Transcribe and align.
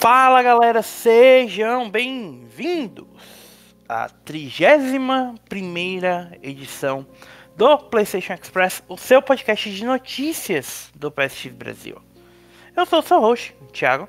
Fala 0.00 0.42
galera, 0.42 0.80
sejam 0.80 1.90
bem-vindos 1.90 3.06
à 3.86 4.08
31 4.08 5.34
edição 6.42 7.06
do 7.54 7.76
PlayStation 7.76 8.32
Express, 8.32 8.82
o 8.88 8.96
seu 8.96 9.20
podcast 9.20 9.70
de 9.70 9.84
notícias 9.84 10.90
do 10.94 11.10
PSX 11.10 11.52
Brasil. 11.52 12.00
Eu 12.74 12.86
sou 12.86 13.00
o 13.00 13.02
seu 13.02 13.20
host, 13.20 13.54
Thiago, 13.74 14.08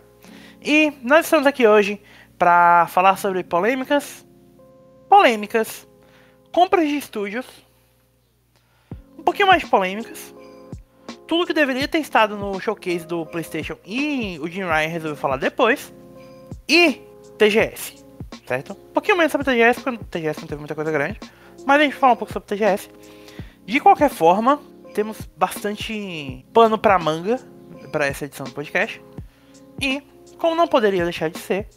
e 0.61 0.93
nós 1.03 1.25
estamos 1.25 1.45
aqui 1.45 1.67
hoje 1.67 2.01
para 2.37 2.87
falar 2.87 3.17
sobre 3.17 3.43
polêmicas, 3.43 4.25
polêmicas, 5.09 5.85
compras 6.53 6.87
de 6.87 6.95
estúdios, 6.95 7.45
um 9.17 9.23
pouquinho 9.23 9.49
mais 9.49 9.65
polêmicas, 9.65 10.33
tudo 11.31 11.47
que 11.47 11.53
deveria 11.53 11.87
ter 11.87 11.99
estado 11.99 12.35
no 12.35 12.59
showcase 12.59 13.07
do 13.07 13.25
PlayStation 13.25 13.77
e 13.85 14.37
o 14.41 14.49
Jim 14.49 14.65
Ryan 14.65 14.89
resolveu 14.89 15.15
falar 15.15 15.37
depois, 15.37 15.93
e 16.67 17.01
TGS, 17.37 18.03
certo? 18.45 18.73
Um 18.73 18.91
pouquinho 18.91 19.15
menos 19.15 19.31
sobre 19.31 19.45
TGS, 19.45 19.79
porque 19.79 20.03
TGS 20.11 20.41
não 20.41 20.47
teve 20.49 20.59
muita 20.59 20.75
coisa 20.75 20.91
grande, 20.91 21.21
mas 21.65 21.79
a 21.79 21.83
gente 21.85 21.93
vai 21.93 21.99
falar 22.01 22.13
um 22.13 22.15
pouco 22.17 22.33
sobre 22.33 22.49
TGS. 22.49 22.89
De 23.65 23.79
qualquer 23.79 24.09
forma, 24.09 24.59
temos 24.93 25.21
bastante 25.37 26.45
pano 26.51 26.77
para 26.77 26.99
manga 26.99 27.39
para 27.93 28.05
essa 28.07 28.25
edição 28.25 28.45
do 28.45 28.51
podcast. 28.51 29.01
E, 29.79 30.03
como 30.37 30.53
não 30.53 30.67
poderia 30.67 31.05
deixar 31.05 31.29
de 31.29 31.39
ser, 31.39 31.69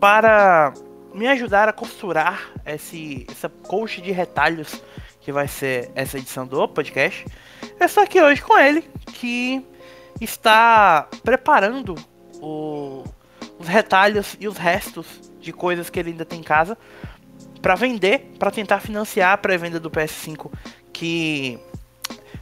para 0.00 0.74
me 1.14 1.28
ajudar 1.28 1.68
a 1.68 1.72
costurar 1.72 2.50
esse, 2.66 3.24
essa 3.30 3.48
coxa 3.48 4.02
de 4.02 4.10
retalhos 4.10 4.82
que 5.20 5.32
vai 5.32 5.46
ser 5.46 5.90
essa 5.94 6.18
edição 6.18 6.46
do 6.46 6.66
podcast, 6.68 7.26
eu 7.78 7.86
estou 7.86 8.02
aqui 8.02 8.20
hoje 8.20 8.42
com 8.42 8.58
ele, 8.58 8.82
que 9.12 9.64
está 10.20 11.08
preparando 11.22 11.94
o, 12.40 13.04
os 13.58 13.68
retalhos 13.68 14.36
e 14.40 14.48
os 14.48 14.56
restos 14.56 15.06
de 15.40 15.52
coisas 15.52 15.90
que 15.90 15.98
ele 15.98 16.10
ainda 16.10 16.24
tem 16.24 16.40
em 16.40 16.42
casa 16.42 16.76
para 17.60 17.74
vender, 17.74 18.32
para 18.38 18.50
tentar 18.50 18.80
financiar 18.80 19.32
a 19.32 19.36
pré-venda 19.36 19.78
do 19.78 19.90
PS5 19.90 20.50
que 20.92 21.58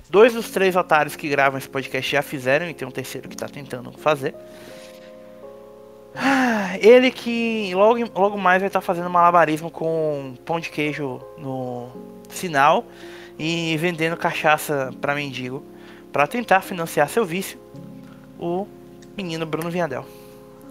dois 0.08 0.32
dos 0.32 0.50
três 0.50 0.74
otários 0.74 1.14
que 1.14 1.28
gravam 1.28 1.58
esse 1.58 1.68
podcast 1.68 2.10
já 2.10 2.22
fizeram 2.22 2.68
e 2.68 2.74
tem 2.74 2.86
um 2.86 2.90
terceiro 2.90 3.28
que 3.28 3.34
está 3.34 3.48
tentando 3.48 3.92
fazer. 3.92 4.34
Ah, 6.14 6.76
ele 6.80 7.10
que 7.10 7.72
logo, 7.74 7.98
logo 8.14 8.38
mais 8.38 8.60
vai 8.60 8.68
estar 8.68 8.80
tá 8.80 8.84
fazendo 8.84 9.08
malabarismo 9.10 9.70
com 9.70 10.34
pão 10.44 10.58
de 10.58 10.70
queijo 10.70 11.20
no 11.36 12.07
sinal 12.28 12.84
e 13.38 13.76
vendendo 13.76 14.16
cachaça 14.16 14.90
para 15.00 15.14
mendigo 15.14 15.64
para 16.12 16.26
tentar 16.26 16.60
financiar 16.60 17.08
seu 17.08 17.24
vício. 17.24 17.58
O 18.38 18.66
menino 19.16 19.44
Bruno 19.44 19.70
Viadel. 19.70 20.04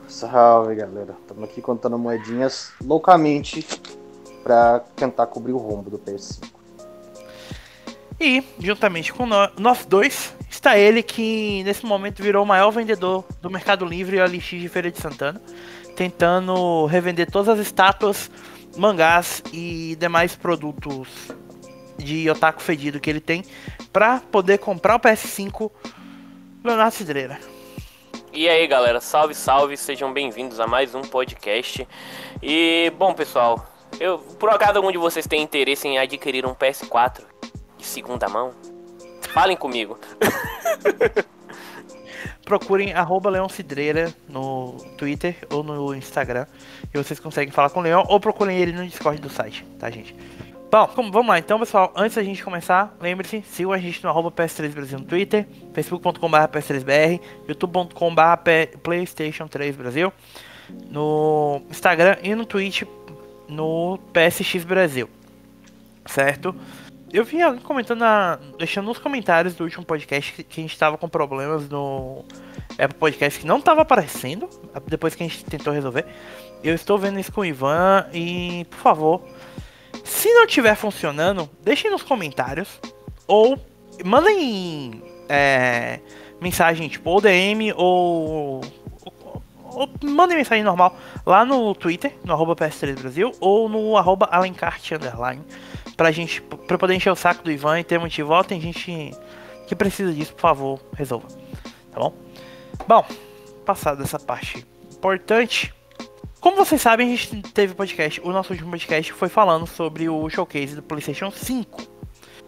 Salve 0.08 0.76
galera, 0.76 1.16
estamos 1.22 1.44
aqui 1.44 1.62
contando 1.62 1.98
moedinhas 1.98 2.72
loucamente 2.82 3.66
para 4.44 4.80
tentar 4.96 5.28
cobrir 5.28 5.52
o 5.52 5.58
rombo 5.58 5.90
do 5.90 6.00
PS5. 6.00 6.48
E, 8.20 8.44
juntamente 8.58 9.14
com 9.14 9.26
nós 9.26 9.86
dois, 9.86 10.34
está 10.50 10.78
ele 10.78 11.04
que 11.04 11.62
nesse 11.64 11.86
momento 11.86 12.24
virou 12.24 12.44
o 12.44 12.48
maior 12.48 12.72
vendedor 12.72 13.26
do 13.42 13.50
Mercado 13.50 13.86
Livre 13.86 14.18
e 14.18 14.22
OLX 14.22 14.46
de 14.46 14.70
Feira 14.70 14.90
de 14.90 14.98
Santana, 14.98 15.42
tentando 15.96 16.86
revender 16.86 17.30
todas 17.30 17.50
as 17.50 17.60
estátuas, 17.60 18.32
mangás 18.76 19.44
e 19.52 19.96
demais 20.00 20.36
produtos 20.36 21.10
de 21.98 22.30
otaku 22.30 22.62
fedido 22.62 23.00
que 23.00 23.10
ele 23.10 23.20
tem 23.20 23.44
para 23.92 24.20
poder 24.20 24.60
comprar 24.60 24.96
o 24.96 25.00
PS5 25.00 25.72
Leonardo 26.64 26.94
Cidreira. 26.94 27.40
E 28.32 28.48
aí 28.48 28.68
galera, 28.68 29.02
salve, 29.02 29.34
salve, 29.34 29.76
sejam 29.78 30.14
bem-vindos 30.14 30.60
a 30.60 30.68
mais 30.68 30.94
um 30.94 31.02
podcast. 31.02 31.88
E 32.42 32.92
bom 32.98 33.14
pessoal, 33.14 33.68
eu 34.00 34.20
por 34.20 34.50
acaso 34.50 34.78
algum 34.78 34.92
de 34.92 34.98
vocês 34.98 35.26
tem 35.26 35.42
interesse 35.42 35.88
em 35.88 35.98
adquirir 35.98 36.46
um 36.46 36.54
PS4 36.54 37.22
de 37.78 37.86
segunda 37.86 38.30
mão? 38.30 38.54
Falem 39.34 39.58
comigo. 39.58 39.98
Procurem 42.46 42.94
arroba 42.94 43.30
Leão 43.30 43.50
Cidreira 43.50 44.14
no 44.28 44.78
Twitter 44.98 45.36
ou 45.50 45.64
no 45.64 45.94
Instagram. 45.94 46.46
E 46.94 46.98
vocês 46.98 47.20
conseguem 47.20 47.52
falar 47.52 47.70
com 47.70 47.80
o 47.80 47.84
Leão 47.84 48.06
ou 48.08 48.20
procurem 48.20 48.58
ele 48.58 48.72
no 48.72 48.86
Discord 48.86 49.20
do 49.20 49.30
site, 49.30 49.66
tá, 49.78 49.90
gente? 49.90 50.16
Bom, 50.70 51.12
vamos 51.12 51.28
lá 51.28 51.40
então, 51.40 51.58
pessoal. 51.58 51.94
Antes 51.96 52.18
da 52.18 52.24
gente 52.24 52.44
começar, 52.44 52.94
lembre-se, 53.00 53.42
sigam 53.44 53.72
a 53.72 53.78
gente 53.78 54.04
no 54.04 54.10
arroba 54.10 54.30
PS3 54.30 54.74
Brasil 54.74 55.00
no 55.00 55.06
Twitter, 55.06 55.48
facebook.com.br 55.74 56.38
PS3BR, 56.52 57.22
youtube.com.br 57.48 58.78
PlayStation 58.84 59.48
3 59.48 59.78
Brasil, 59.78 60.12
no 60.90 61.62
Instagram 61.70 62.18
e 62.22 62.36
no 62.36 62.46
Twitch 62.46 62.84
no 63.48 63.98
PSX 64.12 64.66
Brasil, 64.66 65.10
certo? 66.06 66.54
Eu 67.14 67.24
vi 67.24 67.42
alguém 67.42 67.62
comentando, 67.62 68.00
na, 68.00 68.38
deixando 68.60 68.88
nos 68.88 68.98
comentários 68.98 69.56
do 69.56 69.64
último 69.64 69.86
podcast 69.86 70.34
que, 70.34 70.44
que 70.44 70.60
a 70.60 70.64
gente 70.64 70.74
estava 70.74 70.98
com 70.98 71.08
problemas 71.08 71.70
no 71.70 72.26
Apple 72.72 73.00
Podcast 73.00 73.40
que 73.40 73.48
não 73.48 73.60
estava 73.60 73.84
aparecendo, 73.84 74.50
depois 74.86 75.16
que 75.16 75.24
a 75.24 75.28
gente 75.28 75.46
tentou 75.46 75.72
resolver. 75.72 76.06
Eu 76.62 76.76
estou 76.76 76.98
vendo 76.98 77.18
isso 77.18 77.32
com 77.32 77.42
o 77.42 77.46
Ivan 77.46 78.06
e, 78.12 78.66
por 78.70 78.80
favor, 78.80 79.22
se 80.08 80.34
não 80.34 80.46
estiver 80.46 80.76
funcionando, 80.76 81.50
deixem 81.62 81.92
nos 81.92 82.02
comentários 82.02 82.80
ou 83.28 83.60
mandem 84.06 85.04
é, 85.28 86.00
mensagem 86.40 86.88
tipo 86.88 87.10
ou 87.10 87.20
DM 87.20 87.74
ou, 87.74 88.62
ou, 89.04 89.44
ou, 89.66 89.90
mandem 90.04 90.38
mensagem 90.38 90.64
normal 90.64 90.98
lá 91.26 91.44
no 91.44 91.76
Twitter, 91.76 92.14
no 92.24 92.32
arroba 92.32 92.56
PS3 92.56 93.00
Brasil 93.00 93.32
ou 93.42 93.68
no 93.68 93.98
arroba 93.98 94.30
Alencart 94.32 94.94
Underline 94.94 95.44
pra 95.98 96.12
gente, 96.12 96.42
pra 96.42 96.78
poder 96.78 96.94
encher 96.94 97.12
o 97.12 97.16
saco 97.16 97.44
do 97.44 97.52
Ivan 97.52 97.80
e 97.80 97.84
ter 97.84 98.00
motivo. 98.00 98.32
Ó, 98.32 98.44
tem 98.44 98.62
gente 98.62 99.12
que 99.68 99.76
precisa 99.76 100.14
disso, 100.14 100.34
por 100.34 100.42
favor, 100.42 100.80
resolva. 100.96 101.28
Tá 101.92 102.00
bom? 102.00 102.14
Bom, 102.88 103.06
passado 103.66 104.04
essa 104.04 104.20
parte 104.20 104.66
importante. 104.90 105.74
Como 106.48 106.56
vocês 106.56 106.82
sabem, 106.82 107.08
a 107.08 107.10
gente 107.10 107.42
teve 107.52 107.74
podcast. 107.76 108.22
O 108.22 108.32
nosso 108.32 108.54
último 108.54 108.72
podcast 108.72 109.12
foi 109.12 109.28
falando 109.28 109.68
sobre 109.68 110.08
o 110.08 110.30
showcase 110.30 110.78
do 110.78 110.82
PlayStation 110.82 111.30
5. 111.30 111.84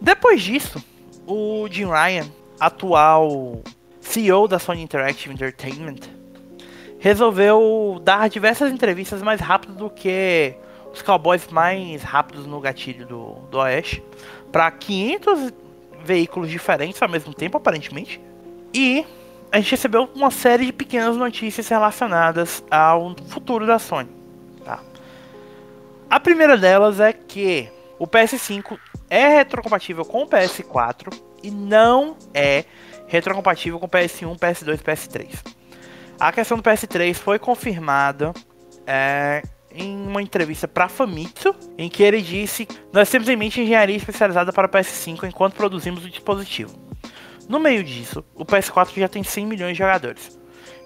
Depois 0.00 0.40
disso, 0.40 0.82
o 1.26 1.68
Jim 1.70 1.84
Ryan, 1.84 2.26
atual 2.58 3.62
CEO 4.00 4.48
da 4.48 4.58
Sony 4.58 4.80
Interactive 4.80 5.34
Entertainment, 5.34 5.98
resolveu 6.98 8.00
dar 8.02 8.30
diversas 8.30 8.72
entrevistas 8.72 9.20
mais 9.20 9.38
rápido 9.38 9.74
do 9.74 9.90
que 9.90 10.54
os 10.90 11.02
cowboys 11.02 11.46
mais 11.48 12.02
rápidos 12.02 12.46
no 12.46 12.58
gatilho 12.58 13.06
do, 13.06 13.34
do 13.50 13.58
Oeste 13.58 14.02
para 14.50 14.70
500 14.70 15.52
veículos 16.02 16.48
diferentes 16.48 17.02
ao 17.02 17.08
mesmo 17.08 17.34
tempo, 17.34 17.58
aparentemente. 17.58 18.18
E 18.72 19.04
a 19.52 19.58
gente 19.58 19.72
recebeu 19.72 20.08
uma 20.14 20.30
série 20.30 20.66
de 20.66 20.72
pequenas 20.72 21.16
notícias 21.16 21.68
relacionadas 21.68 22.62
ao 22.70 23.14
futuro 23.28 23.66
da 23.66 23.78
Sony. 23.78 24.08
Tá? 24.64 24.80
A 26.08 26.20
primeira 26.20 26.56
delas 26.56 27.00
é 27.00 27.12
que 27.12 27.68
o 27.98 28.06
PS5 28.06 28.78
é 29.08 29.28
retrocompatível 29.28 30.04
com 30.04 30.22
o 30.22 30.26
PS4 30.26 31.12
e 31.42 31.50
não 31.50 32.16
é 32.32 32.64
retrocompatível 33.08 33.78
com 33.80 33.86
o 33.86 33.88
PS1, 33.88 34.38
PS2 34.38 34.74
e 34.74 34.78
PS3. 34.78 35.60
A 36.18 36.30
questão 36.30 36.56
do 36.56 36.62
PS3 36.62 37.14
foi 37.14 37.38
confirmada 37.38 38.32
é, 38.86 39.42
em 39.74 39.96
uma 40.06 40.22
entrevista 40.22 40.68
para 40.68 40.88
Famitsu, 40.88 41.54
em 41.76 41.88
que 41.88 42.02
ele 42.02 42.20
disse: 42.20 42.68
Nós 42.92 43.10
temos 43.10 43.28
em 43.28 43.36
mente 43.36 43.60
engenharia 43.60 43.96
especializada 43.96 44.52
para 44.52 44.66
o 44.66 44.70
PS5 44.70 45.24
enquanto 45.24 45.54
produzimos 45.54 46.04
o 46.04 46.10
dispositivo. 46.10 46.89
No 47.50 47.58
meio 47.58 47.82
disso, 47.82 48.24
o 48.32 48.44
PS4 48.44 48.94
já 48.94 49.08
tem 49.08 49.24
100 49.24 49.44
milhões 49.44 49.72
de 49.72 49.78
jogadores. 49.78 50.38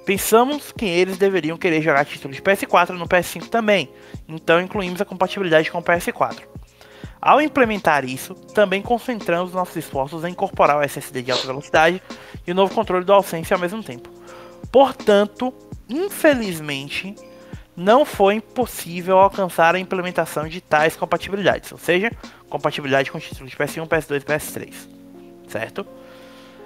Pensamos 0.07 0.73
que 0.73 0.87
eles 0.87 1.19
deveriam 1.19 1.59
querer 1.59 1.83
jogar 1.83 2.07
títulos 2.07 2.39
de 2.39 2.43
PS4 2.43 2.97
no 2.97 3.07
PS5 3.07 3.49
também, 3.49 3.91
então 4.27 4.59
incluímos 4.63 4.99
a 4.99 5.05
compatibilidade 5.05 5.71
com 5.71 5.77
o 5.77 5.83
PS4. 5.83 6.41
Ao 7.21 7.39
implementar 7.39 8.07
isso, 8.07 8.35
também 8.55 8.81
concentramos 8.81 9.53
nossos 9.53 9.77
esforços 9.77 10.25
em 10.25 10.31
incorporar 10.31 10.79
o 10.79 10.83
SSD 10.83 11.21
de 11.21 11.33
alta 11.33 11.47
velocidade 11.47 12.03
e 12.47 12.51
o 12.51 12.55
novo 12.55 12.75
controle 12.75 13.05
do 13.05 13.09
DualSense 13.09 13.53
ao 13.53 13.61
mesmo 13.61 13.83
tempo. 13.83 14.09
Portanto, 14.73 15.53
infelizmente, 15.87 17.15
não 17.77 18.07
foi 18.07 18.41
possível 18.41 19.19
alcançar 19.19 19.75
a 19.75 19.79
implementação 19.79 20.49
de 20.49 20.63
tais 20.63 20.97
compatibilidades, 20.97 21.71
ou 21.73 21.79
seja, 21.79 22.11
compatibilidade 22.49 23.11
com 23.11 23.19
títulos 23.19 23.51
de 23.51 23.57
PS1, 23.59 23.87
PS2 23.87 24.23
e 24.23 24.25
PS3, 24.25 24.75
certo? 25.47 25.87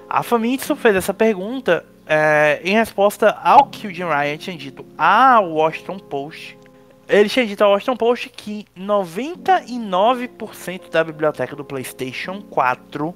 A 0.08 0.22
Famitsu 0.22 0.74
fez 0.74 0.96
essa 0.96 1.12
pergunta 1.12 1.84
é, 2.06 2.62
em 2.64 2.74
resposta 2.74 3.36
ao 3.44 3.66
que 3.66 3.86
o 3.86 3.92
Jim 3.92 4.04
Ryan 4.04 4.38
tinha 4.38 4.56
dito 4.56 4.86
ao 4.96 5.52
Washington 5.52 5.98
Post. 5.98 6.56
Ele 7.06 7.28
tinha 7.28 7.46
dito 7.46 7.62
ao 7.62 7.72
Washington 7.72 7.96
Post 7.96 8.30
que 8.30 8.64
99% 8.76 10.88
da 10.90 11.04
biblioteca 11.04 11.54
do 11.54 11.62
PlayStation 11.62 12.40
4 12.40 13.14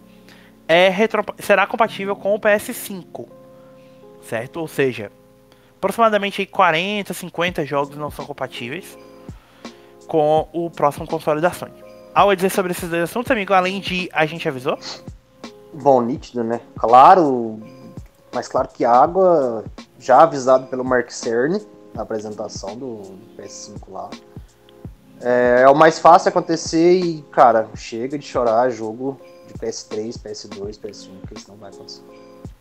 é 0.69 0.91
será 1.39 1.67
compatível 1.67 2.15
com 2.15 2.35
o 2.35 2.39
PS5, 2.39 3.27
certo? 4.23 4.61
Ou 4.61 4.69
seja, 4.69 5.11
aproximadamente 5.77 6.43
aí 6.43 6.47
40, 6.47 7.15
50 7.15 7.65
jogos 7.65 7.97
não 7.97 8.11
são 8.11 8.27
compatíveis 8.27 8.99
com 10.07 10.47
o 10.53 10.71
próximo 10.71 11.07
console 11.07 11.41
da 11.41 11.51
Sony. 11.51 11.73
Algo 12.15 12.33
a 12.33 12.35
dizer 12.35 12.51
sobre 12.51 12.73
esses 12.73 12.91
dois 12.91 13.05
assuntos, 13.05 13.31
amigo, 13.31 13.55
além 13.55 13.81
de 13.81 14.11
a 14.13 14.27
gente 14.27 14.47
avisou? 14.47 14.79
Bom, 15.73 16.03
nítido, 16.03 16.45
né? 16.45 16.61
Claro, 16.77 17.61
mas 18.35 18.49
claro 18.49 18.69
que 18.69 18.85
água, 18.85 19.65
já 19.99 20.23
avisado 20.23 20.67
pelo 20.67 20.85
Mark 20.85 21.11
Cerny 21.11 21.61
na 21.95 22.03
apresentação 22.03 22.77
do, 22.77 22.97
do 23.03 23.43
PS5 23.43 23.81
lá. 23.89 24.11
É, 25.21 25.63
é, 25.63 25.69
o 25.69 25.75
mais 25.75 25.99
fácil 25.99 26.31
acontecer 26.31 26.95
e, 26.95 27.23
cara, 27.31 27.69
chega 27.77 28.19
de 28.19 28.27
chorar 28.27 28.71
jogo 28.71 29.21
de 29.47 29.55
PS3, 29.55 30.19
PS2, 30.19 30.81
PS1, 30.81 31.11
que 31.29 31.39
isso 31.39 31.49
não 31.49 31.57
vai 31.57 31.71
acontecer. 31.71 32.03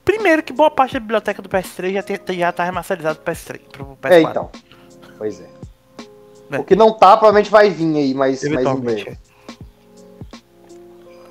Primeiro 0.06 0.44
que 0.44 0.54
boa 0.54 0.70
parte 0.70 0.94
da 0.94 1.00
biblioteca 1.00 1.42
do 1.42 1.50
PS3 1.50 1.94
já, 1.94 2.04
tem, 2.04 2.40
já 2.40 2.52
tá 2.52 2.64
remasterizado 2.64 3.20
pro 3.20 3.34
PS3, 3.34 3.60
pro 3.72 3.98
PS4. 4.02 4.12
É, 4.12 4.22
então. 4.22 4.50
Pois 5.18 5.40
é. 5.40 5.50
é. 6.52 6.60
O 6.60 6.64
que 6.64 6.76
não 6.76 6.94
tá, 6.94 7.18
provavelmente 7.18 7.50
vai 7.50 7.70
vir 7.70 7.96
aí, 7.96 8.14
mas, 8.14 8.44
mas 8.44 8.66
em 8.66 8.76
breve. 8.76 9.18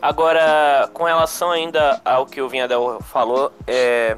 Agora, 0.03 0.89
com 0.95 1.05
relação 1.05 1.51
ainda 1.51 2.01
ao 2.05 2.25
que 2.25 2.41
o 2.41 2.49
Vinhadel 2.49 3.01
falou, 3.03 3.53
é, 3.67 4.17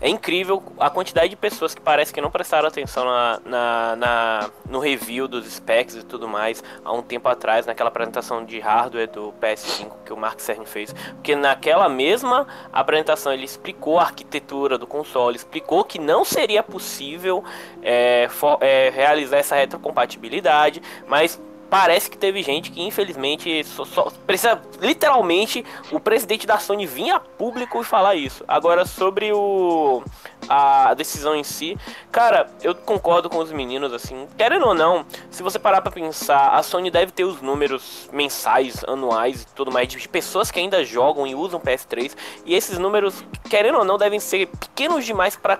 é 0.00 0.08
incrível 0.08 0.62
a 0.78 0.88
quantidade 0.90 1.30
de 1.30 1.36
pessoas 1.36 1.74
que 1.74 1.80
parece 1.80 2.12
que 2.12 2.20
não 2.20 2.30
prestaram 2.30 2.68
atenção 2.68 3.04
na, 3.04 3.40
na, 3.44 3.96
na, 3.96 4.50
no 4.68 4.78
review 4.78 5.26
dos 5.26 5.46
specs 5.50 5.96
e 5.96 6.04
tudo 6.04 6.28
mais 6.28 6.62
há 6.84 6.92
um 6.92 7.02
tempo 7.02 7.28
atrás, 7.28 7.66
naquela 7.66 7.88
apresentação 7.88 8.44
de 8.44 8.60
hardware 8.60 9.10
do 9.10 9.34
PS5 9.40 9.90
que 10.04 10.12
o 10.12 10.16
Mark 10.16 10.38
Cerny 10.38 10.66
fez. 10.66 10.92
Porque 10.92 11.34
naquela 11.34 11.88
mesma 11.88 12.46
apresentação 12.72 13.32
ele 13.32 13.44
explicou 13.44 13.98
a 13.98 14.02
arquitetura 14.02 14.78
do 14.78 14.86
console, 14.86 15.34
explicou 15.34 15.82
que 15.82 15.98
não 15.98 16.24
seria 16.24 16.62
possível 16.62 17.42
é, 17.82 18.28
for, 18.30 18.58
é, 18.60 18.90
realizar 18.90 19.38
essa 19.38 19.56
retrocompatibilidade, 19.56 20.82
mas 21.08 21.40
parece 21.68 22.10
que 22.10 22.16
teve 22.16 22.42
gente 22.42 22.70
que 22.70 22.80
infelizmente 22.82 23.64
só, 23.64 23.84
só, 23.84 24.12
precisa 24.26 24.60
literalmente 24.80 25.64
o 25.90 26.00
presidente 26.00 26.46
da 26.46 26.58
Sony 26.58 26.86
vir 26.86 27.10
a 27.10 27.20
público 27.20 27.80
e 27.80 27.84
falar 27.84 28.14
isso. 28.14 28.44
Agora 28.46 28.84
sobre 28.84 29.32
o 29.32 30.02
a 30.48 30.94
decisão 30.94 31.34
em 31.34 31.44
si, 31.44 31.76
cara, 32.10 32.48
eu 32.62 32.74
concordo 32.74 33.28
com 33.28 33.38
os 33.38 33.52
meninos 33.52 33.92
assim, 33.92 34.26
querendo 34.36 34.66
ou 34.66 34.74
não, 34.74 35.04
se 35.30 35.42
você 35.42 35.58
parar 35.58 35.80
para 35.80 35.92
pensar, 35.92 36.50
a 36.50 36.62
Sony 36.62 36.90
deve 36.90 37.12
ter 37.12 37.24
os 37.24 37.40
números 37.40 38.08
mensais, 38.12 38.84
anuais 38.84 39.42
e 39.42 39.46
tudo 39.54 39.70
mais 39.70 39.88
de 39.88 40.08
pessoas 40.08 40.50
que 40.50 40.58
ainda 40.58 40.84
jogam 40.84 41.26
e 41.26 41.34
usam 41.34 41.60
PS3 41.60 42.14
e 42.44 42.54
esses 42.54 42.78
números, 42.78 43.24
querendo 43.48 43.78
ou 43.78 43.84
não, 43.84 43.98
devem 43.98 44.20
ser 44.20 44.46
pequenos 44.46 45.04
demais 45.04 45.36
para 45.36 45.58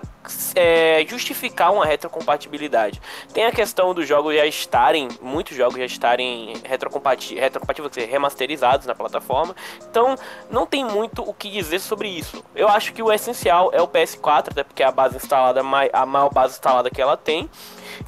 é, 0.55 1.05
justificar 1.07 1.73
uma 1.73 1.85
retrocompatibilidade. 1.85 3.01
Tem 3.33 3.45
a 3.45 3.51
questão 3.51 3.93
dos 3.93 4.07
jogos 4.07 4.35
já 4.35 4.45
estarem, 4.45 5.07
muitos 5.21 5.55
jogos 5.55 5.77
já 5.77 5.85
estarem 5.85 6.53
retrocompatíveis, 6.63 7.41
retrocompatíveis 7.41 8.09
remasterizados 8.09 8.85
na 8.85 8.95
plataforma. 8.95 9.55
Então, 9.89 10.15
não 10.49 10.65
tem 10.65 10.83
muito 10.83 11.27
o 11.27 11.33
que 11.33 11.49
dizer 11.49 11.79
sobre 11.79 12.09
isso. 12.09 12.43
Eu 12.55 12.67
acho 12.67 12.93
que 12.93 13.01
o 13.01 13.11
essencial 13.11 13.69
é 13.73 13.81
o 13.81 13.87
PS4, 13.87 14.51
até 14.51 14.63
porque 14.77 14.83
é 14.83 14.85
a 14.85 14.91
base 14.91 15.15
instalada, 15.15 15.59
a 15.59 16.05
maior 16.05 16.31
base 16.31 16.53
instalada 16.53 16.91
que 16.91 17.01
ela 17.01 17.17
tem, 17.17 17.49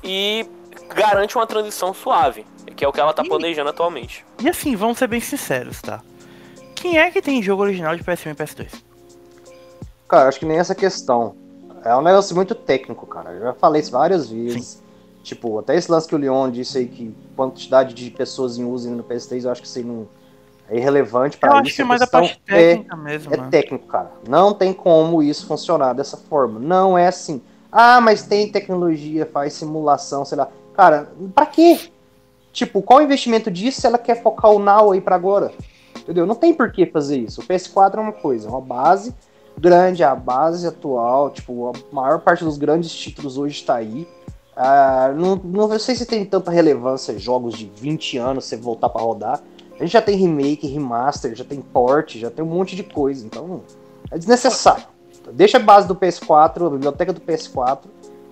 e 0.03 0.45
garante 0.93 1.35
uma 1.35 1.47
transição 1.47 1.95
suave, 1.95 2.45
que 2.75 2.85
é 2.85 2.87
o 2.87 2.93
que 2.93 2.99
ela 2.99 3.09
está 3.09 3.23
planejando 3.23 3.71
atualmente. 3.71 4.23
E 4.39 4.47
assim, 4.47 4.75
vamos 4.75 4.99
ser 4.99 5.07
bem 5.07 5.19
sinceros, 5.19 5.81
tá? 5.81 5.99
Quem 6.75 6.99
é 6.99 7.09
que 7.09 7.23
tem 7.23 7.41
jogo 7.41 7.63
original 7.63 7.95
de 7.95 8.03
PS1 8.03 8.33
e 8.33 8.35
PS2? 8.35 8.83
Cara, 10.07 10.29
acho 10.29 10.39
que 10.39 10.45
nem 10.45 10.59
essa 10.59 10.75
questão. 10.75 11.35
É 11.83 11.95
um 11.95 12.03
negócio 12.03 12.35
muito 12.35 12.53
técnico, 12.53 13.07
cara. 13.07 13.31
Eu 13.31 13.41
já 13.41 13.53
falei 13.55 13.81
isso 13.81 13.91
várias 13.91 14.29
vezes. 14.29 14.65
Sim. 14.65 14.79
Tipo, 15.23 15.57
até 15.57 15.75
esse 15.75 15.91
lance 15.91 16.07
que 16.07 16.13
o 16.13 16.19
Leon 16.19 16.51
disse 16.51 16.77
aí 16.77 16.87
que 16.87 17.15
quantidade 17.35 17.95
de 17.95 18.11
pessoas 18.11 18.59
em 18.59 18.63
uso 18.63 18.91
no 18.91 19.03
PS3, 19.03 19.43
eu 19.43 19.51
acho 19.51 19.61
que 19.61 19.67
isso 19.67 19.79
aí 19.79 19.83
não 19.83 20.07
é 20.69 20.77
irrelevante 20.77 21.37
para 21.37 21.49
isso. 21.49 21.57
Eu 21.57 21.61
acho 21.61 21.75
que 21.75 21.81
é 21.81 21.85
mais 21.85 22.01
a 22.01 22.07
parte 22.07 22.41
técnica 22.45 22.95
é, 22.95 22.97
mesmo. 22.97 23.33
É 23.33 23.37
né? 23.37 23.47
técnico, 23.49 23.87
cara. 23.87 24.11
Não 24.27 24.53
tem 24.53 24.73
como 24.73 25.21
isso 25.23 25.47
funcionar 25.47 25.93
dessa 25.93 26.17
forma. 26.17 26.59
Não 26.59 26.97
é 26.97 27.07
assim. 27.07 27.41
Ah, 27.71 27.99
mas 28.01 28.23
tem 28.23 28.51
tecnologia, 28.51 29.25
faz 29.25 29.53
simulação, 29.53 30.25
sei 30.25 30.37
lá. 30.37 30.49
Cara, 30.75 31.11
pra 31.33 31.45
quê? 31.45 31.79
Tipo, 32.51 32.81
qual 32.81 32.99
o 32.99 33.03
investimento 33.03 33.51
disso 33.51 33.81
se 33.81 33.87
ela 33.87 33.97
quer 33.97 34.21
focar 34.21 34.51
o 34.51 34.59
Now 34.59 34.91
aí 34.91 35.01
pra 35.01 35.15
agora? 35.15 35.51
Entendeu? 35.97 36.25
Não 36.25 36.35
tem 36.35 36.53
por 36.53 36.71
que 36.71 36.85
fazer 36.85 37.17
isso. 37.17 37.41
O 37.41 37.43
PS4 37.43 37.97
é 37.97 37.99
uma 37.99 38.11
coisa, 38.11 38.47
é 38.47 38.51
uma 38.51 38.61
base 38.61 39.13
grande, 39.59 40.03
a 40.03 40.15
base 40.15 40.65
atual, 40.65 41.29
tipo, 41.29 41.69
a 41.69 41.95
maior 41.95 42.21
parte 42.21 42.43
dos 42.43 42.57
grandes 42.57 42.91
títulos 42.91 43.37
hoje 43.37 43.55
está 43.55 43.75
aí. 43.75 44.07
Uh, 44.55 45.15
não, 45.15 45.35
não 45.35 45.79
sei 45.79 45.95
se 45.95 46.05
tem 46.05 46.25
tanta 46.25 46.51
relevância 46.51 47.17
jogos 47.17 47.55
de 47.55 47.65
20 47.65 48.17
anos 48.17 48.45
você 48.45 48.57
voltar 48.57 48.89
para 48.89 49.01
rodar. 49.01 49.41
A 49.79 49.83
gente 49.83 49.93
já 49.93 50.01
tem 50.01 50.17
remake, 50.17 50.67
remaster, 50.67 51.33
já 51.33 51.45
tem 51.45 51.61
port, 51.61 52.17
já 52.17 52.29
tem 52.29 52.43
um 52.43 52.47
monte 52.47 52.75
de 52.75 52.83
coisa, 52.83 53.25
então 53.25 53.63
é 54.11 54.17
desnecessário. 54.17 54.83
Deixa 55.31 55.57
a 55.57 55.61
base 55.61 55.87
do 55.87 55.95
PS4, 55.95 56.67
a 56.67 56.69
biblioteca 56.69 57.13
do 57.13 57.21
PS4, 57.21 57.85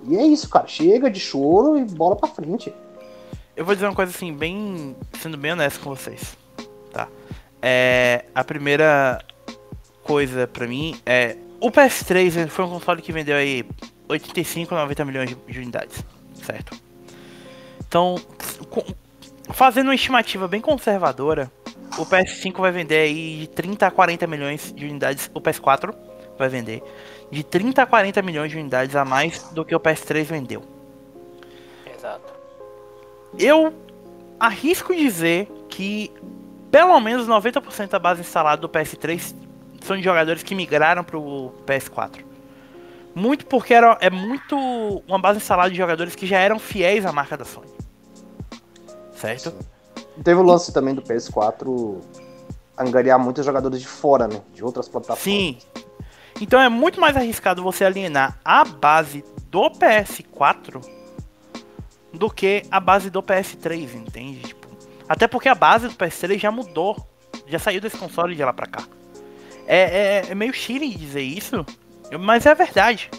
e 0.07 0.17
é 0.17 0.25
isso, 0.25 0.49
cara. 0.49 0.67
Chega 0.67 1.09
de 1.09 1.19
choro 1.19 1.77
e 1.77 1.85
bola 1.85 2.15
pra 2.15 2.27
frente. 2.27 2.73
Eu 3.55 3.65
vou 3.65 3.73
dizer 3.73 3.87
uma 3.87 3.95
coisa 3.95 4.11
assim, 4.11 4.33
bem. 4.33 4.95
sendo 5.21 5.37
bem 5.37 5.51
honesto 5.51 5.79
com 5.81 5.95
vocês. 5.95 6.37
Tá? 6.91 7.07
É. 7.61 8.25
A 8.33 8.43
primeira 8.43 9.19
coisa 10.03 10.47
para 10.47 10.67
mim 10.67 10.99
é. 11.05 11.37
O 11.59 11.71
PS3 11.71 12.47
foi 12.49 12.65
um 12.65 12.69
console 12.69 13.01
que 13.01 13.11
vendeu 13.11 13.35
aí 13.35 13.65
85, 14.07 14.75
90 14.75 15.05
milhões 15.05 15.35
de 15.47 15.59
unidades, 15.59 16.03
certo? 16.45 16.79
Então, 17.87 18.15
fazendo 19.49 19.87
uma 19.87 19.95
estimativa 19.95 20.47
bem 20.47 20.61
conservadora, 20.61 21.51
o 21.97 22.05
PS5 22.05 22.59
vai 22.59 22.71
vender 22.71 22.99
aí 22.99 23.37
de 23.41 23.47
30 23.47 23.87
a 23.87 23.91
40 23.91 24.27
milhões 24.27 24.73
de 24.73 24.85
unidades. 24.85 25.29
O 25.33 25.41
PS4 25.41 25.93
vai 26.37 26.49
vender 26.49 26.83
de 27.31 27.43
30 27.43 27.81
a 27.81 27.85
40 27.85 28.21
milhões 28.21 28.51
de 28.51 28.57
unidades 28.57 28.95
a 28.95 29.03
mais 29.03 29.43
do 29.51 29.65
que 29.65 29.75
o 29.75 29.79
PS3 29.79 30.23
vendeu. 30.25 30.63
Exato. 31.95 32.33
Eu 33.37 33.73
arrisco 34.39 34.95
dizer 34.95 35.47
que 35.69 36.11
pelo 36.71 36.99
menos 36.99 37.27
90% 37.27 37.89
da 37.89 37.99
base 37.99 38.21
instalada 38.21 38.61
do 38.61 38.69
PS3 38.69 39.35
são 39.81 39.97
de 39.97 40.03
jogadores 40.03 40.43
que 40.43 40.53
migraram 40.53 41.03
pro 41.03 41.53
PS4. 41.65 42.23
Muito 43.15 43.45
porque 43.47 43.73
era, 43.73 43.97
é 43.99 44.09
muito 44.09 44.55
uma 45.07 45.17
base 45.17 45.39
instalada 45.39 45.71
de 45.71 45.77
jogadores 45.77 46.15
que 46.15 46.27
já 46.27 46.37
eram 46.37 46.59
fiéis 46.59 47.05
à 47.05 47.11
marca 47.11 47.35
da 47.35 47.45
Sony. 47.45 47.76
Certo? 49.19 49.53
Teve 50.23 50.39
o 50.39 50.43
lance 50.43 50.71
também 50.71 50.93
do 50.93 51.01
PS4 51.01 52.01
angariar 52.77 53.19
muitos 53.19 53.45
jogadores 53.45 53.81
de 53.81 53.87
fora, 53.87 54.27
né? 54.27 54.41
De 54.53 54.63
outras 54.63 54.87
plataformas. 54.87 55.23
Sim. 55.23 55.57
Então 56.39 56.59
é 56.59 56.69
muito 56.69 57.01
mais 57.01 57.17
arriscado 57.17 57.63
você 57.63 57.83
alienar 57.83 58.37
a 58.45 58.63
base 58.63 59.25
do 59.49 59.71
PS4 59.71 60.85
do 62.13 62.29
que 62.29 62.63
a 62.69 62.79
base 62.79 63.09
do 63.09 63.23
PS3, 63.23 63.95
entende? 63.95 64.39
Tipo, 64.41 64.67
até 65.09 65.27
porque 65.27 65.49
a 65.49 65.55
base 65.55 65.87
do 65.87 65.95
PS3 65.95 66.39
já 66.39 66.51
mudou. 66.51 66.95
Já 67.47 67.57
saiu 67.59 67.79
desse 67.79 67.97
console 67.97 68.35
de 68.35 68.43
lá 68.43 68.53
pra 68.53 68.67
cá. 68.67 68.83
É, 69.65 70.23
é, 70.27 70.31
é 70.31 70.35
meio 70.35 70.53
chile 70.53 70.93
dizer 70.93 71.21
isso, 71.21 71.65
mas 72.19 72.45
é 72.45 72.53
verdade. 72.53 73.09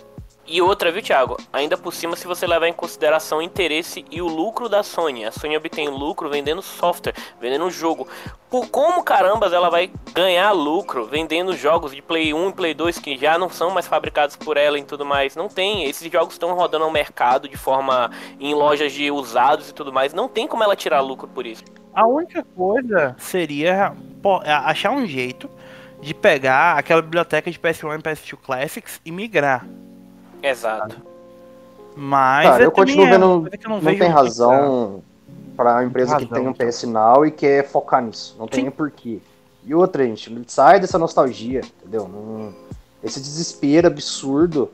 E 0.50 0.62
outra, 0.62 0.90
viu, 0.90 1.02
Thiago? 1.02 1.37
Ainda 1.52 1.76
por 1.76 1.93
cima, 1.93 2.17
se 2.17 2.26
você 2.26 2.47
levar 2.47 2.67
em 2.69 2.73
consideração 2.73 3.38
o 3.38 3.43
interesse 3.43 4.02
e 4.11 4.23
o 4.23 4.26
lucro 4.26 4.67
da 4.67 4.83
Sony. 4.83 5.26
A 5.26 5.31
Sony 5.31 5.55
obtém 5.55 5.88
lucro 5.88 6.31
vendendo 6.31 6.62
software, 6.62 7.14
vendendo 7.38 7.71
jogo. 7.71 8.09
Por 8.49 8.71
como 8.71 9.05
carambas 9.05 9.52
ela 9.52 9.69
vai 9.69 9.90
ganhar 10.14 10.52
lucro 10.52 11.05
vendendo 11.05 11.55
jogos 11.55 11.95
de 11.95 12.00
Play 12.00 12.33
1 12.33 12.49
e 12.49 12.52
Play 12.55 12.73
2 12.73 12.99
que 12.99 13.19
já 13.19 13.38
não 13.38 13.50
são 13.50 13.71
mais 13.71 13.87
fabricados 13.87 14.37
por 14.37 14.57
ela 14.57 14.78
e 14.78 14.83
tudo 14.85 15.05
mais? 15.05 15.37
Não 15.37 15.49
tem. 15.49 15.85
Esses 15.85 16.11
jogos 16.11 16.33
estão 16.33 16.55
rodando 16.55 16.85
ao 16.87 16.90
mercado 16.90 17.47
de 17.47 17.57
forma 17.59 18.11
em 18.40 18.55
lojas 18.55 18.90
de 18.90 19.11
usados 19.11 19.69
e 19.69 19.75
tudo 19.75 19.93
mais. 19.93 20.14
Não 20.14 20.28
tem 20.28 20.47
como 20.47 20.64
ela 20.64 20.75
tirar 20.75 21.00
lucro 21.00 21.28
por 21.28 21.47
isso. 21.47 21.62
A 21.93 22.07
única 22.07 22.43
coisa 22.57 23.14
seria 23.19 23.95
achar 24.64 24.93
um 24.93 25.07
jeito 25.07 25.50
de 26.00 26.14
pegar 26.14 26.78
aquela 26.78 27.02
biblioteca 27.02 27.50
de 27.50 27.59
PS1 27.59 27.99
e 27.99 28.02
PS2 28.02 28.38
Classics 28.43 28.99
e 29.05 29.12
migrar. 29.12 29.67
Exato. 30.42 30.97
Mas 31.97 32.49
Cara, 32.49 32.62
eu 32.62 32.71
continuo 32.71 33.07
é 33.07 33.11
vendo. 33.11 33.49
É 33.50 33.68
não, 33.68 33.80
não 33.80 33.99
tem 33.99 34.09
razão 34.09 35.02
para 35.57 35.78
a 35.78 35.85
empresa 35.85 36.12
razão, 36.12 36.28
que 36.28 36.35
tem 36.35 36.47
um 36.47 36.52
PS 36.52 36.85
Now 36.85 37.26
e 37.26 37.30
quer 37.30 37.66
focar 37.68 38.02
nisso. 38.02 38.37
Não 38.38 38.47
tem 38.47 38.62
nem 38.62 38.71
porquê. 38.71 39.18
E 39.64 39.75
outra, 39.75 40.04
gente, 40.07 40.33
sai 40.47 40.78
dessa 40.78 40.99
nostalgia, 40.99 41.61
entendeu? 41.80 42.09
Não, 42.09 42.54
esse 43.02 43.21
desespero 43.21 43.88
absurdo 43.88 44.71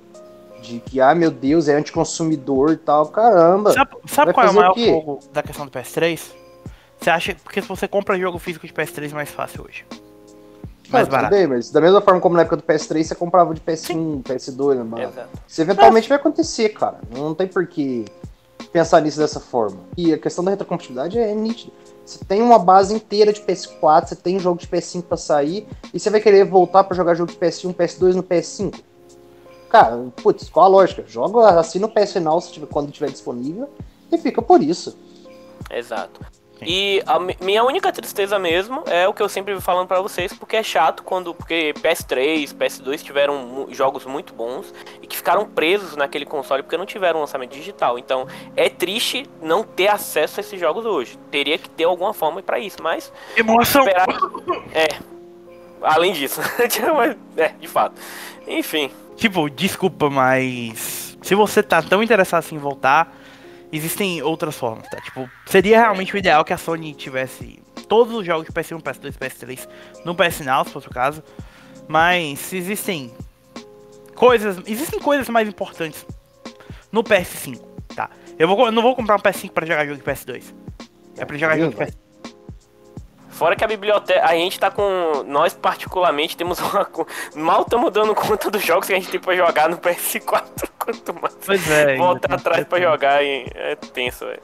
de 0.60 0.80
que, 0.80 1.00
ah, 1.00 1.14
meu 1.14 1.30
Deus, 1.30 1.68
é 1.68 1.74
anticonsumidor 1.74 2.72
e 2.72 2.76
tal, 2.76 3.06
caramba. 3.08 3.72
Sabe, 3.72 3.96
sabe 4.06 4.32
qual 4.32 4.46
é 4.46 4.50
o 4.50 4.54
maior 4.54 4.74
fogo 4.74 5.20
da 5.32 5.42
questão 5.42 5.66
do 5.66 5.72
PS3? 5.72 6.20
Você 7.00 7.10
acha 7.10 7.36
porque 7.42 7.60
se 7.60 7.68
você 7.68 7.88
compra 7.88 8.18
jogo 8.18 8.38
físico 8.38 8.66
de 8.66 8.72
PS3 8.72 9.10
é 9.10 9.14
mais 9.14 9.30
fácil 9.30 9.64
hoje. 9.64 9.84
Mais 10.90 11.08
barato. 11.08 11.34
bem, 11.34 11.46
mas 11.46 11.70
da 11.70 11.80
mesma 11.80 12.00
forma 12.00 12.20
como 12.20 12.36
na 12.36 12.42
época 12.42 12.56
do 12.56 12.62
PS3 12.62 13.04
você 13.04 13.14
comprava 13.14 13.54
de 13.54 13.60
PS1, 13.60 14.22
PS2, 14.22 14.84
né. 14.84 15.04
Exato. 15.04 15.28
Isso 15.46 15.60
eventualmente 15.60 16.08
vai 16.08 16.18
acontecer, 16.18 16.68
cara. 16.70 17.00
Não 17.10 17.34
tem 17.34 17.46
por 17.46 17.66
que 17.66 18.04
pensar 18.72 19.00
nisso 19.00 19.18
dessa 19.18 19.40
forma. 19.40 19.78
E 19.96 20.12
a 20.12 20.18
questão 20.18 20.44
da 20.44 20.50
retrocompatibilidade 20.50 21.18
é 21.18 21.34
nítida. 21.34 21.72
Você 22.04 22.22
tem 22.24 22.42
uma 22.42 22.58
base 22.58 22.92
inteira 22.92 23.32
de 23.32 23.40
PS4, 23.40 24.08
você 24.08 24.16
tem 24.16 24.38
jogo 24.38 24.60
de 24.60 24.66
PS5 24.66 25.04
pra 25.04 25.16
sair, 25.16 25.66
e 25.92 25.98
você 25.98 26.10
vai 26.10 26.20
querer 26.20 26.44
voltar 26.44 26.84
pra 26.84 26.94
jogar 26.94 27.14
jogo 27.14 27.32
de 27.32 27.38
PS1, 27.38 27.74
PS2 27.74 28.14
no 28.14 28.22
PS5? 28.22 28.74
Cara, 29.70 30.04
putz, 30.22 30.50
qual 30.50 30.66
a 30.66 30.68
lógica? 30.68 31.02
Joga, 31.06 31.58
assina 31.58 31.86
o 31.86 31.90
PS 31.90 32.12
Final 32.12 32.40
se 32.40 32.52
tiver, 32.52 32.66
quando 32.66 32.92
tiver 32.92 33.10
disponível, 33.10 33.70
e 34.12 34.18
fica 34.18 34.42
por 34.42 34.62
isso. 34.62 34.96
Exato. 35.70 36.20
E 36.62 37.02
a 37.06 37.18
mi- 37.18 37.36
minha 37.40 37.62
única 37.64 37.92
tristeza 37.92 38.38
mesmo 38.38 38.84
é 38.86 39.06
o 39.08 39.12
que 39.12 39.22
eu 39.22 39.28
sempre 39.28 39.54
vim 39.54 39.60
falando 39.60 39.86
pra 39.88 40.00
vocês, 40.00 40.32
porque 40.32 40.56
é 40.56 40.62
chato 40.62 41.02
quando 41.02 41.34
porque 41.34 41.74
PS3, 41.82 42.54
PS2 42.54 43.02
tiveram 43.02 43.66
jogos 43.70 44.04
muito 44.06 44.32
bons 44.32 44.72
e 45.02 45.06
que 45.06 45.16
ficaram 45.16 45.44
presos 45.46 45.96
naquele 45.96 46.24
console 46.24 46.62
porque 46.62 46.76
não 46.76 46.86
tiveram 46.86 47.20
lançamento 47.20 47.50
digital. 47.52 47.98
Então, 47.98 48.26
é 48.56 48.68
triste 48.70 49.28
não 49.42 49.62
ter 49.62 49.88
acesso 49.88 50.38
a 50.38 50.42
esses 50.42 50.58
jogos 50.58 50.86
hoje. 50.86 51.18
Teria 51.30 51.58
que 51.58 51.68
ter 51.68 51.84
alguma 51.84 52.14
forma 52.14 52.40
pra 52.42 52.58
isso, 52.58 52.78
mas 52.82 53.12
Emoção. 53.36 53.82
esperar 53.82 54.06
É. 54.72 54.88
Além 55.82 56.12
disso, 56.12 56.40
é, 57.36 57.48
de 57.48 57.68
fato. 57.68 57.94
Enfim, 58.46 58.90
Tipo, 59.16 59.48
desculpa, 59.48 60.10
mas 60.10 61.16
se 61.22 61.34
você 61.36 61.62
tá 61.62 61.80
tão 61.82 62.02
interessado 62.02 62.40
assim 62.40 62.56
em 62.56 62.58
voltar, 62.58 63.14
existem 63.76 64.22
outras 64.22 64.56
formas, 64.56 64.88
tá? 64.88 65.00
Tipo, 65.00 65.28
seria 65.46 65.80
realmente 65.80 66.14
o 66.14 66.18
ideal 66.18 66.44
que 66.44 66.52
a 66.52 66.58
Sony 66.58 66.94
tivesse 66.94 67.62
todos 67.88 68.14
os 68.14 68.24
jogos 68.24 68.46
de 68.46 68.52
PS1, 68.52 68.80
PS2, 68.80 69.12
PS3 69.12 69.68
no 70.04 70.14
PS 70.14 70.40
Now, 70.40 70.64
se 70.64 70.70
fosse 70.70 70.88
o 70.88 70.90
caso. 70.90 71.22
Mas 71.88 72.52
existem 72.52 73.12
coisas, 74.14 74.58
existem 74.66 75.00
coisas 75.00 75.28
mais 75.28 75.48
importantes 75.48 76.06
no 76.90 77.02
PS5, 77.02 77.60
tá? 77.94 78.10
Eu, 78.38 78.48
vou, 78.48 78.66
eu 78.66 78.72
não 78.72 78.82
vou 78.82 78.94
comprar 78.94 79.16
um 79.16 79.20
PS5 79.20 79.50
pra 79.50 79.66
jogar 79.66 79.86
jogo 79.86 79.98
de 79.98 80.04
PS2. 80.04 80.54
É 81.16 81.24
pra 81.24 81.36
jogar 81.36 81.58
jogo 81.58 81.70
de 81.72 81.76
PS5. 81.76 82.03
Fora 83.34 83.56
que 83.56 83.64
a 83.64 83.66
biblioteca, 83.68 84.24
a 84.24 84.34
gente 84.34 84.58
tá 84.60 84.70
com. 84.70 85.24
Nós, 85.26 85.52
particularmente, 85.54 86.36
temos 86.36 86.58
uma. 86.62 86.88
Mal 87.34 87.62
estamos 87.62 87.92
dando 87.92 88.14
conta 88.14 88.50
dos 88.50 88.64
jogos 88.64 88.86
que 88.86 88.92
a 88.92 88.96
gente 88.96 89.10
tem 89.10 89.20
pra 89.20 89.34
jogar 89.34 89.68
no 89.68 89.76
PS4. 89.76 90.68
Quanto 90.78 91.14
mais 91.20 91.34
Pois 91.44 91.70
é. 91.70 91.96
voltar 91.96 92.32
atrás 92.34 92.64
pra 92.66 92.78
PS5. 92.78 92.82
jogar, 92.82 93.24
hein? 93.24 93.46
é 93.54 93.74
tenso, 93.74 94.26
velho. 94.26 94.42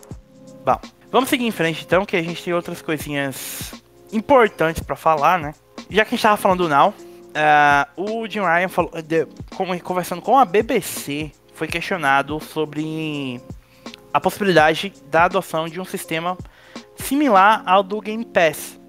Bom, 0.64 0.78
vamos 1.10 1.28
seguir 1.28 1.46
em 1.46 1.50
frente 1.50 1.84
então, 1.84 2.04
que 2.04 2.16
a 2.16 2.22
gente 2.22 2.42
tem 2.42 2.52
outras 2.54 2.80
coisinhas 2.82 3.72
importantes 4.12 4.82
pra 4.82 4.96
falar, 4.96 5.38
né? 5.38 5.54
Já 5.88 6.04
que 6.04 6.08
a 6.08 6.16
gente 6.16 6.22
tava 6.22 6.36
falando 6.36 6.64
do 6.64 6.68
Now, 6.68 6.94
ah, 7.34 7.86
o 7.96 8.26
Jim 8.26 8.40
Ryan 8.40 8.68
falou, 8.68 8.90
de- 9.02 9.26
conversando 9.84 10.22
com 10.22 10.38
a 10.38 10.44
BBC, 10.44 11.30
foi 11.54 11.68
questionado 11.68 12.40
sobre 12.40 13.40
a 14.12 14.18
possibilidade 14.20 14.92
da 15.10 15.24
adoção 15.24 15.68
de 15.68 15.78
um 15.80 15.84
sistema 15.84 16.36
similar 16.96 17.62
ao 17.66 17.82
do 17.82 18.00
Game 18.00 18.24
Pass. 18.24 18.79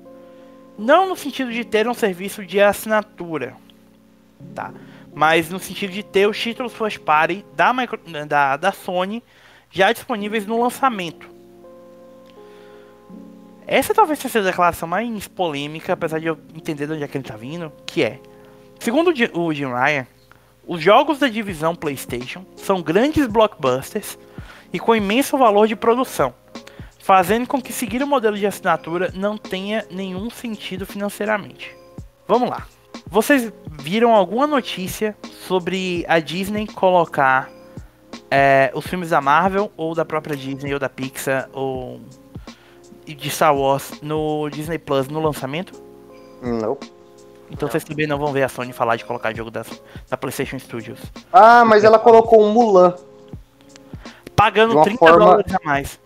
Não 0.77 1.07
no 1.07 1.15
sentido 1.15 1.51
de 1.51 1.63
ter 1.63 1.87
um 1.87 1.93
serviço 1.93 2.45
de 2.45 2.59
assinatura, 2.59 3.55
tá? 4.55 4.73
Mas 5.13 5.49
no 5.49 5.59
sentido 5.59 5.91
de 5.91 6.03
ter 6.03 6.27
os 6.27 6.39
títulos 6.39 6.73
first 6.73 6.99
party 6.99 7.45
da, 7.55 7.73
micro- 7.73 7.99
da, 8.27 8.57
da 8.57 8.71
Sony 8.71 9.21
já 9.69 9.91
disponíveis 9.91 10.45
no 10.45 10.61
lançamento. 10.61 11.29
Essa 13.67 13.93
talvez 13.93 14.19
seja 14.19 14.39
a 14.39 14.43
declaração 14.43 14.87
mais 14.87 15.27
polêmica, 15.27 15.93
apesar 15.93 16.19
de 16.19 16.27
eu 16.27 16.37
entender 16.55 16.87
de 16.87 16.93
onde 16.93 17.03
é 17.03 17.07
que 17.07 17.17
ele 17.17 17.23
tá 17.23 17.37
vindo, 17.37 17.71
que 17.85 18.03
é, 18.03 18.19
segundo 18.79 19.13
o 19.33 19.53
Jim 19.53 19.67
Ryan, 19.67 20.07
os 20.67 20.81
jogos 20.81 21.19
da 21.19 21.27
divisão 21.27 21.75
PlayStation 21.75 22.45
são 22.55 22.81
grandes 22.81 23.27
blockbusters 23.27 24.17
e 24.73 24.79
com 24.79 24.95
imenso 24.95 25.37
valor 25.37 25.67
de 25.67 25.75
produção, 25.75 26.33
fazendo 27.01 27.47
com 27.47 27.61
que 27.61 27.73
seguir 27.73 28.01
o 28.03 28.07
modelo 28.07 28.37
de 28.37 28.45
assinatura 28.45 29.11
não 29.13 29.37
tenha 29.37 29.85
nenhum 29.89 30.29
sentido 30.29 30.85
financeiramente. 30.85 31.75
Vamos 32.27 32.49
lá. 32.49 32.65
Vocês 33.07 33.51
viram 33.71 34.13
alguma 34.13 34.45
notícia 34.47 35.15
sobre 35.47 36.05
a 36.07 36.19
Disney 36.19 36.67
colocar 36.67 37.49
é, 38.29 38.71
os 38.73 38.85
filmes 38.85 39.09
da 39.09 39.19
Marvel 39.19 39.71
ou 39.75 39.93
da 39.95 40.05
própria 40.05 40.35
Disney 40.35 40.73
ou 40.73 40.79
da 40.79 40.87
Pixar 40.89 41.49
ou 41.51 41.99
de 43.05 43.29
Star 43.29 43.55
Wars 43.55 43.99
no 44.01 44.49
Disney 44.49 44.77
Plus 44.77 45.07
no 45.07 45.19
lançamento? 45.21 45.73
Não. 46.41 46.77
Então 47.49 47.67
vocês 47.67 47.83
também 47.83 48.07
não 48.07 48.17
vão 48.17 48.31
ver 48.31 48.43
a 48.43 48.49
Sony 48.49 48.71
falar 48.71 48.95
de 48.95 49.03
colocar 49.03 49.35
jogo 49.35 49.51
das, 49.51 49.67
da 50.09 50.15
PlayStation 50.15 50.57
Studios. 50.57 50.99
Ah, 51.33 51.65
mas 51.65 51.83
ela 51.83 51.99
colocou 51.99 52.41
um 52.41 52.53
Mulan. 52.53 52.95
Pagando 54.35 54.69
De 54.71 54.75
uma 54.77 54.83
30 54.85 54.99
forma- 54.99 55.25
dólares 55.25 55.53
a 55.53 55.59
mais. 55.65 55.99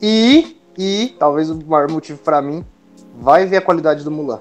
E, 0.00 0.56
e, 0.78 1.14
talvez 1.18 1.50
o 1.50 1.64
maior 1.66 1.90
motivo 1.90 2.18
pra 2.18 2.40
mim, 2.40 2.64
vai 3.16 3.46
ver 3.46 3.58
a 3.58 3.62
qualidade 3.62 4.02
do 4.02 4.10
Mulan. 4.10 4.40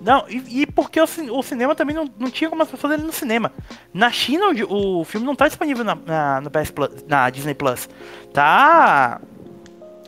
Não, 0.00 0.24
e, 0.28 0.62
e 0.62 0.66
porque 0.66 1.00
o, 1.00 1.04
o 1.04 1.42
cinema 1.42 1.74
também 1.74 1.94
não, 1.94 2.08
não 2.18 2.30
tinha 2.30 2.48
como 2.48 2.62
as 2.62 2.70
pessoas 2.70 2.94
irem 2.94 3.04
no 3.04 3.12
cinema. 3.12 3.52
Na 3.92 4.10
China 4.10 4.46
o, 4.68 5.00
o 5.00 5.04
filme 5.04 5.26
não 5.26 5.34
tá 5.34 5.48
disponível 5.48 5.84
na, 5.84 5.94
na, 5.94 6.40
no 6.40 6.50
PS 6.50 6.70
Plus, 6.70 7.04
na 7.06 7.28
Disney 7.30 7.54
Plus. 7.54 7.88
Tá. 8.32 9.20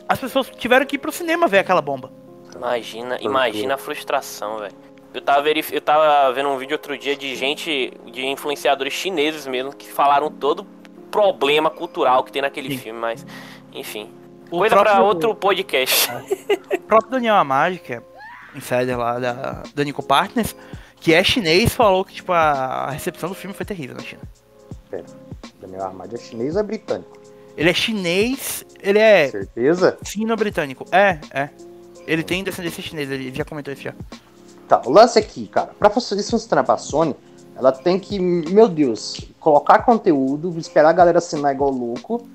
As 0.07 0.19
pessoas 0.19 0.49
tiveram 0.49 0.85
que 0.85 0.95
ir 0.95 0.99
pro 0.99 1.11
cinema 1.11 1.47
ver 1.47 1.59
aquela 1.59 1.81
bomba. 1.81 2.11
Imagina, 2.55 3.17
imagina 3.21 3.73
a 3.75 3.77
frustração, 3.77 4.59
velho. 4.59 4.75
Eu 5.13 5.21
tava, 5.21 5.41
verif... 5.41 5.73
eu 5.73 5.81
tava 5.81 6.31
vendo 6.31 6.49
um 6.49 6.57
vídeo 6.57 6.75
outro 6.75 6.97
dia 6.97 7.15
de 7.15 7.35
gente, 7.35 7.93
de 8.11 8.25
influenciadores 8.25 8.93
chineses 8.93 9.45
mesmo, 9.45 9.75
que 9.75 9.91
falaram 9.91 10.31
todo 10.31 10.61
o 10.61 10.65
problema 11.09 11.69
cultural 11.69 12.23
que 12.23 12.31
tem 12.31 12.41
naquele 12.41 12.69
Sim. 12.69 12.77
filme, 12.77 12.99
mas, 12.99 13.25
enfim. 13.73 14.09
O 14.51 14.57
Coisa 14.59 14.75
pra 14.75 14.83
próprio- 14.83 15.05
outro 15.05 15.35
podcast. 15.35 16.09
O 16.75 16.79
próprio 16.91 17.11
Daniel 17.11 17.35
Amadi, 17.35 17.79
que 17.79 17.93
é 17.93 18.01
insider 18.53 18.97
lá 18.97 19.17
da, 19.17 19.63
da 19.73 19.83
Nico 19.83 20.03
Partners, 20.03 20.53
que 20.97 21.13
é 21.13 21.23
chinês, 21.23 21.73
falou 21.73 22.03
que 22.03 22.13
tipo, 22.15 22.33
a, 22.33 22.89
recepção 22.91 23.29
do 23.29 23.35
filme 23.35 23.55
foi 23.55 23.65
terrível 23.65 23.95
na 23.95 24.01
China. 24.03 24.21
Pera, 24.89 25.05
Daniel 25.61 25.83
Armado 25.85 26.13
é 26.13 26.17
chinês 26.19 26.55
ou 26.55 26.59
é 26.59 26.63
britânico? 26.63 27.17
Ele 27.55 27.69
é 27.69 27.73
chinês, 27.73 28.65
ele 28.81 28.99
é 28.99 29.29
Certeza? 29.29 29.97
sino-britânico. 30.03 30.85
É, 30.91 31.19
é. 31.31 31.49
Ele 32.05 32.23
tem 32.23 32.43
descendência 32.43 32.83
chinesa, 32.83 33.13
ele 33.13 33.33
já 33.33 33.45
comentou 33.45 33.73
isso 33.73 33.83
já. 33.83 33.93
Tá, 34.67 34.81
o 34.85 34.89
lance 34.91 35.17
aqui, 35.17 35.47
cara, 35.47 35.71
pra 35.79 35.89
funcionar- 35.89 36.19
isso 36.21 36.31
funcionar 36.31 36.63
pra 36.65 36.77
Sony, 36.77 37.15
ela 37.55 37.71
tem 37.71 37.97
que, 37.97 38.19
meu 38.19 38.67
Deus, 38.67 39.21
colocar 39.39 39.79
conteúdo, 39.83 40.57
esperar 40.59 40.89
a 40.89 40.93
galera 40.93 41.19
assinar 41.19 41.53
igual 41.53 41.69
louco 41.71 42.27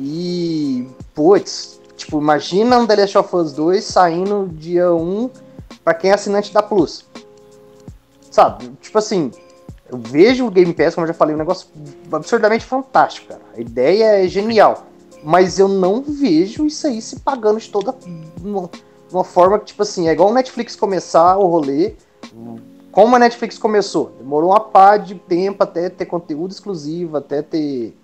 e, 0.00 0.88
putz, 1.14 1.80
tipo, 1.96 2.18
imagina 2.18 2.78
um 2.78 2.86
The 2.86 2.96
Last 2.96 3.18
of 3.18 3.36
Us 3.36 3.52
2 3.52 3.84
saindo 3.84 4.48
dia 4.52 4.92
1 4.92 5.30
pra 5.84 5.94
quem 5.94 6.10
é 6.10 6.14
assinante 6.14 6.52
da 6.52 6.62
Plus. 6.62 7.04
Sabe, 8.30 8.70
tipo 8.80 8.98
assim, 8.98 9.30
eu 9.90 9.98
vejo 9.98 10.46
o 10.46 10.50
Game 10.50 10.72
Pass, 10.72 10.94
como 10.94 11.04
eu 11.04 11.08
já 11.08 11.14
falei, 11.14 11.34
um 11.34 11.38
negócio 11.38 11.68
absurdamente 12.10 12.64
fantástico, 12.64 13.28
cara. 13.28 13.42
A 13.54 13.60
ideia 13.60 14.24
é 14.24 14.26
genial, 14.26 14.86
mas 15.22 15.58
eu 15.58 15.68
não 15.68 16.02
vejo 16.02 16.66
isso 16.66 16.86
aí 16.86 17.02
se 17.02 17.20
pagando 17.20 17.60
de 17.60 17.68
toda 17.68 17.94
uma, 18.42 18.70
uma 19.12 19.22
forma 19.22 19.58
que, 19.58 19.66
tipo 19.66 19.82
assim, 19.82 20.08
é 20.08 20.12
igual 20.12 20.30
o 20.30 20.34
Netflix 20.34 20.74
começar 20.74 21.36
o 21.36 21.46
rolê. 21.46 21.94
Como 22.90 23.14
a 23.14 23.18
Netflix 23.18 23.58
começou? 23.58 24.12
Demorou 24.18 24.50
uma 24.50 24.60
pá 24.60 24.96
de 24.96 25.14
tempo 25.14 25.62
até 25.62 25.90
ter 25.90 26.06
conteúdo 26.06 26.52
exclusivo, 26.52 27.18
até 27.18 27.42
ter, 27.42 27.94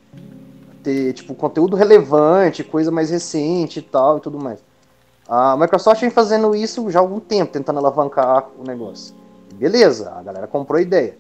ter 0.88 1.12
tipo, 1.12 1.34
conteúdo 1.34 1.76
relevante, 1.76 2.64
coisa 2.64 2.90
mais 2.90 3.10
recente 3.10 3.80
e 3.80 3.82
tal 3.82 4.16
e 4.16 4.20
tudo 4.22 4.38
mais. 4.38 4.58
A 5.28 5.54
Microsoft 5.54 6.00
vem 6.00 6.08
fazendo 6.08 6.56
isso 6.56 6.90
já 6.90 6.98
há 6.98 7.02
algum 7.02 7.20
tempo, 7.20 7.52
tentando 7.52 7.78
alavancar 7.78 8.48
o 8.58 8.64
negócio. 8.64 9.14
Beleza, 9.52 10.10
a 10.10 10.22
galera 10.22 10.46
comprou 10.46 10.78
a 10.78 10.82
ideia. 10.82 11.14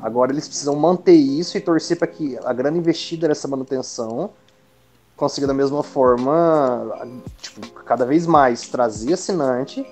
Agora 0.00 0.32
eles 0.32 0.48
precisam 0.48 0.74
manter 0.76 1.12
isso 1.12 1.58
e 1.58 1.60
torcer 1.60 1.98
para 1.98 2.06
que 2.06 2.38
a 2.42 2.52
grana 2.54 2.78
investida 2.78 3.28
nessa 3.28 3.46
manutenção 3.46 4.30
consiga 5.14 5.46
da 5.46 5.52
mesma 5.52 5.82
forma, 5.82 7.06
tipo, 7.42 7.68
cada 7.84 8.06
vez 8.06 8.26
mais 8.26 8.68
trazer 8.68 9.12
assinante 9.12 9.86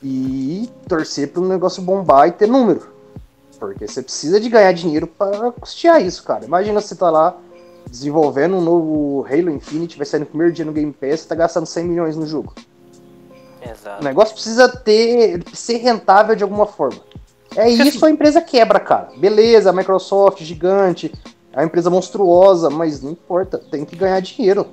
e 0.00 0.70
torcer 0.86 1.32
para 1.32 1.42
o 1.42 1.48
negócio 1.48 1.82
bombar 1.82 2.28
e 2.28 2.32
ter 2.32 2.46
número. 2.46 2.94
Porque 3.58 3.88
você 3.88 4.02
precisa 4.02 4.38
de 4.38 4.48
ganhar 4.48 4.72
dinheiro 4.72 5.08
para 5.08 5.50
custear 5.50 6.00
isso, 6.00 6.22
cara. 6.22 6.44
Imagina 6.44 6.80
você 6.80 6.94
tá 6.94 7.10
lá 7.10 7.36
desenvolvendo 7.88 8.56
um 8.56 8.60
novo 8.60 9.26
Halo 9.28 9.50
Infinite, 9.50 9.96
vai 9.96 10.06
sair 10.06 10.20
no 10.20 10.26
primeiro 10.26 10.52
dia 10.52 10.64
no 10.64 10.72
Game 10.72 10.92
Pass, 10.92 11.20
você 11.20 11.28
tá 11.28 11.34
gastando 11.34 11.66
100 11.66 11.84
milhões 11.84 12.16
no 12.16 12.26
jogo. 12.26 12.54
O 13.64 13.70
Exato. 13.70 14.04
negócio 14.04 14.34
precisa 14.34 14.68
ter, 14.68 15.42
ser 15.52 15.78
rentável 15.78 16.34
de 16.36 16.42
alguma 16.42 16.66
forma. 16.66 17.00
É 17.56 17.68
isso 17.70 18.04
a 18.04 18.10
empresa 18.10 18.40
quebra, 18.40 18.80
cara. 18.80 19.10
Beleza, 19.16 19.70
a 19.70 19.72
Microsoft 19.72 20.42
gigante, 20.42 21.12
é 21.52 21.58
uma 21.60 21.66
empresa 21.66 21.88
monstruosa, 21.88 22.68
mas 22.68 23.00
não 23.00 23.12
importa, 23.12 23.58
tem 23.58 23.84
que 23.84 23.94
ganhar 23.96 24.20
dinheiro. 24.20 24.66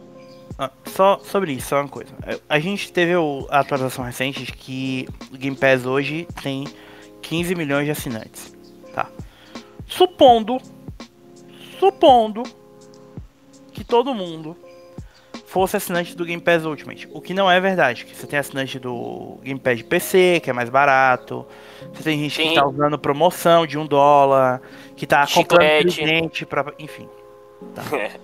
Ah, 0.57 0.69
só 0.87 1.19
sobre 1.23 1.53
isso, 1.53 1.69
só 1.69 1.79
uma 1.79 1.87
coisa. 1.87 2.11
É, 2.25 2.39
A 2.49 2.59
gente 2.59 2.91
teve 2.91 3.15
o- 3.15 3.47
a 3.49 3.59
atualização 3.59 4.03
recente 4.03 4.43
de 4.43 4.51
que 4.51 5.07
o 5.33 5.37
Game 5.37 5.55
Pass 5.55 5.85
hoje 5.85 6.27
tem 6.43 6.67
15 7.21 7.55
milhões 7.55 7.85
de 7.85 7.91
assinantes. 7.91 8.51
Tá? 8.93 9.07
Supondo, 9.87 10.57
supondo 11.79 12.43
que 13.81 13.83
todo 13.83 14.13
mundo 14.13 14.55
fosse 15.47 15.75
assinante 15.75 16.15
do 16.15 16.23
Game 16.23 16.41
Pass 16.41 16.63
Ultimate, 16.65 17.09
o 17.11 17.19
que 17.19 17.33
não 17.33 17.49
é 17.49 17.59
verdade, 17.59 18.05
que 18.05 18.15
você 18.15 18.27
tem 18.27 18.37
assinante 18.37 18.77
do 18.77 19.39
Game 19.41 19.59
Pass 19.59 19.77
de 19.77 19.83
PC, 19.83 20.39
que 20.43 20.51
é 20.51 20.53
mais 20.53 20.69
barato, 20.69 21.45
você 21.91 22.03
tem 22.03 22.19
gente 22.19 22.35
Sim. 22.35 22.49
que 22.49 22.55
tá 22.55 22.67
usando 22.67 22.99
promoção 22.99 23.65
de 23.65 23.79
um 23.79 23.87
dólar, 23.87 24.61
que 24.95 25.07
tá 25.07 25.25
comprando 25.25 25.89
Chiclete. 25.89 26.03
presente 26.03 26.45
pra... 26.45 26.71
enfim. 26.77 27.09
Tá. 27.73 27.81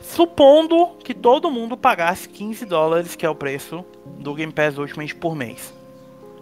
Supondo 0.00 0.96
que 1.02 1.12
todo 1.12 1.50
mundo 1.50 1.76
pagasse 1.76 2.28
15 2.28 2.64
dólares, 2.66 3.16
que 3.16 3.26
é 3.26 3.28
o 3.28 3.34
preço 3.34 3.84
do 4.06 4.32
Game 4.32 4.52
Pass 4.52 4.78
Ultimate 4.78 5.14
por 5.16 5.34
mês. 5.34 5.74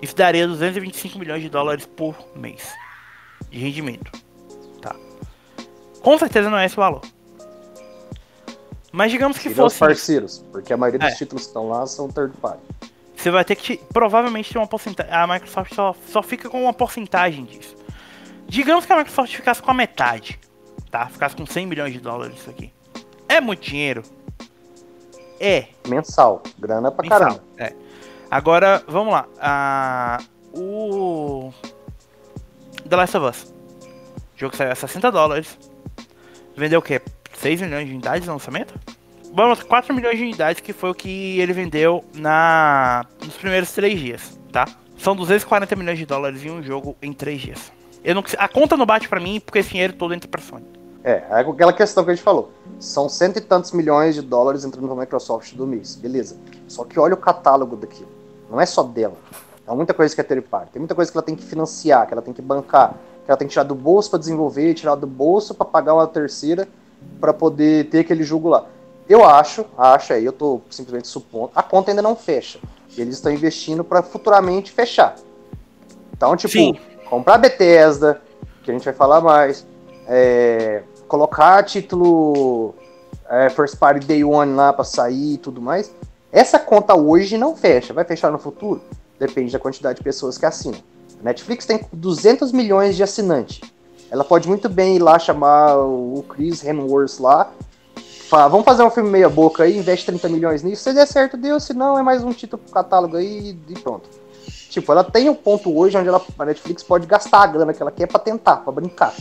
Isso 0.02 0.14
daria 0.14 0.46
225 0.46 1.18
milhões 1.18 1.42
de 1.42 1.48
dólares 1.48 1.86
por 1.86 2.14
mês 2.36 2.70
de 3.50 3.58
rendimento. 3.58 4.12
Tá. 4.82 4.94
Com 6.02 6.18
certeza 6.18 6.50
não 6.50 6.58
é 6.58 6.66
esse 6.66 6.74
o 6.74 6.82
valor. 6.82 7.00
Mas 8.96 9.10
digamos 9.10 9.36
que 9.38 9.48
E 9.48 9.50
os 9.50 9.56
fosse. 9.56 9.76
parceiros, 9.80 10.38
porque 10.52 10.72
a 10.72 10.76
maioria 10.76 11.00
dos 11.00 11.12
É. 11.14 11.16
títulos 11.16 11.42
que 11.42 11.48
estão 11.48 11.68
lá 11.68 11.84
são 11.84 12.06
third 12.08 12.32
party. 12.36 12.62
Você 13.16 13.28
vai 13.28 13.44
ter 13.44 13.56
que 13.56 13.76
provavelmente 13.92 14.52
ter 14.52 14.58
uma 14.58 14.68
porcentagem. 14.68 15.12
A 15.12 15.26
Microsoft 15.26 15.74
só, 15.74 15.96
só 16.06 16.22
fica 16.22 16.48
com 16.48 16.62
uma 16.62 16.72
porcentagem 16.72 17.44
disso. 17.44 17.74
Digamos 18.46 18.86
que 18.86 18.92
a 18.92 18.96
Microsoft 18.98 19.34
ficasse 19.34 19.60
com 19.60 19.68
a 19.72 19.74
metade, 19.74 20.38
tá? 20.92 21.06
Ficasse 21.08 21.34
com 21.34 21.44
100 21.44 21.66
milhões 21.66 21.92
de 21.92 21.98
dólares 21.98 22.36
isso 22.36 22.48
aqui. 22.48 22.72
É 23.28 23.40
muito 23.40 23.62
dinheiro? 23.62 24.04
É. 25.40 25.66
Mensal, 25.88 26.40
grana 26.56 26.92
pra 26.92 27.02
mensal, 27.02 27.18
caramba. 27.18 27.42
É. 27.58 27.72
Agora, 28.30 28.80
vamos 28.86 29.12
lá. 29.12 29.26
Ah, 29.40 30.18
o 30.52 31.52
The 32.88 32.94
Last 32.94 33.16
of 33.16 33.26
Us. 33.26 33.52
O 34.36 34.38
jogo 34.38 34.54
saiu 34.54 34.70
a 34.70 34.76
60 34.76 35.10
dólares. 35.10 35.58
Vendeu 36.56 36.78
o 36.78 36.82
quê? 36.82 37.02
6 37.44 37.60
milhões 37.60 37.86
de 37.86 37.92
unidades 37.92 38.26
no 38.26 38.32
lançamento? 38.32 38.72
Vamos, 39.34 39.62
4 39.62 39.94
milhões 39.94 40.16
de 40.16 40.24
unidades, 40.24 40.62
que 40.62 40.72
foi 40.72 40.88
o 40.88 40.94
que 40.94 41.38
ele 41.38 41.52
vendeu 41.52 42.02
na 42.14 43.04
nos 43.22 43.34
primeiros 43.34 43.70
3 43.72 44.00
dias, 44.00 44.40
tá? 44.50 44.66
São 44.96 45.14
240 45.14 45.76
milhões 45.76 45.98
de 45.98 46.06
dólares 46.06 46.42
em 46.42 46.50
um 46.50 46.62
jogo 46.62 46.96
em 47.02 47.12
3 47.12 47.38
dias. 47.42 47.72
Eu 48.02 48.14
não, 48.14 48.24
a 48.38 48.48
conta 48.48 48.78
não 48.78 48.86
bate 48.86 49.10
pra 49.10 49.20
mim 49.20 49.40
porque 49.40 49.58
esse 49.58 49.68
dinheiro 49.68 49.92
todo 49.92 50.14
entra 50.14 50.26
pra 50.26 50.40
Sony. 50.40 50.64
É, 51.02 51.22
é 51.28 51.40
aquela 51.40 51.74
questão 51.74 52.02
que 52.02 52.12
a 52.12 52.14
gente 52.14 52.24
falou. 52.24 52.50
São 52.80 53.10
cento 53.10 53.36
e 53.36 53.42
tantos 53.42 53.72
milhões 53.72 54.14
de 54.14 54.22
dólares 54.22 54.64
entrando 54.64 54.88
na 54.88 54.94
Microsoft 54.94 55.52
do 55.52 55.66
mês, 55.66 55.96
beleza. 55.96 56.38
Só 56.66 56.82
que 56.82 56.98
olha 56.98 57.12
o 57.12 57.18
catálogo 57.18 57.76
daquilo. 57.76 58.08
Não 58.50 58.58
é 58.58 58.64
só 58.64 58.82
dela. 58.82 59.18
É 59.68 59.74
muita 59.74 59.92
coisa 59.92 60.14
que 60.14 60.20
é 60.22 60.24
third 60.24 60.48
party. 60.48 60.72
Tem 60.72 60.80
muita 60.80 60.94
coisa 60.94 61.12
que 61.12 61.18
ela 61.18 61.24
tem 61.26 61.36
que 61.36 61.44
financiar, 61.44 62.06
que 62.06 62.14
ela 62.14 62.22
tem 62.22 62.32
que 62.32 62.40
bancar, 62.40 62.94
que 63.22 63.30
ela 63.30 63.36
tem 63.36 63.46
que 63.46 63.52
tirar 63.52 63.64
do 63.64 63.74
bolso 63.74 64.08
pra 64.08 64.18
desenvolver, 64.18 64.72
tirar 64.72 64.94
do 64.94 65.06
bolso 65.06 65.54
pra 65.54 65.66
pagar 65.66 65.92
uma 65.92 66.06
terceira 66.06 66.66
pra 67.20 67.32
poder 67.32 67.88
ter 67.88 68.00
aquele 68.00 68.24
jogo 68.24 68.48
lá. 68.48 68.66
Eu 69.08 69.24
acho, 69.24 69.66
acho 69.76 70.12
aí, 70.12 70.24
eu 70.24 70.32
tô 70.32 70.60
simplesmente 70.70 71.08
supondo, 71.08 71.50
a 71.54 71.62
conta 71.62 71.90
ainda 71.90 72.02
não 72.02 72.16
fecha. 72.16 72.58
Eles 72.96 73.16
estão 73.16 73.32
investindo 73.32 73.84
pra 73.84 74.02
futuramente 74.02 74.70
fechar. 74.70 75.16
Então, 76.12 76.36
tipo, 76.36 76.52
Sim. 76.52 76.76
comprar 77.08 77.38
Bethesda, 77.38 78.22
que 78.62 78.70
a 78.70 78.74
gente 78.74 78.84
vai 78.84 78.94
falar 78.94 79.20
mais, 79.20 79.66
é, 80.06 80.82
colocar 81.08 81.62
título 81.64 82.74
é, 83.28 83.50
First 83.50 83.76
Party 83.76 84.06
Day 84.06 84.24
One 84.24 84.54
lá 84.54 84.72
pra 84.72 84.84
sair 84.84 85.34
e 85.34 85.38
tudo 85.38 85.60
mais. 85.60 85.92
Essa 86.32 86.58
conta 86.58 86.94
hoje 86.94 87.38
não 87.38 87.54
fecha. 87.54 87.92
Vai 87.92 88.04
fechar 88.04 88.30
no 88.30 88.38
futuro? 88.38 88.80
Depende 89.18 89.52
da 89.52 89.58
quantidade 89.58 89.98
de 89.98 90.04
pessoas 90.04 90.36
que 90.36 90.46
assinam. 90.46 90.80
A 91.20 91.24
Netflix 91.24 91.64
tem 91.64 91.80
200 91.92 92.52
milhões 92.52 92.96
de 92.96 93.02
assinantes. 93.02 93.60
Ela 94.14 94.22
pode 94.22 94.46
muito 94.46 94.68
bem 94.68 94.94
ir 94.94 95.00
lá 95.00 95.18
chamar 95.18 95.76
o 95.76 96.24
Chris 96.28 96.64
Hemsworth 96.64 97.18
lá. 97.18 97.50
Falar, 98.28 98.46
vamos 98.46 98.64
fazer 98.64 98.84
um 98.84 98.90
filme 98.90 99.10
meia 99.10 99.28
boca 99.28 99.64
aí, 99.64 99.76
investe 99.76 100.06
30 100.06 100.28
milhões 100.28 100.62
nisso. 100.62 100.84
Se 100.84 100.92
der 100.92 101.04
certo, 101.04 101.36
deu. 101.36 101.58
Se 101.58 101.74
não, 101.74 101.98
é 101.98 102.02
mais 102.02 102.22
um 102.22 102.32
título 102.32 102.62
pro 102.62 102.72
catálogo 102.72 103.16
aí 103.16 103.58
e 103.68 103.74
pronto. 103.80 104.08
Tipo, 104.70 104.92
ela 104.92 105.02
tem 105.02 105.28
um 105.28 105.34
ponto 105.34 105.76
hoje 105.76 105.98
onde 105.98 106.06
ela, 106.06 106.24
a 106.38 106.44
Netflix 106.44 106.84
pode 106.84 107.08
gastar 107.08 107.42
a 107.42 107.46
grana 107.48 107.74
que 107.74 107.82
ela 107.82 107.90
quer 107.90 108.06
pra 108.06 108.20
tentar, 108.20 108.58
pra 108.58 108.72
brincar. 108.72 109.12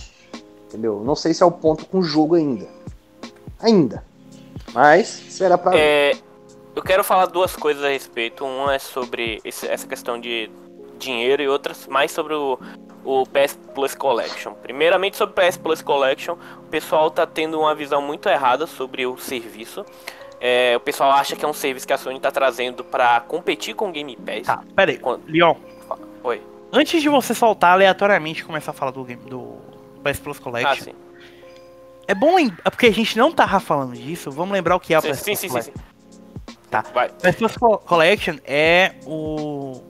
Entendeu? 0.67 1.01
Não 1.03 1.15
sei 1.15 1.33
se 1.33 1.41
é 1.41 1.45
o 1.45 1.51
ponto 1.51 1.87
com 1.87 1.97
o 1.97 2.03
jogo 2.03 2.35
ainda. 2.35 2.67
Ainda. 3.59 4.05
Mas, 4.75 5.07
será 5.07 5.57
pra. 5.57 5.75
É, 5.75 6.15
eu 6.75 6.83
quero 6.83 7.03
falar 7.03 7.25
duas 7.25 7.55
coisas 7.55 7.83
a 7.83 7.89
respeito. 7.89 8.45
Uma 8.45 8.75
é 8.75 8.79
sobre 8.79 9.41
essa 9.43 9.87
questão 9.87 10.21
de 10.21 10.51
dinheiro 10.97 11.41
e 11.43 11.47
outras 11.47 11.87
mais 11.87 12.11
sobre 12.11 12.33
o, 12.33 12.59
o 13.03 13.23
PS 13.27 13.57
Plus 13.75 13.95
Collection. 13.95 14.53
Primeiramente 14.53 15.17
sobre 15.17 15.33
o 15.33 15.47
PS 15.47 15.57
Plus 15.57 15.81
Collection, 15.81 16.35
o 16.59 16.67
pessoal 16.69 17.09
tá 17.11 17.25
tendo 17.25 17.59
uma 17.59 17.73
visão 17.75 18.01
muito 18.01 18.27
errada 18.29 18.65
sobre 18.67 19.05
o 19.05 19.17
serviço. 19.17 19.85
É, 20.39 20.75
o 20.75 20.79
pessoal 20.79 21.11
acha 21.11 21.35
que 21.37 21.45
é 21.45 21.47
um 21.47 21.53
serviço 21.53 21.87
que 21.87 21.93
a 21.93 21.97
Sony 21.97 22.19
tá 22.19 22.29
trazendo 22.31 22.83
pra 22.83 23.21
competir 23.21 23.73
com 23.75 23.87
o 23.89 23.91
Game 23.91 24.15
Pass. 24.17 24.41
Tá, 24.47 24.61
pera 24.75 24.91
aí. 24.91 24.97
Quando- 24.97 25.23
Leon, 25.27 25.55
Oi. 26.23 26.41
antes 26.71 27.01
de 27.01 27.07
você 27.07 27.33
soltar 27.33 27.71
aleatoriamente 27.73 28.41
e 28.41 28.43
começar 28.45 28.71
a 28.71 28.73
falar 28.73 28.91
do, 28.91 29.03
game, 29.05 29.21
do 29.23 29.55
PS 30.03 30.19
Plus 30.19 30.37
Ah, 30.39 30.43
Collection, 30.43 30.83
sim. 30.83 30.93
é 32.07 32.13
bom 32.13 32.35
lembrar, 32.35 32.69
porque 32.71 32.87
a 32.87 32.91
gente 32.93 33.17
não 33.17 33.31
tava 33.31 33.57
falando 33.61 33.93
disso, 33.95 34.29
vamos 34.31 34.51
lembrar 34.53 34.75
o 34.75 34.79
que 34.81 34.93
é 34.93 34.97
o 34.99 35.01
Sim, 35.01 35.11
PS 35.11 35.19
sim, 35.19 35.23
Plus 35.31 35.39
sim, 35.39 35.47
sim, 35.47 35.49
Collection. 35.49 35.73
sim. 35.75 36.57
Tá. 36.69 36.83
Vai. 36.93 37.07
PS 37.09 37.35
Plus 37.37 37.55
Co- 37.57 37.77
Collection 37.77 38.35
é 38.43 38.95
o 39.05 39.81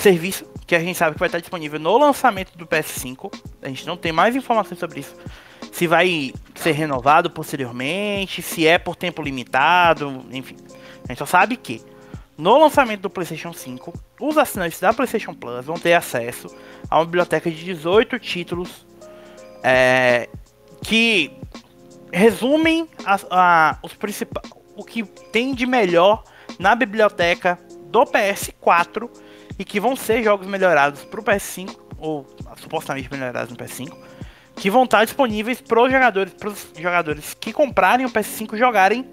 serviço 0.00 0.44
que 0.66 0.74
a 0.74 0.80
gente 0.80 0.96
sabe 0.96 1.14
que 1.14 1.18
vai 1.20 1.28
estar 1.28 1.38
disponível 1.40 1.78
no 1.78 1.96
lançamento 1.98 2.56
do 2.56 2.66
PS5. 2.66 3.32
A 3.62 3.68
gente 3.68 3.86
não 3.86 3.96
tem 3.96 4.12
mais 4.12 4.34
informações 4.34 4.78
sobre 4.78 5.00
isso. 5.00 5.14
Se 5.72 5.86
vai 5.86 6.32
ser 6.54 6.72
renovado 6.72 7.30
posteriormente, 7.30 8.40
se 8.42 8.66
é 8.66 8.78
por 8.78 8.96
tempo 8.96 9.20
limitado, 9.22 10.24
enfim. 10.30 10.56
A 11.04 11.08
gente 11.08 11.18
só 11.18 11.26
sabe 11.26 11.56
que 11.56 11.82
no 12.38 12.58
lançamento 12.58 13.02
do 13.02 13.10
PlayStation 13.10 13.52
5, 13.52 13.92
os 14.20 14.38
assinantes 14.38 14.80
da 14.80 14.92
PlayStation 14.92 15.34
Plus 15.34 15.64
vão 15.64 15.76
ter 15.78 15.94
acesso 15.94 16.48
a 16.90 16.98
uma 16.98 17.04
biblioteca 17.04 17.50
de 17.50 17.64
18 17.64 18.18
títulos 18.18 18.86
é, 19.62 20.28
que 20.82 21.30
resumem 22.12 22.88
as- 23.04 23.26
a- 23.30 23.78
os 23.82 23.94
principais, 23.94 24.48
o 24.76 24.84
que 24.84 25.02
tem 25.04 25.54
de 25.54 25.66
melhor 25.66 26.22
na 26.58 26.74
biblioteca 26.74 27.58
do 27.86 28.04
PS4 28.04 29.08
e 29.58 29.64
que 29.64 29.78
vão 29.78 29.96
ser 29.96 30.22
jogos 30.22 30.46
melhorados 30.46 31.04
para 31.04 31.20
o 31.20 31.22
PS5 31.22 31.76
ou 31.98 32.26
supostamente 32.56 33.10
melhorados 33.10 33.50
no 33.50 33.56
PS5, 33.56 33.96
que 34.56 34.70
vão 34.70 34.84
estar 34.84 35.04
disponíveis 35.04 35.60
para 35.60 35.82
os 35.82 35.90
jogadores, 35.90 36.32
pros 36.34 36.66
jogadores 36.76 37.34
que 37.34 37.52
comprarem 37.52 38.06
o 38.06 38.10
PS5 38.10 38.56
jogarem 38.56 39.08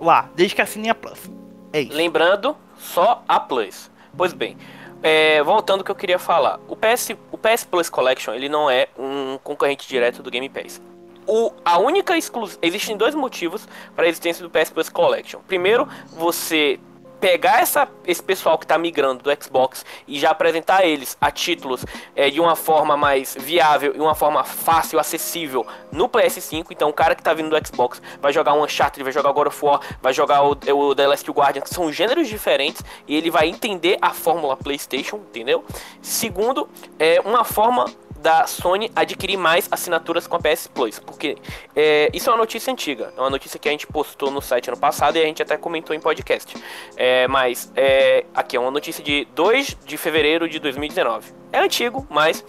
lá, 0.00 0.28
desde 0.34 0.54
que 0.54 0.62
assinem 0.62 0.90
a 0.90 0.94
Plus. 0.94 1.30
É 1.72 1.80
isso. 1.80 1.96
Lembrando, 1.96 2.56
só 2.76 3.22
a 3.26 3.40
Plus. 3.40 3.90
Pois 4.16 4.32
bem, 4.32 4.56
é, 5.02 5.42
voltando 5.42 5.80
ao 5.80 5.84
que 5.84 5.90
eu 5.90 5.94
queria 5.94 6.18
falar. 6.18 6.58
O 6.68 6.76
PS, 6.76 7.10
o 7.30 7.38
PS 7.38 7.64
Plus 7.64 7.88
Collection, 7.88 8.34
ele 8.34 8.48
não 8.48 8.70
é 8.70 8.88
um 8.98 9.38
concorrente 9.42 9.88
direto 9.88 10.22
do 10.22 10.30
Game 10.30 10.48
Pass. 10.48 10.80
O, 11.26 11.52
a 11.64 11.78
única 11.78 12.16
exclusão... 12.16 12.58
Existem 12.62 12.96
dois 12.96 13.14
motivos 13.14 13.68
para 13.94 14.06
a 14.06 14.08
existência 14.08 14.42
do 14.42 14.50
PS 14.50 14.70
Plus 14.70 14.88
Collection. 14.88 15.40
Primeiro, 15.46 15.86
você 16.10 16.80
pegar 17.20 17.60
essa, 17.60 17.88
esse 18.06 18.22
pessoal 18.22 18.58
que 18.58 18.64
está 18.64 18.78
migrando 18.78 19.22
do 19.22 19.42
Xbox 19.42 19.84
e 20.06 20.18
já 20.18 20.30
apresentar 20.30 20.84
eles 20.84 21.16
a 21.20 21.30
títulos 21.30 21.84
é, 22.14 22.30
de 22.30 22.40
uma 22.40 22.56
forma 22.56 22.96
mais 22.96 23.36
viável 23.38 23.92
e 23.94 24.00
uma 24.00 24.14
forma 24.14 24.44
fácil, 24.44 24.98
acessível 24.98 25.66
no 25.90 26.08
PS5. 26.08 26.66
Então, 26.70 26.88
o 26.88 26.92
cara 26.92 27.14
que 27.14 27.20
está 27.20 27.34
vindo 27.34 27.50
do 27.50 27.66
Xbox 27.66 28.00
vai 28.20 28.32
jogar 28.32 28.54
um 28.54 28.62
Uncharted, 28.62 29.02
vai 29.02 29.12
jogar 29.12 29.32
God 29.32 29.48
of 29.48 29.64
War, 29.64 29.80
vai 30.00 30.12
jogar 30.12 30.42
o, 30.42 30.52
o 30.52 30.94
The 30.94 31.06
Last 31.06 31.30
Guardian, 31.30 31.62
que 31.62 31.70
são 31.70 31.92
gêneros 31.92 32.28
diferentes 32.28 32.82
e 33.06 33.16
ele 33.16 33.30
vai 33.30 33.48
entender 33.48 33.98
a 34.00 34.10
fórmula 34.10 34.56
PlayStation, 34.56 35.16
entendeu? 35.16 35.64
Segundo, 36.00 36.68
é 36.98 37.20
uma 37.20 37.44
forma 37.44 37.86
da 38.18 38.46
Sony 38.46 38.90
adquirir 38.94 39.36
mais 39.36 39.68
assinaturas 39.70 40.26
com 40.26 40.36
a 40.36 40.38
PS 40.40 40.66
Plus, 40.66 40.98
porque 40.98 41.36
é, 41.74 42.10
isso 42.12 42.28
é 42.28 42.32
uma 42.32 42.38
notícia 42.38 42.72
antiga, 42.72 43.12
é 43.16 43.20
uma 43.20 43.30
notícia 43.30 43.58
que 43.58 43.68
a 43.68 43.72
gente 43.72 43.86
postou 43.86 44.30
no 44.30 44.40
site 44.42 44.68
ano 44.68 44.76
passado 44.78 45.16
e 45.16 45.22
a 45.22 45.24
gente 45.24 45.42
até 45.42 45.56
comentou 45.56 45.94
em 45.94 46.00
podcast. 46.00 46.54
É, 46.96 47.26
mas 47.28 47.72
é, 47.76 48.24
aqui 48.34 48.56
é 48.56 48.60
uma 48.60 48.70
notícia 48.70 49.02
de 49.02 49.24
2 49.34 49.76
de 49.84 49.96
fevereiro 49.96 50.48
de 50.48 50.58
2019. 50.58 51.32
É 51.52 51.60
antigo, 51.60 52.06
mas 52.10 52.44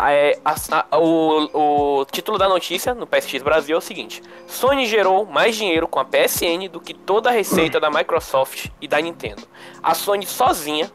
é, 0.00 0.38
a- 0.44 0.54
a- 0.90 0.98
o, 0.98 2.00
o 2.00 2.04
título 2.04 2.38
da 2.38 2.48
notícia 2.48 2.94
no 2.94 3.06
PSX 3.06 3.42
Brasil 3.42 3.74
é 3.74 3.78
o 3.78 3.80
seguinte: 3.80 4.22
Sony 4.46 4.86
gerou 4.86 5.26
mais 5.26 5.56
dinheiro 5.56 5.88
com 5.88 5.98
a 5.98 6.04
PSN 6.04 6.68
do 6.70 6.80
que 6.80 6.94
toda 6.94 7.30
a 7.30 7.32
receita 7.32 7.80
da 7.80 7.90
Microsoft 7.90 8.66
e 8.80 8.86
da 8.86 9.00
Nintendo. 9.00 9.42
A 9.82 9.94
Sony 9.94 10.24
sozinha, 10.26 10.88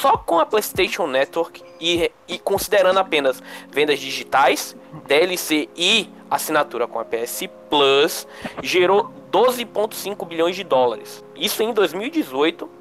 só 0.00 0.16
com 0.16 0.40
a 0.40 0.46
PlayStation 0.46 1.06
Network 1.06 1.62
e, 1.80 2.10
e 2.26 2.38
considerando 2.38 2.98
apenas 2.98 3.42
vendas 3.70 3.98
digitais, 3.98 4.76
DLC 5.06 5.68
e 5.76 6.10
assinatura 6.30 6.86
com 6.86 6.98
a 6.98 7.04
PS 7.04 7.48
Plus, 7.70 8.26
gerou 8.62 9.12
12,5 9.32 10.26
bilhões 10.26 10.56
de 10.56 10.64
dólares. 10.64 11.24
Isso 11.36 11.62
em 11.62 11.72
2018 11.72 12.78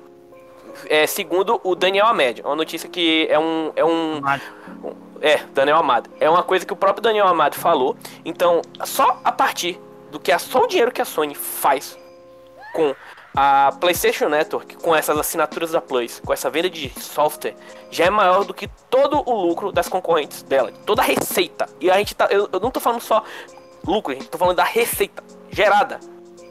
é, 0.89 1.07
segundo 1.07 1.59
o 1.63 1.75
Daniel 1.75 2.07
Ahmed. 2.07 2.41
Uma 2.41 2.55
notícia 2.55 2.87
que 2.87 3.27
é 3.29 3.39
um. 3.39 3.71
É 3.75 3.83
um. 3.83 4.21
É, 5.21 5.37
Daniel 5.53 5.77
Amado. 5.77 6.09
É 6.19 6.29
uma 6.29 6.43
coisa 6.43 6.65
que 6.65 6.73
o 6.73 6.75
próprio 6.75 7.01
Daniel 7.01 7.27
Amado 7.27 7.55
falou. 7.55 7.97
Então, 8.23 8.61
só 8.85 9.19
a 9.23 9.31
partir 9.31 9.79
do 10.11 10.19
que 10.19 10.31
é 10.31 10.37
só 10.37 10.63
o 10.63 10.67
dinheiro 10.67 10.91
que 10.91 11.01
a 11.01 11.05
Sony 11.05 11.33
faz 11.33 11.97
com 12.73 12.95
a 13.39 13.71
PlayStation 13.79 14.29
Network, 14.29 14.77
com 14.77 14.95
essas 14.95 15.15
assinaturas 15.15 15.69
da 15.69 15.79
Plus, 15.79 16.19
com 16.25 16.33
essa 16.33 16.49
venda 16.49 16.71
de 16.71 16.89
software, 16.99 17.55
já 17.91 18.05
é 18.05 18.09
maior 18.09 18.43
do 18.43 18.51
que 18.51 18.67
todo 18.89 19.21
o 19.29 19.47
lucro 19.47 19.71
das 19.71 19.87
concorrentes 19.87 20.41
dela, 20.41 20.71
toda 20.87 21.03
a 21.03 21.05
receita. 21.05 21.69
E 21.79 21.91
a 21.91 21.99
gente 21.99 22.15
tá, 22.15 22.25
eu, 22.31 22.49
eu 22.51 22.59
não 22.59 22.71
tô 22.71 22.79
falando 22.79 22.99
só 22.99 23.23
lucro, 23.85 24.15
gente, 24.15 24.27
tô 24.27 24.39
falando 24.39 24.55
da 24.55 24.63
receita 24.63 25.23
gerada. 25.51 25.99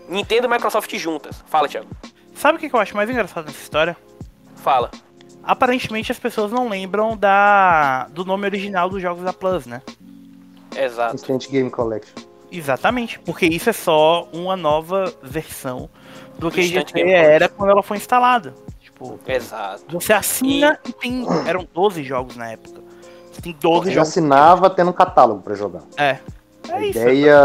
Nintendo 0.09 0.47
e 0.47 0.49
Microsoft 0.49 0.95
juntas. 0.97 1.43
Fala, 1.49 1.67
Thiago. 1.67 1.89
Sabe 2.37 2.57
o 2.57 2.61
que 2.61 2.73
eu 2.73 2.79
acho 2.79 2.95
mais 2.95 3.11
engraçado 3.11 3.47
nessa 3.47 3.61
história? 3.61 3.97
Fala. 4.55 4.93
Aparentemente 5.43 6.13
as 6.13 6.21
pessoas 6.21 6.53
não 6.53 6.69
lembram 6.69 7.17
da 7.17 8.07
do 8.13 8.25
nome 8.25 8.47
original 8.47 8.89
dos 8.89 9.03
jogos 9.03 9.25
da 9.25 9.33
Plus, 9.33 9.67
né? 9.67 9.83
Exato. 10.77 11.17
Instant 11.17 11.49
Game 11.51 11.69
Collection. 11.69 12.15
Exatamente, 12.53 13.19
porque 13.19 13.47
isso 13.47 13.69
é 13.71 13.73
só 13.73 14.29
uma 14.33 14.57
nova 14.57 15.13
versão 15.21 15.91
do 16.39 16.51
que 16.51 16.61
a 16.79 16.83
Game 16.83 17.11
era 17.13 17.49
quando 17.49 17.71
ela 17.71 17.83
foi 17.83 17.97
instalada. 17.97 18.55
Tipo, 18.81 19.19
Exato. 19.27 19.85
você 19.91 20.13
assina 20.13 20.79
e, 20.87 20.93
tem. 20.93 21.27
Eram 21.47 21.67
12 21.73 22.03
jogos 22.03 22.37
na 22.37 22.51
época. 22.51 22.81
Você 23.33 23.43
tem 23.43 23.57
12 23.61 23.89
Eu 23.91 23.95
jogos. 23.97 24.09
assinava 24.09 24.71
tendo 24.71 24.91
um 24.91 24.95
catálogo 24.95 25.43
pra 25.43 25.55
jogar. 25.55 25.83
É. 25.97 26.19
A 26.71 26.79
É 26.81 26.87
isso. 26.89 26.99
ideia 26.99 27.37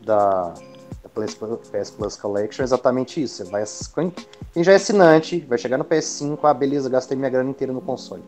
da, 0.00 0.54
da 1.02 1.10
PS, 1.14 1.34
Plus- 1.34 1.68
PS 1.68 1.90
Plus 1.90 2.16
Collection 2.16 2.62
é 2.62 2.64
exatamente 2.64 3.20
isso. 3.22 3.44
Você 3.44 3.50
vai, 3.50 3.64
quem 3.94 4.12
quem 4.54 4.64
já 4.64 4.72
é 4.72 4.76
assinante, 4.76 5.40
vai 5.48 5.58
chegar 5.58 5.76
no 5.78 5.84
PS5, 5.84 6.38
ah, 6.44 6.54
beleza, 6.54 6.88
gastei 6.88 7.16
minha 7.16 7.28
grana 7.30 7.50
inteira 7.50 7.72
no 7.72 7.80
console. 7.80 8.22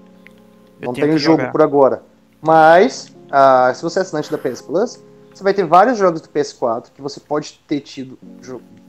Eu 0.80 0.86
Não 0.86 0.92
tenho 0.94 1.16
jogo 1.18 1.38
jogar. 1.38 1.52
por 1.52 1.62
agora. 1.62 2.02
Mas, 2.40 3.14
ah, 3.30 3.72
se 3.74 3.82
você 3.82 4.00
é 4.00 4.02
assinante 4.02 4.30
da 4.30 4.36
PS 4.36 4.60
Plus, 4.62 5.02
você 5.32 5.42
vai 5.44 5.54
ter 5.54 5.64
vários 5.64 5.96
jogos 5.96 6.20
do 6.20 6.28
PS4 6.28 6.86
que 6.94 7.00
você 7.00 7.20
pode 7.20 7.60
ter 7.68 7.80
tido 7.80 8.18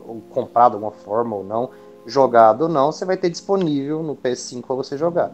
ou 0.08 0.22
comprado 0.30 0.72
de 0.72 0.76
alguma 0.78 0.92
forma 0.92 1.36
ou 1.36 1.44
não, 1.44 1.70
jogado 2.06 2.64
ou 2.64 2.70
não, 2.70 2.92
você 2.92 3.06
vai 3.06 3.18
ter 3.18 3.30
disponível 3.30 4.04
no 4.04 4.16
PS5 4.16 4.62
para 4.66 4.76
você 4.76 4.98
jogar. 4.98 5.32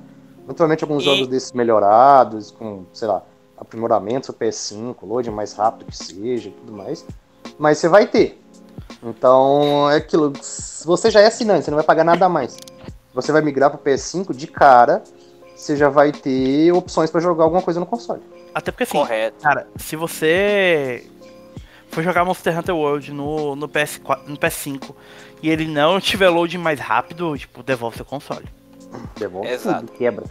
Naturalmente, 0.48 0.84
alguns 0.84 1.04
E- 1.04 1.06
jogos 1.06 1.28
desses 1.28 1.52
melhorados, 1.52 2.52
com, 2.52 2.84
sei 2.94 3.08
lá, 3.08 3.24
aprimoramentos 3.58 4.30
do 4.30 4.34
PS5, 4.34 4.96
loading 5.06 5.32
mais 5.32 5.54
rápido 5.54 5.86
que 5.88 5.98
seja 5.98 6.50
e 6.50 6.52
tudo 6.52 6.72
mais. 6.72 7.06
Mas 7.58 7.78
você 7.78 7.88
vai 7.88 8.08
ter. 8.08 8.40
Então, 9.04 9.90
é 9.90 9.98
aquilo. 9.98 10.34
Você 10.86 11.10
já 11.12 11.22
é 11.22 11.28
assinante, 11.28 11.66
você 11.66 11.72
não 11.72 11.78
vai 11.78 11.86
pagar 11.86 12.04
nada 12.04 12.26
a 12.26 12.30
mais. 12.30 12.58
Você 13.14 13.32
vai 13.32 13.42
migrar 13.42 13.70
pro 13.70 13.80
PS5 13.80 14.34
de 14.34 14.48
cara, 14.48 15.04
você 15.56 15.76
já 15.76 15.90
vai 15.90 16.12
ter 16.12 16.72
opções 16.72 17.10
pra 17.10 17.20
jogar 17.20 17.44
alguma 17.44 17.62
coisa 17.62 17.80
no 17.80 17.86
console. 17.86 18.22
Até 18.54 18.72
porque 18.72 18.84
assim, 18.84 18.98
Correto. 18.98 19.42
cara, 19.44 19.68
se 19.78 19.96
você 19.96 21.08
for 21.90 22.04
jogar 22.04 22.26
Monster 22.26 22.58
Hunter 22.58 22.76
World 22.76 23.12
no, 23.12 23.56
no, 23.56 23.68
PS4, 23.68 24.28
no 24.28 24.38
PS5 24.38 24.96
e 25.42 25.50
ele 25.50 25.68
não 25.68 26.00
tiver 26.00 26.30
load 26.30 26.58
mais 26.58 26.80
rápido, 26.80 27.38
tipo, 27.38 27.64
devolve 27.64 27.98
seu 27.98 28.06
console. 28.06 28.46
Devolve 29.18 29.48
Exato. 29.48 29.88
tudo, 29.88 29.98
quebra. 29.98 30.26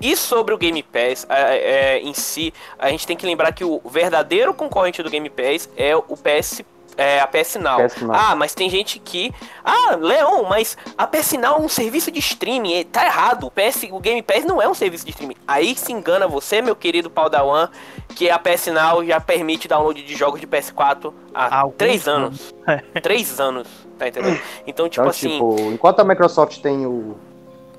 E 0.00 0.14
sobre 0.14 0.52
o 0.52 0.58
Game 0.58 0.82
Pass 0.82 1.26
é, 1.28 1.96
é, 1.96 2.00
em 2.00 2.12
si, 2.12 2.52
a 2.78 2.90
gente 2.90 3.06
tem 3.06 3.16
que 3.16 3.24
lembrar 3.24 3.52
que 3.52 3.64
o 3.64 3.80
verdadeiro 3.86 4.52
concorrente 4.52 5.02
do 5.02 5.10
Game 5.10 5.28
Pass 5.30 5.68
é 5.76 5.96
o 5.96 6.16
PS, 6.16 6.62
é, 6.96 7.20
a 7.20 7.26
PS 7.26 7.56
Now. 7.56 7.78
PS 7.86 8.00
Now. 8.02 8.14
Ah, 8.14 8.34
mas 8.36 8.54
tem 8.54 8.68
gente 8.70 8.98
que. 8.98 9.32
Ah, 9.64 9.96
Leon, 10.00 10.44
mas 10.48 10.76
a 10.96 11.06
PS 11.06 11.32
Now 11.38 11.56
é 11.56 11.60
um 11.60 11.68
serviço 11.68 12.10
de 12.10 12.18
streaming. 12.20 12.74
é- 12.74 12.84
Tá 12.84 13.04
errado. 13.04 13.46
O, 13.46 13.50
PS, 13.50 13.88
o 13.92 13.98
Game 14.00 14.22
Pass 14.22 14.44
não 14.44 14.60
é 14.62 14.68
um 14.68 14.74
serviço 14.74 15.04
de 15.04 15.10
streaming. 15.10 15.36
Aí 15.46 15.74
se 15.76 15.92
engana 15.92 16.26
você, 16.26 16.62
meu 16.62 16.74
querido 16.76 17.10
Padawan, 17.10 17.68
que 18.14 18.30
a 18.30 18.38
PS 18.38 18.68
Now 18.68 19.04
já 19.04 19.20
permite 19.20 19.68
download 19.68 20.02
de 20.02 20.14
jogos 20.14 20.40
de 20.40 20.46
PS4 20.46 21.12
há 21.34 21.60
Alguns 21.60 21.76
3 21.76 22.08
anos. 22.08 22.54
3 23.02 23.38
anos, 23.40 23.68
tá 23.98 24.08
entendendo? 24.08 24.40
Então, 24.66 24.88
tipo 24.88 25.02
Então, 25.02 25.10
assim. 25.10 25.28
tipo, 25.30 25.56
enquanto 25.72 26.00
a 26.00 26.04
Microsoft 26.04 26.60
tem 26.60 26.86
o, 26.86 27.16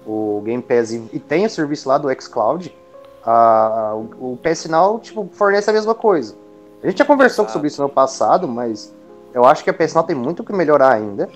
o 0.06 0.42
Game 0.46 0.62
Pass 0.62 0.92
e, 0.92 1.10
e 1.14 1.20
tem 1.20 1.46
o 1.46 1.50
serviço 1.50 1.90
lá 1.90 1.98
do 1.98 2.08
xCloud, 2.22 2.74
a, 3.26 3.32
a- 3.32 3.96
o, 3.96 4.34
o 4.34 4.40
PS 4.44 4.66
Now, 4.70 5.00
tipo, 5.00 5.28
fornece 5.34 5.70
a 5.70 5.74
mesma 5.74 5.96
coisa. 5.96 6.36
A 6.84 6.88
gente 6.88 7.00
já 7.00 7.06
conversou 7.06 7.44
Exato. 7.46 7.54
sobre 7.54 7.68
isso 7.70 7.82
no 7.82 7.90
passado, 7.90 8.48
mas 8.48 8.94
eu 9.38 9.46
acho 9.46 9.64
que 9.64 9.70
a 9.70 9.76
Now 9.94 10.04
tem 10.04 10.16
muito 10.16 10.40
o 10.40 10.44
que 10.44 10.52
melhorar 10.52 10.94
ainda. 10.94 11.30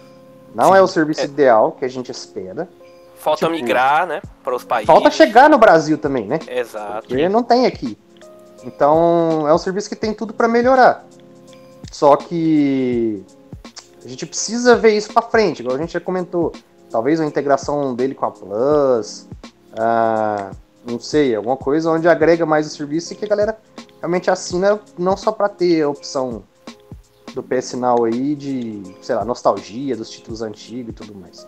Não 0.55 0.75
é 0.75 0.81
o 0.81 0.87
serviço 0.87 1.21
É. 1.21 1.25
ideal 1.25 1.73
que 1.73 1.85
a 1.85 1.87
gente 1.87 2.09
espera. 2.09 2.67
Falta 3.15 3.45
tipo, 3.45 3.51
migrar, 3.51 4.07
né? 4.07 4.23
Para 4.43 4.55
os 4.55 4.63
países. 4.63 4.87
Falta 4.87 5.11
chegar 5.11 5.47
no 5.47 5.59
Brasil 5.59 5.99
também, 5.99 6.25
né? 6.25 6.39
Exato. 6.47 7.07
Porque 7.07 7.29
não 7.29 7.43
tem 7.43 7.67
aqui. 7.67 7.95
Então, 8.63 9.47
é 9.47 9.53
um 9.53 9.57
serviço 9.59 9.87
que 9.87 9.95
tem 9.95 10.15
tudo 10.15 10.33
para 10.33 10.47
melhorar. 10.47 11.05
Só 11.91 12.15
que 12.15 13.23
a 14.03 14.07
gente 14.07 14.25
precisa 14.25 14.75
ver 14.75 14.97
isso 14.97 15.13
para 15.13 15.21
frente, 15.21 15.59
igual 15.59 15.75
a 15.75 15.79
gente 15.79 15.93
já 15.93 15.99
comentou. 15.99 16.51
Talvez 16.89 17.19
uma 17.19 17.27
integração 17.27 17.93
dele 17.93 18.15
com 18.15 18.25
a 18.25 18.31
Plus, 18.31 19.27
ah, 19.77 20.49
não 20.83 20.99
sei, 20.99 21.35
alguma 21.35 21.55
coisa 21.55 21.91
onde 21.91 22.07
agrega 22.07 22.47
mais 22.47 22.65
o 22.65 22.69
serviço 22.71 23.13
e 23.13 23.15
que 23.15 23.25
a 23.25 23.27
galera 23.27 23.59
realmente 23.99 24.31
assina 24.31 24.79
não 24.97 25.15
só 25.15 25.31
para 25.31 25.47
ter 25.47 25.83
a 25.83 25.89
opção 25.89 26.41
do 27.33 27.43
PS 27.43 27.73
Now 27.73 28.05
aí 28.05 28.35
de, 28.35 28.81
sei 29.01 29.15
lá, 29.15 29.25
nostalgia 29.25 29.95
dos 29.95 30.09
títulos 30.09 30.41
antigos 30.41 30.89
e 30.89 30.93
tudo 30.93 31.15
mais. 31.15 31.47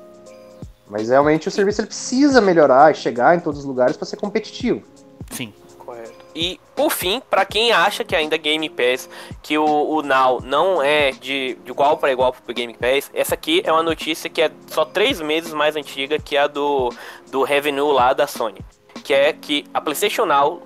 Mas 0.90 1.10
realmente 1.10 1.48
o 1.48 1.52
serviço 1.52 1.82
ele 1.82 1.88
precisa 1.88 2.42
melhorar 2.42 2.92
e 2.92 2.96
chegar 2.96 3.36
em 3.36 3.40
todos 3.40 3.60
os 3.60 3.66
lugares 3.66 3.98
para 3.98 4.06
ser 4.06 4.18
competitivo. 4.18 4.84
Sim. 5.32 5.54
Correto. 5.78 6.14
E, 6.36 6.60
por 6.76 6.92
fim, 6.92 7.22
pra 7.30 7.46
quem 7.46 7.72
acha 7.72 8.04
que 8.04 8.16
ainda 8.16 8.38
Game 8.38 8.68
Pass, 8.70 9.10
que 9.42 9.58
o, 9.58 9.66
o 9.66 10.02
Now 10.02 10.42
não 10.42 10.82
é 10.82 11.12
de, 11.12 11.56
de 11.64 11.72
igual 11.72 11.98
para 11.98 12.12
igual 12.12 12.34
pro 12.34 12.54
Game 12.54 12.74
Pass, 12.74 13.12
essa 13.14 13.36
aqui 13.36 13.62
é 13.66 13.72
uma 13.72 13.84
notícia 13.84 14.30
que 14.30 14.42
é 14.42 14.52
só 14.68 14.86
três 14.86 15.20
meses 15.22 15.54
mais 15.54 15.76
antiga 15.76 16.18
que 16.20 16.38
a 16.38 16.48
do, 16.48 16.92
do 17.30 17.44
revenue 17.44 17.92
lá 17.92 18.14
da 18.14 18.28
Sony. 18.28 18.62
Que 19.04 19.14
é 19.14 19.34
que 19.34 19.66
a 19.74 19.82
PlayStation 19.82 20.26
Now 20.26 20.62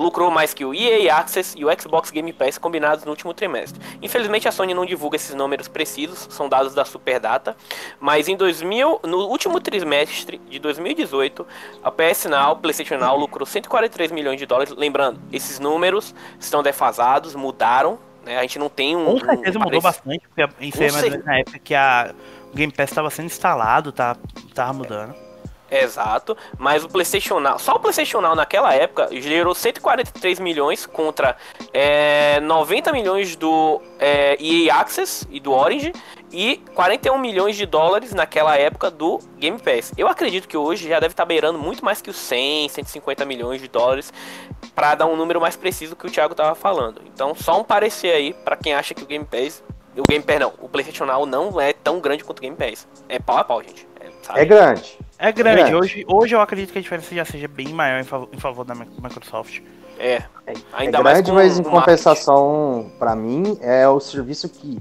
lucrou 0.00 0.30
mais 0.30 0.54
que 0.54 0.64
o 0.64 0.74
EA 0.74 1.14
Access 1.16 1.56
e 1.58 1.64
o 1.64 1.80
Xbox 1.80 2.10
Game 2.10 2.32
Pass 2.32 2.58
combinados 2.58 3.04
no 3.04 3.10
último 3.10 3.34
trimestre. 3.34 3.80
Infelizmente 4.02 4.48
a 4.48 4.52
Sony 4.52 4.72
não 4.74 4.84
divulga 4.86 5.16
esses 5.16 5.34
números 5.34 5.68
precisos, 5.68 6.26
são 6.30 6.48
dados 6.48 6.74
da 6.74 6.84
Superdata, 6.84 7.56
mas 8.00 8.28
em 8.28 8.36
2000, 8.36 9.00
no 9.04 9.18
último 9.28 9.60
trimestre 9.60 10.38
de 10.48 10.58
2018, 10.58 11.46
a 11.82 11.90
PS 11.90 12.24
Now, 12.26 12.56
PlayStation 12.56 12.96
Now 12.98 13.16
lucrou 13.16 13.46
143 13.46 14.10
milhões 14.10 14.38
de 14.38 14.46
dólares. 14.46 14.72
Lembrando, 14.76 15.20
esses 15.32 15.58
números 15.58 16.14
estão 16.38 16.62
defasados, 16.62 17.34
mudaram, 17.34 17.98
né? 18.24 18.38
A 18.38 18.42
gente 18.42 18.58
não 18.58 18.68
tem 18.68 18.96
um 18.96 19.04
Com 19.04 19.12
um 19.14 19.18
certeza 19.20 19.58
mudou 19.58 19.80
parec- 19.80 19.82
bastante, 19.82 20.28
porque 20.28 20.42
é 20.42 20.90
cer- 20.90 21.10
menos 21.10 21.24
na 21.24 21.38
época 21.38 21.58
que 21.58 21.74
a, 21.74 22.14
o 22.52 22.56
Game 22.56 22.72
Pass 22.72 22.90
estava 22.90 23.10
sendo 23.10 23.26
instalado, 23.26 23.92
tá, 23.92 24.16
tava 24.54 24.72
mudando. 24.72 25.14
Exato, 25.70 26.36
mas 26.58 26.82
o 26.82 26.88
PlayStation 26.88 27.38
Now, 27.38 27.58
só 27.58 27.76
o 27.76 27.78
PlayStation 27.78 28.20
Now 28.20 28.34
naquela 28.34 28.74
época 28.74 29.08
gerou 29.12 29.54
143 29.54 30.40
milhões 30.40 30.84
contra 30.84 31.36
é, 31.72 32.40
90 32.40 32.92
milhões 32.92 33.36
do 33.36 33.80
é, 33.98 34.36
EA 34.42 34.74
Access 34.74 35.26
e 35.30 35.38
do 35.38 35.52
Orange 35.52 35.92
e 36.32 36.56
41 36.74 37.18
milhões 37.18 37.56
de 37.56 37.66
dólares 37.66 38.12
naquela 38.12 38.56
época 38.56 38.90
do 38.90 39.18
Game 39.38 39.58
Pass. 39.58 39.92
Eu 39.96 40.08
acredito 40.08 40.48
que 40.48 40.56
hoje 40.56 40.88
já 40.88 40.98
deve 40.98 41.12
estar 41.12 41.24
beirando 41.24 41.58
muito 41.58 41.84
mais 41.84 42.02
que 42.02 42.10
os 42.10 42.16
100, 42.16 42.68
150 42.70 43.24
milhões 43.24 43.60
de 43.60 43.68
dólares 43.68 44.12
para 44.74 44.94
dar 44.96 45.06
um 45.06 45.16
número 45.16 45.40
mais 45.40 45.56
preciso 45.56 45.94
que 45.94 46.06
o 46.06 46.10
Thiago 46.10 46.34
tava 46.34 46.54
falando. 46.54 47.00
Então, 47.06 47.34
só 47.34 47.60
um 47.60 47.64
parecer 47.64 48.12
aí 48.12 48.32
para 48.32 48.56
quem 48.56 48.74
acha 48.74 48.94
que 48.94 49.02
o 49.02 49.06
Game 49.06 49.24
Pass, 49.24 49.62
o 49.96 50.02
Game 50.02 50.24
Pass 50.24 50.40
não, 50.40 50.52
o 50.58 50.68
PlayStation 50.68 51.04
Now 51.04 51.26
não 51.26 51.60
é 51.60 51.72
tão 51.72 52.00
grande 52.00 52.24
quanto 52.24 52.38
o 52.38 52.42
Game 52.42 52.56
Pass. 52.56 52.88
É 53.08 53.18
pau 53.18 53.36
a 53.36 53.44
pau, 53.44 53.62
gente. 53.62 53.86
É? 54.00 54.42
É 54.42 54.44
grande. 54.44 54.98
É 55.20 55.30
grande, 55.32 55.58
grande. 55.58 55.74
Hoje, 55.76 56.04
hoje 56.08 56.34
eu 56.34 56.40
acredito 56.40 56.72
que 56.72 56.78
a 56.78 56.82
diferença 56.82 57.14
já 57.14 57.24
seja 57.24 57.46
bem 57.46 57.68
maior 57.68 58.00
em 58.00 58.04
favor, 58.04 58.28
em 58.32 58.38
favor 58.38 58.64
da 58.64 58.74
Mi- 58.74 58.86
Microsoft. 59.02 59.60
É, 59.98 60.22
É, 60.46 60.54
Ainda 60.72 60.98
é 60.98 61.02
mais 61.02 61.14
grande, 61.20 61.30
com 61.30 61.34
mas 61.36 61.58
em 61.58 61.62
compensação, 61.62 62.90
pra 62.98 63.14
mim, 63.14 63.58
é 63.60 63.86
o 63.86 64.00
serviço 64.00 64.48
que, 64.48 64.78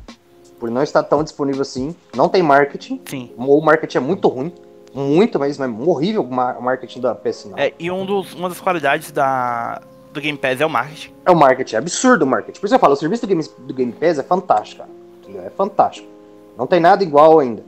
por 0.59 0.71
não 0.71 0.81
estar 0.81 1.03
tão 1.03 1.23
disponível 1.23 1.61
assim, 1.61 1.93
não 2.15 2.29
tem 2.29 2.41
marketing, 2.41 3.01
Sim. 3.05 3.31
ou 3.37 3.59
o 3.59 3.63
marketing 3.65 3.97
é 3.97 3.99
muito 4.01 4.27
ruim, 4.29 4.53
muito 4.93 5.37
mesmo, 5.37 5.63
é 5.65 5.67
horrível 5.67 6.23
o 6.23 6.31
ma- 6.33 6.53
o 6.57 6.61
marketing 6.63 7.01
da 7.01 7.13
PS 7.13 7.45
Now. 7.49 7.59
É. 7.59 7.67
É, 7.67 7.73
e 7.77 7.91
um 7.91 8.05
dos, 8.05 8.33
uma 8.33 8.47
das 8.47 8.61
qualidades 8.61 9.11
da, 9.11 9.81
do 10.13 10.21
Game 10.21 10.37
Pass 10.37 10.61
é 10.61 10.65
o 10.65 10.69
marketing. 10.69 11.11
o 11.27 11.35
marketing, 11.35 11.75
é 11.75 11.77
absurdo 11.79 12.23
o 12.23 12.27
marketing. 12.27 12.59
Por 12.61 12.65
isso 12.67 12.75
eu 12.75 12.79
falo, 12.79 12.93
o 12.93 12.95
serviço 12.97 13.23
do 13.23 13.27
Game, 13.27 13.43
do 13.59 13.73
Game 13.73 13.91
Pass 13.91 14.17
é 14.19 14.23
fantástico, 14.23 14.83
cara. 15.27 15.45
É 15.45 15.49
fantástico. 15.49 16.07
Não 16.57 16.65
tem 16.65 16.79
nada 16.79 17.03
igual 17.03 17.39
ainda. 17.39 17.61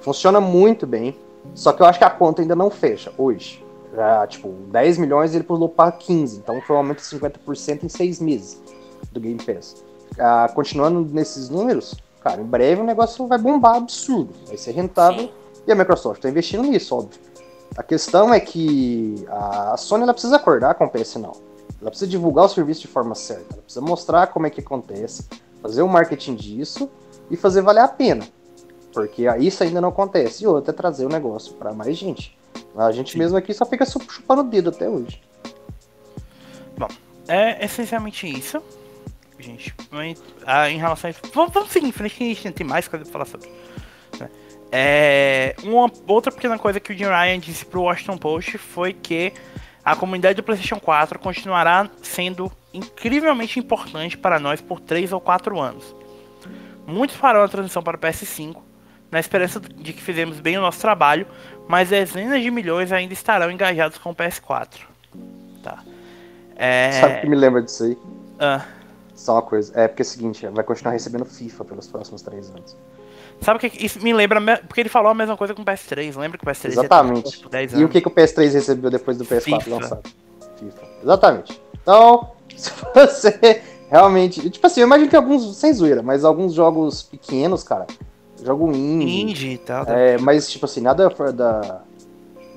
Funciona 0.00 0.40
muito 0.40 0.86
bem, 0.86 1.14
só 1.54 1.72
que 1.72 1.82
eu 1.82 1.86
acho 1.86 1.98
que 1.98 2.04
a 2.04 2.10
conta 2.10 2.42
ainda 2.42 2.54
não 2.54 2.70
fecha 2.70 3.12
hoje. 3.18 3.64
Já, 3.94 4.26
tipo, 4.26 4.48
10 4.48 4.98
milhões 4.98 5.34
ele 5.34 5.44
pulou 5.44 5.68
para 5.68 5.92
15, 5.92 6.38
então 6.38 6.60
foi 6.60 6.74
um 6.74 6.78
aumento 6.80 6.98
de 6.98 7.04
50% 7.04 7.84
em 7.84 7.88
6 7.88 8.20
meses 8.20 8.60
do 9.12 9.20
Game 9.20 9.40
Pass. 9.42 9.84
Ah, 10.18 10.50
continuando 10.52 11.04
nesses 11.12 11.48
números, 11.48 11.94
cara, 12.20 12.40
em 12.40 12.44
breve 12.44 12.80
o 12.80 12.84
negócio 12.84 13.26
vai 13.26 13.38
bombar 13.38 13.76
absurdo. 13.76 14.34
Vai 14.46 14.56
ser 14.56 14.72
rentável 14.72 15.26
Sim. 15.26 15.32
E 15.66 15.72
a 15.72 15.74
Microsoft 15.74 16.18
está 16.18 16.28
investindo 16.28 16.62
nisso, 16.62 16.94
óbvio. 16.96 17.20
A 17.76 17.82
questão 17.82 18.32
é 18.32 18.38
que 18.38 19.24
a 19.28 19.76
Sony 19.76 20.02
ela 20.02 20.12
precisa 20.12 20.36
acordar 20.36 20.74
com 20.74 20.84
o 20.84 20.90
PS 20.90 21.16
Now. 21.16 21.36
Ela 21.80 21.90
precisa 21.90 22.10
divulgar 22.10 22.44
o 22.44 22.48
serviço 22.48 22.82
de 22.82 22.88
forma 22.88 23.14
certa. 23.14 23.54
Ela 23.54 23.62
precisa 23.62 23.84
mostrar 23.84 24.26
como 24.28 24.46
é 24.46 24.50
que 24.50 24.60
acontece, 24.60 25.26
fazer 25.60 25.82
o 25.82 25.88
marketing 25.88 26.34
disso 26.34 26.88
e 27.30 27.36
fazer 27.36 27.62
valer 27.62 27.80
a 27.80 27.88
pena. 27.88 28.24
Porque 28.94 29.26
isso 29.40 29.62
ainda 29.62 29.80
não 29.80 29.88
acontece. 29.88 30.44
E 30.44 30.46
outra 30.46 30.72
é 30.72 30.74
trazer 30.74 31.04
o 31.04 31.08
negócio 31.08 31.52
para 31.54 31.72
mais 31.72 31.98
gente. 31.98 32.38
A 32.76 32.92
gente 32.92 33.12
Sim. 33.12 33.18
mesmo 33.18 33.36
aqui 33.36 33.52
só 33.52 33.66
fica 33.66 33.84
chupando 33.84 34.42
o 34.42 34.44
dedo 34.44 34.70
até 34.70 34.88
hoje. 34.88 35.20
Bom, 36.78 36.88
é 37.28 37.64
essencialmente 37.64 38.26
isso. 38.26 38.62
Gente, 39.38 39.74
ah, 40.46 40.70
em 40.70 40.78
relação 40.78 41.08
a 41.08 41.10
isso. 41.10 41.20
Vamos, 41.32 41.52
vamos 41.52 41.70
seguir 41.70 41.88
em 41.88 41.92
frente 41.92 42.14
que 42.14 42.24
a 42.24 42.34
gente 42.34 42.52
tem 42.52 42.66
mais 42.66 42.88
coisa 42.88 43.04
pra 43.04 43.12
falar 43.12 43.24
sobre. 43.26 43.50
Né? 44.18 44.30
É, 44.72 45.56
uma 45.64 45.90
outra 46.06 46.32
pequena 46.32 46.58
coisa 46.58 46.80
que 46.80 46.92
o 46.92 46.96
Jim 46.96 47.04
Ryan 47.04 47.38
disse 47.38 47.64
pro 47.66 47.82
Washington 47.82 48.16
Post 48.16 48.58
foi 48.58 48.92
que 48.92 49.32
a 49.84 49.94
comunidade 49.94 50.36
do 50.36 50.42
PlayStation 50.42 50.80
4 50.80 51.18
continuará 51.18 51.90
sendo 52.00 52.50
incrivelmente 52.72 53.58
importante 53.58 54.16
para 54.16 54.38
nós 54.38 54.60
por 54.60 54.80
3 54.80 55.12
ou 55.12 55.20
4 55.20 55.60
anos. 55.60 55.94
Muitos 56.86 57.16
farão 57.16 57.42
a 57.42 57.48
transição 57.48 57.82
para 57.82 57.96
o 57.96 58.00
PS5, 58.00 58.56
na 59.14 59.20
esperança 59.20 59.60
de 59.60 59.92
que 59.92 60.02
fizemos 60.02 60.40
bem 60.40 60.58
o 60.58 60.60
nosso 60.60 60.80
trabalho, 60.80 61.24
mas 61.68 61.90
dezenas 61.90 62.42
de 62.42 62.50
milhões 62.50 62.90
ainda 62.90 63.12
estarão 63.12 63.48
engajados 63.48 63.96
com 63.96 64.10
o 64.10 64.14
PS4. 64.14 64.80
Tá. 65.62 65.84
É... 66.56 66.90
Sabe 67.00 67.14
o 67.14 67.20
que 67.20 67.28
me 67.28 67.36
lembra 67.36 67.62
disso 67.62 67.84
aí? 67.84 67.96
Ah. 68.40 68.64
Só 69.14 69.34
uma 69.34 69.42
coisa. 69.42 69.72
É 69.80 69.86
porque 69.86 70.02
é 70.02 70.04
o 70.04 70.06
seguinte, 70.06 70.46
vai 70.48 70.64
continuar 70.64 70.90
recebendo 70.90 71.24
FIFA 71.24 71.64
pelos 71.64 71.86
próximos 71.86 72.22
3 72.22 72.50
anos. 72.50 72.76
Sabe 73.40 73.56
o 73.56 73.60
que 73.60 73.86
isso 73.86 74.02
me 74.02 74.12
lembra? 74.12 74.40
Porque 74.66 74.80
ele 74.80 74.88
falou 74.88 75.12
a 75.12 75.14
mesma 75.14 75.36
coisa 75.36 75.54
com 75.54 75.62
o 75.62 75.64
PS3. 75.64 76.18
Lembra 76.18 76.36
que 76.36 76.44
o 76.44 76.48
PS3 76.48 76.66
Exatamente. 76.72 77.38
Por 77.38 77.50
10 77.50 77.72
anos. 77.72 77.82
E 77.82 77.84
o 77.84 77.88
que, 77.88 78.00
que 78.00 78.08
o 78.08 78.10
PS3 78.10 78.52
recebeu 78.52 78.90
depois 78.90 79.16
do 79.16 79.24
PS4 79.24 79.62
FIFA. 79.62 79.70
lançado? 79.70 80.02
FIFA. 80.58 80.86
Exatamente. 81.04 81.62
Então, 81.80 82.32
se 82.56 82.72
você 82.92 83.62
realmente. 83.88 84.50
Tipo 84.50 84.66
assim, 84.66 84.80
eu 84.80 84.86
imagino 84.88 85.08
que 85.08 85.14
alguns. 85.14 85.56
Sem 85.56 85.72
zoeira, 85.72 86.02
mas 86.02 86.24
alguns 86.24 86.52
jogos 86.52 87.04
pequenos, 87.04 87.62
cara. 87.62 87.86
Jogo 88.44 88.70
indie. 88.70 89.22
Indie 89.22 89.52
e 89.54 89.58
tal. 89.58 89.84
É, 89.86 90.18
mas, 90.18 90.50
tipo 90.50 90.66
assim, 90.66 90.80
nada 90.80 91.08
da. 91.32 91.82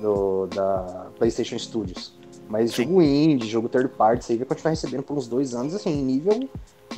Do, 0.00 0.46
da 0.46 1.06
PlayStation 1.18 1.58
Studios. 1.58 2.16
Mas 2.48 2.72
Sim. 2.72 2.84
jogo 2.84 3.02
indie, 3.02 3.48
jogo 3.48 3.68
third 3.68 3.88
party, 3.88 4.22
isso 4.22 4.32
aí 4.32 4.38
vai 4.38 4.46
continuar 4.46 4.70
recebendo 4.70 5.02
por 5.02 5.16
uns 5.16 5.26
dois 5.26 5.54
anos, 5.54 5.74
assim, 5.74 5.90
nível, 6.02 6.48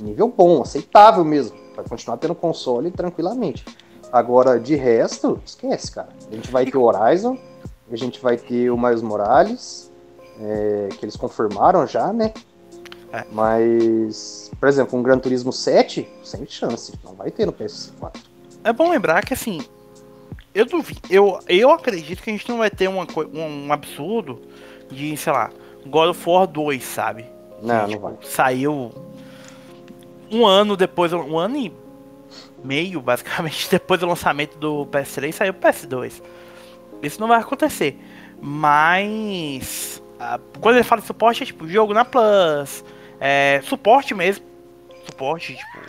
nível 0.00 0.28
bom, 0.28 0.60
aceitável 0.60 1.24
mesmo. 1.24 1.56
Vai 1.74 1.84
continuar 1.84 2.18
tendo 2.18 2.34
console 2.34 2.90
tranquilamente. 2.90 3.64
Agora, 4.12 4.60
de 4.60 4.74
resto, 4.74 5.40
esquece, 5.44 5.92
cara. 5.92 6.10
A 6.30 6.34
gente 6.34 6.50
vai 6.50 6.66
ter 6.66 6.76
o 6.76 6.82
Horizon, 6.82 7.38
a 7.90 7.96
gente 7.96 8.20
vai 8.20 8.36
ter 8.36 8.70
o 8.70 8.78
Miles 8.78 9.02
Morales, 9.02 9.90
é, 10.40 10.88
que 10.90 11.04
eles 11.04 11.16
confirmaram 11.16 11.86
já, 11.86 12.12
né? 12.12 12.32
É. 13.12 13.24
Mas, 13.32 14.50
por 14.58 14.68
exemplo, 14.68 14.98
um 14.98 15.02
Gran 15.02 15.18
Turismo 15.18 15.52
7, 15.52 16.08
sem 16.22 16.46
chance, 16.46 16.92
não 17.04 17.14
vai 17.14 17.30
ter 17.30 17.46
no 17.46 17.52
PS4. 17.52 18.29
É 18.64 18.72
bom 18.72 18.90
lembrar 18.90 19.24
que, 19.24 19.34
assim, 19.34 19.60
eu 20.54 20.66
duvido, 20.66 21.00
eu, 21.08 21.38
eu 21.48 21.70
acredito 21.70 22.22
que 22.22 22.30
a 22.30 22.32
gente 22.32 22.48
não 22.48 22.58
vai 22.58 22.70
ter 22.70 22.88
uma, 22.88 23.06
um, 23.32 23.66
um 23.66 23.72
absurdo 23.72 24.40
de, 24.90 25.16
sei 25.16 25.32
lá, 25.32 25.50
God 25.86 26.10
of 26.10 26.28
War 26.28 26.46
2, 26.46 26.82
sabe? 26.82 27.24
Não, 27.62 27.84
que, 27.84 27.92
tipo, 27.92 28.08
não 28.08 28.16
vai. 28.16 28.26
Saiu 28.26 28.92
um 30.30 30.46
ano 30.46 30.76
depois, 30.76 31.12
um 31.12 31.38
ano 31.38 31.56
e 31.56 31.72
meio, 32.62 33.00
basicamente, 33.00 33.68
depois 33.70 34.00
do 34.00 34.06
lançamento 34.06 34.58
do 34.58 34.86
PS3, 34.86 35.32
saiu 35.32 35.52
o 35.52 35.56
PS2. 35.56 36.22
Isso 37.02 37.20
não 37.20 37.28
vai 37.28 37.40
acontecer. 37.40 37.98
Mas. 38.40 40.02
quando 40.60 40.76
ele 40.76 40.84
fala 40.84 41.00
de 41.00 41.06
suporte, 41.06 41.42
é 41.42 41.46
tipo 41.46 41.68
jogo 41.68 41.94
na 41.94 42.04
Plus. 42.04 42.84
É, 43.18 43.60
suporte 43.64 44.14
mesmo. 44.14 44.44
Suporte, 45.04 45.56
tipo. 45.56 45.79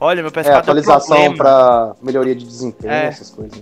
Olha, 0.00 0.22
meu 0.22 0.30
PS4 0.30 0.46
é, 0.46 0.52
atualização 0.54 1.36
para 1.36 1.94
melhoria 2.00 2.34
de 2.34 2.44
desempenho, 2.44 2.92
é. 2.92 3.06
essas 3.06 3.30
coisas. 3.30 3.60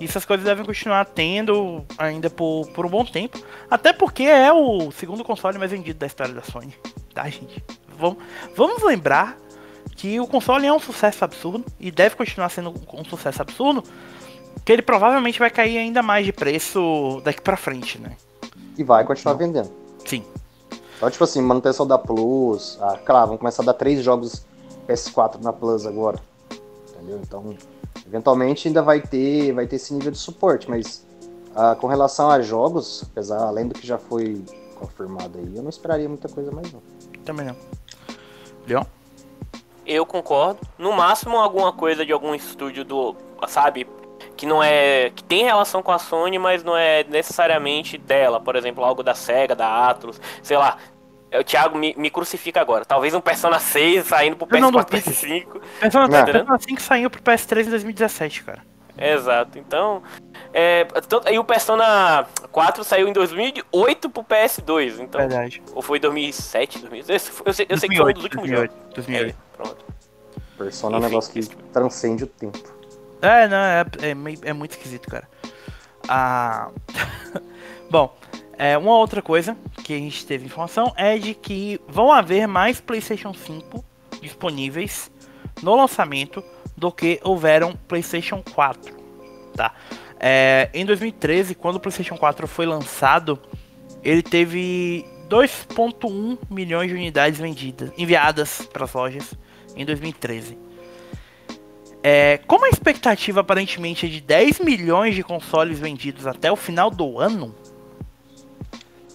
E 0.00 0.04
essas 0.04 0.24
coisas 0.24 0.44
devem 0.44 0.64
continuar 0.64 1.06
tendo 1.06 1.84
ainda 1.96 2.28
por, 2.28 2.66
por 2.74 2.84
um 2.84 2.88
bom 2.88 3.04
tempo. 3.04 3.38
Até 3.70 3.92
porque 3.92 4.24
é 4.24 4.52
o 4.52 4.90
segundo 4.90 5.24
console 5.24 5.58
mais 5.58 5.70
vendido 5.70 5.98
da 5.98 6.06
história 6.06 6.34
da 6.34 6.42
Sony. 6.42 6.74
Tá, 7.14 7.24
gente? 7.30 7.64
Vamos, 7.98 8.18
vamos 8.54 8.82
lembrar 8.82 9.38
que 9.96 10.20
o 10.20 10.26
console 10.26 10.66
é 10.66 10.72
um 10.72 10.78
sucesso 10.78 11.24
absurdo 11.24 11.64
e 11.80 11.90
deve 11.90 12.14
continuar 12.14 12.50
sendo 12.50 12.74
um 12.92 13.04
sucesso 13.04 13.40
absurdo. 13.40 13.82
Que 14.64 14.72
ele 14.72 14.82
provavelmente 14.82 15.38
vai 15.38 15.48
cair 15.48 15.78
ainda 15.78 16.02
mais 16.02 16.26
de 16.26 16.32
preço 16.32 17.22
daqui 17.24 17.40
pra 17.40 17.56
frente, 17.56 17.98
né? 17.98 18.16
E 18.76 18.82
vai 18.82 19.04
continuar 19.04 19.34
vendendo. 19.34 19.70
Sim. 20.04 20.24
Então, 20.96 21.10
tipo 21.10 21.24
assim, 21.24 21.40
manutenção 21.40 21.86
da 21.86 21.96
Plus. 21.96 22.78
Ah, 22.82 22.98
claro, 23.02 23.26
vamos 23.28 23.40
começar 23.40 23.62
a 23.62 23.66
dar 23.66 23.74
três 23.74 24.02
jogos 24.02 24.44
PS4 24.86 25.42
na 25.42 25.52
Plus 25.52 25.86
agora. 25.86 26.18
Entendeu? 26.94 27.20
Então, 27.22 27.56
Eventualmente 28.06 28.68
ainda 28.68 28.82
vai 28.82 29.00
ter, 29.00 29.52
vai 29.52 29.66
ter 29.66 29.76
esse 29.76 29.92
nível 29.92 30.12
de 30.12 30.18
suporte, 30.18 30.70
mas 30.70 31.04
ah, 31.54 31.76
com 31.78 31.88
relação 31.88 32.30
a 32.30 32.40
jogos, 32.40 33.04
apesar 33.10 33.38
além 33.40 33.66
do 33.66 33.74
que 33.74 33.84
já 33.84 33.98
foi 33.98 34.44
confirmado 34.76 35.38
aí, 35.38 35.56
eu 35.56 35.62
não 35.62 35.70
esperaria 35.70 36.08
muita 36.08 36.28
coisa 36.28 36.52
mais 36.52 36.72
não. 36.72 36.80
Também 37.24 37.46
não. 37.46 37.56
Leon? 38.66 38.84
Eu 39.84 40.06
concordo. 40.06 40.60
No 40.78 40.92
máximo 40.92 41.36
alguma 41.36 41.72
coisa 41.72 42.06
de 42.06 42.12
algum 42.12 42.34
estúdio 42.34 42.84
do, 42.84 43.16
sabe, 43.48 43.88
que 44.36 44.46
não 44.46 44.62
é 44.62 45.10
que 45.10 45.24
tem 45.24 45.44
relação 45.44 45.82
com 45.82 45.90
a 45.90 45.98
Sony, 45.98 46.38
mas 46.38 46.62
não 46.62 46.76
é 46.76 47.02
necessariamente 47.04 47.98
dela, 47.98 48.40
por 48.40 48.54
exemplo, 48.54 48.84
algo 48.84 49.02
da 49.02 49.14
Sega, 49.14 49.56
da 49.56 49.88
Atlus, 49.88 50.20
sei 50.42 50.56
lá, 50.56 50.76
o 51.38 51.44
Thiago 51.44 51.78
me, 51.78 51.94
me, 51.96 52.10
crucifica 52.10 52.60
agora. 52.60 52.84
Talvez 52.84 53.14
um 53.14 53.20
Persona 53.20 53.58
6 53.58 54.06
saindo 54.06 54.36
pro 54.36 54.46
PS4 54.46 54.84
PS5. 54.86 55.60
Persona, 55.80 56.08
tá 56.08 56.24
Persona 56.24 56.58
5 56.58 56.82
saiu 56.82 57.10
pro 57.10 57.22
PS3 57.22 57.66
em 57.66 57.70
2017, 57.70 58.44
cara. 58.44 58.62
Exato. 58.98 59.58
Então. 59.58 60.02
É, 60.52 60.86
e 61.30 61.38
o 61.38 61.44
Persona 61.44 62.26
4 62.50 62.82
saiu 62.82 63.08
em 63.08 63.12
2008 63.12 64.10
pro 64.10 64.24
PS2. 64.24 65.00
Então, 65.00 65.20
Verdade. 65.20 65.62
Ou 65.74 65.82
foi 65.82 65.98
2007, 65.98 66.78
2008? 66.78 67.10
Eu 67.44 67.52
sei, 67.52 67.66
eu 67.68 67.78
sei 67.78 67.88
que 67.88 67.96
foi 67.96 68.10
um 68.10 68.14
dos 68.14 68.24
últimos 68.24 68.48
2008, 68.48 68.72
jogos. 68.72 68.94
2008. 68.94 69.30
É, 69.30 69.56
pronto. 69.56 69.84
Persona 70.56 70.96
é 70.96 71.00
um 71.00 71.02
negócio 71.02 71.32
que 71.32 71.46
transcende 71.72 72.24
o 72.24 72.26
tempo. 72.26 72.58
É, 73.20 73.46
não, 73.48 73.56
é, 73.56 73.84
é, 74.02 74.48
é 74.48 74.52
muito 74.52 74.72
esquisito, 74.72 75.08
cara. 75.08 75.28
Ah. 76.08 76.70
Bom, 77.90 78.16
é, 78.58 78.76
uma 78.78 78.96
outra 78.96 79.20
coisa 79.20 79.56
que 79.84 79.92
a 79.92 79.98
gente 79.98 80.24
teve 80.24 80.46
informação 80.46 80.92
é 80.96 81.18
de 81.18 81.34
que 81.34 81.80
vão 81.86 82.12
haver 82.12 82.46
mais 82.46 82.80
PlayStation 82.80 83.34
5 83.34 83.84
disponíveis 84.20 85.10
no 85.62 85.74
lançamento 85.74 86.42
do 86.76 86.90
que 86.90 87.20
houveram 87.22 87.74
PlayStation 87.88 88.42
4, 88.54 88.94
tá? 89.54 89.74
É, 90.18 90.70
em 90.72 90.84
2013, 90.84 91.54
quando 91.54 91.76
o 91.76 91.80
PlayStation 91.80 92.16
4 92.16 92.46
foi 92.46 92.66
lançado, 92.66 93.38
ele 94.02 94.22
teve 94.22 95.04
2.1 95.28 96.38
milhões 96.50 96.88
de 96.88 96.94
unidades 96.94 97.38
vendidas, 97.38 97.92
enviadas 97.98 98.66
para 98.72 98.84
as 98.84 98.92
lojas 98.92 99.34
em 99.74 99.84
2013. 99.84 100.58
É, 102.02 102.38
como 102.46 102.64
a 102.64 102.68
expectativa 102.68 103.40
aparentemente 103.40 104.06
é 104.06 104.08
de 104.08 104.20
10 104.20 104.60
milhões 104.60 105.14
de 105.14 105.22
consoles 105.22 105.78
vendidos 105.78 106.26
até 106.26 106.50
o 106.52 106.56
final 106.56 106.90
do 106.90 107.18
ano, 107.18 107.54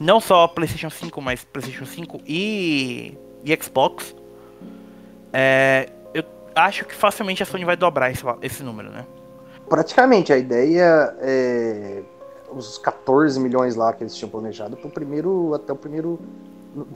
não 0.01 0.19
só 0.19 0.47
PlayStation 0.47 0.89
5, 0.89 1.21
mas 1.21 1.43
PlayStation 1.43 1.85
5 1.85 2.21
e, 2.25 3.17
e 3.43 3.63
Xbox. 3.63 4.15
É, 5.31 5.89
eu 6.13 6.23
acho 6.55 6.85
que 6.85 6.95
facilmente 6.95 7.43
a 7.43 7.45
Sony 7.45 7.63
vai 7.63 7.77
dobrar 7.77 8.11
esse, 8.11 8.23
esse 8.41 8.63
número, 8.63 8.89
né? 8.89 9.05
Praticamente, 9.69 10.33
a 10.33 10.37
ideia 10.37 11.15
é 11.21 12.01
os 12.51 12.77
14 12.79 13.39
milhões 13.39 13.75
lá 13.75 13.93
que 13.93 14.03
eles 14.03 14.15
tinham 14.15 14.29
planejado 14.29 14.75
pro 14.75 14.89
primeiro, 14.89 15.53
até 15.53 15.71
o 15.71 15.75
primeiro. 15.75 16.19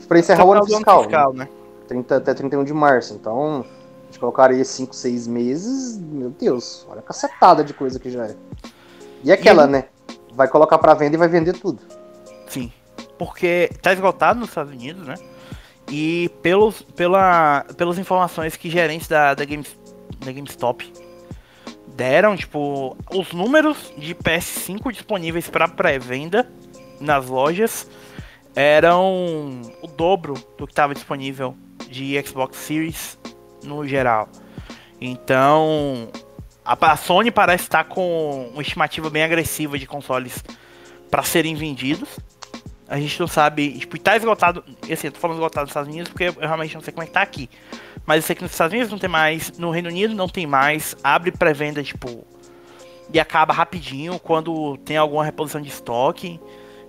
Pra 0.08 0.18
encerrar 0.18 0.44
o 0.44 0.52
ano 0.52 0.66
fiscal. 0.66 1.04
fiscal 1.04 1.32
né? 1.32 1.44
né? 1.44 1.48
30, 1.86 2.16
até 2.16 2.34
31 2.34 2.64
de 2.64 2.74
março. 2.74 3.14
Então, 3.14 3.64
a 4.02 4.06
gente 4.06 4.18
colocaria 4.18 4.64
5, 4.64 4.94
6 4.94 5.26
meses. 5.28 5.96
Meu 5.96 6.30
Deus, 6.30 6.84
olha 6.90 6.98
a 6.98 7.02
cacetada 7.02 7.62
de 7.62 7.72
coisa 7.72 8.00
que 8.00 8.10
já 8.10 8.26
é. 8.26 8.34
E 9.22 9.30
aquela, 9.30 9.64
e... 9.64 9.68
né? 9.68 9.84
Vai 10.32 10.48
colocar 10.48 10.76
para 10.76 10.92
venda 10.92 11.14
e 11.14 11.18
vai 11.18 11.28
vender 11.28 11.54
tudo. 11.54 11.80
Sim 12.48 12.70
porque 13.18 13.70
tá 13.82 13.92
esgotado 13.92 14.40
nos 14.40 14.48
Estados 14.48 14.72
Unidos, 14.72 15.06
né? 15.06 15.14
E 15.90 16.30
pelos, 16.42 16.82
pela, 16.82 17.64
pelas 17.76 17.98
informações 17.98 18.56
que 18.56 18.68
gerentes 18.68 19.06
da, 19.08 19.34
da, 19.34 19.44
da 19.44 20.32
GameStop 20.32 20.92
deram, 21.96 22.36
tipo, 22.36 22.96
os 23.10 23.32
números 23.32 23.92
de 23.96 24.14
PS5 24.14 24.92
disponíveis 24.92 25.48
para 25.48 25.68
pré-venda 25.68 26.48
nas 27.00 27.26
lojas 27.28 27.88
eram 28.54 29.60
o 29.82 29.86
dobro 29.86 30.34
do 30.56 30.66
que 30.66 30.72
estava 30.72 30.94
disponível 30.94 31.56
de 31.88 32.20
Xbox 32.26 32.56
Series 32.56 33.18
no 33.62 33.86
geral. 33.86 34.28
Então, 35.00 36.08
a 36.64 36.96
Sony 36.96 37.30
parece 37.30 37.64
estar 37.64 37.84
com 37.84 38.50
uma 38.52 38.62
estimativa 38.62 39.10
bem 39.10 39.22
agressiva 39.22 39.78
de 39.78 39.86
consoles 39.86 40.42
para 41.10 41.22
serem 41.22 41.54
vendidos. 41.54 42.08
A 42.88 42.98
gente 43.00 43.18
não 43.18 43.26
sabe, 43.26 43.78
tipo, 43.78 43.98
tá 43.98 44.16
esgotado. 44.16 44.64
Assim, 44.90 45.08
eu 45.08 45.12
tô 45.12 45.18
falando 45.18 45.36
esgotado 45.36 45.62
nos 45.64 45.70
Estados 45.70 45.88
Unidos 45.88 46.08
porque 46.10 46.24
eu 46.24 46.34
realmente 46.38 46.74
não 46.74 46.80
sei 46.80 46.92
como 46.92 47.02
é 47.02 47.06
que 47.06 47.12
tá 47.12 47.22
aqui. 47.22 47.50
Mas 48.04 48.18
eu 48.18 48.22
sei 48.22 48.36
que 48.36 48.42
nos 48.42 48.52
Estados 48.52 48.72
Unidos 48.72 48.92
não 48.92 48.98
tem 48.98 49.10
mais, 49.10 49.58
no 49.58 49.70
Reino 49.70 49.88
Unido 49.88 50.14
não 50.14 50.28
tem 50.28 50.46
mais, 50.46 50.96
abre 51.02 51.32
pré-venda, 51.32 51.82
tipo, 51.82 52.24
e 53.12 53.18
acaba 53.18 53.52
rapidinho 53.52 54.18
quando 54.18 54.76
tem 54.78 54.96
alguma 54.96 55.24
reposição 55.24 55.60
de 55.60 55.68
estoque. 55.68 56.40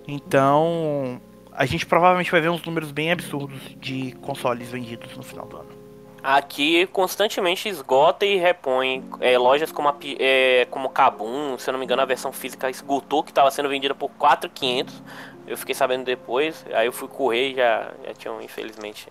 Então, 0.06 1.20
a 1.52 1.66
gente 1.66 1.84
provavelmente 1.84 2.30
vai 2.30 2.40
ver 2.40 2.48
uns 2.48 2.62
números 2.62 2.92
bem 2.92 3.10
absurdos 3.10 3.60
de 3.80 4.12
consoles 4.22 4.70
vendidos 4.70 5.16
no 5.16 5.22
final 5.22 5.46
do 5.46 5.56
ano. 5.56 5.78
Aqui 6.22 6.86
constantemente 6.88 7.68
esgota 7.68 8.26
e 8.26 8.36
repõe 8.36 9.04
é, 9.20 9.38
lojas 9.38 9.70
como, 9.70 9.88
a, 9.88 9.96
é, 10.18 10.66
como 10.70 10.88
Kabum, 10.88 11.56
se 11.58 11.68
eu 11.68 11.72
não 11.72 11.78
me 11.78 11.84
engano 11.84 12.02
a 12.02 12.04
versão 12.04 12.32
física 12.32 12.68
esgotou 12.68 13.22
que 13.22 13.30
estava 13.30 13.50
sendo 13.50 13.68
vendida 13.68 13.94
por 13.94 14.10
4,500. 14.10 15.02
Eu 15.48 15.56
fiquei 15.56 15.74
sabendo 15.74 16.04
depois, 16.04 16.64
aí 16.72 16.86
eu 16.86 16.92
fui 16.92 17.08
correr 17.08 17.52
e 17.52 17.56
já, 17.56 17.90
já 18.04 18.14
tinham 18.14 18.40
infelizmente. 18.42 19.08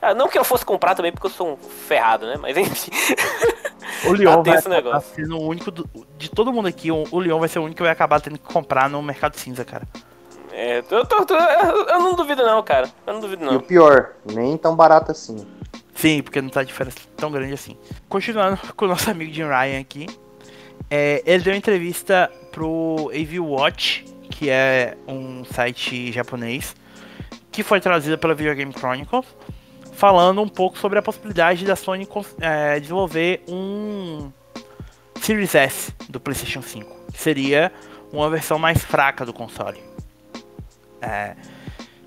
Ah, 0.00 0.14
não 0.14 0.28
que 0.28 0.38
eu 0.38 0.44
fosse 0.44 0.64
comprar 0.64 0.94
também 0.94 1.12
porque 1.12 1.26
eu 1.26 1.30
sou 1.30 1.52
um 1.52 1.56
ferrado, 1.56 2.26
né? 2.26 2.36
Mas 2.36 2.56
enfim. 2.56 2.90
O 4.06 4.12
Leon 4.14 4.42
vai 4.42 4.58
acabar 4.58 5.00
sendo 5.00 5.38
o 5.38 5.42
único 5.42 5.70
do, 5.70 5.88
de 6.16 6.30
todo 6.30 6.52
mundo 6.52 6.68
aqui, 6.68 6.90
o 6.90 7.18
Leon 7.18 7.38
vai 7.38 7.48
ser 7.48 7.58
o 7.58 7.62
único 7.62 7.76
que 7.76 7.82
vai 7.82 7.92
acabar 7.92 8.20
tendo 8.20 8.38
que 8.38 8.52
comprar 8.52 8.88
no 8.88 9.02
mercado 9.02 9.36
cinza, 9.36 9.64
cara. 9.64 9.86
É, 10.52 10.78
eu, 10.90 11.06
tô, 11.06 11.24
tô, 11.24 11.34
eu 11.36 12.00
não 12.00 12.16
duvido 12.16 12.44
não, 12.44 12.60
cara. 12.64 12.90
Eu 13.06 13.14
não 13.14 13.20
duvido 13.20 13.44
não. 13.44 13.52
E 13.52 13.56
o 13.56 13.62
pior, 13.62 14.14
nem 14.24 14.56
tão 14.56 14.74
barato 14.74 15.12
assim. 15.12 15.46
Sim, 15.94 16.22
porque 16.22 16.42
não 16.42 16.48
tá 16.48 16.62
diferença 16.64 16.98
tão 17.16 17.30
grande 17.30 17.54
assim. 17.54 17.76
Continuando 18.08 18.58
com 18.76 18.84
o 18.84 18.88
nosso 18.88 19.08
amigo 19.08 19.32
Jim 19.32 19.44
Ryan 19.44 19.80
aqui. 19.80 20.06
É, 20.90 21.22
ele 21.26 21.44
deu 21.44 21.52
uma 21.52 21.58
entrevista 21.58 22.30
pro 22.50 23.10
AV 23.14 23.38
Watch, 23.40 24.04
que 24.30 24.50
é 24.50 24.96
um 25.06 25.44
site 25.44 26.12
japonês, 26.12 26.74
que 27.50 27.62
foi 27.62 27.80
traduzida 27.80 28.16
pela 28.16 28.34
Video 28.34 28.54
Game 28.54 28.72
Chronicles, 28.72 29.26
falando 29.92 30.40
um 30.40 30.48
pouco 30.48 30.78
sobre 30.78 30.98
a 30.98 31.02
possibilidade 31.02 31.64
da 31.64 31.74
Sony 31.74 32.08
é, 32.40 32.78
desenvolver 32.78 33.42
um 33.48 34.30
Series 35.20 35.54
S 35.54 35.92
do 36.08 36.20
PlayStation 36.20 36.62
5, 36.62 37.12
que 37.12 37.20
seria 37.20 37.72
uma 38.12 38.30
versão 38.30 38.58
mais 38.58 38.84
fraca 38.84 39.26
do 39.26 39.32
console. 39.32 39.82
É, 41.00 41.34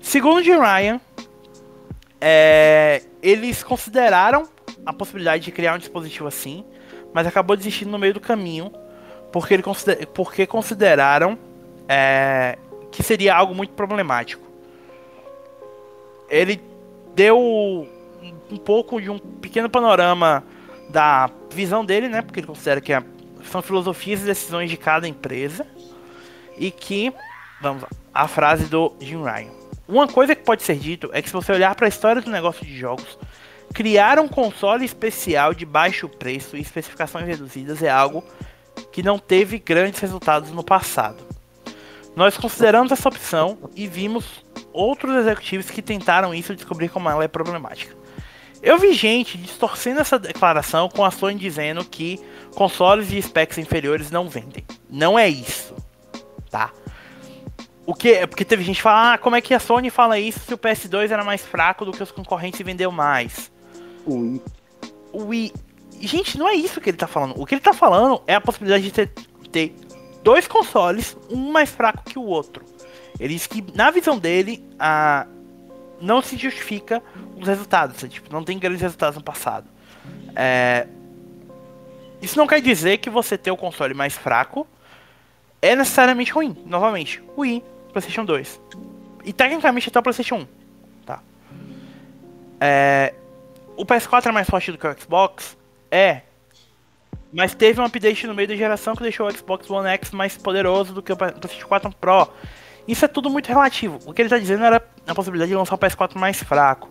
segundo 0.00 0.42
Jim 0.42 0.58
Ryan, 0.58 1.00
é, 2.20 3.02
eles 3.22 3.62
consideraram 3.62 4.48
a 4.84 4.92
possibilidade 4.92 5.44
de 5.44 5.52
criar 5.52 5.74
um 5.74 5.78
dispositivo 5.78 6.26
assim, 6.26 6.64
mas 7.12 7.26
acabou 7.26 7.56
desistindo 7.56 7.90
no 7.90 7.98
meio 7.98 8.14
do 8.14 8.20
caminho, 8.20 8.72
porque, 9.30 9.54
ele 9.54 9.62
consider, 9.62 10.06
porque 10.06 10.46
consideraram 10.46 11.38
é, 11.88 12.58
que 12.90 13.02
seria 13.02 13.34
algo 13.34 13.54
muito 13.54 13.72
problemático. 13.72 14.46
Ele 16.28 16.60
deu 17.14 17.38
um 18.50 18.56
pouco 18.56 19.00
de 19.00 19.10
um 19.10 19.18
pequeno 19.18 19.68
panorama 19.68 20.44
da 20.88 21.30
visão 21.50 21.84
dele, 21.84 22.08
né? 22.08 22.22
Porque 22.22 22.40
ele 22.40 22.46
considera 22.46 22.80
que 22.80 22.92
são 23.50 23.62
filosofias 23.62 24.22
e 24.22 24.24
decisões 24.24 24.70
de 24.70 24.76
cada 24.76 25.08
empresa. 25.08 25.66
E 26.56 26.70
que, 26.70 27.12
vamos 27.60 27.82
lá, 27.82 27.88
a 28.12 28.28
frase 28.28 28.66
do 28.66 28.92
Jim 29.00 29.22
Ryan. 29.22 29.50
Uma 29.88 30.06
coisa 30.06 30.34
que 30.34 30.44
pode 30.44 30.62
ser 30.62 30.76
dito 30.76 31.10
é 31.12 31.20
que 31.20 31.28
se 31.28 31.34
você 31.34 31.52
olhar 31.52 31.74
para 31.74 31.86
a 31.86 31.88
história 31.88 32.22
do 32.22 32.30
negócio 32.30 32.64
de 32.64 32.76
jogos, 32.76 33.18
criar 33.72 34.18
um 34.18 34.28
console 34.28 34.84
especial 34.84 35.54
de 35.54 35.64
baixo 35.64 36.08
preço 36.08 36.56
e 36.56 36.60
especificações 36.60 37.26
reduzidas 37.26 37.82
é 37.82 37.90
algo 37.90 38.22
que 38.90 39.02
não 39.02 39.18
teve 39.18 39.58
grandes 39.58 40.00
resultados 40.00 40.50
no 40.50 40.62
passado. 40.62 41.31
Nós 42.14 42.36
consideramos 42.36 42.92
essa 42.92 43.08
opção 43.08 43.70
e 43.74 43.86
vimos 43.86 44.44
outros 44.72 45.14
executivos 45.16 45.70
que 45.70 45.80
tentaram 45.80 46.34
isso 46.34 46.52
e 46.52 46.56
descobrir 46.56 46.88
como 46.88 47.08
ela 47.08 47.24
é 47.24 47.28
problemática. 47.28 47.96
Eu 48.62 48.78
vi 48.78 48.92
gente 48.92 49.36
distorcendo 49.36 50.00
essa 50.00 50.18
declaração 50.18 50.88
com 50.88 51.04
a 51.04 51.10
Sony 51.10 51.36
dizendo 51.36 51.84
que 51.84 52.20
consoles 52.54 53.08
de 53.08 53.20
specs 53.20 53.58
inferiores 53.58 54.10
não 54.10 54.28
vendem. 54.28 54.64
Não 54.88 55.18
é 55.18 55.28
isso, 55.28 55.74
tá? 56.50 56.70
O 57.84 57.94
que 57.94 58.12
é 58.12 58.26
porque 58.26 58.44
teve 58.44 58.62
gente 58.62 58.76
que 58.76 58.82
fala, 58.82 59.14
ah, 59.14 59.18
como 59.18 59.34
é 59.34 59.40
que 59.40 59.52
a 59.52 59.58
Sony 59.58 59.90
fala 59.90 60.18
isso 60.18 60.38
se 60.40 60.54
o 60.54 60.58
PS2 60.58 61.10
era 61.10 61.24
mais 61.24 61.42
fraco 61.44 61.84
do 61.84 61.90
que 61.90 62.02
os 62.02 62.12
concorrentes 62.12 62.60
e 62.60 62.62
vendeu 62.62 62.92
mais? 62.92 63.50
Ui. 64.06 64.40
Ui. 65.12 65.52
Gente, 66.00 66.38
não 66.38 66.48
é 66.48 66.54
isso 66.54 66.80
que 66.80 66.90
ele 66.90 66.96
tá 66.96 67.08
falando. 67.08 67.34
O 67.40 67.44
que 67.44 67.54
ele 67.54 67.60
tá 67.60 67.72
falando 67.72 68.22
é 68.26 68.34
a 68.34 68.40
possibilidade 68.40 68.84
de 68.84 68.92
ter, 68.92 69.08
ter 69.50 69.74
dois 70.22 70.46
consoles, 70.46 71.16
um 71.30 71.52
mais 71.52 71.70
fraco 71.70 72.04
que 72.04 72.18
o 72.18 72.22
outro. 72.22 72.64
Ele 73.18 73.34
diz 73.34 73.46
que, 73.46 73.64
na 73.74 73.90
visão 73.90 74.18
dele, 74.18 74.64
a, 74.78 75.26
não 76.00 76.20
se 76.20 76.36
justifica 76.36 77.02
os 77.36 77.46
resultados. 77.46 78.00
Tipo, 78.08 78.32
não 78.32 78.44
tem 78.44 78.58
grandes 78.58 78.80
resultados 78.80 79.16
no 79.16 79.22
passado. 79.22 79.68
É, 80.34 80.86
isso 82.20 82.38
não 82.38 82.46
quer 82.46 82.60
dizer 82.60 82.98
que 82.98 83.10
você 83.10 83.36
ter 83.36 83.50
o 83.50 83.56
console 83.56 83.94
mais 83.94 84.16
fraco 84.16 84.66
é 85.60 85.76
necessariamente 85.76 86.32
ruim. 86.32 86.56
Novamente, 86.66 87.22
Wii, 87.36 87.62
PlayStation 87.92 88.24
2. 88.24 88.60
E 89.24 89.32
tecnicamente 89.32 89.88
até 89.88 89.98
o 89.98 90.02
PlayStation 90.02 90.36
1. 90.36 90.46
Tá? 91.06 91.22
É, 92.60 93.14
o 93.76 93.84
PS4 93.84 94.26
é 94.26 94.32
mais 94.32 94.48
forte 94.48 94.72
do 94.72 94.78
que 94.78 94.86
o 94.86 95.00
Xbox? 95.00 95.56
É. 95.90 96.22
Mas 97.32 97.54
teve 97.54 97.80
um 97.80 97.84
update 97.84 98.26
no 98.26 98.34
meio 98.34 98.46
da 98.46 98.54
geração 98.54 98.94
que 98.94 99.02
deixou 99.02 99.26
o 99.26 99.30
Xbox 99.32 99.70
One 99.70 99.88
X 99.88 100.10
mais 100.10 100.36
poderoso 100.36 100.92
do 100.92 101.02
que 101.02 101.12
o 101.12 101.16
PlayStation 101.16 101.66
4 101.66 101.90
Pro. 101.98 102.28
Isso 102.86 103.04
é 103.04 103.08
tudo 103.08 103.30
muito 103.30 103.46
relativo. 103.46 103.98
O 104.04 104.12
que 104.12 104.20
ele 104.20 104.26
está 104.26 104.38
dizendo 104.38 104.64
era 104.64 104.84
a 105.06 105.14
possibilidade 105.14 105.50
de 105.50 105.56
lançar 105.56 105.74
um 105.74 105.78
PS4 105.78 106.16
mais 106.16 106.42
fraco. 106.42 106.88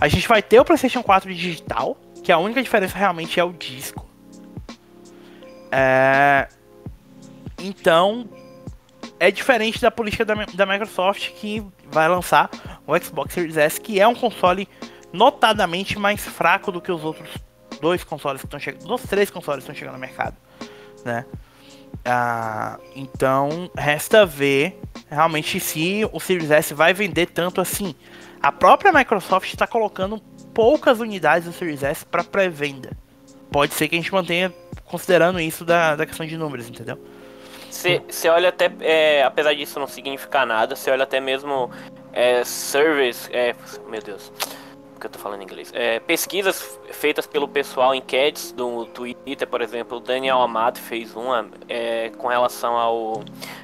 A 0.00 0.08
gente 0.08 0.26
vai 0.26 0.40
ter 0.40 0.58
o 0.58 0.64
PlayStation 0.64 1.02
4 1.02 1.34
digital, 1.34 1.98
que 2.24 2.32
a 2.32 2.38
única 2.38 2.62
diferença 2.62 2.96
realmente 2.96 3.38
é 3.38 3.44
o 3.44 3.52
disco. 3.52 4.08
É... 5.70 6.48
Então, 7.58 8.26
é 9.20 9.30
diferente 9.30 9.80
da 9.82 9.90
política 9.90 10.24
da, 10.24 10.34
da 10.54 10.64
Microsoft 10.64 11.32
que 11.32 11.62
vai 11.90 12.08
lançar 12.08 12.48
o 12.86 12.96
Xbox 12.98 13.34
Series 13.34 13.56
S, 13.56 13.80
que 13.80 14.00
é 14.00 14.06
um 14.06 14.14
console 14.14 14.68
notadamente 15.12 15.98
mais 15.98 16.24
fraco 16.24 16.70
do 16.70 16.80
que 16.80 16.92
os 16.92 17.04
outros 17.04 17.28
dois 17.80 18.04
consoles 18.04 18.40
que 18.40 18.46
estão 18.46 18.60
chegando, 18.60 18.86
dos 18.86 19.02
três 19.02 19.30
consoles 19.30 19.64
que 19.64 19.70
estão 19.70 19.78
chegando 19.78 19.94
no 19.94 20.00
mercado, 20.00 20.36
né? 21.04 21.24
Ah, 22.04 22.78
então 22.94 23.70
resta 23.76 24.24
ver 24.24 24.78
realmente 25.10 25.58
se 25.58 26.08
o 26.12 26.20
Series 26.20 26.50
S 26.50 26.74
vai 26.74 26.92
vender 26.92 27.26
tanto 27.26 27.60
assim. 27.60 27.94
A 28.42 28.52
própria 28.52 28.92
Microsoft 28.92 29.52
está 29.52 29.66
colocando 29.66 30.20
poucas 30.54 31.00
unidades 31.00 31.48
do 31.48 31.52
Series 31.52 31.82
S 31.82 32.04
para 32.04 32.22
pré-venda. 32.22 32.90
Pode 33.50 33.74
ser 33.74 33.88
que 33.88 33.96
a 33.96 33.98
gente 33.98 34.12
mantenha 34.12 34.52
considerando 34.84 35.40
isso 35.40 35.64
da, 35.64 35.96
da 35.96 36.06
questão 36.06 36.26
de 36.26 36.36
números, 36.36 36.68
entendeu? 36.68 36.98
Você 37.70 38.28
olha 38.28 38.48
até, 38.48 38.70
é, 38.80 39.22
apesar 39.22 39.54
disso 39.54 39.78
não 39.78 39.86
significar 39.86 40.46
nada, 40.46 40.74
você 40.74 40.90
olha 40.90 41.04
até 41.04 41.20
mesmo 41.20 41.70
é, 42.12 42.42
é, 43.30 43.54
meu 43.88 44.02
Deus, 44.02 44.32
que 44.98 45.06
eu 45.06 45.10
tô 45.10 45.18
falando 45.18 45.40
em 45.40 45.44
inglês. 45.44 45.70
É, 45.74 46.00
pesquisas 46.00 46.78
feitas 46.90 47.26
pelo 47.26 47.46
pessoal, 47.48 47.94
enquetes 47.94 48.52
do 48.52 48.86
Twitter, 48.86 49.46
por 49.46 49.62
exemplo, 49.62 49.98
o 49.98 50.00
Daniel 50.00 50.40
Amado 50.40 50.78
fez 50.78 51.14
uma 51.14 51.46
é, 51.68 52.10
com 52.10 52.28
relação 52.28 52.76
ao 52.76 53.22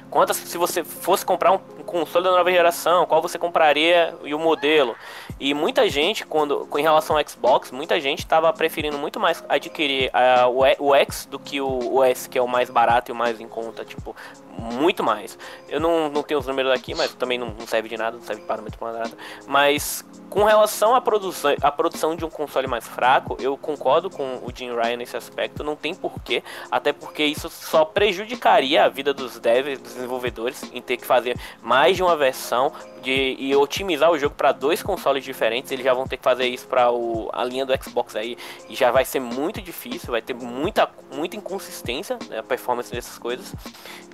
quantas 0.09 0.37
se 0.37 0.57
você 0.57 0.83
fosse 0.83 1.25
comprar 1.25 1.51
um 1.51 1.57
console 1.85 2.25
da 2.25 2.31
nova 2.31 2.49
geração, 2.51 3.05
qual 3.05 3.21
você 3.21 3.37
compraria 3.37 4.15
e 4.23 4.33
o 4.33 4.39
modelo. 4.39 4.95
E 5.39 5.53
muita 5.53 5.89
gente, 5.89 6.25
quando 6.25 6.67
em 6.77 6.81
relação 6.81 7.17
ao 7.17 7.27
Xbox, 7.27 7.71
muita 7.71 7.99
gente 7.99 8.19
estava 8.19 8.51
preferindo 8.53 8.97
muito 8.97 9.19
mais 9.19 9.43
adquirir 9.49 10.09
uh, 10.09 10.49
o, 10.79 10.89
o 10.89 10.95
X 10.95 11.27
do 11.29 11.37
que 11.37 11.59
o, 11.59 11.95
o, 11.95 12.03
S, 12.03 12.29
que 12.29 12.37
é 12.37 12.41
o 12.41 12.47
mais 12.47 12.69
barato 12.69 13.11
e 13.11 13.13
o 13.13 13.15
mais 13.15 13.41
em 13.41 13.47
conta, 13.47 13.83
tipo, 13.83 14.15
muito 14.57 15.03
mais. 15.03 15.37
Eu 15.67 15.79
não, 15.79 16.09
não 16.09 16.23
tenho 16.23 16.39
os 16.39 16.47
números 16.47 16.71
aqui, 16.71 16.95
mas 16.95 17.13
também 17.13 17.37
não, 17.37 17.47
não 17.47 17.67
serve 17.67 17.89
de 17.89 17.97
nada, 17.97 18.15
não 18.15 18.23
serve 18.23 18.41
de 18.41 18.47
parâmetro 18.47 18.79
para 18.79 18.93
nada. 18.93 19.11
Mas 19.45 20.05
com 20.29 20.43
relação 20.43 20.95
à 20.95 21.01
produção, 21.01 21.55
à 21.61 21.71
produção 21.71 22.15
de 22.15 22.25
um 22.25 22.29
console 22.29 22.67
mais 22.67 22.87
fraco, 22.87 23.37
eu 23.39 23.57
concordo 23.57 24.09
com 24.09 24.39
o 24.43 24.51
Jim 24.53 24.73
Ryan 24.73 24.97
nesse 24.97 25.15
aspecto, 25.15 25.63
não 25.63 25.75
tem 25.75 25.93
porquê, 25.93 26.43
até 26.69 26.91
porque 26.91 27.23
isso 27.23 27.49
só 27.49 27.85
prejudicaria 27.85 28.83
a 28.83 28.89
vida 28.89 29.13
dos 29.13 29.39
devs, 29.39 29.79
dos 29.79 29.93
desenvolvedores, 29.93 30.63
em 30.73 30.81
ter 30.81 30.97
que 30.97 31.05
fazer 31.05 31.37
mais 31.61 31.95
de 31.95 32.03
uma 32.03 32.15
versão 32.15 32.71
de, 33.01 33.35
e 33.39 33.55
otimizar 33.55 34.11
o 34.11 34.17
jogo 34.17 34.35
para 34.35 34.51
dois 34.51 34.81
consoles 34.81 35.23
diferentes, 35.23 35.71
eles 35.71 35.85
já 35.85 35.93
vão 35.93 36.07
ter 36.07 36.17
que 36.17 36.23
fazer 36.23 36.47
isso 36.47 36.67
para 36.67 36.87
a 36.87 37.43
linha 37.43 37.65
do 37.65 37.83
Xbox 37.83 38.15
aí 38.15 38.37
e 38.67 38.75
já 38.75 38.91
vai 38.91 39.05
ser 39.05 39.19
muito 39.19 39.61
difícil, 39.61 40.11
vai 40.11 40.21
ter 40.21 40.33
muita, 40.33 40.89
muita 41.13 41.35
inconsistência 41.35 42.17
né, 42.29 42.39
a 42.39 42.43
performance 42.43 42.91
dessas 42.91 43.17
coisas. 43.17 43.53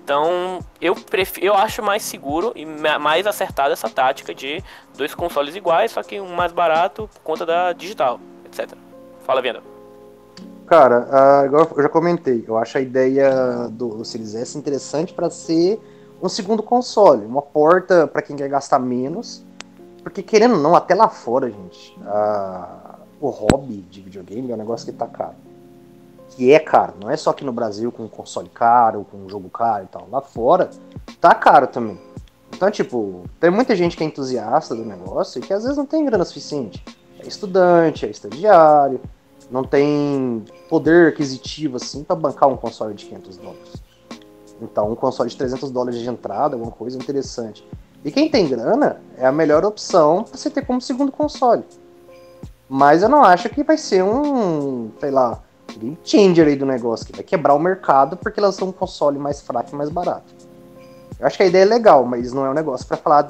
Então 0.03 0.59
eu, 0.79 0.95
prefiro, 0.95 1.45
eu 1.45 1.53
acho 1.53 1.83
mais 1.83 2.03
seguro 2.03 2.51
e 2.55 2.65
mais 2.65 3.27
acertada 3.27 3.73
essa 3.73 3.89
tática 3.89 4.33
de 4.33 4.63
dois 4.97 5.13
consoles 5.13 5.55
iguais, 5.55 5.91
só 5.91 6.03
que 6.03 6.19
um 6.19 6.35
mais 6.35 6.51
barato 6.51 7.09
por 7.13 7.21
conta 7.21 7.45
da 7.45 7.73
digital, 7.73 8.19
etc. 8.45 8.75
Fala, 9.23 9.41
Venda. 9.41 9.61
Cara, 10.65 11.07
ah, 11.11 11.45
igual 11.45 11.69
eu 11.75 11.83
já 11.83 11.89
comentei, 11.89 12.45
eu 12.47 12.57
acho 12.57 12.77
a 12.77 12.81
ideia 12.81 13.67
do 13.69 14.03
Series 14.05 14.35
S 14.35 14.57
interessante 14.57 15.13
para 15.13 15.29
ser 15.29 15.79
um 16.21 16.29
segundo 16.29 16.63
console, 16.63 17.25
uma 17.25 17.41
porta 17.41 18.07
para 18.07 18.21
quem 18.21 18.35
quer 18.35 18.47
gastar 18.47 18.79
menos, 18.79 19.43
porque 20.01 20.23
querendo 20.23 20.55
ou 20.55 20.61
não, 20.61 20.75
até 20.75 20.95
lá 20.95 21.09
fora, 21.09 21.49
gente, 21.49 21.97
ah, 22.05 22.95
o 23.19 23.29
hobby 23.29 23.85
de 23.89 24.01
videogame 24.01 24.49
é 24.51 24.53
um 24.55 24.57
negócio 24.57 24.85
que 24.85 24.97
tá 24.97 25.07
caro. 25.07 25.35
Que 26.31 26.51
é 26.51 26.59
caro, 26.59 26.93
não 27.01 27.09
é 27.09 27.17
só 27.17 27.31
aqui 27.31 27.43
no 27.43 27.51
Brasil 27.51 27.91
com 27.91 28.07
console 28.07 28.49
caro, 28.49 29.05
com 29.09 29.27
jogo 29.29 29.49
caro 29.49 29.83
e 29.83 29.87
tal. 29.87 30.07
Lá 30.09 30.21
fora, 30.21 30.69
tá 31.19 31.35
caro 31.35 31.67
também. 31.67 31.99
Então, 32.53 32.69
tipo, 32.69 33.23
tem 33.39 33.49
muita 33.49 33.75
gente 33.75 33.97
que 33.97 34.03
é 34.03 34.07
entusiasta 34.07 34.75
do 34.75 34.85
negócio 34.85 35.39
e 35.39 35.41
que 35.41 35.53
às 35.53 35.63
vezes 35.63 35.77
não 35.77 35.85
tem 35.85 36.05
grana 36.05 36.23
suficiente. 36.23 36.83
É 37.19 37.27
estudante, 37.27 38.05
é 38.05 38.09
estagiário, 38.09 38.99
não 39.49 39.63
tem 39.63 40.43
poder 40.69 41.09
aquisitivo 41.09 41.75
assim 41.77 42.03
para 42.03 42.15
bancar 42.15 42.49
um 42.49 42.57
console 42.57 42.93
de 42.93 43.05
500 43.05 43.37
dólares. 43.37 43.83
Então, 44.61 44.91
um 44.91 44.95
console 44.95 45.29
de 45.29 45.37
300 45.37 45.71
dólares 45.71 45.99
de 45.99 46.07
entrada, 46.07 46.55
alguma 46.55 46.71
coisa 46.71 46.97
interessante. 46.97 47.67
E 48.03 48.11
quem 48.11 48.29
tem 48.29 48.47
grana 48.47 49.01
é 49.17 49.25
a 49.25 49.31
melhor 49.31 49.65
opção 49.65 50.23
para 50.23 50.37
você 50.37 50.49
ter 50.49 50.65
como 50.65 50.79
segundo 50.79 51.11
console. 51.11 51.63
Mas 52.69 53.03
eu 53.03 53.09
não 53.09 53.23
acho 53.23 53.49
que 53.49 53.63
vai 53.63 53.77
ser 53.77 54.03
um, 54.03 54.91
sei 54.99 55.11
lá, 55.11 55.41
game 55.77 55.97
changer 56.03 56.47
aí 56.47 56.55
do 56.55 56.65
negócio, 56.65 57.05
que 57.05 57.13
vai 57.13 57.23
quebrar 57.23 57.53
o 57.53 57.59
mercado 57.59 58.17
porque 58.17 58.39
elas 58.39 58.55
são 58.55 58.69
um 58.69 58.71
console 58.71 59.17
mais 59.17 59.41
fraco 59.41 59.69
e 59.73 59.75
mais 59.75 59.89
barato. 59.89 60.33
Eu 61.19 61.27
acho 61.27 61.37
que 61.37 61.43
a 61.43 61.47
ideia 61.47 61.63
é 61.63 61.65
legal, 61.65 62.05
mas 62.05 62.33
não 62.33 62.45
é 62.45 62.49
um 62.49 62.53
negócio 62.53 62.85
para 62.87 62.97
falar 62.97 63.27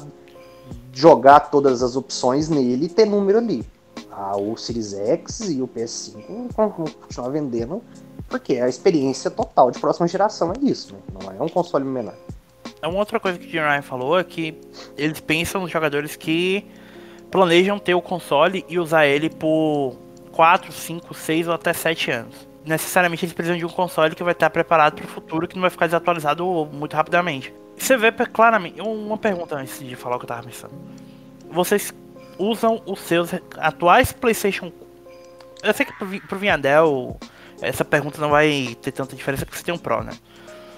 jogar 0.94 1.40
todas 1.52 1.82
as 1.82 1.96
opções 1.96 2.50
nele 2.50 2.86
e 2.86 2.90
ter 2.90 3.06
número 3.06 3.38
ali 3.38 3.66
a, 4.12 4.38
o 4.38 4.58
Series 4.58 4.94
X 4.94 5.40
e 5.50 5.62
o 5.62 5.68
PS5 5.68 6.50
vão 6.56 6.70
continuar 6.70 7.30
vendendo, 7.30 7.82
porque 8.30 8.58
a 8.58 8.68
experiência 8.68 9.32
total 9.32 9.72
de 9.72 9.80
próxima 9.80 10.08
geração 10.08 10.52
é 10.52 10.66
isso, 10.66 10.94
né? 10.94 11.00
Não 11.14 11.32
é 11.32 11.42
um 11.42 11.50
console 11.50 11.86
menor. 11.86 12.16
É 12.82 12.88
uma 12.88 13.00
outra 13.00 13.20
coisa 13.20 13.38
que 13.38 13.46
o 13.46 13.50
Jim 13.50 13.60
Ryan 13.60 13.82
falou 13.82 14.20
é 14.20 14.24
que 14.24 14.60
eles 14.98 15.20
pensam 15.20 15.62
nos 15.62 15.72
jogadores 15.72 16.16
que 16.16 16.66
planejam 17.30 17.80
ter 17.80 17.94
o 17.94 18.02
console 18.02 18.66
e 18.68 18.80
usar 18.80 19.06
ele 19.06 19.30
por 19.30 19.96
4, 20.42 20.72
5, 20.72 21.14
6 21.14 21.48
ou 21.50 21.54
até 21.54 21.72
7 21.72 22.10
anos. 22.10 22.48
Necessariamente 22.66 23.24
eles 23.24 23.32
precisam 23.32 23.60
de 23.60 23.64
um 23.64 23.70
console 23.70 24.16
que 24.16 24.24
vai 24.24 24.32
estar 24.32 24.50
preparado 24.50 24.96
para 24.96 25.06
o 25.06 25.08
futuro, 25.08 25.48
que 25.48 25.54
não 25.54 25.62
vai 25.62 25.70
ficar 25.70 25.86
desatualizado 25.86 26.44
muito 26.74 26.96
rapidamente. 26.96 27.54
Você 27.78 27.96
vê 27.96 28.12
claramente. 28.12 28.82
Uma 28.82 29.20
pergunta 29.20 29.56
antes 29.56 29.78
de 29.78 29.96
falar 29.96 30.16
o 30.16 30.20
que 30.20 30.26
eu 30.26 30.28
tava 30.28 30.42
pensando. 30.42 30.74
Vocês 31.52 31.94
usam 32.40 32.82
os 32.88 33.02
seus 33.02 33.30
atuais 33.56 34.14
PlayStation. 34.14 34.72
Eu 35.62 35.76
sei 35.76 35.86
que 35.86 35.94
pro, 35.94 36.40
Vinhadel 36.40 37.20
essa 37.62 37.86
pergunta 37.86 38.20
não 38.20 38.32
vai 38.32 38.76
ter 38.82 38.92
tanta 38.92 39.16
diferença 39.16 39.46
porque 39.46 39.60
você 39.60 39.64
tem 39.64 39.76
um 39.76 39.78
Pro, 39.78 40.02
né? 40.02 40.14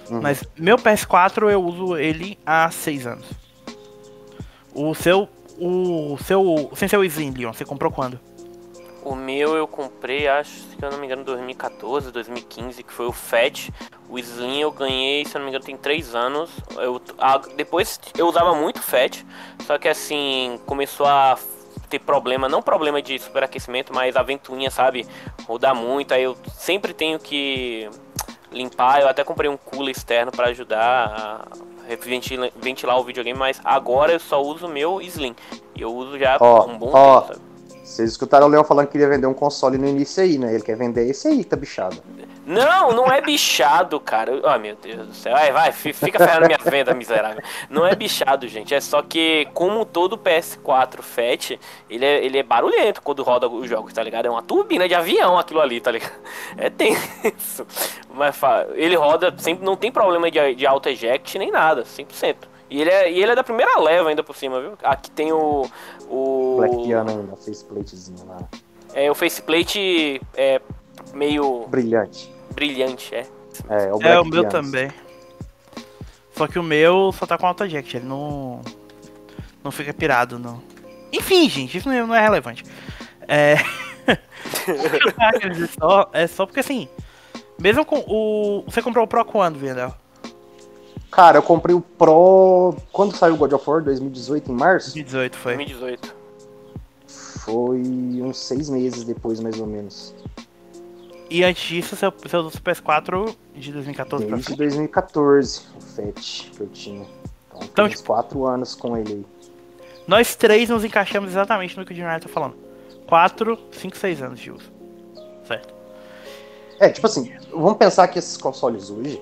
Uhum. 0.09 0.19
Mas 0.21 0.43
meu 0.57 0.75
PS4 0.75 1.49
eu 1.49 1.63
uso 1.63 1.95
ele 1.95 2.37
há 2.45 2.69
seis 2.69 3.07
anos. 3.07 3.27
O 4.75 4.93
seu. 4.93 5.29
O 5.57 6.17
seu. 6.21 6.69
Sem 6.75 6.89
seu 6.89 7.01
Slim, 7.05 7.31
Leon, 7.31 7.53
você 7.53 7.63
comprou 7.63 7.89
quando? 7.89 8.19
O 9.03 9.15
meu 9.15 9.55
eu 9.55 9.67
comprei, 9.67 10.27
acho, 10.27 10.51
se 10.51 10.77
eu 10.81 10.89
não 10.89 10.97
me 10.97 11.05
engano, 11.05 11.23
2014, 11.23 12.11
2015, 12.11 12.83
que 12.83 12.93
foi 12.93 13.05
o 13.05 13.11
FAT. 13.11 13.69
O 14.09 14.17
Slim 14.17 14.61
eu 14.61 14.71
ganhei, 14.71 15.25
se 15.25 15.35
eu 15.35 15.39
não 15.39 15.45
me 15.45 15.49
engano, 15.49 15.65
tem 15.65 15.75
3 15.75 16.15
anos. 16.15 16.49
Eu, 16.77 17.01
a, 17.17 17.37
depois 17.37 17.99
eu 18.17 18.27
usava 18.27 18.55
muito 18.55 18.81
FAT, 18.81 19.25
só 19.65 19.77
que 19.77 19.89
assim, 19.89 20.59
começou 20.65 21.05
a 21.05 21.37
ter 21.89 21.99
problema, 21.99 22.47
não 22.47 22.61
problema 22.61 23.01
de 23.01 23.19
superaquecimento, 23.19 23.93
mas 23.93 24.15
a 24.15 24.23
ventoinha, 24.23 24.71
sabe, 24.71 25.05
rodar 25.45 25.75
muito. 25.75 26.13
Aí 26.13 26.23
eu 26.23 26.37
sempre 26.55 26.93
tenho 26.93 27.19
que 27.19 27.89
limpar. 28.51 29.01
Eu 29.01 29.09
até 29.09 29.23
comprei 29.23 29.49
um 29.49 29.57
cooler 29.57 29.91
externo 29.91 30.31
para 30.31 30.47
ajudar 30.47 31.45
a 31.87 31.95
ventilar, 31.99 32.49
ventilar 32.55 32.99
o 32.99 33.03
videogame, 33.03 33.37
mas 33.37 33.59
agora 33.63 34.13
eu 34.13 34.19
só 34.19 34.41
uso 34.41 34.65
o 34.65 34.69
meu 34.69 35.01
Slim. 35.01 35.35
E 35.75 35.81
eu 35.81 35.93
uso 35.93 36.17
já 36.17 36.37
oh, 36.39 36.63
um 36.63 36.77
bom 36.77 36.91
oh. 36.93 37.21
tempo, 37.21 37.33
sabe? 37.33 37.52
Vocês 37.93 38.09
escutaram 38.09 38.47
o 38.47 38.49
Leon 38.49 38.63
falando 38.63 38.87
que 38.87 38.93
queria 38.93 39.07
vender 39.07 39.27
um 39.27 39.35
console 39.35 39.77
no 39.77 39.87
início 39.87 40.23
aí, 40.23 40.39
né? 40.39 40.55
Ele 40.55 40.63
quer 40.63 40.75
vender 40.75 41.07
esse 41.07 41.27
aí, 41.27 41.43
tá 41.43 41.55
bichado. 41.55 42.01
Não, 42.43 42.91
não 42.91 43.05
é 43.05 43.21
bichado, 43.21 43.99
cara. 43.99 44.31
Ai, 44.43 44.57
oh, 44.57 44.59
meu 44.59 44.75
Deus 44.75 45.07
do 45.07 45.13
céu. 45.13 45.31
Vai, 45.31 45.51
vai, 45.51 45.71
fica 45.71 46.17
ferrando 46.17 46.47
minha 46.47 46.57
venda, 46.57 46.91
miserável. 46.95 47.43
Não 47.69 47.85
é 47.85 47.95
bichado, 47.95 48.47
gente. 48.47 48.73
É 48.73 48.81
só 48.81 49.03
que, 49.03 49.47
como 49.53 49.85
todo 49.85 50.17
PS4 50.17 51.03
Fat, 51.03 51.59
ele 51.87 52.03
é, 52.03 52.25
ele 52.25 52.39
é 52.39 52.43
barulhento 52.43 52.99
quando 52.99 53.21
roda 53.21 53.47
os 53.47 53.69
jogos, 53.69 53.93
tá 53.93 54.01
ligado? 54.01 54.25
É 54.25 54.29
uma 54.29 54.41
turbina 54.41 54.87
de 54.87 54.95
avião 54.95 55.37
aquilo 55.37 55.61
ali, 55.61 55.79
tá 55.79 55.91
ligado? 55.91 56.13
É 56.57 56.71
tenso. 56.71 57.65
Mas 58.11 58.35
ele 58.73 58.95
roda, 58.95 59.33
sempre 59.37 59.63
não 59.63 59.75
tem 59.75 59.91
problema 59.91 60.31
de, 60.31 60.55
de 60.55 60.65
auto 60.65 60.89
eject 60.89 61.37
nem 61.37 61.51
nada, 61.51 61.83
100%. 61.83 62.53
E 62.73 62.81
ele, 62.81 62.89
é, 62.89 63.11
e 63.11 63.21
ele 63.21 63.31
é 63.31 63.35
da 63.35 63.43
primeira 63.43 63.79
leva 63.79 64.09
ainda 64.09 64.23
por 64.23 64.35
cima, 64.35 64.59
viu? 64.59 64.73
Aqui 64.81 65.11
tem 65.11 65.31
o. 65.31 65.69
o... 66.13 66.57
Black 66.57 66.83
Piano 66.83 67.09
ainda, 67.09 67.35
faceplatezinho 67.35 68.25
lá. 68.27 68.47
É, 68.93 69.09
o 69.09 69.15
faceplate 69.15 70.21
é 70.35 70.61
meio. 71.13 71.65
Brilhante. 71.67 72.31
Brilhante, 72.53 73.13
é. 73.15 73.25
É, 73.69 73.93
o, 73.93 74.01
é, 74.01 74.19
o 74.19 74.25
meu 74.25 74.47
também. 74.47 74.91
Só 76.35 76.47
que 76.47 76.57
o 76.59 76.63
meu 76.63 77.11
só 77.11 77.25
tá 77.25 77.37
com 77.37 77.47
auto-eject, 77.47 77.97
ele 77.97 78.05
não. 78.05 78.61
Não 79.63 79.71
fica 79.71 79.93
pirado, 79.93 80.37
não. 80.37 80.61
Enfim, 81.11 81.49
gente, 81.49 81.77
isso 81.77 81.87
não 81.87 82.13
é, 82.13 82.19
é 82.19 82.21
relevante. 82.21 82.63
É. 83.27 83.55
é, 84.07 85.67
só, 85.79 86.09
é 86.13 86.27
só 86.27 86.45
porque 86.45 86.59
assim. 86.59 86.87
Mesmo 87.59 87.85
com 87.85 88.03
o. 88.07 88.63
Você 88.65 88.81
comprou 88.81 89.05
o 89.05 89.07
Pro 89.07 89.23
quando, 89.23 89.57
Vendel? 89.57 89.93
Cara, 91.15 91.37
eu 91.37 91.43
comprei 91.43 91.75
o 91.75 91.81
Pro. 91.81 92.75
Quando 92.91 93.15
saiu 93.15 93.35
o 93.35 93.37
God 93.37 93.53
of 93.53 93.69
War? 93.69 93.83
2018, 93.83 94.51
em 94.51 94.55
março? 94.55 94.93
2018 94.93 95.37
foi. 95.37 95.55
2018. 95.57 96.15
Foi 97.45 97.79
uns 98.23 98.37
seis 98.37 98.67
meses 98.67 99.03
depois, 99.03 99.39
mais 99.39 99.59
ou 99.59 99.67
menos. 99.67 100.15
E 101.29 101.43
antes 101.43 101.63
disso, 101.63 101.93
usou 101.93 102.09
o 102.09 102.51
PS4 102.51 103.35
de 103.55 103.71
2014 103.71 104.25
Desde 104.25 104.45
pra 104.47 104.55
2014, 104.55 105.61
o 105.77 105.81
FAT 105.81 106.49
que 106.51 106.61
eu 106.61 106.67
tinha. 106.69 107.05
Então, 107.47 107.61
então 107.61 107.89
tipo, 107.89 108.03
quatro 108.05 108.45
anos 108.47 108.73
com 108.73 108.97
ele 108.97 109.13
aí. 109.13 109.25
Nós 110.07 110.35
três 110.35 110.69
nos 110.69 110.83
encaixamos 110.83 111.29
exatamente 111.29 111.77
no 111.77 111.85
que 111.85 111.93
o 111.93 111.95
Junior 111.95 112.19
tá 112.19 112.27
falando. 112.27 112.55
4, 113.07 113.59
5, 113.71 113.97
6 113.97 114.21
anos 114.23 114.39
de 114.39 114.51
uso. 114.51 114.71
Certo. 115.47 115.73
É, 116.79 116.89
tipo 116.89 117.05
assim, 117.05 117.31
vamos 117.51 117.77
pensar 117.77 118.07
que 118.07 118.17
esses 118.17 118.35
consoles 118.35 118.89
hoje, 118.89 119.21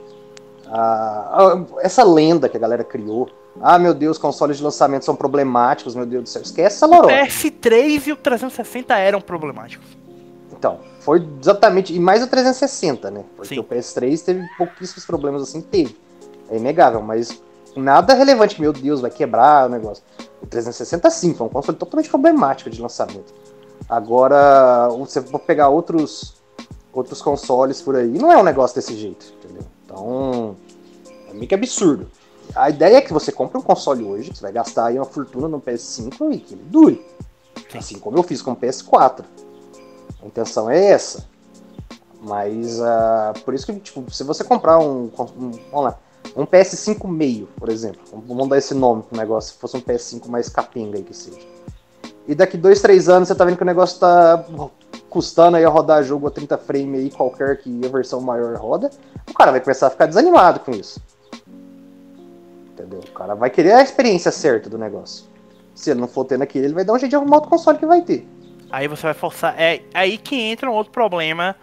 ah, 0.71 1.63
essa 1.79 2.03
lenda 2.03 2.47
que 2.47 2.55
a 2.55 2.59
galera 2.59 2.83
criou. 2.83 3.29
Ah, 3.61 3.77
meu 3.77 3.93
Deus, 3.93 4.17
consoles 4.17 4.57
de 4.57 4.63
lançamento 4.63 5.03
são 5.03 5.15
problemáticos, 5.15 5.93
meu 5.93 6.05
Deus 6.05 6.23
do 6.23 6.29
céu. 6.29 6.41
Esquece 6.41 6.77
essa 6.77 6.85
lorota. 6.85 7.13
O 7.13 7.17
PS3 7.17 8.07
e 8.07 8.11
o 8.13 8.15
360 8.15 8.97
eram 8.97 9.19
problemáticos. 9.19 9.85
Então, 10.51 10.79
foi 11.01 11.27
exatamente. 11.41 11.93
E 11.93 11.99
mais 11.99 12.23
o 12.23 12.27
360, 12.27 13.11
né? 13.11 13.23
Porque 13.35 13.55
Sim. 13.55 13.59
o 13.59 13.63
PS3 13.63 14.23
teve 14.23 14.47
pouquíssimos 14.57 15.05
problemas 15.05 15.41
assim, 15.41 15.59
teve. 15.59 15.97
É 16.49 16.55
inegável, 16.55 17.01
mas 17.01 17.41
nada 17.75 18.13
relevante. 18.13 18.61
Meu 18.61 18.71
Deus, 18.71 19.01
vai 19.01 19.11
quebrar 19.11 19.67
o 19.67 19.69
negócio. 19.69 20.03
O 20.41 20.47
360 20.47 21.09
sim, 21.09 21.33
foi 21.33 21.47
um 21.47 21.49
console 21.49 21.77
totalmente 21.77 22.09
problemático 22.09 22.69
de 22.69 22.81
lançamento. 22.81 23.33
Agora, 23.89 24.87
você 24.89 25.21
for 25.21 25.39
pegar 25.39 25.69
outros, 25.69 26.35
outros 26.93 27.21
consoles 27.21 27.81
por 27.81 27.95
aí, 27.95 28.17
não 28.17 28.31
é 28.31 28.37
um 28.37 28.43
negócio 28.43 28.75
desse 28.75 28.95
jeito? 28.95 29.33
Então, 29.91 30.55
é 31.29 31.33
meio 31.33 31.47
que 31.47 31.55
absurdo. 31.55 32.09
A 32.55 32.69
ideia 32.69 32.97
é 32.97 33.01
que 33.01 33.13
você 33.13 33.31
compre 33.31 33.57
um 33.57 33.61
console 33.61 34.03
hoje, 34.03 34.31
que 34.31 34.37
você 34.37 34.41
vai 34.41 34.51
gastar 34.51 34.87
aí 34.87 34.97
uma 34.97 35.05
fortuna 35.05 35.47
no 35.47 35.61
PS5 35.61 36.33
e 36.33 36.39
que 36.39 36.53
ele 36.53 36.63
dure. 36.65 37.05
Assim 37.75 37.99
como 37.99 38.17
eu 38.17 38.23
fiz 38.23 38.41
com 38.41 38.51
o 38.51 38.55
PS4. 38.55 39.23
A 40.21 40.25
intenção 40.25 40.69
é 40.69 40.91
essa. 40.91 41.25
Mas 42.21 42.79
uh, 42.79 43.39
por 43.43 43.53
isso 43.53 43.65
que, 43.65 43.79
tipo, 43.79 44.09
se 44.11 44.23
você 44.23 44.43
comprar 44.43 44.79
um, 44.79 45.05
um, 45.05 45.51
vamos 45.71 45.83
lá, 45.83 45.99
um 46.35 46.45
PS5 46.45 47.07
meio, 47.07 47.47
por 47.57 47.69
exemplo, 47.69 48.01
vamos 48.27 48.47
dar 48.47 48.57
esse 48.57 48.73
nome 48.73 49.03
pro 49.03 49.17
negócio, 49.17 49.53
se 49.53 49.59
fosse 49.59 49.75
um 49.75 49.81
PS5 49.81 50.27
mais 50.27 50.47
capenga 50.47 50.97
aí 50.97 51.03
que 51.03 51.15
seja. 51.15 51.39
E 52.27 52.35
daqui 52.35 52.57
dois, 52.57 52.81
três 52.81 53.09
anos 53.09 53.27
você 53.27 53.35
tá 53.35 53.43
vendo 53.43 53.57
que 53.57 53.63
o 53.63 53.65
negócio 53.65 53.99
tá 53.99 54.45
custando 55.11 55.57
aí 55.57 55.65
a 55.65 55.69
rodar 55.69 56.01
jogo 56.03 56.27
a 56.27 56.31
30 56.31 56.57
frame 56.57 56.97
aí, 56.97 57.11
qualquer 57.11 57.57
que 57.57 57.85
a 57.85 57.89
versão 57.89 58.21
maior 58.21 58.55
roda, 58.55 58.89
o 59.29 59.33
cara 59.33 59.51
vai 59.51 59.59
começar 59.59 59.87
a 59.87 59.89
ficar 59.89 60.05
desanimado 60.05 60.61
com 60.61 60.71
isso. 60.71 61.01
Entendeu? 62.71 63.01
O 63.01 63.11
cara 63.11 63.35
vai 63.35 63.49
querer 63.49 63.73
a 63.73 63.81
experiência 63.83 64.31
certa 64.31 64.69
do 64.69 64.77
negócio. 64.77 65.25
Se 65.75 65.91
ele 65.91 65.99
não 65.99 66.07
for 66.07 66.23
tendo 66.23 66.43
aquilo, 66.43 66.65
ele 66.65 66.73
vai 66.73 66.85
dar 66.85 66.93
um 66.93 66.97
jeito 66.97 67.09
de 67.09 67.15
arrumar 67.17 67.37
outro 67.37 67.49
console 67.49 67.77
que 67.77 67.85
vai 67.85 68.01
ter. 68.01 68.25
Aí 68.71 68.87
você 68.87 69.03
vai 69.03 69.13
forçar. 69.13 69.53
É 69.59 69.81
aí 69.93 70.17
que 70.17 70.33
entra 70.33 70.71
um 70.71 70.73
outro 70.73 70.93
problema 70.93 71.57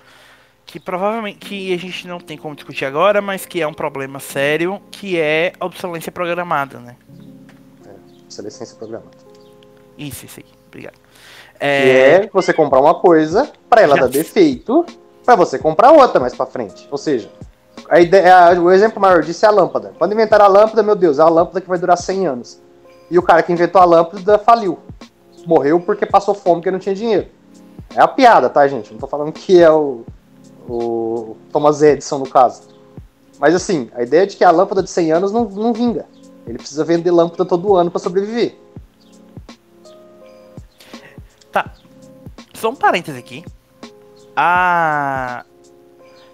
que 0.66 0.78
provavelmente 0.78 1.38
que 1.38 1.72
a 1.72 1.78
gente 1.78 2.06
não 2.06 2.20
tem 2.20 2.36
como 2.36 2.54
discutir 2.54 2.84
agora, 2.84 3.22
mas 3.22 3.46
que 3.46 3.62
é 3.62 3.66
um 3.66 3.72
problema 3.72 4.20
sério, 4.20 4.78
que 4.90 5.18
é 5.18 5.54
a 5.58 5.64
obsolescência 5.64 6.12
programada, 6.12 6.78
né? 6.78 6.96
É, 7.86 7.94
obsolescência 8.24 8.76
programada. 8.76 9.16
Isso, 9.96 10.26
isso 10.26 10.40
aí. 10.40 10.46
Obrigado. 10.66 11.07
É... 11.60 12.20
Que 12.20 12.26
é 12.26 12.30
você 12.32 12.52
comprar 12.52 12.80
uma 12.80 12.94
coisa 12.94 13.50
para 13.68 13.82
ela 13.82 13.96
Já... 13.96 14.02
dar 14.02 14.08
defeito 14.08 14.84
Pra 15.28 15.36
você 15.36 15.58
comprar 15.58 15.92
outra 15.92 16.18
mais 16.18 16.34
pra 16.34 16.46
frente. 16.46 16.88
Ou 16.90 16.96
seja, 16.96 17.30
a 17.86 18.00
ideia, 18.00 18.58
o 18.58 18.72
exemplo 18.72 18.98
maior 18.98 19.22
disso 19.22 19.44
é 19.44 19.48
a 19.48 19.52
lâmpada. 19.52 19.92
Quando 19.98 20.14
inventaram 20.14 20.46
a 20.46 20.48
lâmpada, 20.48 20.82
meu 20.82 20.96
Deus, 20.96 21.18
é 21.18 21.22
a 21.22 21.28
lâmpada 21.28 21.60
que 21.60 21.68
vai 21.68 21.78
durar 21.78 21.98
100 21.98 22.26
anos. 22.26 22.62
E 23.10 23.18
o 23.18 23.22
cara 23.22 23.42
que 23.42 23.52
inventou 23.52 23.78
a 23.78 23.84
lâmpada 23.84 24.38
faliu. 24.38 24.78
Morreu 25.44 25.80
porque 25.80 26.06
passou 26.06 26.32
fome, 26.32 26.62
porque 26.62 26.70
não 26.70 26.78
tinha 26.78 26.94
dinheiro. 26.94 27.26
É 27.94 28.00
a 28.00 28.08
piada, 28.08 28.48
tá, 28.48 28.66
gente? 28.66 28.90
Não 28.90 28.98
tô 28.98 29.06
falando 29.06 29.30
que 29.30 29.62
é 29.62 29.70
o, 29.70 30.06
o 30.66 31.36
Thomas 31.52 31.82
Edison, 31.82 32.20
no 32.20 32.30
caso. 32.30 32.62
Mas 33.38 33.54
assim, 33.54 33.90
a 33.94 34.02
ideia 34.02 34.26
de 34.26 34.34
que 34.34 34.44
a 34.44 34.50
lâmpada 34.50 34.82
de 34.82 34.88
100 34.88 35.12
anos 35.12 35.30
não, 35.30 35.44
não 35.44 35.74
vinga. 35.74 36.06
Ele 36.46 36.56
precisa 36.56 36.84
vender 36.84 37.10
lâmpada 37.10 37.44
todo 37.44 37.76
ano 37.76 37.90
para 37.90 38.00
sobreviver. 38.00 38.56
Só 42.58 42.70
um 42.70 42.74
parêntese 42.74 43.18
aqui. 43.18 43.44
A 44.34 45.44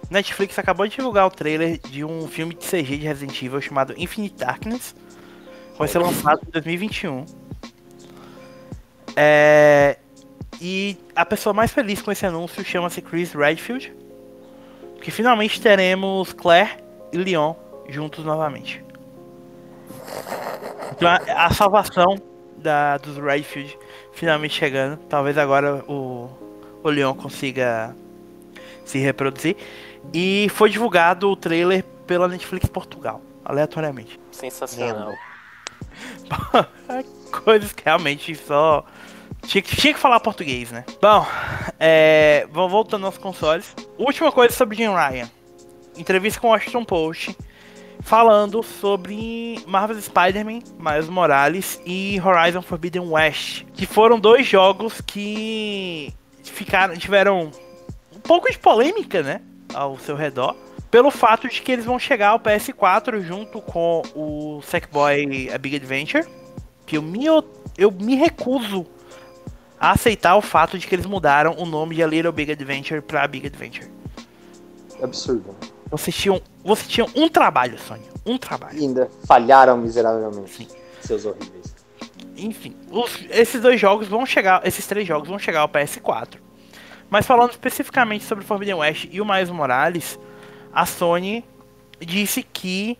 Netflix 0.09 0.57
acabou 0.57 0.87
de 0.87 0.95
divulgar 0.95 1.27
o 1.27 1.29
trailer 1.29 1.77
de 1.77 2.03
um 2.03 2.27
filme 2.27 2.53
de 2.55 2.65
CG 2.65 2.97
de 2.97 3.05
Resident 3.05 3.41
Evil 3.41 3.61
chamado 3.61 3.93
Infinite 3.95 4.35
Darkness. 4.35 4.95
Vai 5.77 5.87
ser 5.87 5.99
lançado 5.99 6.41
em 6.47 6.51
2021. 6.51 7.25
É... 9.15 9.97
E 10.59 10.97
a 11.15 11.25
pessoa 11.25 11.53
mais 11.53 11.71
feliz 11.71 12.01
com 12.01 12.11
esse 12.11 12.25
anúncio 12.25 12.63
chama-se 12.63 13.01
Chris 13.01 13.33
Redfield. 13.33 13.93
Que 15.01 15.11
finalmente 15.11 15.61
teremos 15.61 16.33
Claire 16.33 16.77
e 17.13 17.17
Leon 17.17 17.53
juntos 17.87 18.25
novamente. 18.25 18.83
Então 20.91 21.07
a, 21.07 21.45
a 21.45 21.53
salvação 21.53 22.15
da, 22.57 22.97
dos 22.97 23.17
Redfield 23.17 23.77
finalmente 24.15 24.55
chegando. 24.55 24.97
Talvez 25.09 25.37
agora 25.37 25.83
o, 25.87 26.29
o 26.81 26.89
Leon 26.89 27.13
consiga 27.13 27.95
se 28.83 28.97
reproduzir. 28.97 29.55
E 30.13 30.47
foi 30.49 30.69
divulgado 30.69 31.29
o 31.29 31.35
trailer 31.35 31.83
pela 32.07 32.27
Netflix 32.27 32.67
Portugal, 32.67 33.21
aleatoriamente. 33.43 34.19
Sensacional. 34.31 35.13
Coisas 37.43 37.73
que 37.73 37.83
realmente 37.83 38.35
só. 38.35 38.85
Tinha 39.43 39.61
que, 39.61 39.75
tinha 39.75 39.93
que 39.93 39.99
falar 39.99 40.19
português, 40.19 40.71
né? 40.71 40.83
Bom, 40.99 41.27
é, 41.79 42.47
voltando 42.51 43.05
aos 43.05 43.17
consoles. 43.17 43.75
Última 43.97 44.31
coisa 44.31 44.55
sobre 44.55 44.77
Jim 44.77 44.89
Ryan. 44.89 45.29
Entrevista 45.95 46.39
com 46.39 46.47
o 46.47 46.51
Washington 46.51 46.83
Post 46.83 47.37
falando 48.05 48.61
sobre 48.61 49.59
Marvel 49.65 49.99
Spider-Man, 49.99 50.59
Miles 50.79 51.09
Morales 51.09 51.81
e 51.83 52.21
Horizon 52.23 52.61
Forbidden 52.61 53.01
West, 53.01 53.65
que 53.73 53.87
foram 53.87 54.19
dois 54.19 54.45
jogos 54.45 55.01
que 55.01 56.13
ficaram 56.43 56.95
tiveram 56.95 57.49
um 58.15 58.19
pouco 58.19 58.49
de 58.49 58.59
polêmica, 58.59 59.23
né, 59.23 59.41
ao 59.73 59.97
seu 59.97 60.15
redor, 60.15 60.55
pelo 60.91 61.09
fato 61.09 61.49
de 61.49 61.59
que 61.63 61.71
eles 61.71 61.83
vão 61.83 61.97
chegar 61.97 62.29
ao 62.29 62.39
PS4 62.39 63.21
junto 63.23 63.59
com 63.59 64.03
o 64.13 64.61
Sackboy 64.61 65.49
A 65.51 65.57
Big 65.57 65.75
Adventure, 65.75 66.25
que 66.85 66.97
eu 66.97 67.01
me 67.01 67.25
eu 67.75 67.91
me 67.91 68.15
recuso 68.15 68.85
a 69.79 69.91
aceitar 69.91 70.35
o 70.35 70.41
fato 70.41 70.77
de 70.77 70.85
que 70.85 70.93
eles 70.93 71.07
mudaram 71.07 71.55
o 71.57 71.65
nome 71.65 71.95
de 71.95 72.03
A 72.03 72.07
Little 72.07 72.31
Big 72.31 72.51
Adventure 72.51 73.01
para 73.01 73.27
Big 73.27 73.47
Adventure. 73.47 73.89
Absurdo. 75.01 75.55
Vocês 75.97 76.15
tinham, 76.15 76.41
vocês 76.63 76.87
tinham 76.87 77.09
um 77.15 77.29
trabalho, 77.29 77.79
Sônia. 77.79 78.09
Um 78.25 78.37
trabalho. 78.37 78.77
Ainda 78.77 79.09
falharam 79.25 79.77
miseravelmente. 79.77 80.51
Sim. 80.51 80.67
Seus 81.01 81.25
horríveis. 81.25 81.73
Enfim, 82.35 82.75
os, 82.91 83.25
esses 83.29 83.61
dois 83.61 83.79
jogos 83.79 84.07
vão 84.07 84.25
chegar. 84.25 84.65
Esses 84.67 84.85
três 84.85 85.07
jogos 85.07 85.29
vão 85.29 85.39
chegar 85.39 85.61
ao 85.61 85.69
PS4. 85.69 86.37
Mas 87.09 87.25
falando 87.25 87.51
especificamente 87.51 88.25
sobre 88.25 88.43
Forbidden 88.43 88.75
West 88.75 89.07
e 89.09 89.21
o 89.21 89.25
Miles 89.25 89.49
Morales, 89.49 90.19
a 90.73 90.85
Sony 90.85 91.45
disse 91.99 92.43
que 92.43 92.97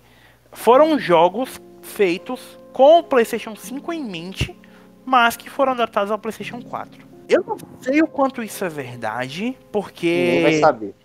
foram 0.54 0.98
jogos 0.98 1.60
feitos 1.82 2.40
com 2.72 3.00
o 3.00 3.04
PlayStation 3.04 3.56
5 3.56 3.92
em 3.92 4.04
mente, 4.04 4.58
mas 5.04 5.36
que 5.36 5.50
foram 5.50 5.74
adaptados 5.74 6.12
ao 6.12 6.20
PlayStation 6.20 6.62
4. 6.62 7.06
Eu 7.28 7.44
não 7.44 7.58
sei 7.82 8.02
o 8.02 8.08
quanto 8.08 8.42
isso 8.42 8.64
é 8.64 8.70
verdade, 8.70 9.58
porque. 9.72 10.08
Ninguém 10.08 10.44
vai 10.44 10.60
saber 10.60 10.96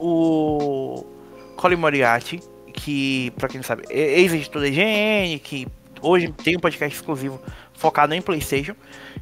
o 0.00 1.04
Colin 1.56 1.76
Moriarty, 1.76 2.40
que, 2.72 3.32
pra 3.36 3.48
quem 3.48 3.58
não 3.58 3.64
sabe, 3.64 3.84
é 3.90 4.20
ex-editor 4.20 4.62
da 4.62 4.68
IGN, 4.68 5.38
que 5.38 5.68
hoje 6.00 6.32
tem 6.32 6.56
um 6.56 6.60
podcast 6.60 6.96
exclusivo 6.96 7.40
focado 7.74 8.14
em 8.14 8.22
PlayStation, 8.22 8.74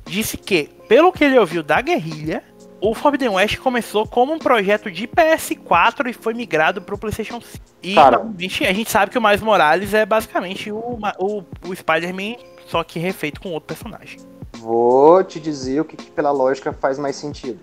disse 0.04 0.36
que, 0.36 0.70
pelo 0.88 1.12
que 1.12 1.24
ele 1.24 1.38
ouviu 1.38 1.62
da 1.62 1.80
guerrilha, 1.80 2.42
o 2.80 2.94
Forbidden 2.94 3.30
West 3.30 3.58
começou 3.58 4.06
como 4.06 4.32
um 4.32 4.38
projeto 4.38 4.90
de 4.90 5.08
PS4 5.08 6.08
e 6.08 6.12
foi 6.12 6.32
migrado 6.32 6.80
para 6.80 6.94
o 6.94 6.98
PlayStation 6.98 7.40
5. 7.40 7.64
E 7.82 7.94
Cara. 7.94 8.20
a 8.20 8.72
gente 8.72 8.90
sabe 8.90 9.10
que 9.10 9.18
o 9.18 9.22
Miles 9.22 9.40
Morales 9.40 9.94
é 9.94 10.06
basicamente 10.06 10.70
o, 10.70 10.98
o, 11.18 11.44
o 11.66 11.74
Spider-Man, 11.74 12.36
só 12.66 12.84
que 12.84 12.98
refeito 12.98 13.40
com 13.40 13.50
outro 13.50 13.66
personagem. 13.66 14.20
Vou 14.58 15.22
te 15.24 15.40
dizer 15.40 15.80
o 15.80 15.84
que, 15.84 15.96
que, 15.96 16.10
pela 16.10 16.30
lógica 16.30 16.72
faz 16.72 16.98
mais 16.98 17.16
sentido. 17.16 17.58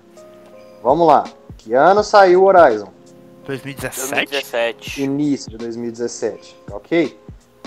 Vamos 0.84 1.08
lá. 1.08 1.24
Que 1.58 1.74
ano 1.74 2.04
saiu 2.04 2.44
o 2.44 2.46
Horizon? 2.46 2.95
2017? 3.46 4.10
2017. 4.10 5.04
Início 5.04 5.52
de 5.52 5.58
2017, 5.58 6.56
ok? 6.72 7.20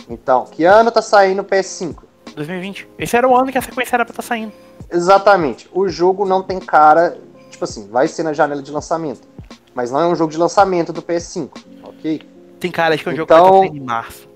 Então, 0.09 0.45
que 0.47 0.65
ano 0.65 0.91
tá 0.91 1.03
saindo 1.03 1.43
o 1.43 1.45
PS5? 1.45 1.97
2020. 2.35 2.89
Esse 2.99 3.17
era 3.17 3.29
o 3.29 3.37
ano 3.37 3.51
que 3.51 3.59
a 3.59 3.63
sequência 3.63 3.97
era 3.97 4.05
pra 4.05 4.13
estar 4.13 4.23
tá 4.23 4.29
saindo. 4.29 4.53
Exatamente. 4.91 5.69
O 5.73 5.89
jogo 5.89 6.25
não 6.25 6.43
tem 6.43 6.59
cara. 6.59 7.19
Tipo 7.51 7.65
assim, 7.65 7.89
vai 7.89 8.09
ser 8.09 8.23
na 8.23 8.33
janela 8.33 8.63
de 8.63 8.71
lançamento. 8.71 9.27
Mas 9.75 9.91
não 9.91 10.01
é 10.01 10.07
um 10.07 10.15
jogo 10.15 10.31
de 10.31 10.39
lançamento 10.39 10.93
do 10.93 11.03
PS5, 11.03 11.51
ok? 11.83 12.23
Tem 12.59 12.71
cara 12.71 12.97
de 12.97 13.03
que 13.03 13.09
é 13.09 13.13
um 13.13 13.17
jogo 13.17 13.33
então, 13.33 13.63
que 13.63 13.69
vai 13.69 13.77
em 13.77 13.81
março. 13.81 14.29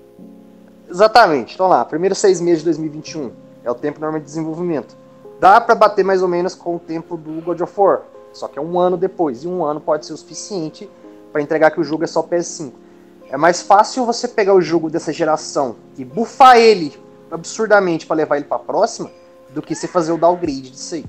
Exatamente. 0.89 1.53
Então 1.53 1.67
lá, 1.67 1.83
primeiros 1.83 2.17
seis 2.17 2.39
meses 2.39 2.59
de 2.59 2.65
2021. 2.65 3.31
É 3.63 3.71
o 3.71 3.75
tempo 3.75 3.99
normal 3.99 4.19
de 4.19 4.25
desenvolvimento. 4.25 4.95
Dá 5.39 5.59
para 5.59 5.75
bater 5.75 6.03
mais 6.03 6.21
ou 6.21 6.27
menos 6.27 6.55
com 6.55 6.75
o 6.75 6.79
tempo 6.79 7.17
do 7.17 7.41
God 7.41 7.61
of 7.61 7.73
War. 7.77 8.01
Só 8.31 8.47
que 8.47 8.59
é 8.59 8.61
um 8.61 8.79
ano 8.79 8.97
depois. 8.97 9.43
E 9.43 9.47
um 9.47 9.65
ano 9.65 9.79
pode 9.79 10.05
ser 10.05 10.13
o 10.13 10.17
suficiente 10.17 10.89
para 11.33 11.41
entregar 11.41 11.71
que 11.71 11.81
o 11.81 11.83
jogo 11.83 12.03
é 12.03 12.07
só 12.07 12.23
PS5. 12.23 12.71
É 13.29 13.35
mais 13.35 13.63
fácil 13.63 14.05
você 14.05 14.27
pegar 14.27 14.53
o 14.53 14.61
jogo 14.61 14.89
dessa 14.89 15.11
geração 15.11 15.75
e 15.97 16.05
bufar 16.05 16.57
ele 16.57 16.95
absurdamente 17.31 18.05
para 18.05 18.17
levar 18.17 18.37
ele 18.37 18.45
para 18.45 18.59
próxima 18.59 19.11
do 19.49 19.61
que 19.61 19.73
você 19.73 19.87
fazer 19.87 20.11
o 20.11 20.17
downgrade 20.17 20.69
disso 20.69 20.95
aí. 20.95 21.05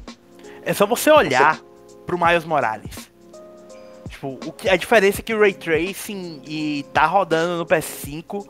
É 0.63 0.73
só 0.73 0.87
você 0.87 1.11
olhar 1.11 1.57
você... 1.57 1.97
pro 2.07 2.19
Miles 2.19 2.47
Morales. 2.47 3.11
Tipo, 4.09 4.39
o 4.47 4.53
que, 4.53 4.69
a 4.71 4.77
diferença 4.77 5.21
é 5.21 5.23
que 5.23 5.35
o 5.35 5.41
Ray 5.41 5.53
Tracing 5.53 6.41
e 6.47 6.87
tá 6.95 7.05
rodando 7.05 7.59
no 7.59 7.67
PS5 7.67 8.47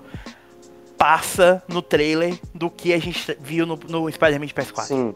passa 0.97 1.63
no 1.67 1.83
trailer 1.83 2.39
do 2.55 2.71
que 2.71 2.93
a 2.93 2.99
gente 2.99 3.37
viu 3.41 3.67
no, 3.67 3.77
no 3.89 4.11
Spider-Man 4.11 4.47
de 4.47 4.55
PS4. 4.55 4.83
Sim. 4.83 5.15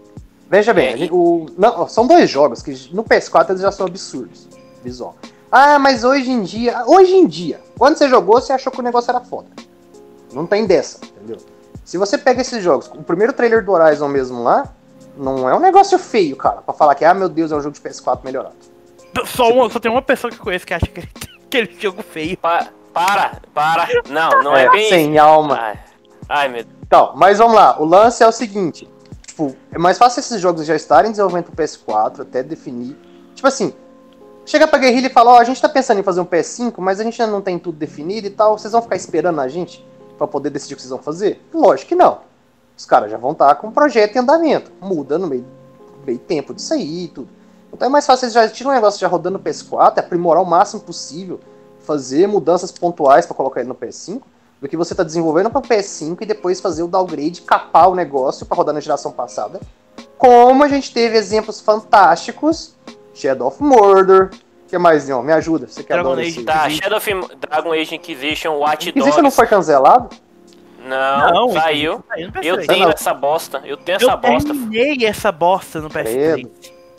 Veja 0.51 0.73
bem, 0.75 0.95
é, 0.95 0.97
gente, 0.97 1.13
o, 1.13 1.47
não, 1.57 1.87
são 1.87 2.07
dois 2.07 2.29
jogos 2.29 2.63
que 2.63 2.73
no 2.93 3.05
PS4 3.05 3.51
eles 3.51 3.63
já 3.63 3.71
são 3.71 3.87
absurdos. 3.87 4.49
Visual. 4.83 5.15
Ah, 5.51 5.79
mas 5.79 6.05
hoje 6.05 6.31
em 6.31 6.43
dia. 6.43 6.85
Hoje 6.87 7.15
em 7.15 7.27
dia, 7.27 7.61
quando 7.79 7.97
você 7.97 8.09
jogou, 8.09 8.41
você 8.41 8.53
achou 8.53 8.73
que 8.73 8.81
o 8.81 8.83
negócio 8.83 9.11
era 9.11 9.21
foda. 9.21 9.49
Não 10.33 10.47
tem 10.47 10.67
dessa, 10.67 11.01
entendeu? 11.05 11.39
Se 11.85 11.97
você 11.97 12.19
pega 12.19 12.43
esses 12.43 12.63
jogos, 12.63 12.89
o 12.89 13.03
primeiro 13.03 13.33
trailer 13.33 13.65
do 13.65 13.73
Horizon 13.73 14.09
mesmo 14.09 14.43
lá, 14.43 14.69
não 15.17 15.49
é 15.49 15.55
um 15.55 15.61
negócio 15.61 15.99
feio, 15.99 16.37
cara, 16.37 16.61
pra 16.61 16.75
falar 16.75 16.95
que, 16.95 17.05
ah, 17.05 17.15
meu 17.15 17.29
Deus, 17.29 17.51
é 17.51 17.57
um 17.57 17.63
jogo 17.63 17.75
de 17.75 17.81
PS4 17.81 18.21
melhorado. 18.23 18.57
Só, 19.25 19.51
uma, 19.51 19.71
só 19.71 19.81
tem 19.81 19.91
uma 19.91 20.03
pessoa 20.03 20.31
que 20.31 20.39
eu 20.39 20.45
conheço 20.45 20.67
que 20.67 20.75
acha 20.75 20.87
que 20.87 21.01
aquele 21.47 21.75
jogo 21.81 22.03
feio. 22.03 22.37
Pa 22.37 22.69
para, 22.93 23.41
para. 23.55 23.89
Não, 24.09 24.43
não 24.43 24.57
é, 24.57 24.65
é 24.65 24.71
bem. 24.71 24.89
Sem 24.89 25.19
alma. 25.19 25.57
Ai, 25.57 25.79
ai, 26.29 26.49
meu 26.49 26.65
Deus. 26.65 26.77
Então, 26.83 27.13
mas 27.17 27.39
vamos 27.39 27.55
lá. 27.55 27.81
O 27.81 27.85
lance 27.85 28.23
é 28.23 28.27
o 28.27 28.33
seguinte: 28.33 28.89
tipo, 29.27 29.55
é 29.71 29.79
mais 29.79 29.99
fácil 29.99 30.21
esses 30.21 30.41
jogos 30.41 30.67
já 30.67 30.75
estarem 30.75 31.09
em 31.09 31.13
desenvolvimento 31.13 31.53
pro 31.53 31.65
PS4, 31.65 32.23
até 32.23 32.43
definir. 32.43 32.97
Tipo 33.35 33.47
assim, 33.47 33.73
chega 34.49 34.67
pra 34.67 34.79
guerrilha 34.79 35.09
e 35.09 35.11
fala, 35.11 35.33
ó, 35.33 35.35
oh, 35.35 35.39
a 35.39 35.45
gente 35.45 35.61
tá 35.61 35.69
pensando 35.69 36.01
em 36.01 36.03
fazer 36.03 36.21
um 36.21 36.25
PS5, 36.25 36.75
mas 36.79 36.99
a 36.99 37.05
gente 37.05 37.21
ainda 37.21 37.33
não 37.33 37.43
tem 37.43 37.59
tudo 37.59 37.77
definido 37.77 38.27
e 38.27 38.31
tal, 38.31 38.59
vocês 38.59 38.73
vão 38.73 38.81
ficar 38.81 38.97
esperando 38.97 39.41
a 39.41 39.47
gente 39.47 39.87
para 40.17 40.27
poder 40.27 40.49
decidir 40.49 40.73
o 40.73 40.77
que 40.77 40.83
vocês 40.83 40.91
vão 40.91 41.03
fazer? 41.03 41.41
Lógico 41.53 41.91
que 41.91 41.95
não. 41.95 42.21
Os 42.77 42.87
caras 42.87 43.11
já 43.11 43.19
vão 43.19 43.33
estar 43.33 43.49
tá 43.49 43.55
com 43.55 43.69
o 43.69 43.73
projeto 43.73 44.17
em 44.17 44.21
andamento. 44.21 44.73
Muda 44.81 45.19
no 45.19 45.27
meio, 45.27 45.45
meio 46.07 46.19
tempo 46.19 46.55
disso 46.55 46.73
aí 46.73 47.05
e 47.05 47.09
tudo. 47.09 47.29
Então 47.73 47.87
é 47.87 47.91
mais 47.91 48.07
fácil 48.07 48.21
vocês 48.21 48.33
já 48.33 48.49
tiram 48.49 48.71
um 48.71 48.75
negócio 48.75 48.99
já 48.99 49.07
rodando 49.07 49.37
no 49.37 49.45
PS4, 49.45 49.99
aprimorar 49.99 50.43
o 50.43 50.47
máximo 50.47 50.81
possível, 50.81 51.39
fazer 51.81 52.27
mudanças 52.27 52.73
pontuais 52.73 53.27
para 53.27 53.37
colocar 53.37 53.61
ele 53.61 53.69
no 53.69 53.75
PS5, 53.75 54.23
do 54.63 54.69
que 54.69 54.79
você 54.79 54.95
tá 54.95 55.03
desenvolvendo 55.03 55.51
para 55.51 55.59
o 55.59 55.63
PS5 55.63 56.23
e 56.23 56.27
depois 56.27 56.59
fazer 56.59 56.83
o 56.83 56.89
downgrade, 56.89 57.43
capar 57.43 57.91
o 57.91 57.95
negócio 57.95 58.47
para 58.47 58.57
rodar 58.57 58.75
na 58.75 58.81
geração 58.81 59.13
passada. 59.13 59.61
Como 60.17 60.65
a 60.65 60.69
gente 60.69 60.93
teve 60.93 61.19
exemplos 61.19 61.61
fantásticos 61.61 62.75
Shadow 63.19 63.49
of 63.49 63.63
Mordor. 63.63 64.31
O 64.67 64.69
que 64.69 64.79
mais, 64.79 65.09
Leon? 65.09 65.23
Me 65.23 65.33
ajuda. 65.33 65.67
Você 65.67 65.83
quer 65.83 65.95
Dragon 65.95 66.13
Age, 66.13 66.43
tá, 66.45 66.69
Shadow 66.69 66.99
of 66.99 67.11
Dragon 67.41 67.73
Age 67.73 67.95
Inquisition, 67.95 68.51
Watch 68.59 68.87
Dogs. 68.87 68.89
Inquisition 68.91 69.23
não 69.23 69.31
foi 69.31 69.47
cancelado? 69.47 70.11
Não, 70.85 71.31
não 71.33 71.53
saiu. 71.53 72.05
Eu 72.43 72.67
tenho 72.67 72.85
não. 72.85 72.93
essa 72.93 73.13
bosta. 73.13 73.63
Eu 73.65 73.77
tenho 73.77 73.99
eu 74.01 74.09
essa 74.09 74.17
bosta. 74.17 74.49
Eu 74.49 74.55
terminei 74.55 75.07
essa 75.07 75.33
bosta 75.33 75.81
no 75.81 75.91
PS3. 75.91 76.49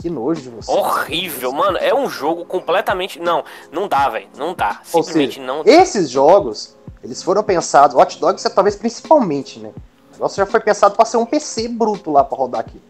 Que 0.01 0.09
nojo 0.09 0.41
de 0.41 0.49
você. 0.49 0.71
Horrível, 0.71 1.51
mano. 1.51 1.77
É 1.77 1.93
um 1.93 2.09
jogo 2.09 2.45
completamente. 2.45 3.19
Não, 3.19 3.43
não 3.71 3.87
dá, 3.87 4.09
velho. 4.09 4.27
Não 4.37 4.53
dá. 4.53 4.79
Simplesmente 4.83 5.35
seja, 5.35 5.45
não. 5.45 5.63
Esses 5.65 6.09
jogos, 6.09 6.77
eles 7.03 7.21
foram 7.21 7.43
pensados, 7.43 7.95
Hot 7.95 8.19
Dogs 8.19 8.45
é 8.45 8.49
talvez 8.49 8.75
principalmente, 8.75 9.59
né? 9.59 9.69
O 10.09 10.13
negócio 10.13 10.37
já 10.37 10.45
foi 10.45 10.59
pensado 10.59 10.95
para 10.95 11.05
ser 11.05 11.17
um 11.17 11.25
PC 11.25 11.67
bruto 11.69 12.11
lá 12.11 12.23
para 12.23 12.37
rodar 12.37 12.61
aqui. 12.61 12.81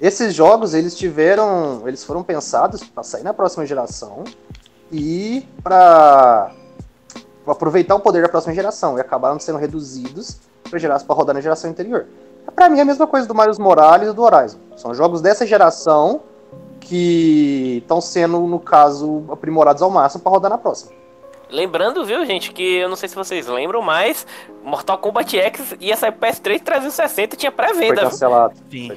Esses 0.00 0.34
jogos, 0.34 0.74
eles 0.74 0.94
tiveram, 0.96 1.82
eles 1.86 2.04
foram 2.04 2.22
pensados 2.22 2.82
para 2.82 3.02
sair 3.02 3.22
na 3.22 3.32
próxima 3.32 3.64
geração 3.64 4.24
e 4.90 5.46
para 5.62 6.52
aproveitar 7.46 7.94
o 7.94 8.00
poder 8.00 8.22
da 8.22 8.28
próxima 8.28 8.54
geração 8.54 8.98
e 8.98 9.00
acabaram 9.00 9.38
sendo 9.38 9.58
reduzidos 9.58 10.38
para 10.68 11.14
rodar 11.14 11.34
na 11.34 11.40
geração 11.40 11.70
anterior. 11.70 12.06
Para 12.54 12.68
mim 12.68 12.78
é 12.78 12.82
a 12.82 12.84
mesma 12.84 13.06
coisa 13.06 13.26
do 13.26 13.34
Mario 13.34 13.54
Morales 13.60 14.08
e 14.08 14.12
do 14.12 14.22
Horizon. 14.22 14.58
São 14.76 14.94
jogos 14.94 15.20
dessa 15.20 15.46
geração 15.46 16.22
que 16.80 17.78
estão 17.82 18.00
sendo, 18.00 18.40
no 18.40 18.58
caso, 18.58 19.24
aprimorados 19.30 19.82
ao 19.82 19.90
máximo 19.90 20.22
para 20.22 20.32
rodar 20.32 20.50
na 20.50 20.58
próxima. 20.58 21.01
Lembrando, 21.52 22.02
viu, 22.02 22.24
gente, 22.24 22.50
que 22.50 22.76
eu 22.76 22.88
não 22.88 22.96
sei 22.96 23.10
se 23.10 23.14
vocês 23.14 23.46
lembram, 23.46 23.82
mas 23.82 24.26
Mortal 24.64 24.96
Kombat 24.96 25.38
X 25.38 25.76
ia 25.78 25.94
sair 25.98 26.12
PS3 26.12 26.60
360 26.62 27.34
e 27.34 27.38
tinha 27.38 27.52
Foi 27.52 27.64
pré-venda. 27.66 28.00
viu? 28.00 28.10
cancelado. 28.10 28.54
Sim. 28.70 28.88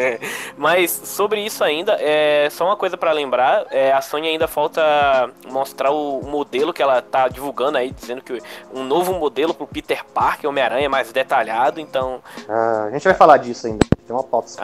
Mas 0.54 0.90
sobre 0.90 1.40
isso 1.40 1.64
ainda, 1.64 1.96
é 1.98 2.48
só 2.50 2.66
uma 2.66 2.76
coisa 2.76 2.96
pra 2.98 3.10
lembrar, 3.10 3.64
é, 3.70 3.90
a 3.90 4.02
Sony 4.02 4.28
ainda 4.28 4.46
falta 4.46 4.82
mostrar 5.50 5.92
o 5.92 6.20
modelo 6.22 6.74
que 6.74 6.82
ela 6.82 7.00
tá 7.00 7.26
divulgando 7.26 7.78
aí, 7.78 7.90
dizendo 7.90 8.20
que 8.22 8.38
um 8.72 8.84
novo 8.84 9.14
modelo 9.14 9.54
pro 9.54 9.66
Peter 9.66 10.04
Parker, 10.04 10.50
Homem-Aranha 10.50 10.90
mais 10.90 11.10
detalhado, 11.10 11.80
então... 11.80 12.20
Ah, 12.46 12.84
a 12.88 12.90
gente 12.90 13.04
vai 13.04 13.14
falar 13.14 13.38
disso 13.38 13.66
ainda. 13.66 13.86
Tem 14.06 14.14
uma 14.14 14.24
pauta. 14.24 14.48
Sim, 14.48 14.58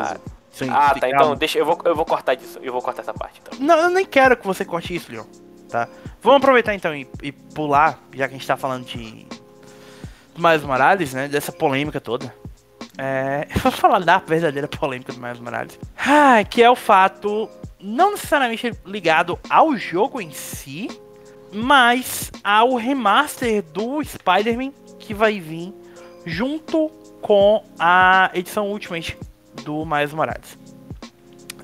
ah, 0.70 0.92
sim, 0.92 1.00
tá, 1.00 1.08
calma. 1.08 1.08
então 1.08 1.36
deixa, 1.36 1.58
eu 1.58 1.64
vou, 1.64 1.78
eu 1.84 1.96
vou 1.96 2.04
cortar 2.04 2.34
disso, 2.34 2.58
eu 2.60 2.72
vou 2.72 2.82
cortar 2.82 3.00
essa 3.00 3.14
parte, 3.14 3.40
então. 3.40 3.58
Não, 3.58 3.78
eu 3.78 3.88
nem 3.88 4.04
quero 4.04 4.36
que 4.36 4.46
você 4.46 4.62
corte 4.64 4.94
isso, 4.94 5.10
Leon. 5.10 5.24
Tá? 5.70 5.88
Vamos 6.22 6.38
aproveitar 6.38 6.74
então 6.74 6.94
e, 6.94 7.08
e 7.22 7.32
pular, 7.32 7.98
já 8.14 8.28
que 8.28 8.34
a 8.34 8.36
gente 8.36 8.46
tá 8.46 8.56
falando 8.56 8.84
de 8.84 9.26
Miles 10.36 10.62
Morales, 10.62 11.14
né? 11.14 11.28
Dessa 11.28 11.52
polêmica 11.52 12.00
toda. 12.00 12.34
É, 12.98 13.46
vou 13.62 13.72
falar 13.72 14.00
da 14.00 14.18
verdadeira 14.18 14.68
polêmica 14.68 15.12
do 15.12 15.20
Miles 15.20 15.40
Morales. 15.40 15.78
Ah, 15.96 16.44
que 16.44 16.62
é 16.62 16.70
o 16.70 16.76
fato, 16.76 17.48
não 17.80 18.12
necessariamente 18.12 18.72
ligado 18.84 19.38
ao 19.48 19.76
jogo 19.76 20.20
em 20.20 20.30
si, 20.30 20.88
mas 21.52 22.30
ao 22.44 22.76
remaster 22.76 23.62
do 23.62 24.02
Spider-Man 24.04 24.72
que 24.98 25.14
vai 25.14 25.40
vir 25.40 25.72
junto 26.26 26.88
com 27.20 27.64
a 27.78 28.30
edição 28.34 28.68
Ultimate 28.68 29.16
do 29.64 29.84
Miles 29.84 30.12
Morales. 30.12 30.58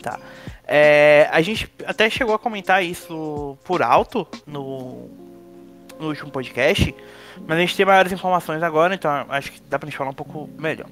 Tá. 0.03 0.19
É, 0.67 1.29
a 1.31 1.41
gente 1.41 1.73
até 1.87 2.11
chegou 2.11 2.35
a 2.35 2.39
comentar 2.39 2.85
isso 2.85 3.57
por 3.65 3.83
alto 3.83 4.27
no, 4.47 5.09
no 5.99 6.09
último 6.09 6.31
podcast, 6.31 6.95
mas 7.47 7.57
a 7.57 7.61
gente 7.61 7.77
tem 7.77 7.87
maiores 7.87 8.13
informações 8.13 8.63
agora, 8.63 8.95
então 8.95 9.11
acho 9.29 9.53
que 9.53 9.61
dá 9.69 9.79
pra 9.79 9.89
gente 9.89 9.97
falar 9.97 10.11
um 10.11 10.15
pouco 10.15 10.51
melhor. 10.59 10.89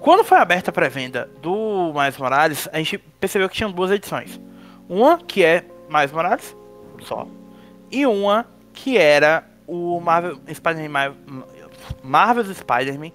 Quando 0.00 0.22
foi 0.22 0.38
aberta 0.38 0.70
a 0.70 0.72
pré-venda 0.72 1.28
do 1.42 1.92
Miles 1.92 2.16
Morales, 2.16 2.68
a 2.72 2.78
gente 2.78 2.98
percebeu 2.98 3.48
que 3.48 3.56
tinham 3.56 3.72
duas 3.72 3.90
edições. 3.90 4.40
Uma 4.88 5.18
que 5.18 5.42
é 5.44 5.64
Miles 5.90 6.12
Morales, 6.12 6.56
só, 7.02 7.26
e 7.90 8.06
uma 8.06 8.46
que 8.72 8.96
era 8.96 9.44
o 9.66 9.98
Marvel 10.00 10.38
Spider-Man 10.48 11.16
Marvel's 12.04 12.56
Spider-Man 12.56 13.10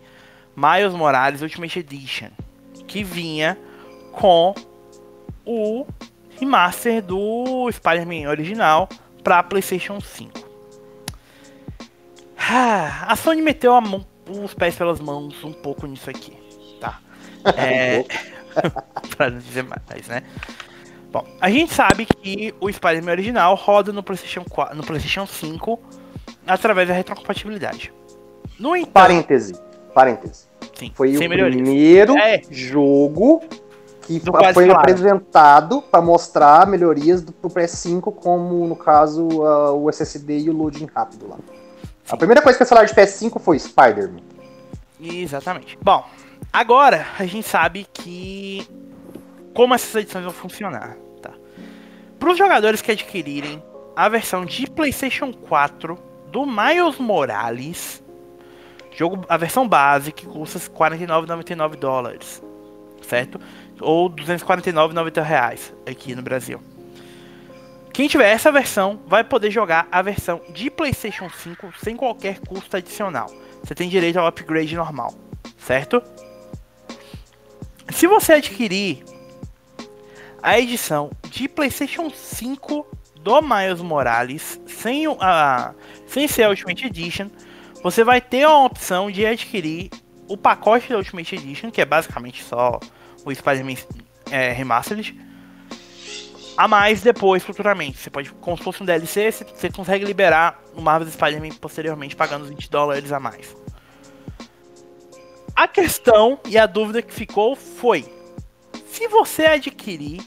Miles 0.55 0.93
Morales 0.93 1.41
Ultimate 1.41 1.80
Edition, 1.80 2.30
que 2.88 3.03
vinha 3.03 3.57
com 4.11 4.53
o 5.45 5.85
remaster 6.39 7.01
do 7.01 7.69
Spider-Man 7.71 8.29
original 8.29 8.87
para 9.23 9.43
PlayStation 9.43 9.99
5. 9.99 10.49
Ah, 12.37 13.05
A 13.07 13.15
Sony 13.15 13.41
meteu 13.41 13.73
a 13.75 13.81
mão, 13.81 14.05
os 14.27 14.53
pés 14.53 14.75
pelas 14.75 14.99
mãos 14.99 15.43
um 15.43 15.53
pouco 15.53 15.85
nisso 15.87 16.09
aqui, 16.09 16.33
tá? 16.79 16.99
É, 17.55 18.03
pra 19.15 19.29
não 19.29 19.37
dizer 19.37 19.63
mais, 19.63 20.07
né? 20.07 20.23
Bom, 21.11 21.25
a 21.39 21.49
gente 21.49 21.73
sabe 21.73 22.05
que 22.05 22.53
o 22.59 22.71
Spider-Man 22.71 23.11
original 23.11 23.53
roda 23.55 23.91
no 23.91 24.01
PlayStation 24.01 24.43
4, 24.49 24.75
no 24.75 24.83
PlayStation 24.83 25.25
5 25.27 25.79
através 26.47 26.87
da 26.87 26.93
retrocompatibilidade. 26.93 27.93
No 28.57 28.75
entanto, 28.75 28.93
Parêntese. 28.93 29.53
Parêntese. 29.93 30.45
sim, 30.73 30.91
Foi 30.95 31.15
o 31.15 31.19
melhorias. 31.19 31.61
primeiro 31.61 32.17
É. 32.17 32.41
jogo 32.49 33.43
que 34.02 34.20
Do 34.20 34.32
foi 34.54 34.70
apresentado 34.70 35.82
para 35.82 36.02
mostrar 36.02 36.68
melhorias 36.68 37.22
do 37.22 37.32
pro 37.32 37.49
PS5, 37.49 38.14
como 38.16 38.68
no 38.68 38.76
caso 38.76 39.45
ah, 39.45 39.72
o 39.72 39.89
SSD 39.89 40.39
e 40.39 40.49
o 40.49 40.54
loading 40.54 40.88
rápido 40.93 41.28
lá. 41.28 41.38
A 42.10 42.18
primeira 42.18 42.41
coisa 42.41 42.58
que 42.58 42.64
eles 42.64 42.70
falaram 42.70 42.88
de 42.88 42.93
PS5 42.93 43.39
foi 43.39 43.58
Spider-Man. 43.58 44.20
Exatamente. 44.99 45.78
Bom, 45.82 46.06
agora 46.52 47.06
a 47.18 47.26
gente 47.26 47.47
sabe 47.47 47.88
que 47.93 48.68
como 49.54 49.74
essas 49.74 49.93
edições 49.95 50.24
vão 50.24 50.34
funcionar, 50.34 50.97
tá? 51.22 51.32
Para 52.20 52.32
os 52.32 52.38
jogadores 52.38 52.82
que 52.82 52.91
adquirirem 52.91 53.64
a 53.95 54.08
versão 54.10 54.45
de 54.45 54.68
PlayStation 54.68 55.34
4 55.34 55.97
do 56.32 56.45
Miles 56.45 56.97
Morales, 56.97 58.04
jogo 58.91 59.26
a 59.28 59.38
versão 59.38 59.68
base 59.68 60.12
que 60.12 60.26
custa 60.26 60.60
R$ 60.60 60.66
49,99 60.97 61.76
dólares, 61.76 62.43
certo? 63.02 63.39
Ou 63.82 64.09
249,90 64.09 65.21
reais 65.21 65.73
aqui 65.86 66.15
no 66.15 66.21
Brasil. 66.21 66.61
Quem 67.93 68.07
tiver 68.07 68.32
essa 68.32 68.51
versão 68.51 69.01
vai 69.05 69.23
poder 69.23 69.51
jogar 69.51 69.88
a 69.91 70.01
versão 70.01 70.41
de 70.53 70.69
PlayStation 70.69 71.29
5 71.29 71.73
sem 71.84 71.95
qualquer 71.95 72.39
custo 72.39 72.77
adicional. 72.77 73.29
Você 73.61 73.75
tem 73.75 73.89
direito 73.89 74.17
ao 74.17 74.27
upgrade 74.27 74.75
normal, 74.75 75.13
certo? 75.57 76.01
Se 77.89 78.07
você 78.07 78.34
adquirir 78.34 79.03
a 80.41 80.57
edição 80.57 81.11
de 81.29 81.47
PlayStation 81.47 82.09
5 82.09 82.88
do 83.21 83.41
Miles 83.41 83.82
Morales 83.82 84.59
sem, 84.65 85.05
a, 85.19 85.73
sem 86.07 86.27
ser 86.27 86.43
a 86.43 86.49
Ultimate 86.49 86.88
Edition, 86.88 87.29
você 87.84 88.03
vai 88.03 88.21
ter 88.21 88.43
a 88.43 88.57
opção 88.57 89.11
de 89.11 89.25
adquirir 89.25 89.89
o 90.27 90.38
pacote 90.38 90.89
da 90.89 90.97
Ultimate 90.97 91.36
Edition, 91.36 91.69
que 91.69 91.82
é 91.82 91.86
basicamente 91.86 92.43
só 92.43 92.79
o 93.26 93.34
Spider-Man 93.34 93.76
é, 94.30 94.51
Remastered, 94.51 95.15
a 96.57 96.67
mais 96.67 97.01
depois, 97.01 97.43
futuramente. 97.43 97.97
Você 97.97 98.09
pode, 98.09 98.32
como 98.34 98.57
se 98.57 98.63
fosse 98.63 98.84
um 98.84 98.86
DLC, 98.86 99.32
você, 99.32 99.69
consegue 99.69 100.05
liberar 100.05 100.61
o 100.76 100.82
Marvel 100.82 101.11
Spider-Man 101.11 101.55
posteriormente, 101.55 102.15
pagando 102.15 102.43
os 102.43 102.49
20 102.49 102.69
dólares 102.69 103.11
a 103.11 103.19
mais. 103.19 103.55
A 105.55 105.67
questão 105.67 106.39
e 106.47 106.57
a 106.57 106.65
dúvida 106.65 107.01
que 107.01 107.13
ficou 107.13 107.55
foi: 107.55 108.05
se 108.86 109.07
você 109.07 109.45
adquirir 109.45 110.22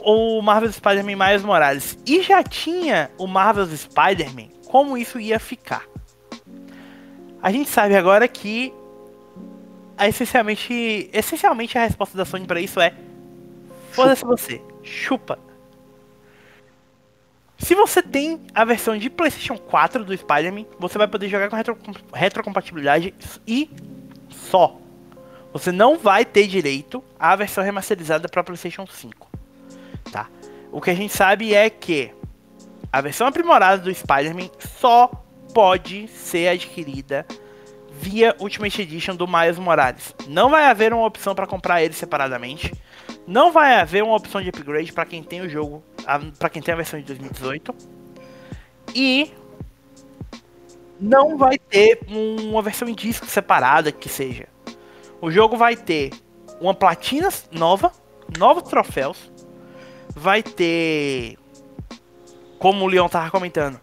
o 0.00 0.40
Marvel 0.40 0.72
Spider-Man 0.72 1.16
Miles 1.16 1.42
Morales 1.42 1.98
e 2.06 2.22
já 2.22 2.42
tinha 2.42 3.10
o 3.18 3.26
Marvel 3.26 3.66
Spider-Man, 3.66 4.48
como 4.66 4.96
isso 4.96 5.20
ia 5.20 5.38
ficar? 5.38 5.84
A 7.42 7.50
gente 7.50 7.70
sabe 7.70 7.96
agora 7.96 8.28
que 8.28 8.72
essencialmente, 10.08 11.10
essencialmente 11.12 11.76
a 11.76 11.82
resposta 11.84 12.16
da 12.16 12.24
Sony 12.24 12.46
para 12.46 12.60
isso 12.60 12.80
é: 12.80 12.94
foda-se 13.92 14.24
você, 14.24 14.60
chupa. 14.82 15.38
Se 17.58 17.74
você 17.74 18.02
tem 18.02 18.40
a 18.54 18.64
versão 18.64 18.96
de 18.96 19.10
PlayStation 19.10 19.58
4 19.58 20.04
do 20.04 20.16
Spider-Man, 20.16 20.64
você 20.78 20.96
vai 20.96 21.06
poder 21.06 21.28
jogar 21.28 21.50
com 21.50 21.56
retro- 21.56 21.76
retrocompatibilidade 22.14 23.14
e 23.46 23.70
só. 24.30 24.78
Você 25.52 25.70
não 25.70 25.98
vai 25.98 26.24
ter 26.24 26.46
direito 26.46 27.04
à 27.18 27.36
versão 27.36 27.62
remasterizada 27.62 28.28
para 28.28 28.42
PlayStation 28.42 28.86
5. 28.86 29.28
Tá? 30.10 30.28
O 30.72 30.80
que 30.80 30.90
a 30.90 30.94
gente 30.94 31.12
sabe 31.12 31.52
é 31.52 31.68
que 31.68 32.14
a 32.90 33.00
versão 33.00 33.26
aprimorada 33.26 33.82
do 33.82 33.94
Spider-Man 33.94 34.48
só 34.58 35.08
pode 35.52 36.08
ser 36.08 36.48
adquirida 36.48 37.26
via 38.00 38.34
Ultimate 38.38 38.80
Edition 38.80 39.14
do 39.14 39.28
Miles 39.28 39.58
Morales. 39.58 40.14
Não 40.26 40.48
vai 40.48 40.64
haver 40.64 40.92
uma 40.92 41.04
opção 41.04 41.34
para 41.34 41.46
comprar 41.46 41.82
ele 41.82 41.92
separadamente. 41.92 42.72
Não 43.26 43.52
vai 43.52 43.78
haver 43.78 44.02
uma 44.02 44.16
opção 44.16 44.40
de 44.40 44.48
upgrade 44.48 44.90
para 44.92 45.04
quem 45.04 45.22
tem 45.22 45.42
o 45.42 45.48
jogo, 45.48 45.84
para 46.38 46.48
quem 46.48 46.62
tem 46.62 46.72
a 46.72 46.76
versão 46.76 46.98
de 46.98 47.04
2018. 47.04 47.74
E 48.94 49.30
não 50.98 51.36
vai 51.36 51.58
ter 51.58 52.00
uma 52.08 52.62
versão 52.62 52.88
em 52.88 52.94
disco 52.94 53.26
separada 53.26 53.92
que 53.92 54.08
seja. 54.08 54.48
O 55.20 55.30
jogo 55.30 55.56
vai 55.56 55.76
ter 55.76 56.10
uma 56.58 56.72
platina 56.72 57.28
nova, 57.52 57.92
novos 58.38 58.62
troféus, 58.62 59.30
vai 60.16 60.42
ter, 60.42 61.36
como 62.58 62.86
o 62.86 62.88
Leon 62.88 63.08
tava 63.08 63.30
comentando, 63.30 63.78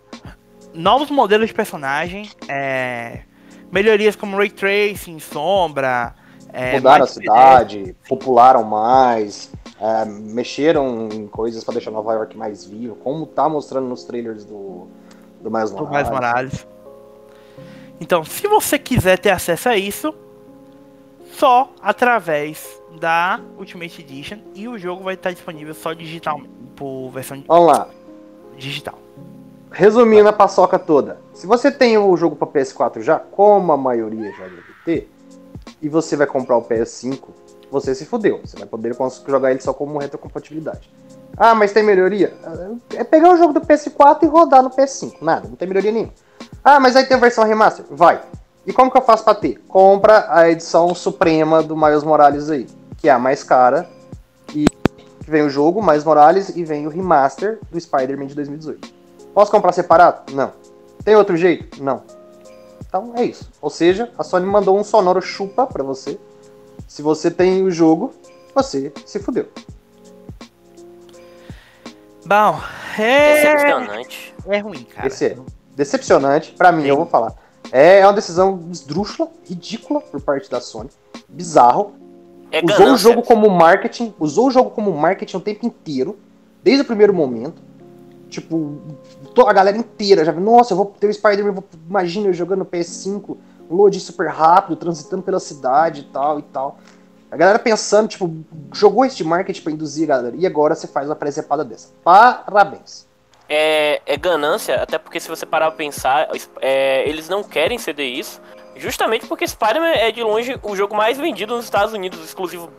novos 0.74 1.12
modelos 1.12 1.48
de 1.48 1.54
personagem, 1.54 2.30
é, 2.48 3.24
melhorias 3.72 4.16
como 4.16 4.38
ray 4.38 4.50
tracing, 4.50 5.20
sombra, 5.20 6.14
É, 6.54 6.76
Mudaram 6.76 7.04
a 7.04 7.08
cidade, 7.08 7.96
popularam 8.08 8.64
mais, 8.64 9.52
é, 9.80 10.06
mexeram 10.06 11.10
em 11.12 11.28
coisas 11.28 11.64
pra 11.64 11.74
deixar 11.74 11.92
Nova 11.92 12.14
York 12.14 12.36
mais 12.38 12.66
viva, 12.66 12.96
como 13.04 13.26
tá 13.26 13.48
mostrando 13.50 13.88
nos 13.88 14.06
trailers 14.06 14.46
do, 14.46 14.88
do 15.42 15.52
Miles 15.52 15.72
do 15.72 15.78
Morales. 15.78 15.92
Miles 15.96 16.10
Morales. 16.10 16.68
Então, 18.00 18.24
se 18.24 18.48
você 18.48 18.80
quiser 18.80 19.20
ter 19.20 19.32
acesso 19.32 19.70
a 19.70 19.78
isso, 19.78 20.16
só 21.34 21.70
através 21.82 22.82
da 23.00 23.40
Ultimate 23.60 24.02
Edition 24.02 24.40
e 24.56 24.68
o 24.68 24.78
jogo 24.78 25.04
vai 25.04 25.16
estar 25.16 25.32
disponível 25.32 25.74
só 25.74 25.94
digital, 25.94 26.40
por 26.76 27.10
versão 27.10 27.44
Vamos 27.48 27.68
lá, 27.68 27.90
digital. 28.58 28.98
Resumindo 29.72 30.30
a 30.30 30.34
paçoca 30.34 30.80
toda. 30.80 31.20
Se 31.34 31.46
você 31.46 31.72
tem 31.72 31.98
o 31.98 32.16
jogo 32.18 32.36
pra 32.36 32.48
PS4 32.48 33.02
já, 33.02 33.20
como 33.20 33.72
a 33.72 33.78
maioria 33.78 34.32
já 34.32 34.44
deve 34.46 34.74
ter, 34.86 35.12
e 35.82 35.90
você 35.90 36.16
vai 36.16 36.28
comprar 36.28 36.58
o 36.58 36.64
PS5, 36.64 37.20
você 37.70 37.94
se 37.94 38.06
fudeu. 38.06 38.40
Você 38.44 38.58
vai 38.58 38.68
poder 38.68 38.96
jogar 39.28 39.52
ele 39.52 39.62
só 39.62 39.74
como 39.74 40.00
retrocompatibilidade. 40.00 40.90
Ah, 41.36 41.54
mas 41.54 41.72
tem 41.72 41.84
melhoria? 41.84 42.34
É 42.96 43.04
pegar 43.04 43.32
o 43.32 43.38
jogo 43.38 43.54
do 43.54 43.62
PS4 43.62 44.24
e 44.24 44.26
rodar 44.26 44.64
no 44.64 44.72
PS5. 44.72 45.18
Nada, 45.22 45.48
não 45.48 45.56
tem 45.56 45.68
melhoria 45.68 45.92
nenhuma. 45.92 46.14
Ah, 46.64 46.80
mas 46.80 46.96
aí 46.96 47.06
tem 47.06 47.16
a 47.16 47.20
versão 47.20 47.44
remaster? 47.44 47.86
Vai. 47.92 48.22
E 48.66 48.74
como 48.74 48.92
que 48.92 48.98
eu 48.98 49.02
faço 49.02 49.24
pra 49.24 49.36
ter? 49.36 49.62
Compra 49.68 50.26
a 50.30 50.50
edição 50.50 50.94
suprema 50.96 51.62
do 51.62 51.78
Miles 51.78 52.04
Morales 52.04 52.50
aí, 52.50 52.68
que 52.98 53.08
é 53.08 53.12
a 53.12 53.20
mais 53.20 53.44
cara. 53.44 53.88
E 54.56 54.66
vem 55.28 55.44
o 55.44 55.50
jogo, 55.50 55.86
Miles 55.86 56.04
Morales, 56.04 56.50
e 56.56 56.64
vem 56.64 56.88
o 56.88 56.90
remaster 56.90 57.60
do 57.70 57.80
Spider-Man 57.80 58.28
de 58.28 58.36
2018. 58.36 58.97
Posso 59.38 59.52
comprar 59.52 59.72
separado? 59.72 60.34
Não. 60.34 60.52
Tem 61.06 61.16
outro 61.16 61.38
jeito? 61.38 61.84
Não. 61.84 62.02
Então 62.82 63.14
é 63.16 63.24
isso. 63.24 63.48
Ou 63.62 63.70
seja, 63.70 64.12
a 64.18 64.24
Sony 64.24 64.48
mandou 64.48 64.76
um 64.76 64.84
sonoro 64.84 65.22
chupa 65.22 65.68
pra 65.68 65.84
você. 65.84 66.18
Se 66.88 67.04
você 67.04 67.30
tem 67.30 67.62
o 67.62 67.70
jogo, 67.70 68.16
você 68.56 68.92
se 69.06 69.20
fudeu. 69.20 69.48
Bom, 72.26 72.60
é, 72.98 73.36
Decepcionante. 73.36 74.34
é 74.48 74.58
ruim, 74.58 74.84
cara. 74.86 75.06
Esse 75.08 75.26
é 75.26 75.38
decepcionante, 75.76 76.54
pra 76.54 76.72
mim, 76.72 76.82
Sim. 76.82 76.88
eu 76.90 76.98
vou 76.98 77.06
falar. 77.06 77.36
É 77.72 78.04
uma 78.04 78.14
decisão 78.14 78.60
esdrúxula, 78.72 79.30
ridícula 79.48 80.02
por 80.02 80.20
parte 80.20 80.50
da 80.50 80.60
Sony. 80.60 80.90
Bizarro. 81.30 81.94
É 82.52 82.58
usou 82.58 82.74
o 82.74 82.80
ganância. 82.80 82.98
jogo 82.98 83.22
como 83.22 83.48
marketing, 83.52 84.16
usou 84.20 84.48
o 84.48 84.52
jogo 84.52 84.72
como 84.72 84.92
marketing 84.94 85.38
o 85.38 85.42
tempo 85.42 85.64
inteiro, 85.64 86.18
desde 86.64 86.82
o 86.82 86.86
primeiro 86.86 87.14
momento. 87.14 87.68
Tipo, 88.30 88.82
a 89.46 89.54
galera 89.54 89.78
inteira 89.78 90.24
já 90.24 90.32
viu, 90.32 90.42
nossa, 90.42 90.74
eu 90.74 90.78
vou 90.78 90.86
ter 90.86 91.08
o 91.08 91.14
Spider-Man, 91.14 91.64
imagina 91.90 92.28
eu 92.28 92.34
jogando 92.34 92.60
no 92.60 92.66
PS5, 92.66 93.38
um 93.70 93.76
load 93.76 94.00
super 94.00 94.30
rápido, 94.30 94.78
transitando 94.78 95.22
pela 95.22 95.40
cidade 95.40 96.02
e 96.02 96.04
tal 96.06 96.40
e 96.40 96.42
tal. 96.44 96.80
A 97.30 97.36
galera 97.36 97.60
pensando, 97.60 98.08
tipo, 98.08 98.34
jogou 98.74 99.04
esse 99.04 99.24
marketing 99.24 99.62
pra 99.62 99.72
induzir 99.74 100.06
a 100.06 100.16
galera, 100.16 100.36
e 100.38 100.46
agora 100.46 100.74
você 100.74 100.88
faz 100.88 101.10
uma 101.10 101.16
presepada 101.16 101.64
dessa. 101.64 101.90
Parabéns. 102.04 103.06
é, 103.50 104.02
é 104.06 104.18
ganância, 104.18 104.82
até 104.82 104.98
porque 104.98 105.20
se 105.20 105.28
você 105.28 105.46
parar 105.46 105.68
pra 105.68 105.78
pensar, 105.78 106.30
é, 106.62 107.08
eles 107.08 107.28
não 107.28 107.44
querem 107.44 107.78
ceder 107.78 108.08
isso, 108.08 108.42
justamente 108.76 109.28
porque 109.28 109.48
Spider-Man 109.48 109.92
é 109.92 110.12
de 110.12 110.24
longe 110.24 110.58
o 110.64 110.76
jogo 110.76 110.96
mais 110.96 111.18
vendido 111.18 111.56
nos 111.56 111.66
Estados 111.66 111.94
Unidos, 111.94 112.24
exclusivo 112.24 112.70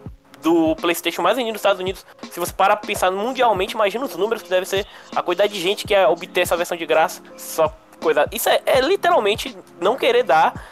do 0.42 0.74
PlayStation 0.76 1.22
mais 1.22 1.36
vendido 1.36 1.52
nos 1.52 1.60
Estados 1.60 1.80
Unidos. 1.80 2.04
Se 2.30 2.38
você 2.38 2.52
parar 2.52 2.76
pra 2.76 2.86
pensar 2.86 3.10
mundialmente, 3.10 3.74
imagina 3.74 4.04
os 4.04 4.14
números 4.16 4.42
que 4.42 4.48
deve 4.48 4.66
ser 4.66 4.86
a 5.14 5.22
quantidade 5.22 5.52
de 5.52 5.60
gente 5.60 5.82
que 5.82 5.88
quer 5.88 6.06
obter 6.06 6.42
essa 6.42 6.56
versão 6.56 6.76
de 6.76 6.86
graça, 6.86 7.20
só 7.36 7.74
coisa. 8.00 8.26
Isso 8.32 8.48
é, 8.48 8.60
é 8.64 8.80
literalmente 8.80 9.56
não 9.80 9.96
querer 9.96 10.22
dar 10.22 10.70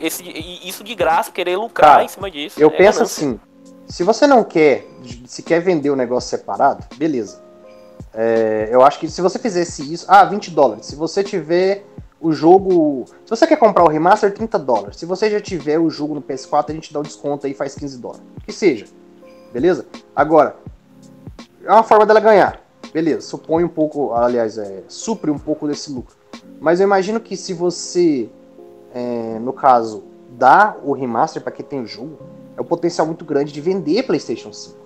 esse, 0.00 0.24
isso 0.64 0.82
de 0.82 0.94
graça, 0.94 1.30
querer 1.30 1.56
lucrar 1.56 1.92
Cara, 1.92 2.04
em 2.04 2.08
cima 2.08 2.30
disso. 2.30 2.60
Eu 2.60 2.68
É 2.68 2.76
penso 2.76 2.98
ganância. 2.98 3.02
assim, 3.28 3.40
se 3.86 4.02
você 4.02 4.26
não 4.26 4.42
quer, 4.42 4.86
se 5.26 5.42
quer 5.42 5.60
vender 5.60 5.90
o 5.90 5.96
negócio 5.96 6.30
separado, 6.30 6.84
beleza. 6.96 7.42
É, 8.12 8.68
eu 8.70 8.82
acho 8.82 8.98
que 8.98 9.08
se 9.08 9.20
você 9.20 9.38
fizesse 9.38 9.92
isso, 9.92 10.04
ah, 10.08 10.24
20 10.24 10.50
dólares. 10.50 10.86
Se 10.86 10.96
você 10.96 11.22
tiver 11.22 11.84
o 12.20 12.32
jogo. 12.32 13.04
Se 13.24 13.30
você 13.30 13.46
quer 13.46 13.56
comprar 13.56 13.84
o 13.84 13.88
remaster, 13.88 14.32
30 14.32 14.58
dólares. 14.58 14.96
Se 14.96 15.04
você 15.04 15.30
já 15.30 15.40
tiver 15.40 15.78
o 15.78 15.90
jogo 15.90 16.14
no 16.14 16.22
PS4, 16.22 16.70
a 16.70 16.72
gente 16.72 16.92
dá 16.92 17.00
um 17.00 17.02
desconto 17.02 17.46
aí 17.46 17.52
e 17.52 17.54
faz 17.54 17.74
15 17.74 17.98
dólares. 17.98 18.22
Que 18.46 18.52
seja. 18.52 18.86
Beleza? 19.54 19.86
Agora, 20.16 20.56
é 21.62 21.70
uma 21.70 21.84
forma 21.84 22.04
dela 22.04 22.18
ganhar. 22.18 22.60
Beleza, 22.92 23.20
supõe 23.20 23.62
um 23.62 23.68
pouco, 23.68 24.12
aliás, 24.12 24.58
é, 24.58 24.82
supre 24.88 25.30
um 25.30 25.38
pouco 25.38 25.68
desse 25.68 25.92
lucro. 25.92 26.16
Mas 26.60 26.80
eu 26.80 26.84
imagino 26.84 27.20
que 27.20 27.36
se 27.36 27.54
você, 27.54 28.28
é, 28.92 29.38
no 29.38 29.52
caso, 29.52 30.02
dá 30.30 30.76
o 30.82 30.92
remaster 30.92 31.40
para 31.40 31.52
quem 31.52 31.64
tem 31.64 31.80
o 31.80 31.86
jogo, 31.86 32.18
é 32.56 32.60
um 32.60 32.64
potencial 32.64 33.06
muito 33.06 33.24
grande 33.24 33.52
de 33.52 33.60
vender 33.60 34.02
PlayStation 34.02 34.52
5. 34.52 34.76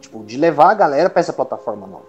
Tipo, 0.00 0.24
de 0.24 0.38
levar 0.38 0.70
a 0.70 0.74
galera 0.74 1.10
para 1.10 1.20
essa 1.20 1.32
plataforma 1.34 1.86
nova. 1.86 2.06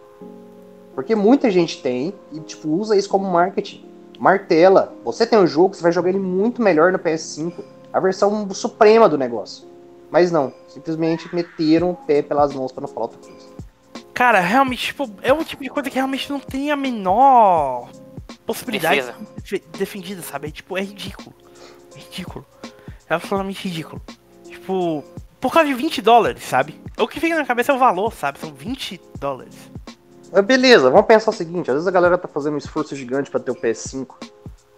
Porque 0.94 1.14
muita 1.14 1.52
gente 1.52 1.82
tem 1.82 2.14
e 2.32 2.40
tipo 2.40 2.70
usa 2.70 2.96
isso 2.96 3.10
como 3.10 3.30
marketing. 3.30 3.84
Martela. 4.18 4.94
Você 5.04 5.28
tem 5.28 5.38
o 5.38 5.46
jogo, 5.46 5.76
você 5.76 5.84
vai 5.84 5.92
jogar 5.92 6.08
ele 6.08 6.20
muito 6.20 6.62
melhor 6.62 6.94
no 6.94 7.00
PS5. 7.00 7.54
A 7.92 8.00
versão 8.00 8.50
suprema 8.52 9.10
do 9.10 9.18
negócio. 9.18 9.75
Mas 10.12 10.32
não, 10.32 10.54
simplesmente 10.68 11.34
meteram 11.36 11.92
o 11.92 11.96
pé 11.96 12.22
pelas 12.22 12.54
mãos 12.54 12.72
para 12.72 12.82
não 12.82 12.88
falar 12.88 13.08
outra 13.08 13.20
coisa. 13.20 13.46
Cara, 14.14 14.40
realmente, 14.40 14.86
tipo, 14.88 15.10
é 15.22 15.34
um 15.34 15.44
tipo 15.44 15.62
de 15.64 15.70
coisa 15.70 15.90
que 15.90 15.96
realmente 15.96 16.30
não 16.32 16.40
tem 16.40 16.72
a 16.72 16.76
menor 16.76 17.90
possibilidade 18.46 19.02
Defesa. 19.02 19.18
de 19.44 19.60
defendida, 19.78 20.22
sabe? 20.22 20.48
É, 20.48 20.52
tipo, 20.52 20.78
é 20.78 20.82
ridículo. 20.82 21.34
É 21.96 22.00
ridículo. 22.00 22.46
É 23.10 23.14
absolutamente 23.16 23.68
ridículo. 23.68 24.02
Tipo, 24.46 25.04
por 25.40 25.52
causa 25.52 25.68
de 25.68 25.74
20 25.76 26.02
dólares, 26.02 26.44
sabe? 26.44 26.80
O 26.98 27.08
que 27.08 27.20
fica 27.20 27.36
na 27.36 27.46
cabeça 27.46 27.72
é 27.72 27.76
o 27.76 27.80
valor, 27.80 28.14
sabe? 28.14 28.40
São 28.40 28.54
20 28.54 29.02
dólares. 29.20 29.56
Mas 30.32 30.46
beleza, 30.46 30.90
vamos 30.90 31.06
pensar 31.08 31.32
o 31.32 31.34
seguinte: 31.34 31.70
às 31.70 31.76
vezes 31.76 31.88
a 31.88 31.92
galera 31.92 32.18
tá 32.18 32.28
fazendo 32.28 32.54
um 32.56 32.58
esforço 32.58 32.96
gigante 32.96 33.30
para 33.30 33.40
ter 33.40 33.52
o 33.52 33.56
PS5. 33.56 34.08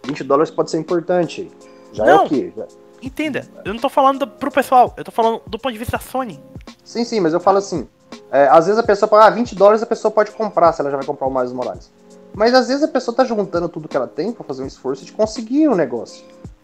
20 0.06 0.24
dólares 0.24 0.50
pode 0.52 0.72
ser 0.72 0.78
importante. 0.80 1.50
Já 1.94 2.06
é 2.06 2.08
Não. 2.08 2.26
o 2.26 2.30
quê? 2.30 2.52
Já- 2.56 2.68
Entenda, 3.02 3.48
eu 3.64 3.74
não 3.74 3.82
tô 3.82 3.90
falando 3.90 4.28
pro 4.28 4.52
pessoal, 4.52 4.94
eu 4.98 5.04
tô 5.04 5.12
falando 5.12 5.42
do 5.46 5.60
ponto 5.60 5.72
de 5.72 5.78
vista 5.78 5.98
da 5.98 6.04
Sony. 6.04 6.40
Sim, 6.84 7.04
sim, 7.04 7.20
mas 7.20 7.34
eu 7.34 7.40
falo 7.40 7.58
assim. 7.58 7.88
é, 8.32 8.48
às 8.48 8.66
vezes 8.66 8.80
a 8.80 8.84
pessoa 8.84 9.08
fala, 9.10 9.28
ah, 9.28 9.30
20 9.30 9.56
dólares 9.56 9.84
a 9.84 9.86
pessoa 9.86 10.12
pode 10.12 10.32
comprar 10.32 10.74
se 10.74 10.82
ela 10.82 10.90
já 10.90 10.98
vai 10.98 11.06
comprar 11.06 11.28
o 11.28 11.34
Miles 11.34 11.52
Morales. 11.52 11.92
Mas 12.34 12.54
às 12.54 12.68
vezes 12.68 12.84
a 12.84 12.88
pessoa 12.88 13.16
tá 13.16 13.26
juntando 13.26 13.68
tudo 13.68 13.88
que 13.88 13.98
ela 13.98 14.08
tem 14.08 14.32
pra 14.32 14.44
fazer 14.44 14.64
um 14.64 14.68
esforço 14.68 15.04
de 15.04 15.12
conseguir 15.12 15.68
o 15.68 15.76
negócio. 15.76 16.24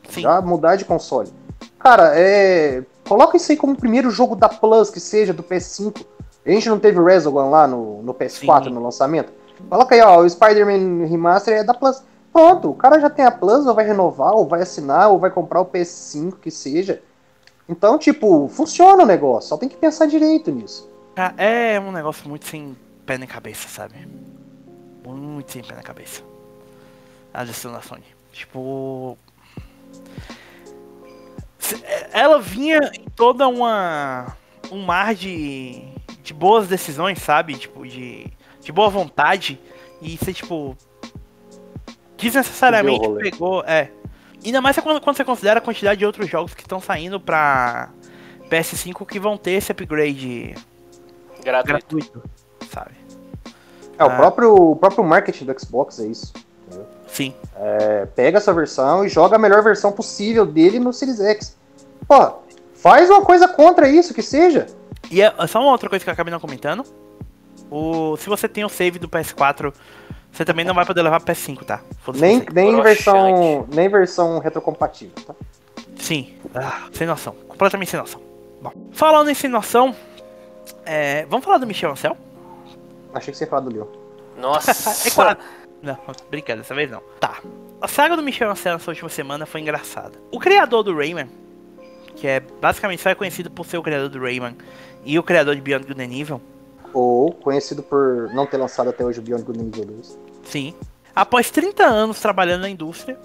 Sim. 0.09 0.21
Já 0.21 0.41
mudar 0.41 0.75
de 0.75 0.85
console. 0.85 1.29
Cara, 1.79 2.11
é. 2.15 2.83
Coloca 3.07 3.35
isso 3.35 3.51
aí 3.51 3.57
como 3.57 3.73
o 3.73 3.77
primeiro 3.77 4.09
jogo 4.09 4.35
da 4.35 4.47
Plus 4.47 4.89
que 4.89 4.99
seja 4.99 5.33
do 5.33 5.43
PS5. 5.43 6.05
A 6.45 6.49
gente 6.51 6.69
não 6.69 6.79
teve 6.79 7.01
Resogun 7.01 7.49
lá 7.49 7.67
no, 7.67 8.03
no 8.03 8.13
PS4 8.13 8.65
Sim. 8.65 8.69
no 8.69 8.83
lançamento. 8.83 9.31
Coloca 9.69 9.95
aí, 9.95 10.01
ó, 10.01 10.19
o 10.19 10.29
Spider-Man 10.29 11.07
Remaster 11.07 11.57
é 11.57 11.63
da 11.63 11.73
Plus. 11.73 12.01
Pronto, 12.33 12.71
o 12.71 12.75
cara 12.75 12.99
já 12.99 13.09
tem 13.11 13.23
a 13.23 13.31
Plus, 13.31 13.65
ou 13.67 13.75
vai 13.75 13.85
renovar, 13.85 14.33
ou 14.33 14.47
vai 14.47 14.61
assinar, 14.63 15.09
ou 15.11 15.19
vai 15.19 15.29
comprar 15.29 15.61
o 15.61 15.65
PS5, 15.67 16.39
que 16.41 16.49
seja. 16.49 16.99
Então, 17.69 17.97
tipo, 17.99 18.47
funciona 18.49 19.03
o 19.03 19.05
negócio, 19.05 19.49
só 19.49 19.57
tem 19.57 19.69
que 19.69 19.77
pensar 19.77 20.07
direito 20.07 20.51
nisso. 20.51 20.89
Cara, 21.15 21.35
É 21.37 21.79
um 21.79 21.91
negócio 21.91 22.27
muito 22.27 22.45
sem 22.47 22.75
pé 23.05 23.17
nem 23.19 23.27
cabeça, 23.27 23.67
sabe? 23.69 23.93
Muito 25.05 25.51
sem 25.51 25.61
pé 25.63 25.75
na 25.75 25.83
cabeça. 25.83 26.23
A 27.33 27.43
decisão 27.43 27.71
da 27.71 27.81
Sony. 27.81 28.03
Tipo. 28.31 29.15
se- 31.59 31.83
Ela 32.11 32.39
vinha 32.39 32.79
em 32.99 33.05
toda 33.15 33.47
uma. 33.47 34.35
um 34.71 34.83
mar 34.83 35.13
de. 35.15 35.83
de 36.23 36.33
boas 36.33 36.67
decisões, 36.67 37.19
sabe? 37.21 37.55
Tipo, 37.55 37.87
de. 37.87 38.25
de 38.59 38.71
boa 38.71 38.89
vontade. 38.89 39.59
E 40.01 40.17
você, 40.17 40.33
tipo. 40.33 40.75
Desnecessariamente 42.23 43.07
o 43.07 43.15
pegou. 43.15 43.63
É. 43.65 43.89
Ainda 44.45 44.61
mais 44.61 44.77
quando, 44.79 44.99
quando 45.01 45.15
você 45.15 45.23
considera 45.23 45.59
a 45.59 45.61
quantidade 45.61 45.99
de 45.99 46.05
outros 46.05 46.29
jogos 46.29 46.53
que 46.53 46.61
estão 46.61 46.79
saindo 46.81 47.19
pra 47.19 47.89
PS5 48.49 49.05
que 49.05 49.19
vão 49.19 49.37
ter 49.37 49.51
esse 49.51 49.71
upgrade 49.71 50.53
Gratuito. 51.43 51.97
gratuito, 51.97 52.23
sabe? 52.71 52.91
É, 53.97 54.03
o, 54.03 54.07
Ah. 54.07 54.15
próprio, 54.15 54.53
o 54.53 54.75
próprio 54.75 55.03
marketing 55.03 55.45
do 55.45 55.59
Xbox 55.59 55.99
é 55.99 56.07
isso. 56.07 56.33
Sim. 57.07 57.33
É, 57.55 58.05
pega 58.15 58.37
essa 58.39 58.51
versão 58.51 59.05
e 59.05 59.09
joga 59.09 59.35
a 59.35 59.39
melhor 59.39 59.61
versão 59.63 59.91
possível 59.91 60.45
dele 60.45 60.79
no 60.79 60.91
Series 60.91 61.19
X. 61.21 61.55
Pô, 62.07 62.33
faz 62.73 63.09
uma 63.09 63.21
coisa 63.21 63.47
contra 63.47 63.87
isso, 63.87 64.13
que 64.13 64.21
seja. 64.23 64.65
E 65.11 65.21
é 65.21 65.31
só 65.47 65.61
uma 65.61 65.71
outra 65.71 65.89
coisa 65.89 66.03
que 66.03 66.09
eu 66.09 66.13
acabei 66.13 66.31
não 66.31 66.39
comentando. 66.39 66.83
O, 67.69 68.17
se 68.17 68.27
você 68.29 68.47
tem 68.49 68.65
o 68.65 68.69
save 68.69 68.97
do 68.99 69.07
PS4, 69.07 69.73
você 70.33 70.43
também 70.43 70.65
não 70.65 70.73
vai 70.73 70.83
poder 70.83 71.03
levar 71.03 71.21
pro 71.21 71.31
PS5, 71.31 71.63
tá? 71.63 71.81
Nem, 72.15 72.39
você. 72.39 72.49
nem, 72.51 72.71
broxante. 72.71 72.81
versão, 72.81 73.67
nem 73.71 73.87
versão 73.87 74.39
retrocompatível, 74.39 75.13
tá? 75.27 75.35
Sim. 75.95 76.33
Ah, 76.55 76.87
sem 76.91 77.05
noção. 77.05 77.35
Completamente 77.47 77.91
sem 77.91 77.99
noção. 77.99 78.19
Bom, 78.59 78.71
falando 78.91 79.29
em 79.29 79.35
sem 79.35 79.47
noção, 79.47 79.95
é, 80.85 81.27
vamos 81.27 81.45
falar 81.45 81.59
do 81.59 81.67
Michel 81.67 81.91
Ancel? 81.91 82.17
Achei 83.13 83.31
que 83.31 83.37
você 83.37 83.43
ia 83.43 83.49
falar 83.49 83.61
do 83.61 83.71
Leon. 83.71 83.85
Nossa. 84.35 84.71
É 85.07 85.11
claro. 85.11 85.37
Não, 85.83 85.97
brincadeira, 86.31 86.61
dessa 86.61 86.73
vez 86.73 86.89
não. 86.89 87.01
Tá. 87.19 87.39
A 87.79 87.87
saga 87.87 88.15
do 88.15 88.23
Michel 88.23 88.49
Ancel 88.49 88.73
nessa 88.73 88.89
última 88.89 89.09
semana 89.09 89.45
foi 89.45 89.61
engraçada. 89.61 90.17
O 90.31 90.39
criador 90.39 90.81
do 90.81 90.95
Rayman, 90.95 91.29
que 92.15 92.25
é 92.25 92.39
basicamente 92.39 93.03
só 93.03 93.11
é 93.11 93.15
conhecido 93.15 93.51
por 93.51 93.67
ser 93.67 93.77
o 93.77 93.83
criador 93.83 94.09
do 94.09 94.19
Rayman 94.19 94.57
e 95.05 95.19
o 95.19 95.21
criador 95.23 95.55
de 95.55 95.61
Beyond 95.61 95.85
Good 95.85 96.01
and 96.01 96.19
Evil. 96.19 96.41
Ou 96.93 97.31
conhecido 97.31 97.81
por 97.81 98.29
não 98.33 98.45
ter 98.45 98.57
lançado 98.57 98.89
até 98.89 99.03
hoje 99.03 99.19
o 99.19 99.21
Beyond 99.21 99.43
Good 99.43 99.59
Evil 99.59 99.85
2. 99.85 100.19
Sim. 100.43 100.73
Após 101.15 101.49
30 101.49 101.83
anos 101.83 102.19
trabalhando 102.19 102.61
na 102.61 102.69
indústria, 102.69 103.17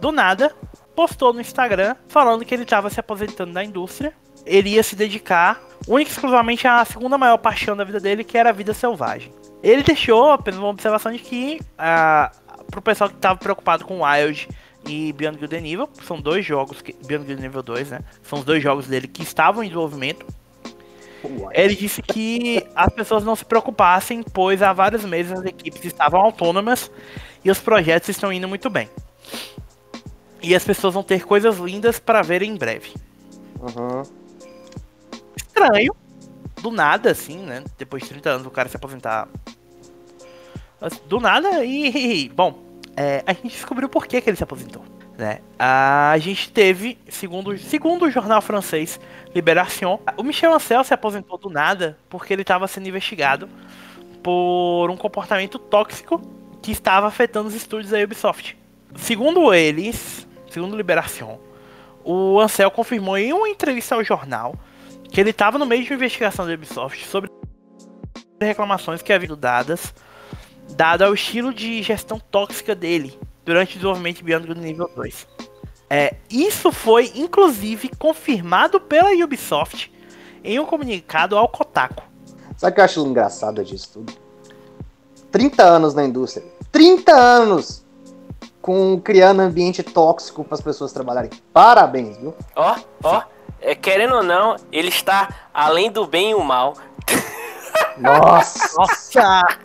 do 0.00 0.12
nada, 0.12 0.54
postou 0.94 1.32
no 1.32 1.40
Instagram 1.40 1.96
falando 2.08 2.44
que 2.44 2.54
ele 2.54 2.62
estava 2.62 2.90
se 2.90 3.00
aposentando 3.00 3.52
da 3.52 3.64
indústria. 3.64 4.12
Ele 4.46 4.70
ia 4.70 4.82
se 4.82 4.94
dedicar 4.94 5.62
única 5.88 6.10
e 6.10 6.12
exclusivamente 6.12 6.66
à 6.66 6.84
segunda 6.84 7.16
maior 7.16 7.38
paixão 7.38 7.76
da 7.76 7.84
vida 7.84 8.00
dele, 8.00 8.24
que 8.24 8.36
era 8.36 8.50
a 8.50 8.52
vida 8.52 8.74
selvagem. 8.74 9.32
Ele 9.62 9.82
deixou 9.82 10.30
apenas 10.30 10.60
uma 10.60 10.68
observação 10.68 11.10
de 11.10 11.18
que, 11.18 11.60
ah, 11.78 12.30
pro 12.70 12.82
pessoal 12.82 13.08
que 13.08 13.16
estava 13.16 13.38
preocupado 13.38 13.84
com 13.84 14.02
Wild 14.04 14.48
e 14.86 15.12
Beyond 15.14 15.38
Good 15.38 15.56
Evil, 15.56 15.88
são 16.06 16.20
dois 16.20 16.44
jogos, 16.44 16.82
que, 16.82 16.92
Beyond 17.06 17.26
Good 17.26 17.44
Evil 17.44 17.62
2, 17.62 17.90
né? 17.90 18.00
São 18.22 18.38
os 18.40 18.44
dois 18.44 18.62
jogos 18.62 18.86
dele 18.86 19.08
que 19.08 19.22
estavam 19.22 19.62
em 19.62 19.68
desenvolvimento. 19.68 20.26
Ele 21.52 21.74
disse 21.74 22.02
que 22.02 22.64
as 22.74 22.92
pessoas 22.92 23.24
não 23.24 23.34
se 23.34 23.44
preocupassem, 23.44 24.22
pois 24.22 24.62
há 24.62 24.72
vários 24.72 25.04
meses 25.04 25.32
as 25.32 25.44
equipes 25.44 25.84
estavam 25.84 26.20
autônomas 26.20 26.90
e 27.44 27.50
os 27.50 27.58
projetos 27.58 28.08
estão 28.08 28.32
indo 28.32 28.48
muito 28.48 28.68
bem. 28.68 28.88
E 30.42 30.54
as 30.54 30.64
pessoas 30.64 30.94
vão 30.94 31.02
ter 31.02 31.24
coisas 31.24 31.58
lindas 31.58 31.98
para 31.98 32.22
ver 32.22 32.42
em 32.42 32.54
breve. 32.54 32.94
Uhum. 33.60 34.02
Estranho, 35.36 35.94
do 36.60 36.70
nada, 36.70 37.10
assim, 37.10 37.38
né? 37.38 37.64
Depois 37.78 38.02
de 38.02 38.10
30 38.10 38.30
anos 38.30 38.46
o 38.46 38.50
cara 38.50 38.68
se 38.68 38.76
aposentar. 38.76 39.28
Do 41.06 41.20
nada, 41.20 41.64
e. 41.64 42.28
Bom, 42.34 42.62
é, 42.96 43.22
a 43.26 43.32
gente 43.32 43.48
descobriu 43.48 43.88
por 43.88 44.06
que, 44.06 44.20
que 44.20 44.28
ele 44.28 44.36
se 44.36 44.44
aposentou. 44.44 44.84
Né? 45.16 45.40
A 45.58 46.16
gente 46.18 46.50
teve, 46.50 46.98
segundo, 47.08 47.56
segundo 47.56 48.04
o 48.04 48.10
jornal 48.10 48.42
francês 48.42 48.98
Libération, 49.34 50.00
o 50.16 50.22
Michel 50.22 50.52
Ancel 50.52 50.82
se 50.82 50.92
aposentou 50.92 51.38
do 51.38 51.48
nada 51.48 51.96
porque 52.08 52.32
ele 52.32 52.42
estava 52.42 52.66
sendo 52.66 52.88
investigado 52.88 53.48
por 54.22 54.90
um 54.90 54.96
comportamento 54.96 55.58
tóxico 55.58 56.20
que 56.60 56.72
estava 56.72 57.06
afetando 57.06 57.48
os 57.48 57.54
estúdios 57.54 57.90
da 57.90 57.98
Ubisoft. 57.98 58.56
Segundo 58.96 59.52
eles, 59.52 60.26
segundo 60.50 60.76
Libération, 60.76 61.38
o 62.02 62.40
Ansel 62.40 62.70
confirmou 62.70 63.16
em 63.16 63.32
uma 63.32 63.48
entrevista 63.48 63.94
ao 63.94 64.04
jornal 64.04 64.54
que 65.10 65.20
ele 65.20 65.30
estava 65.30 65.58
no 65.58 65.66
meio 65.66 65.84
de 65.84 65.90
uma 65.90 65.96
investigação 65.96 66.46
da 66.46 66.54
Ubisoft 66.54 67.06
sobre 67.06 67.30
reclamações 68.40 69.00
que 69.00 69.12
haviam 69.12 69.36
dadas, 69.36 69.94
dado 70.70 71.02
ao 71.02 71.14
estilo 71.14 71.54
de 71.54 71.82
gestão 71.82 72.18
tóxica 72.18 72.74
dele 72.74 73.16
durante 73.44 73.72
o 73.72 73.78
desenvolvimento 73.78 74.18
de 74.18 74.24
Beyond 74.24 74.46
Good 74.46 74.60
Nível 74.60 74.90
2. 74.94 75.26
É, 75.90 76.16
isso 76.30 76.72
foi 76.72 77.12
inclusive 77.14 77.90
confirmado 77.98 78.80
pela 78.80 79.10
Ubisoft 79.12 79.92
em 80.42 80.58
um 80.58 80.66
comunicado 80.66 81.36
ao 81.36 81.48
Kotaku. 81.48 82.02
Sabe 82.56 82.72
o 82.72 82.74
que 82.74 82.80
eu 82.80 82.84
acho 82.84 83.06
engraçado 83.06 83.62
disso 83.64 83.90
tudo? 83.94 84.12
30 85.30 85.62
anos 85.62 85.94
na 85.94 86.04
indústria. 86.04 86.44
30 86.70 87.12
anos 87.12 87.84
com 88.62 88.98
criando 88.98 89.40
ambiente 89.40 89.82
tóxico 89.82 90.42
para 90.42 90.54
as 90.54 90.60
pessoas 90.60 90.92
trabalharem. 90.92 91.30
Parabéns, 91.52 92.16
viu? 92.16 92.34
Ó, 92.56 92.76
ó, 93.02 93.22
é, 93.60 93.74
querendo 93.74 94.14
ou 94.14 94.22
não, 94.22 94.56
ele 94.72 94.88
está 94.88 95.28
além 95.52 95.90
do 95.90 96.06
bem 96.06 96.30
e 96.30 96.34
o 96.34 96.42
mal. 96.42 96.74
Nossa! 97.98 98.76
Nossa! 98.76 99.58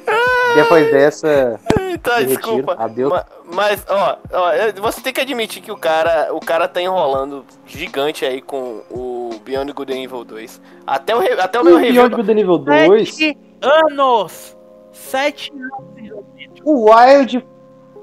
Depois 0.54 0.90
dessa. 0.90 1.60
Tá, 2.02 2.20
desculpa. 2.22 2.72
retiro. 2.72 2.82
Adeus. 2.82 3.10
Ma- 3.12 3.24
Mas, 3.54 3.84
ó, 3.88 4.16
ó, 4.32 4.80
você 4.80 5.00
tem 5.00 5.12
que 5.12 5.20
admitir 5.20 5.62
que 5.62 5.70
o 5.70 5.76
cara, 5.76 6.28
o 6.32 6.40
cara 6.40 6.66
tá 6.68 6.80
enrolando 6.80 7.44
gigante 7.66 8.24
aí 8.24 8.40
com 8.40 8.82
o 8.90 9.30
Beyond 9.44 9.72
Good 9.72 9.92
Evil 9.92 10.24
2. 10.24 10.60
Até 10.86 11.14
o, 11.14 11.18
re- 11.20 11.40
até 11.40 11.60
o 11.60 11.64
meu 11.64 11.76
review. 11.76 12.08
Beyond 12.08 12.14
Good 12.16 12.40
Evil 12.40 12.58
2, 12.58 13.14
Sete 13.14 13.38
anos! 13.60 14.56
Sete 14.92 15.52
anos! 15.52 16.24
o 16.64 16.90
Wild, 16.90 17.44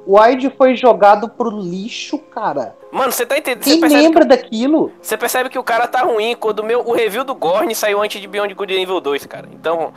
o 0.05 0.19
Wild 0.19 0.53
foi 0.57 0.75
jogado 0.75 1.29
pro 1.29 1.49
lixo, 1.49 2.17
cara. 2.17 2.75
Mano, 2.91 3.11
você 3.11 3.25
tá 3.25 3.37
entendendo? 3.37 3.63
Você 3.63 3.71
Quem 3.71 3.79
percebe, 3.81 4.01
lembra 4.01 4.25
daquilo? 4.25 4.91
você 5.01 5.15
percebe 5.15 5.49
que 5.49 5.59
o 5.59 5.63
cara 5.63 5.87
tá 5.87 6.01
ruim 6.01 6.35
quando 6.35 6.59
o, 6.59 6.63
meu, 6.63 6.81
o 6.87 6.91
review 6.93 7.23
do 7.23 7.35
Gorn 7.35 7.73
saiu 7.75 8.01
antes 8.01 8.19
de 8.19 8.27
Beyond 8.27 8.53
Good 8.53 8.73
Evil 8.73 8.99
2, 8.99 9.25
cara. 9.27 9.47
Então, 9.53 9.93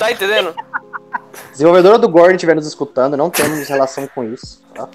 tá 0.00 0.10
entendendo? 0.10 0.54
Desenvolvedora 1.52 1.98
do 1.98 2.08
Gordon 2.08 2.34
estiver 2.34 2.56
nos 2.56 2.66
escutando, 2.66 3.16
não 3.16 3.28
temos 3.28 3.68
relação 3.68 4.08
com 4.08 4.24
isso. 4.24 4.62
Tá? 4.74 4.88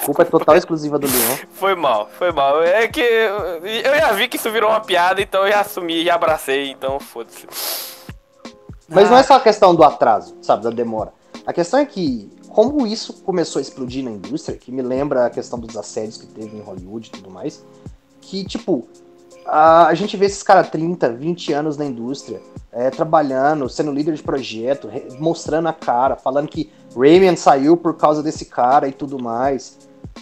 A 0.00 0.04
culpa 0.04 0.22
é 0.22 0.24
total 0.26 0.54
e 0.54 0.58
exclusiva 0.58 0.98
do 0.98 1.06
Leon. 1.06 1.36
Foi 1.50 1.74
mal, 1.74 2.10
foi 2.18 2.30
mal. 2.30 2.62
É 2.62 2.86
que 2.86 3.00
eu 3.00 3.96
já 3.98 4.12
vi 4.12 4.28
que 4.28 4.36
isso 4.36 4.50
virou 4.50 4.68
uma 4.68 4.80
piada, 4.80 5.22
então 5.22 5.46
eu 5.46 5.52
já 5.52 5.60
assumi, 5.60 6.04
já 6.04 6.14
abracei, 6.14 6.70
então 6.70 7.00
foda-se. 7.00 7.46
Mas 8.88 9.08
não 9.08 9.16
é 9.16 9.22
só 9.22 9.34
a 9.34 9.40
questão 9.40 9.74
do 9.74 9.82
atraso, 9.82 10.36
sabe, 10.42 10.64
da 10.64 10.70
demora. 10.70 11.12
A 11.46 11.52
questão 11.52 11.80
é 11.80 11.86
que, 11.86 12.30
como 12.50 12.86
isso 12.86 13.14
começou 13.22 13.58
a 13.60 13.62
explodir 13.62 14.04
na 14.04 14.10
indústria, 14.10 14.58
que 14.58 14.70
me 14.70 14.82
lembra 14.82 15.26
a 15.26 15.30
questão 15.30 15.58
dos 15.58 15.76
assédios 15.76 16.18
que 16.18 16.26
teve 16.26 16.54
em 16.54 16.60
Hollywood 16.60 17.08
e 17.08 17.10
tudo 17.10 17.30
mais, 17.30 17.64
que, 18.20 18.44
tipo, 18.44 18.86
a, 19.46 19.86
a 19.86 19.94
gente 19.94 20.16
vê 20.16 20.26
esses 20.26 20.42
caras 20.42 20.68
30, 20.70 21.10
20 21.12 21.52
anos 21.52 21.76
na 21.76 21.84
indústria, 21.84 22.40
é, 22.72 22.90
trabalhando, 22.90 23.68
sendo 23.68 23.92
líder 23.92 24.14
de 24.14 24.22
projeto, 24.22 24.88
re- 24.88 25.08
mostrando 25.18 25.68
a 25.68 25.72
cara, 25.72 26.16
falando 26.16 26.48
que 26.48 26.70
Rayman 26.96 27.36
saiu 27.36 27.76
por 27.76 27.94
causa 27.96 28.22
desse 28.22 28.44
cara 28.46 28.86
e 28.88 28.92
tudo 28.92 29.18
mais. 29.22 29.78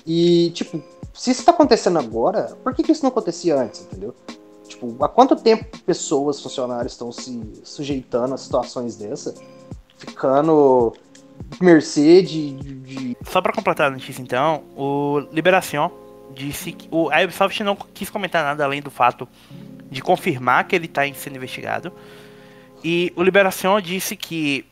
E, 0.06 0.50
tipo, 0.50 0.80
se 1.12 1.30
isso 1.30 1.44
tá 1.44 1.52
acontecendo 1.52 1.98
agora, 1.98 2.56
por 2.62 2.74
que, 2.74 2.82
que 2.82 2.92
isso 2.92 3.02
não 3.02 3.10
acontecia 3.10 3.56
antes, 3.56 3.82
entendeu? 3.82 4.14
Tipo, 4.68 4.94
há 5.04 5.08
quanto 5.08 5.36
tempo 5.36 5.64
pessoas, 5.86 6.40
funcionários 6.40 6.92
estão 6.92 7.12
se 7.12 7.60
sujeitando 7.64 8.34
a 8.34 8.36
situações 8.38 8.96
dessa, 8.96 9.34
ficando 9.96 10.92
mercê 11.60 12.22
de, 12.22 12.52
de- 12.54 13.16
Só 13.28 13.40
pra 13.40 13.52
completar 13.52 13.88
a 13.88 13.90
notícia 13.90 14.22
então, 14.22 14.62
o 14.76 15.20
Liberação 15.32 15.90
disse 16.34 16.72
que 16.72 16.88
o, 16.90 17.10
a 17.10 17.22
Ubisoft 17.22 17.62
não 17.62 17.76
quis 17.76 18.10
comentar 18.10 18.44
nada 18.44 18.64
além 18.64 18.82
do 18.82 18.90
fato 18.90 19.28
de 19.90 20.02
confirmar 20.02 20.66
que 20.66 20.74
ele 20.74 20.86
está 20.86 21.02
sendo 21.14 21.36
investigado. 21.36 21.92
E 22.82 23.12
o 23.16 23.22
Liberação 23.22 23.80
disse 23.80 24.16
que. 24.16 24.66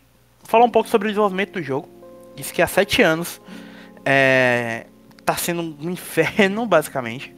Falou 0.45 0.67
um 0.67 0.71
pouco 0.71 0.89
sobre 0.89 1.09
o 1.09 1.11
desenvolvimento 1.11 1.53
do 1.53 1.63
jogo. 1.63 1.89
Disse 2.35 2.53
que 2.53 2.61
há 2.61 2.67
sete 2.67 3.01
anos 3.01 3.41
é, 4.05 4.87
tá 5.25 5.37
sendo 5.37 5.77
um 5.81 5.91
inferno, 5.91 6.67
basicamente. 6.67 7.35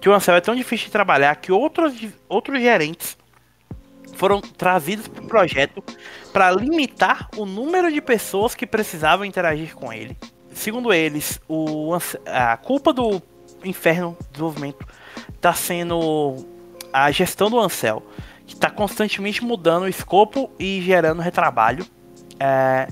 Que 0.00 0.08
o 0.08 0.12
Ansel 0.12 0.34
é 0.34 0.40
tão 0.40 0.54
difícil 0.54 0.86
de 0.86 0.92
trabalhar 0.92 1.36
que 1.36 1.52
outros, 1.52 1.94
outros 2.28 2.60
gerentes 2.60 3.16
foram 4.14 4.40
trazidos 4.40 5.06
para 5.06 5.22
o 5.22 5.26
projeto 5.26 5.84
para 6.32 6.50
limitar 6.50 7.28
o 7.36 7.46
número 7.46 7.92
de 7.92 8.00
pessoas 8.00 8.54
que 8.54 8.66
precisavam 8.66 9.24
interagir 9.24 9.74
com 9.74 9.92
ele. 9.92 10.16
Segundo 10.52 10.92
eles, 10.92 11.40
o, 11.48 11.96
a 12.26 12.56
culpa 12.56 12.92
do 12.92 13.22
inferno 13.66 14.16
do 14.20 14.32
desenvolvimento 14.32 14.86
está 15.34 15.52
sendo 15.52 16.46
a 16.92 17.10
gestão 17.10 17.50
do 17.50 17.58
Ansel, 17.58 18.02
que 18.46 18.54
está 18.54 18.70
constantemente 18.70 19.44
mudando 19.44 19.84
o 19.84 19.88
escopo 19.88 20.50
e 20.58 20.80
gerando 20.80 21.20
retrabalho, 21.20 21.84
é, 22.38 22.88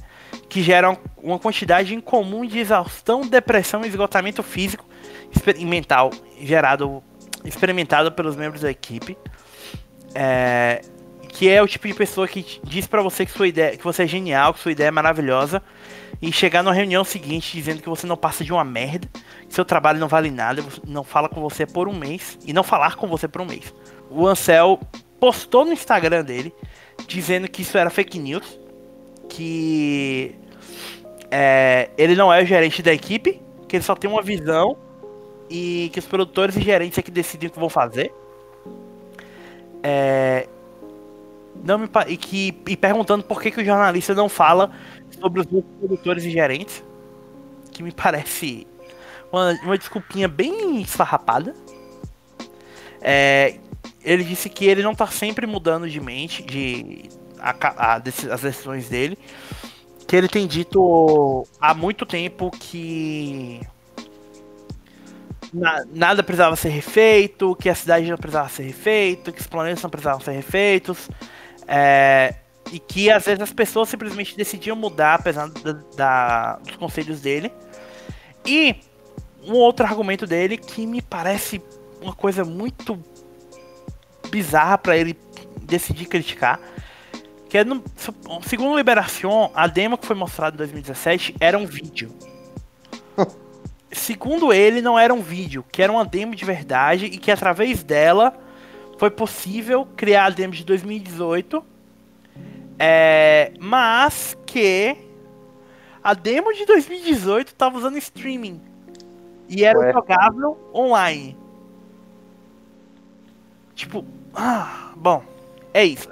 que 0.49 0.63
geram 0.63 0.99
uma 1.23 1.39
quantidade 1.39 1.95
incomum 1.95 2.45
de 2.45 2.59
exaustão, 2.59 3.23
depressão 3.23 3.85
e 3.85 3.89
esgotamento 3.89 4.43
físico 4.43 4.85
e 5.57 5.65
mental 5.65 6.11
gerado, 6.41 7.03
experimentado 7.45 8.13
pelos 8.13 8.37
membros 8.37 8.63
da 8.63 8.71
equipe. 8.71 9.17
É, 10.15 10.83
que 11.29 11.51
é 11.51 11.61
o 11.61 11.67
tipo 11.67 11.89
de 11.89 11.95
pessoa 11.95 12.29
que 12.29 12.61
diz 12.63 12.87
pra 12.87 13.03
você 13.03 13.27
que 13.27 13.33
sua 13.33 13.49
ideia, 13.49 13.77
que 13.77 13.83
você 13.83 14.05
é 14.05 14.07
genial, 14.07 14.55
que 14.55 14.61
sua 14.61 14.71
ideia 14.71 14.87
é 14.87 14.91
maravilhosa, 14.93 15.61
e 16.29 16.33
chegar 16.33 16.63
na 16.63 16.73
reunião 16.73 17.05
seguinte 17.05 17.53
dizendo 17.53 17.83
que 17.83 17.89
você 17.89 18.07
não 18.07 18.17
passa 18.17 18.43
de 18.43 18.51
uma 18.51 18.65
merda, 18.65 19.07
que 19.47 19.53
seu 19.53 19.65
trabalho 19.65 20.01
não 20.01 20.09
vale 20.09 20.31
nada, 20.31 20.65
não 20.87 21.05
fala 21.05 21.29
com 21.29 21.39
você 21.39 21.67
por 21.67 21.87
um 21.87 21.93
mês 21.93 22.39
e 22.47 22.53
não 22.53 22.63
falar 22.63 22.97
com 22.97 23.07
você 23.07 23.29
por 23.29 23.43
um 23.43 23.45
mês. 23.45 23.75
O 24.11 24.27
Ansel 24.27 24.81
postou 25.21 25.67
no 25.67 25.73
Instagram 25.73 26.25
dele 26.25 26.55
dizendo 27.07 27.47
que 27.47 27.61
isso 27.61 27.77
era 27.77 27.91
fake 27.91 28.19
news, 28.19 28.59
que 29.29 30.35
é, 31.31 31.91
ele 31.99 32.15
não 32.15 32.33
é 32.33 32.43
o 32.43 32.47
gerente 32.47 32.83
da 32.83 32.93
equipe, 32.93 33.39
que 33.69 33.77
ele 33.77 33.85
só 33.85 33.95
tem 33.95 34.09
uma 34.09 34.23
visão 34.23 34.79
e 35.51 35.91
que 35.93 35.99
os 35.99 36.07
produtores 36.07 36.57
e 36.57 36.63
gerentes 36.63 36.97
é 36.97 37.03
que 37.03 37.11
decidem 37.11 37.51
o 37.51 37.53
que 37.53 37.61
vão 37.61 37.69
fazer. 37.69 38.11
É, 39.83 40.49
não 41.63 41.79
me 41.79 41.89
e 42.09 42.17
que 42.17 42.55
e 42.67 42.77
perguntando 42.77 43.23
por 43.25 43.41
que, 43.41 43.51
que 43.51 43.61
o 43.61 43.65
jornalista 43.65 44.15
não 44.15 44.29
fala 44.29 44.71
sobre 45.25 45.41
os 45.43 45.47
outros 45.53 45.75
produtores 45.79 46.25
e 46.25 46.31
gerentes, 46.31 46.85
que 47.73 47.83
me 47.83 47.93
parece 47.93 48.67
uma, 49.33 49.53
uma 49.65 49.79
desculpinha 49.79 50.29
bem 50.29 50.83
esfarrapada. 50.83 51.55
É, 53.01 53.59
ele 54.03 54.25
disse 54.25 54.49
que 54.49 54.65
ele 54.67 54.83
não 54.83 54.95
tá 54.95 55.07
sempre 55.07 55.47
mudando 55.47 55.89
de 55.89 56.01
mente, 56.01 56.43
de 56.43 57.05
a 57.39 57.55
a 57.95 57.95
as 57.97 58.41
decisões 58.43 58.89
dele, 58.89 59.19
que 60.07 60.17
ele 60.17 60.29
tem 60.29 60.47
dito 60.47 61.47
há 61.61 61.75
muito 61.75 62.07
tempo 62.07 62.51
que 62.53 63.61
na- 65.53 65.85
nada 65.93 66.23
precisava 66.23 66.57
ser 66.57 66.71
refeito, 66.71 67.55
que 67.57 67.69
a 67.69 67.75
cidade 67.75 68.11
não 68.11 68.17
precisava 68.17 68.49
ser 68.49 68.65
refeito, 68.65 69.33
que 69.33 69.41
os 69.41 69.47
planetas 69.47 69.83
não 69.83 69.91
precisavam 69.91 70.21
ser 70.21 70.33
refeitos. 70.33 71.09
é, 71.67 72.35
e 72.73 72.79
que 72.79 73.11
às 73.11 73.25
vezes 73.25 73.41
as 73.41 73.53
pessoas 73.53 73.89
simplesmente 73.89 74.37
decidiam 74.37 74.77
mudar, 74.77 75.15
apesar 75.15 75.49
da- 75.49 75.73
da- 75.97 76.57
dos 76.57 76.77
conselhos 76.77 77.21
dele. 77.21 77.53
E 78.45 78.77
um 79.47 79.53
outro 79.53 79.85
argumento 79.87 80.27
dele 80.27 80.57
que 80.57 80.87
me 80.87 81.01
parece 81.03 81.63
uma 82.01 82.15
coisa 82.15 82.45
muito 82.45 82.99
bizarra 84.31 84.79
pra 84.79 84.97
ele 84.97 85.17
decidir 85.63 86.07
criticar. 86.07 86.59
Que 87.49 87.59
é 87.59 87.65
no, 87.65 87.83
segundo 88.47 88.73
o 88.73 88.77
Liberación, 88.77 89.51
a 89.55 89.67
demo 89.67 89.97
que 89.97 90.07
foi 90.07 90.17
mostrada 90.17 90.57
em 90.57 90.59
2017 90.59 91.37
era 91.39 91.57
um 91.57 91.67
vídeo. 91.67 92.13
Segundo 93.93 94.53
ele, 94.53 94.83
não 94.83 94.99
era 94.99 95.15
um 95.15 95.23
vídeo, 95.23 95.65
que 95.71 95.81
era 95.81 95.93
uma 95.93 96.05
demo 96.05 96.35
de 96.35 96.45
verdade 96.45 97.05
e 97.07 97.17
que 97.17 97.31
através 97.31 97.85
dela 97.85 98.37
foi 98.99 99.09
possível 99.09 99.87
criar 99.97 100.25
a 100.25 100.31
demo 100.31 100.53
de 100.53 100.65
2018. 100.65 101.65
É, 102.79 103.53
mas 103.61 104.37
que 104.47 104.97
a 106.03 106.15
demo 106.15 106.53
de 106.53 106.67
2018 106.67 107.49
estava 107.49 107.79
usando 107.79 107.97
streaming 107.97 108.61
e 109.49 109.65
era 109.65 109.79
Ué. 109.79 109.93
jogável 109.93 110.59
online. 110.75 111.37
Tipo, 113.75 114.05
ah, 114.35 114.93
bom, 114.97 115.23
é 115.73 115.85
isso. 115.85 116.09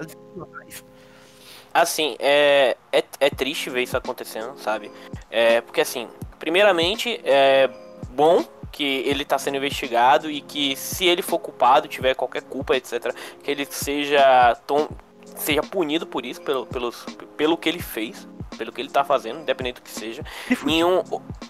Assim, 1.72 2.16
é, 2.18 2.76
é, 2.92 3.04
é 3.20 3.30
triste 3.30 3.70
ver 3.70 3.82
isso 3.82 3.96
acontecendo, 3.96 4.58
sabe? 4.58 4.90
É, 5.30 5.60
porque 5.60 5.80
assim, 5.80 6.08
primeiramente, 6.38 7.20
é 7.24 7.70
bom 8.10 8.44
que 8.70 8.84
ele 8.84 9.24
tá 9.24 9.38
sendo 9.38 9.56
investigado 9.56 10.30
e 10.30 10.40
que 10.40 10.74
se 10.76 11.06
ele 11.06 11.22
for 11.22 11.38
culpado, 11.38 11.88
tiver 11.88 12.14
qualquer 12.14 12.42
culpa, 12.42 12.76
etc, 12.76 13.14
que 13.42 13.50
ele 13.50 13.66
seja 13.70 14.54
tom, 14.66 14.88
seja 15.36 15.62
punido 15.62 16.06
por 16.06 16.24
isso, 16.24 16.40
pelo, 16.40 16.66
pelos, 16.66 17.04
pelo 17.36 17.56
que 17.56 17.68
ele 17.68 17.80
fez, 17.80 18.26
pelo 18.56 18.72
que 18.72 18.80
ele 18.80 18.90
tá 18.90 19.02
fazendo, 19.04 19.40
independente 19.40 19.76
do 19.76 19.82
que 19.82 19.90
seja. 19.90 20.22
Nenhum. 20.64 21.02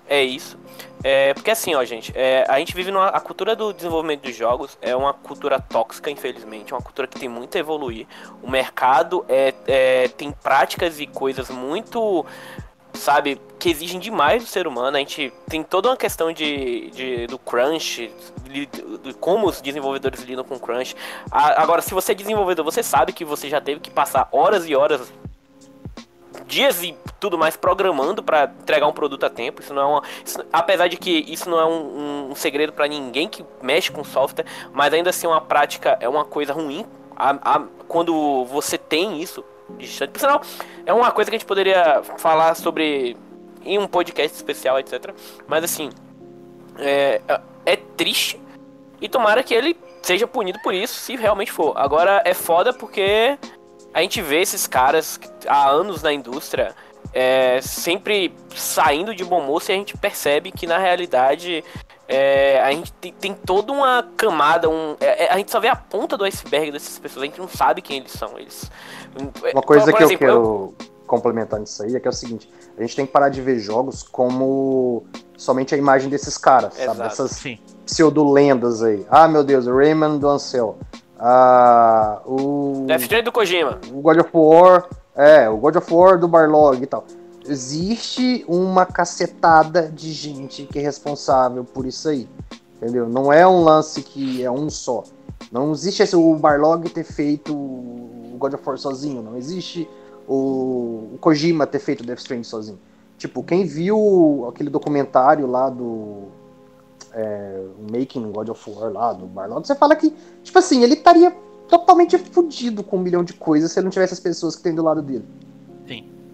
É 0.06 0.22
isso. 0.22 0.58
É, 1.04 1.34
porque 1.34 1.50
assim, 1.50 1.74
ó, 1.74 1.84
gente, 1.84 2.12
é, 2.14 2.44
a 2.48 2.58
gente 2.58 2.74
vive 2.74 2.90
numa. 2.90 3.08
A 3.08 3.20
cultura 3.20 3.56
do 3.56 3.72
desenvolvimento 3.72 4.22
dos 4.22 4.36
jogos 4.36 4.78
é 4.80 4.94
uma 4.94 5.12
cultura 5.12 5.60
tóxica, 5.60 6.10
infelizmente. 6.10 6.72
É 6.72 6.76
uma 6.76 6.82
cultura 6.82 7.08
que 7.08 7.18
tem 7.18 7.28
muito 7.28 7.56
a 7.56 7.60
evoluir. 7.60 8.06
O 8.42 8.48
mercado 8.48 9.24
é, 9.28 9.52
é, 9.66 10.08
tem 10.08 10.30
práticas 10.30 11.00
e 11.00 11.06
coisas 11.06 11.50
muito. 11.50 12.24
Sabe, 12.94 13.40
que 13.58 13.70
exigem 13.70 13.98
demais 13.98 14.42
do 14.44 14.48
ser 14.48 14.66
humano. 14.66 14.96
A 14.96 15.00
gente 15.00 15.32
tem 15.48 15.62
toda 15.62 15.88
uma 15.88 15.96
questão 15.96 16.32
de, 16.32 16.90
de 16.90 17.26
do 17.26 17.38
crunch, 17.38 18.12
de, 18.44 18.66
de 18.66 19.14
como 19.14 19.46
os 19.46 19.60
desenvolvedores 19.60 20.20
lidam 20.22 20.44
com 20.44 20.58
crunch. 20.58 20.94
A- 21.30 21.62
agora, 21.62 21.80
se 21.82 21.94
você 21.94 22.12
é 22.12 22.14
desenvolvedor, 22.14 22.64
você 22.64 22.82
sabe 22.82 23.12
que 23.12 23.24
você 23.24 23.48
já 23.48 23.60
teve 23.60 23.80
que 23.80 23.90
passar 23.90 24.28
horas 24.30 24.68
e 24.68 24.76
horas 24.76 25.12
dias 26.46 26.82
e 26.82 26.94
tudo 27.18 27.38
mais 27.38 27.56
programando 27.56 28.22
pra 28.22 28.44
entregar 28.44 28.86
um 28.86 28.92
produto 28.92 29.24
a 29.24 29.30
tempo. 29.30 29.62
Isso 29.62 29.72
não 29.72 29.82
é 29.82 29.86
uma, 29.86 30.02
isso- 30.24 30.44
apesar 30.52 30.88
de 30.88 30.96
que 30.96 31.10
isso 31.10 31.48
não 31.48 31.58
é 31.58 31.64
um, 31.64 32.30
um- 32.30 32.34
segredo 32.34 32.72
pra 32.72 32.86
ninguém 32.86 33.26
que 33.28 33.44
mexe 33.62 33.90
com 33.90 34.04
software, 34.04 34.44
mas 34.72 34.92
ainda 34.92 35.10
assim 35.10 35.26
uma 35.26 35.40
prática 35.40 35.96
é 36.00 36.08
uma 36.08 36.24
coisa 36.24 36.52
ruim. 36.52 36.84
A- 37.16 37.38
a- 37.56 37.62
quando 37.88 38.44
você 38.46 38.76
tem 38.76 39.20
isso 39.22 39.42
distante, 39.78 40.10
por 40.10 40.20
sinal, 40.20 40.42
é 40.84 40.92
uma 40.92 41.10
coisa 41.10 41.30
que 41.30 41.36
a 41.36 41.38
gente 41.38 41.46
poderia 41.46 42.02
falar 42.18 42.54
sobre 42.54 43.16
em 43.64 43.78
um 43.78 43.86
podcast 43.86 44.36
especial, 44.36 44.78
etc. 44.78 45.14
Mas 45.46 45.64
assim, 45.64 45.90
é, 46.78 47.20
é 47.64 47.76
triste 47.76 48.40
e 49.00 49.08
tomara 49.08 49.42
que 49.42 49.54
ele 49.54 49.76
seja 50.02 50.26
punido 50.26 50.58
por 50.62 50.74
isso, 50.74 50.94
se 50.94 51.16
realmente 51.16 51.52
for. 51.52 51.74
Agora 51.76 52.22
é 52.24 52.34
foda 52.34 52.72
porque 52.72 53.38
a 53.94 54.00
gente 54.02 54.20
vê 54.20 54.40
esses 54.40 54.66
caras 54.66 55.20
há 55.46 55.68
anos 55.68 56.02
na 56.02 56.12
indústria 56.12 56.74
é, 57.12 57.60
sempre 57.60 58.34
saindo 58.54 59.14
de 59.14 59.24
bom 59.24 59.42
moço 59.42 59.70
e 59.70 59.74
a 59.74 59.76
gente 59.76 59.96
percebe 59.96 60.50
que 60.50 60.66
na 60.66 60.78
realidade 60.78 61.62
é, 62.12 62.60
a 62.60 62.70
gente 62.72 62.92
tem, 62.92 63.10
tem 63.12 63.34
toda 63.34 63.72
uma 63.72 64.06
camada, 64.18 64.68
um, 64.68 64.94
é, 65.00 65.24
é, 65.24 65.32
a 65.32 65.38
gente 65.38 65.50
só 65.50 65.58
vê 65.58 65.68
a 65.68 65.76
ponta 65.76 66.14
do 66.14 66.24
iceberg 66.24 66.70
dessas 66.70 66.98
pessoas, 66.98 67.22
a 67.22 67.26
gente 67.26 67.40
não 67.40 67.48
sabe 67.48 67.80
quem 67.80 67.96
eles 67.96 68.12
são. 68.12 68.38
Eles, 68.38 68.70
Uma 69.52 69.62
coisa 69.62 69.86
por 69.86 69.96
que 69.96 70.04
exemplo, 70.04 70.26
eu 70.26 70.74
quero 70.76 70.92
complementar 71.06 71.58
nisso 71.58 71.82
aí 71.82 71.96
é 71.96 72.00
que 72.00 72.06
é 72.06 72.10
o 72.10 72.12
seguinte: 72.12 72.50
a 72.76 72.82
gente 72.82 72.94
tem 72.94 73.06
que 73.06 73.12
parar 73.12 73.30
de 73.30 73.40
ver 73.40 73.58
jogos 73.58 74.02
como 74.02 75.04
somente 75.38 75.74
a 75.74 75.78
imagem 75.78 76.10
desses 76.10 76.36
caras, 76.36 76.74
sabe? 76.74 76.90
Exato. 76.90 77.02
Essas 77.02 77.30
Sim. 77.30 77.58
pseudo-lendas 77.86 78.82
aí. 78.82 79.06
Ah, 79.08 79.26
meu 79.26 79.42
Deus, 79.42 79.66
o 79.66 79.74
Rayman 79.74 80.18
do 80.18 80.28
Ansel. 80.28 80.78
Ah, 81.18 82.20
o, 82.26 82.84
Death 82.86 83.02
Stranding 83.02 83.24
do 83.24 83.32
Kojima. 83.32 83.80
o 83.90 84.02
God 84.02 84.18
of 84.18 84.30
War. 84.34 84.86
É, 85.16 85.48
o 85.48 85.56
God 85.56 85.76
of 85.76 85.94
War 85.94 86.18
do 86.18 86.28
Barlog 86.28 86.82
e 86.82 86.86
tal. 86.86 87.06
Existe 87.46 88.44
uma 88.46 88.86
cacetada 88.86 89.90
de 89.90 90.12
gente 90.12 90.64
que 90.64 90.78
é 90.78 90.82
responsável 90.82 91.64
por 91.64 91.86
isso 91.86 92.08
aí. 92.08 92.28
Entendeu? 92.76 93.08
Não 93.08 93.32
é 93.32 93.46
um 93.46 93.62
lance 93.62 94.02
que 94.02 94.42
é 94.42 94.50
um 94.50 94.68
só. 94.68 95.04
Não 95.50 95.72
existe 95.72 96.02
esse, 96.02 96.16
o 96.16 96.34
Barlog 96.36 96.88
ter 96.88 97.04
feito 97.04 97.52
o 97.54 98.36
God 98.38 98.54
of 98.54 98.62
War 98.66 98.78
sozinho. 98.78 99.22
Não 99.22 99.36
existe 99.36 99.88
o, 100.26 101.14
o 101.14 101.18
Kojima 101.20 101.66
ter 101.66 101.78
feito 101.78 102.02
o 102.02 102.06
Death 102.06 102.18
Stranding 102.18 102.44
sozinho. 102.44 102.78
Tipo, 103.18 103.42
quem 103.42 103.64
viu 103.64 104.46
aquele 104.48 104.70
documentário 104.70 105.46
lá 105.46 105.68
do 105.70 106.28
é, 107.12 107.62
Making 107.90 108.32
God 108.32 108.48
of 108.48 108.70
War 108.70 108.92
lá, 108.92 109.12
do 109.12 109.26
Barlog, 109.26 109.66
você 109.66 109.74
fala 109.74 109.94
que, 109.94 110.12
tipo 110.42 110.58
assim, 110.58 110.82
ele 110.82 110.94
estaria 110.94 111.30
totalmente 111.68 112.18
fudido 112.18 112.82
com 112.82 112.96
um 112.96 113.00
milhão 113.00 113.22
de 113.22 113.32
coisas 113.32 113.70
se 113.70 113.78
ele 113.78 113.84
não 113.84 113.90
tivesse 113.90 114.14
as 114.14 114.20
pessoas 114.20 114.56
que 114.56 114.62
tem 114.62 114.74
do 114.74 114.82
lado 114.82 115.02
dele. 115.02 115.24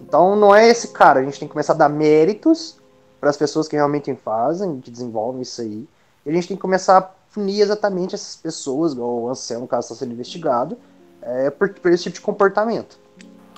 Então 0.09 0.35
não 0.35 0.53
é 0.53 0.67
esse 0.67 0.87
cara, 0.87 1.19
a 1.19 1.23
gente 1.23 1.37
tem 1.39 1.47
que 1.47 1.51
começar 1.51 1.73
a 1.73 1.75
dar 1.75 1.87
méritos 1.87 2.79
para 3.21 3.29
as 3.29 3.37
pessoas 3.37 3.67
que 3.67 3.75
realmente 3.75 4.13
fazem, 4.15 4.81
que 4.81 4.89
desenvolvem 4.89 5.43
isso 5.43 5.61
aí. 5.61 5.87
E 6.25 6.29
a 6.29 6.33
gente 6.33 6.47
tem 6.47 6.57
que 6.57 6.61
começar 6.61 6.97
a 6.97 7.01
punir 7.01 7.61
exatamente 7.61 8.15
essas 8.15 8.35
pessoas, 8.35 8.93
igual 8.93 9.21
o 9.21 9.29
Anselmo, 9.29 9.67
caso, 9.67 9.85
está 9.85 10.03
sendo 10.03 10.13
investigado, 10.13 10.79
é, 11.21 11.51
por, 11.51 11.69
por 11.75 11.91
esse 11.91 12.05
tipo 12.05 12.15
de 12.15 12.21
comportamento. 12.21 12.97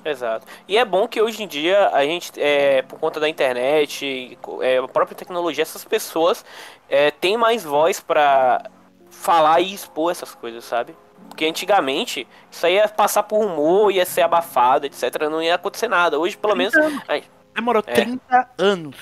Exato. 0.03 0.45
E 0.67 0.77
é 0.77 0.83
bom 0.83 1.07
que 1.07 1.21
hoje 1.21 1.41
em 1.41 1.47
dia 1.47 1.87
a 1.89 2.03
gente, 2.03 2.33
é, 2.37 2.81
por 2.81 2.99
conta 2.99 3.17
da 3.17 3.29
internet, 3.29 4.37
é, 4.61 4.77
a 4.77 4.87
própria 4.89 5.15
tecnologia, 5.15 5.61
essas 5.61 5.85
pessoas 5.85 6.43
é, 6.89 7.11
têm 7.11 7.37
mais 7.37 7.63
voz 7.63 8.01
pra 8.01 8.69
falar 9.09 9.61
e 9.61 9.73
expor 9.73 10.11
essas 10.11 10.35
coisas, 10.35 10.65
sabe? 10.65 10.93
Porque 11.27 11.45
antigamente 11.45 12.27
isso 12.49 12.65
aí 12.65 12.75
ia 12.75 12.87
passar 12.87 13.23
por 13.23 13.39
rumor, 13.39 13.91
ia 13.91 14.05
ser 14.05 14.21
abafado, 14.21 14.85
etc. 14.85 15.29
Não 15.29 15.41
ia 15.41 15.55
acontecer 15.55 15.87
nada. 15.87 16.19
Hoje, 16.19 16.37
pelo 16.37 16.55
menos. 16.55 16.73
30 16.73 16.87
anos. 16.87 17.03
Ai, 17.07 17.23
Demorou 17.55 17.83
É. 17.85 17.93
30 17.93 18.49
anos. 18.57 18.95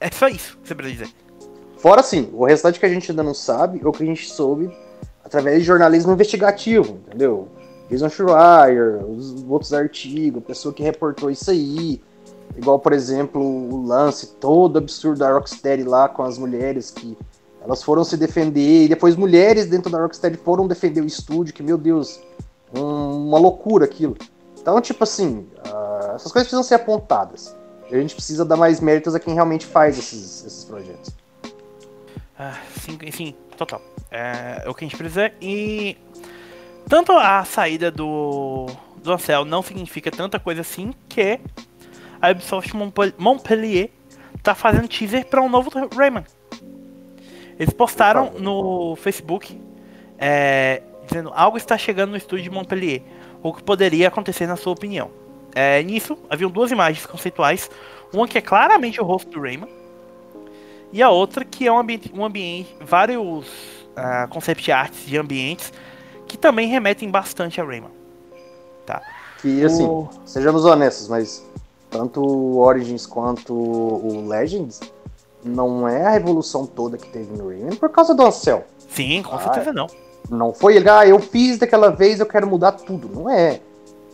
É 0.00 0.10
só 0.10 0.28
isso 0.28 0.56
que 0.58 0.68
você 0.68 0.74
precisa 0.74 1.04
dizer. 1.04 1.16
Fora 1.78 2.00
assim, 2.00 2.30
o 2.32 2.44
restante 2.44 2.78
que 2.78 2.86
a 2.86 2.88
gente 2.88 3.10
ainda 3.10 3.22
não 3.22 3.34
sabe, 3.34 3.80
ou 3.84 3.92
que 3.92 4.02
a 4.02 4.06
gente 4.06 4.28
soube 4.28 4.70
através 5.24 5.60
de 5.60 5.64
jornalismo 5.64 6.12
investigativo, 6.12 7.00
entendeu? 7.06 7.48
Jason 7.90 8.08
Schreier, 8.08 9.04
os 9.04 9.44
outros 9.48 9.72
artigos, 9.72 10.42
a 10.42 10.46
pessoa 10.46 10.74
que 10.74 10.82
reportou 10.82 11.30
isso 11.30 11.50
aí. 11.50 12.02
Igual, 12.56 12.78
por 12.78 12.92
exemplo, 12.92 13.40
o 13.40 13.86
lance 13.86 14.34
todo 14.34 14.78
absurdo 14.78 15.20
da 15.20 15.32
Rocksteady 15.32 15.84
lá 15.84 16.08
com 16.08 16.22
as 16.22 16.38
mulheres 16.38 16.90
que 16.90 17.16
elas 17.62 17.82
foram 17.82 18.04
se 18.04 18.16
defender, 18.16 18.84
e 18.84 18.88
depois 18.88 19.16
mulheres 19.16 19.66
dentro 19.66 19.90
da 19.90 19.98
Rocksteady 20.00 20.36
foram 20.38 20.66
defender 20.66 21.00
o 21.00 21.06
estúdio, 21.06 21.52
que, 21.52 21.62
meu 21.62 21.76
Deus, 21.76 22.20
um- 22.74 23.28
uma 23.28 23.38
loucura 23.38 23.84
aquilo. 23.84 24.16
Então, 24.60 24.80
tipo 24.80 25.04
assim, 25.04 25.46
ah, 25.64 26.12
essas 26.14 26.30
coisas 26.32 26.46
precisam 26.48 26.62
ser 26.62 26.74
apontadas. 26.74 27.54
E 27.90 27.94
a 27.94 28.00
gente 28.00 28.14
precisa 28.14 28.44
dar 28.44 28.56
mais 28.56 28.80
méritos 28.80 29.14
a 29.14 29.20
quem 29.20 29.32
realmente 29.34 29.64
faz 29.64 29.98
esses, 29.98 30.44
esses 30.44 30.64
projetos. 30.64 31.10
Ah, 32.38 32.58
sim, 33.12 33.34
total. 33.56 33.80
É, 34.10 34.62
é 34.64 34.70
o 34.70 34.74
que 34.74 34.84
a 34.84 34.88
gente 34.88 34.96
precisa. 34.96 35.32
E 35.40 35.96
tanto 36.88 37.12
a 37.12 37.44
saída 37.44 37.90
do, 37.90 38.66
do 39.02 39.12
Ansel 39.12 39.44
não 39.44 39.62
significa 39.62 40.10
tanta 40.10 40.38
coisa 40.38 40.60
assim 40.60 40.92
que 41.08 41.40
a 42.20 42.30
Ubisoft 42.30 42.74
Montpel- 42.76 43.12
Montpellier 43.18 43.90
tá 44.42 44.54
fazendo 44.54 44.86
teaser 44.86 45.26
para 45.26 45.42
um 45.42 45.48
novo 45.48 45.70
Rayman. 45.96 46.24
Eles 47.58 47.72
postaram 47.72 48.32
no 48.38 48.94
Facebook 48.96 49.60
é, 50.18 50.82
dizendo 51.06 51.32
algo 51.34 51.56
está 51.56 51.76
chegando 51.76 52.10
no 52.10 52.16
estúdio 52.16 52.44
de 52.44 52.50
Montpellier. 52.50 53.02
O 53.42 53.52
que 53.52 53.62
poderia 53.62 54.08
acontecer 54.08 54.46
na 54.46 54.56
sua 54.56 54.72
opinião? 54.72 55.10
É, 55.54 55.82
nisso, 55.82 56.16
haviam 56.28 56.50
duas 56.50 56.70
imagens 56.70 57.04
conceituais. 57.06 57.70
Uma 58.12 58.28
que 58.28 58.38
é 58.38 58.40
claramente 58.40 59.00
o 59.00 59.04
rosto 59.04 59.30
do 59.30 59.40
Rayman. 59.40 59.68
E 60.92 61.02
a 61.02 61.10
outra 61.10 61.44
que 61.44 61.66
é 61.66 61.72
um 61.72 61.78
ambiente, 61.78 62.10
um 62.14 62.24
ambiente 62.24 62.74
vários 62.80 63.46
ah, 63.94 64.26
concept 64.30 64.70
arts 64.72 65.04
de 65.06 65.18
ambientes 65.18 65.72
que 66.26 66.36
também 66.38 66.68
remetem 66.68 67.10
bastante 67.10 67.60
a 67.60 67.64
Rayman. 67.64 67.90
Tá. 68.86 69.02
Que, 69.42 69.64
assim, 69.64 69.84
O- 69.84 70.08
sejamos 70.24 70.64
honestos, 70.64 71.08
mas 71.08 71.44
tanto 71.90 72.22
o 72.22 72.58
Origins 72.58 73.06
quanto 73.06 73.52
o 73.54 74.26
Legends 74.26 74.80
não 75.44 75.88
é 75.88 76.06
a 76.06 76.10
revolução 76.10 76.66
toda 76.66 76.96
que 76.96 77.08
teve 77.08 77.36
no 77.36 77.48
Rayman 77.48 77.76
por 77.76 77.88
causa 77.90 78.14
do 78.14 78.22
Ansel. 78.24 78.64
Sim, 78.90 79.22
com 79.22 79.34
Ah, 79.36 79.40
certeza 79.42 79.72
não. 79.72 79.86
Não 80.28 80.52
foi 80.52 80.76
ele, 80.76 80.88
ah, 80.90 81.06
eu 81.06 81.18
fiz 81.20 81.58
daquela 81.58 81.90
vez, 81.90 82.20
eu 82.20 82.26
quero 82.26 82.46
mudar 82.46 82.72
tudo. 82.72 83.08
Não 83.08 83.30
é. 83.30 83.60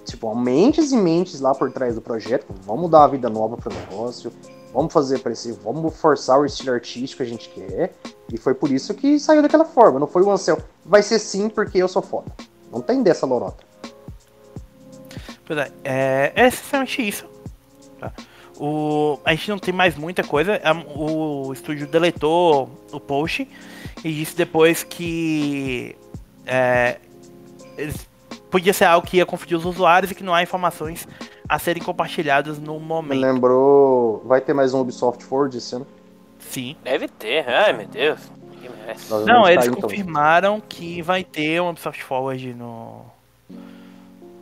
Tipo, 0.04 0.28
há 0.30 0.34
mentes 0.34 0.92
e 0.92 0.96
mentes 0.96 1.40
lá 1.40 1.54
por 1.54 1.72
trás 1.72 1.94
do 1.94 2.00
projeto. 2.00 2.46
Vamos 2.66 2.90
dar 2.90 2.98
uma 3.00 3.08
vida 3.08 3.28
nova 3.30 3.56
pro 3.56 3.72
negócio. 3.74 4.30
Vamos 4.72 4.92
fazer 4.92 5.20
parecer, 5.20 5.52
vamos 5.64 5.94
forçar 5.96 6.38
o 6.38 6.44
estilo 6.44 6.72
artístico 6.74 7.18
que 7.18 7.22
a 7.22 7.26
gente 7.30 7.48
quer. 7.48 7.94
E 8.32 8.36
foi 8.36 8.54
por 8.54 8.70
isso 8.70 8.92
que 8.92 9.18
saiu 9.18 9.40
daquela 9.40 9.64
forma. 9.64 9.98
Não 10.00 10.06
foi 10.06 10.22
o 10.22 10.30
Ansel. 10.30 10.58
Vai 10.84 11.02
ser 11.02 11.18
sim 11.20 11.48
porque 11.48 11.78
eu 11.78 11.88
sou 11.88 12.02
foda. 12.02 12.26
Não 12.72 12.80
tem 12.80 13.02
dessa 13.02 13.24
lorota. 13.24 13.64
Pois 15.46 15.58
é, 15.58 15.70
é, 15.84 16.32
é 16.34 16.46
essencialmente 16.48 17.08
isso. 17.08 17.26
tá? 18.00 18.12
O, 18.58 19.18
a 19.24 19.32
gente 19.34 19.50
não 19.50 19.58
tem 19.58 19.74
mais 19.74 19.96
muita 19.96 20.22
coisa. 20.22 20.60
a- 20.62 20.72
O 20.98 21.52
estúdio 21.52 21.86
deletou 21.86 22.70
o 22.92 23.00
post 23.00 23.48
e 24.04 24.12
disse 24.12 24.36
depois 24.36 24.82
que 24.84 25.96
é, 26.46 26.98
podia 28.50 28.72
ser 28.72 28.84
algo 28.84 29.06
que 29.06 29.16
ia 29.16 29.26
confundir 29.26 29.56
os 29.56 29.64
usuários 29.64 30.10
e 30.12 30.14
que 30.14 30.22
não 30.22 30.34
há 30.34 30.42
informações 30.42 31.08
a 31.48 31.58
serem 31.58 31.82
compartilhadas 31.82 32.58
no 32.58 32.78
Me 32.78 32.86
momento. 32.86 33.20
lembrou. 33.20 34.22
Vai 34.26 34.40
ter 34.40 34.54
mais 34.54 34.72
um 34.72 34.80
Ubisoft 34.80 35.24
Forge 35.24 35.58
esse 35.58 35.74
ano? 35.74 35.86
Sim. 36.38 36.76
Deve 36.84 37.08
ter, 37.08 37.48
ai 37.48 37.72
meu 37.72 37.86
Deus. 37.86 38.20
Não, 39.26 39.48
eles 39.48 39.64
tá 39.64 39.70
então. 39.70 39.80
confirmaram 39.82 40.60
que 40.60 41.02
vai 41.02 41.24
ter 41.24 41.60
um 41.60 41.70
Ubisoft 41.70 42.02
Forward 42.04 42.54
no. 42.54 43.00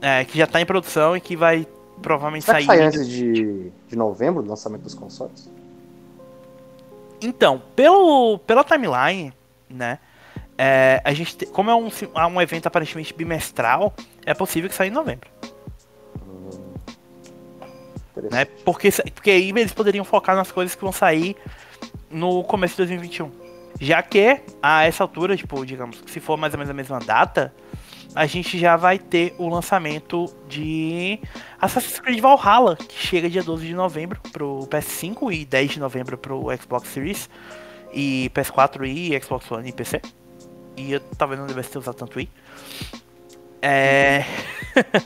É, 0.00 0.24
que 0.24 0.36
já 0.36 0.46
tá 0.46 0.60
em 0.60 0.66
produção 0.66 1.16
e 1.16 1.20
que 1.20 1.36
vai 1.36 1.66
provavelmente 2.02 2.44
Será 2.44 2.58
sair. 2.58 2.66
sai 2.66 2.80
antes 2.82 3.08
de, 3.08 3.70
de 3.88 3.96
novembro, 3.96 4.42
do 4.42 4.50
lançamento 4.50 4.82
dos 4.82 4.94
consoles? 4.94 5.48
Então, 7.22 7.62
pelo, 7.76 8.38
pela 8.40 8.64
timeline, 8.64 9.32
né? 9.70 9.98
é, 10.58 11.00
a 11.04 11.12
gente, 11.14 11.36
te- 11.36 11.46
como 11.46 11.70
é 11.70 11.74
um, 11.74 11.88
é 12.14 12.26
um 12.26 12.40
evento 12.42 12.66
aparentemente 12.66 13.14
bimestral, 13.14 13.94
é 14.26 14.34
possível 14.34 14.68
que 14.68 14.74
saia 14.74 14.88
em 14.88 14.92
novembro, 14.92 15.28
Interessante. 18.16 18.32
né? 18.34 18.44
Porque, 18.64 18.90
porque 19.14 19.30
aí 19.30 19.50
eles 19.50 19.72
poderiam 19.72 20.04
focar 20.04 20.36
nas 20.36 20.52
coisas 20.52 20.74
que 20.74 20.82
vão 20.82 20.92
sair 20.92 21.36
no 22.10 22.44
começo 22.44 22.74
de 22.74 22.78
2021. 22.78 23.30
Já 23.80 24.02
que 24.02 24.40
a 24.62 24.84
essa 24.84 25.02
altura, 25.02 25.36
tipo, 25.36 25.64
digamos, 25.64 26.02
se 26.06 26.20
for 26.20 26.36
mais 26.36 26.52
ou 26.52 26.58
menos 26.58 26.70
a 26.70 26.74
mesma 26.74 26.98
data, 27.00 27.52
a 28.14 28.26
gente 28.26 28.58
já 28.58 28.76
vai 28.76 28.98
ter 28.98 29.34
o 29.38 29.48
lançamento 29.48 30.32
de 30.48 31.18
Assassin's 31.60 31.98
Creed 31.98 32.20
Valhalla, 32.20 32.76
que 32.76 32.94
chega 32.94 33.30
dia 33.30 33.42
12 33.42 33.66
de 33.66 33.74
novembro 33.74 34.20
pro 34.32 34.66
PS5 34.68 35.32
e 35.32 35.44
10 35.44 35.72
de 35.72 35.80
novembro 35.80 36.18
pro 36.18 36.46
Xbox 36.56 36.88
Series 36.88 37.28
e 37.92 38.30
PS4 38.34 38.86
e 38.86 39.20
Xbox 39.20 39.50
One 39.50 39.68
e 39.68 39.72
PC. 39.72 40.00
E 40.76 40.92
eu 40.92 41.00
talvez 41.16 41.38
não 41.40 41.46
devesse 41.46 41.70
ter 41.70 41.78
usado 41.78 41.96
tanto 41.96 42.20
i. 42.20 42.28
É... 43.60 44.24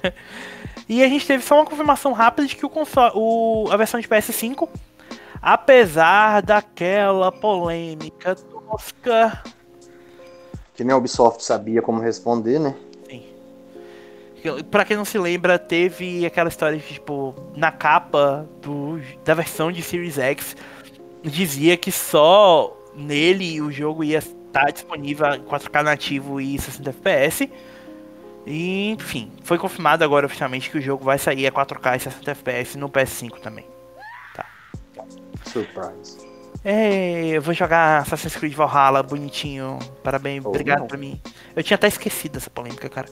e 0.89 1.03
a 1.03 1.09
gente 1.09 1.27
teve 1.27 1.45
só 1.45 1.57
uma 1.57 1.67
confirmação 1.67 2.13
rápida 2.13 2.49
de 2.49 2.57
que 2.57 2.65
o 2.65 2.71
console, 2.71 3.13
o, 3.15 3.69
a 3.71 3.77
versão 3.77 4.01
de 4.01 4.09
PS5, 4.09 4.69
apesar 5.43 6.43
daquela 6.43 7.31
polêmica 7.31 8.35
tosca 8.35 9.43
Que 10.75 10.83
nem 10.83 10.95
a 10.95 10.97
Ubisoft 10.97 11.45
sabia 11.45 11.83
como 11.83 12.01
responder, 12.01 12.59
né? 12.59 12.75
Pra 14.71 14.85
quem 14.85 14.97
não 14.97 15.05
se 15.05 15.19
lembra, 15.19 15.59
teve 15.59 16.25
aquela 16.25 16.49
história 16.49 16.79
de, 16.79 16.85
tipo, 16.85 17.35
na 17.57 17.73
capa 17.73 18.49
do, 18.63 19.01
da 19.25 19.35
versão 19.35 19.73
de 19.73 19.83
Series 19.83 20.19
X, 20.19 20.57
dizia 21.23 21.77
que 21.77 21.91
só 21.91 22.77
nele 22.95 23.61
o 23.61 23.73
jogo 23.73 24.05
ia 24.05 24.19
estar 24.19 24.71
disponível 24.71 25.27
em 25.35 25.43
4K 25.43 25.83
nativo 25.83 26.41
e 26.41 26.59
60 26.59 26.91
FPS. 26.91 27.51
E, 28.47 28.91
enfim, 28.91 29.33
foi 29.43 29.59
confirmado 29.59 30.05
agora 30.05 30.27
oficialmente 30.27 30.71
que 30.71 30.79
o 30.79 30.81
jogo 30.81 31.05
vai 31.05 31.19
sair 31.19 31.47
a 31.47 31.53
4K 31.53 31.97
e 31.97 32.01
60 32.01 32.31
FPS 32.31 32.79
no 32.79 32.89
PS5 32.89 33.41
também. 33.41 33.67
Surprise. 35.45 36.27
É, 36.65 37.29
eu 37.29 37.43
vou 37.43 37.55
jogar 37.55 37.99
Assassin's 37.99 38.35
Creed 38.35 38.55
Valhalla 38.55 39.03
bonitinho. 39.03 39.79
Parabéns, 40.03 40.45
Ou 40.45 40.51
obrigado 40.51 40.81
não. 40.81 40.87
por 40.89 40.99
mim. 40.99 41.21
Eu 41.55 41.63
tinha 41.63 41.77
até 41.77 41.87
esquecido 41.87 42.33
dessa 42.33 42.51
polêmica, 42.51 42.89
cara. 42.89 43.09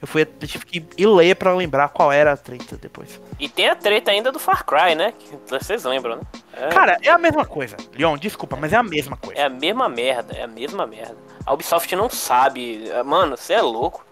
Eu, 0.00 0.06
fui, 0.06 0.22
eu 0.22 0.46
tive 0.46 0.66
que 0.66 0.86
ir 0.96 1.06
ler 1.06 1.34
pra 1.36 1.54
lembrar 1.54 1.88
qual 1.88 2.12
era 2.12 2.32
a 2.32 2.36
treta 2.36 2.76
depois. 2.76 3.18
E 3.40 3.48
tem 3.48 3.68
a 3.68 3.74
treta 3.74 4.10
ainda 4.10 4.30
do 4.30 4.38
Far 4.38 4.64
Cry, 4.64 4.94
né? 4.94 5.12
Que 5.18 5.38
vocês 5.48 5.84
lembram, 5.84 6.16
né? 6.16 6.22
É, 6.52 6.68
Cara, 6.68 6.98
é 7.02 7.08
a 7.10 7.16
mesma 7.18 7.46
coisa. 7.46 7.76
Leon, 7.96 8.16
desculpa, 8.18 8.56
mas 8.60 8.72
é 8.72 8.76
a 8.76 8.82
mesma 8.82 9.16
coisa. 9.16 9.40
é 9.40 9.44
a 9.44 9.48
mesma 9.48 9.88
merda, 9.88 10.34
é 10.34 10.42
a 10.42 10.46
mesma 10.46 10.86
merda. 10.86 11.16
A 11.46 11.54
Ubisoft 11.54 11.94
não 11.96 12.10
sabe. 12.10 12.90
Mano, 13.04 13.36
você 13.36 13.54
é 13.54 13.62
louco. 13.62 14.04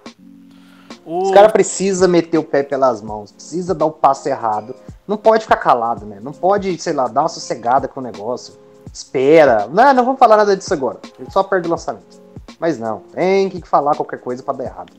O... 1.05 1.25
Os 1.25 1.31
caras 1.33 1.53
precisam 1.53 2.09
meter 2.09 2.39
o 2.39 2.45
pé 2.45 2.63
pelas 2.63 3.03
mãos, 3.03 3.31
precisa 3.31 3.75
dar 3.75 3.85
o 3.85 3.91
passo 3.93 4.27
errado. 4.29 4.75
Não 5.07 5.19
pode 5.19 5.43
ficar 5.43 5.59
calado, 5.59 6.07
né? 6.07 6.19
Não 6.23 6.33
pode, 6.33 6.81
sei 6.81 6.95
lá, 6.95 7.09
dar 7.09 7.23
uma 7.23 7.29
sossegada 7.29 7.87
com 7.87 8.01
o 8.01 8.03
negócio. 8.03 8.55
Espera. 8.91 9.67
Não, 9.67 9.93
não 9.93 10.05
vamos 10.05 10.19
falar 10.19 10.39
nada 10.39 10.57
disso 10.57 10.73
agora. 10.73 10.99
Ele 11.19 11.31
só 11.31 11.43
perde 11.43 11.69
o 11.69 11.71
lançamento. 11.71 12.23
Mas 12.59 12.79
não, 12.79 13.01
tem 13.13 13.51
que 13.51 13.61
falar 13.69 13.95
qualquer 13.97 14.21
coisa 14.21 14.43
pra 14.43 14.55
dar 14.55 14.65
errado. 14.65 14.93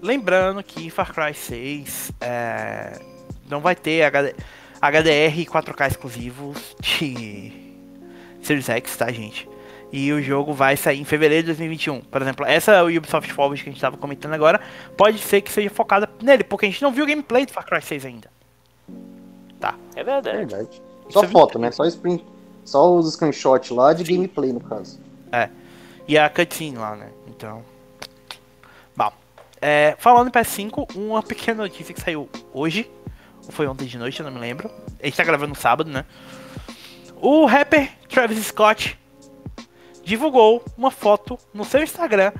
Lembrando 0.00 0.62
que 0.62 0.90
Far 0.90 1.12
Cry 1.12 1.34
6 1.34 2.12
é, 2.20 3.00
não 3.48 3.60
vai 3.60 3.74
ter 3.74 4.02
HD, 4.02 4.34
HDR 4.80 5.40
e 5.40 5.46
4K 5.46 5.88
exclusivos 5.88 6.76
de 6.80 7.52
Series 8.40 8.68
X, 8.68 8.96
tá, 8.96 9.10
gente? 9.10 9.48
E 9.90 10.12
o 10.12 10.22
jogo 10.22 10.52
vai 10.52 10.76
sair 10.76 11.00
em 11.00 11.04
fevereiro 11.04 11.42
de 11.42 11.46
2021. 11.48 12.02
Por 12.02 12.22
exemplo, 12.22 12.46
essa 12.46 12.84
Ubisoft 12.84 13.32
Forward 13.32 13.62
que 13.62 13.70
a 13.70 13.72
gente 13.72 13.80
tava 13.80 13.96
comentando 13.96 14.34
agora, 14.34 14.60
pode 14.96 15.18
ser 15.18 15.40
que 15.40 15.50
seja 15.50 15.70
focada 15.70 16.08
nele, 16.22 16.44
porque 16.44 16.66
a 16.66 16.68
gente 16.68 16.82
não 16.82 16.92
viu 16.92 17.04
o 17.04 17.06
gameplay 17.06 17.46
de 17.46 17.52
Far 17.52 17.64
Cry 17.64 17.80
6 17.82 18.04
ainda. 18.04 18.30
É 19.96 20.04
verdade. 20.04 20.36
Verdade. 20.36 20.82
Isso 21.08 21.18
Só 21.18 21.24
é 21.24 21.26
foto, 21.26 21.58
né? 21.58 21.70
Só, 21.70 21.84
sprint, 21.86 22.24
só 22.64 22.94
os 22.94 23.12
screenshots 23.14 23.70
lá 23.70 23.92
de 23.92 24.04
gameplay, 24.04 24.52
no 24.52 24.60
caso. 24.60 25.00
E 26.06 26.16
a 26.16 26.28
cutscene 26.28 26.76
lá, 26.76 26.94
né? 26.94 27.08
Então. 27.26 27.64
É, 29.60 29.96
falando 29.98 30.28
em 30.28 30.30
PS5, 30.30 30.94
uma 30.96 31.22
pequena 31.22 31.62
notícia 31.64 31.92
que 31.94 32.00
saiu 32.00 32.28
hoje. 32.52 32.90
Ou 33.46 33.52
foi 33.52 33.66
ontem 33.66 33.86
de 33.86 33.98
noite, 33.98 34.20
eu 34.20 34.26
não 34.26 34.32
me 34.32 34.40
lembro. 34.40 34.70
A 35.02 35.06
gente 35.06 35.16
tá 35.16 35.24
gravando 35.24 35.50
no 35.50 35.54
sábado, 35.56 35.90
né? 35.90 36.04
O 37.16 37.44
rapper 37.46 37.90
Travis 38.08 38.46
Scott 38.46 38.98
divulgou 40.04 40.64
uma 40.76 40.90
foto 40.90 41.38
no 41.52 41.64
seu 41.64 41.82
Instagram 41.82 42.32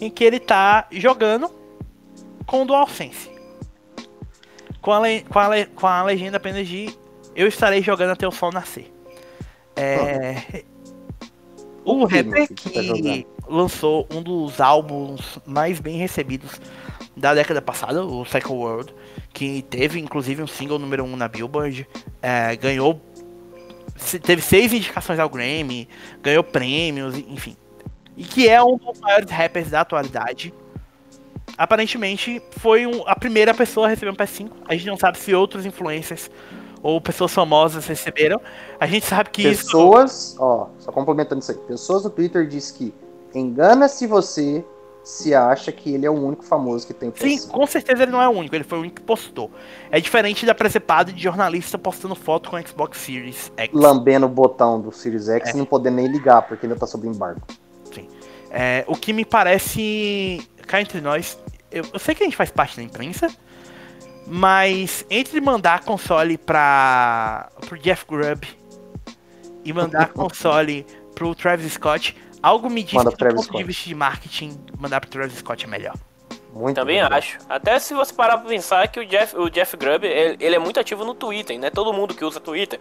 em 0.00 0.10
que 0.10 0.24
ele 0.24 0.40
tá 0.40 0.86
jogando 0.90 1.50
com 2.46 2.62
o 2.62 2.66
DualSense. 2.66 3.30
Com 4.80 4.92
a, 4.92 4.98
le- 5.00 5.22
com, 5.22 5.38
a 5.38 5.48
le- 5.48 5.66
com 5.66 5.86
a 5.86 6.02
legenda 6.02 6.36
apenas 6.36 6.66
de 6.68 6.92
Eu 7.34 7.46
estarei 7.46 7.80
jogando 7.82 8.10
até 8.10 8.26
o 8.28 8.32
sol 8.32 8.50
nascer. 8.52 8.92
É. 9.76 10.62
O 11.84 12.04
rapper 12.04 12.48
que 12.48 12.70
tá 12.70 12.80
que? 12.80 13.26
Lançou 13.48 14.06
um 14.10 14.22
dos 14.22 14.60
álbuns 14.60 15.38
mais 15.46 15.80
bem 15.80 15.96
recebidos 15.96 16.60
da 17.16 17.34
década 17.34 17.62
passada, 17.62 18.04
o 18.04 18.24
Cycle 18.24 18.52
World, 18.54 18.94
que 19.32 19.62
teve 19.62 20.00
inclusive 20.00 20.42
um 20.42 20.46
single 20.46 20.78
número 20.78 21.04
1 21.04 21.12
um 21.12 21.16
na 21.16 21.28
Billboard, 21.28 21.86
é, 22.20 22.56
ganhou. 22.56 23.00
Teve 24.22 24.42
seis 24.42 24.72
indicações 24.72 25.18
ao 25.18 25.28
Grammy, 25.28 25.88
ganhou 26.20 26.42
prêmios, 26.42 27.16
enfim. 27.16 27.56
E 28.16 28.24
que 28.24 28.48
é 28.48 28.62
um 28.62 28.76
dos 28.76 28.98
maiores 29.00 29.30
rappers 29.30 29.70
da 29.70 29.80
atualidade. 29.80 30.52
Aparentemente 31.56 32.42
foi 32.58 32.86
um- 32.86 33.04
a 33.06 33.14
primeira 33.14 33.54
pessoa 33.54 33.86
a 33.86 33.90
receber 33.90 34.10
um 34.10 34.14
PS5. 34.16 34.50
A 34.68 34.74
gente 34.74 34.86
não 34.86 34.96
sabe 34.96 35.18
se 35.18 35.32
outros 35.34 35.64
influencers 35.64 36.28
ou 36.82 37.00
pessoas 37.00 37.32
famosas 37.32 37.86
receberam. 37.86 38.40
A 38.80 38.86
gente 38.86 39.06
sabe 39.06 39.30
que 39.30 39.42
isso. 39.42 39.64
Pessoas, 39.64 40.36
ó, 40.38 40.68
só 40.78 40.90
complementando 40.90 41.40
isso 41.40 41.52
aí. 41.52 41.58
Pessoas 41.58 42.04
no 42.04 42.10
Twitter 42.10 42.46
diz 42.48 42.70
que 42.72 42.92
engana-se 43.34 44.06
você 44.06 44.64
se 45.02 45.34
acha 45.34 45.70
que 45.70 45.92
ele 45.92 46.06
é 46.06 46.10
o 46.10 46.14
único 46.14 46.42
famoso 46.44 46.86
que 46.86 46.94
tem 46.94 47.12
Sim, 47.14 47.36
PS5. 47.36 47.50
com 47.50 47.66
certeza 47.66 48.04
ele 48.04 48.12
não 48.12 48.22
é 48.22 48.26
o 48.28 48.30
único, 48.30 48.54
ele 48.54 48.64
foi 48.64 48.78
o 48.78 48.80
único 48.80 48.96
que 48.96 49.02
postou. 49.02 49.50
É 49.90 50.00
diferente 50.00 50.46
da 50.46 50.54
precepada 50.54 51.12
de 51.12 51.22
jornalista 51.22 51.76
postando 51.76 52.14
foto 52.14 52.48
com 52.48 52.56
o 52.56 52.66
Xbox 52.66 52.98
Series 52.98 53.52
X. 53.54 53.70
Lambendo 53.74 54.24
o 54.24 54.28
botão 54.30 54.80
do 54.80 54.90
Series 54.90 55.28
X 55.28 55.50
É. 55.50 55.52
e 55.52 55.56
não 55.58 55.66
podendo 55.66 55.96
nem 55.96 56.06
ligar, 56.06 56.42
porque 56.42 56.64
ainda 56.64 56.78
tá 56.78 56.86
sob 56.86 57.06
embargo. 57.06 57.42
É, 58.56 58.84
o 58.86 58.94
que 58.94 59.12
me 59.12 59.24
parece. 59.24 60.48
Cá 60.68 60.80
entre 60.80 61.00
nós, 61.00 61.36
eu, 61.72 61.84
eu 61.92 61.98
sei 61.98 62.14
que 62.14 62.22
a 62.22 62.24
gente 62.26 62.36
faz 62.36 62.52
parte 62.52 62.76
da 62.76 62.84
imprensa, 62.84 63.26
mas 64.28 65.04
entre 65.10 65.40
mandar 65.40 65.84
console 65.84 66.38
pra. 66.38 67.50
pro 67.66 67.76
Jeff 67.76 68.06
Grubb 68.06 68.46
e 69.64 69.72
mandar 69.72 70.10
console 70.14 70.86
pro 71.16 71.34
Travis 71.34 71.72
Scott, 71.72 72.16
algo 72.46 72.68
me 72.70 72.82
diz 72.82 72.92
Manda 72.94 73.10
que 73.10 73.16
do 73.16 73.26
ponto 73.26 73.40
de 73.40 73.44
Scott. 73.46 73.64
vista 73.64 73.84
de 73.88 73.94
marketing, 73.94 74.60
mandar 74.78 75.00
pro 75.00 75.10
Travis 75.10 75.38
Scott 75.38 75.64
é 75.64 75.68
melhor. 75.68 75.94
Muito 76.54 76.76
Também 76.76 77.02
legal. 77.02 77.18
acho. 77.18 77.38
Até 77.48 77.78
se 77.80 77.94
você 77.94 78.12
parar 78.14 78.38
pra 78.38 78.48
pensar 78.48 78.86
que 78.88 79.00
o 79.00 79.06
Jeff, 79.06 79.36
o 79.36 79.48
Jeff 79.50 79.76
Grubb, 79.76 80.04
ele, 80.06 80.36
ele 80.38 80.54
é 80.54 80.58
muito 80.58 80.78
ativo 80.78 81.04
no 81.04 81.12
Twitter, 81.14 81.58
né? 81.58 81.68
Todo 81.70 81.92
mundo 81.92 82.14
que 82.14 82.24
usa 82.24 82.38
Twitter. 82.38 82.78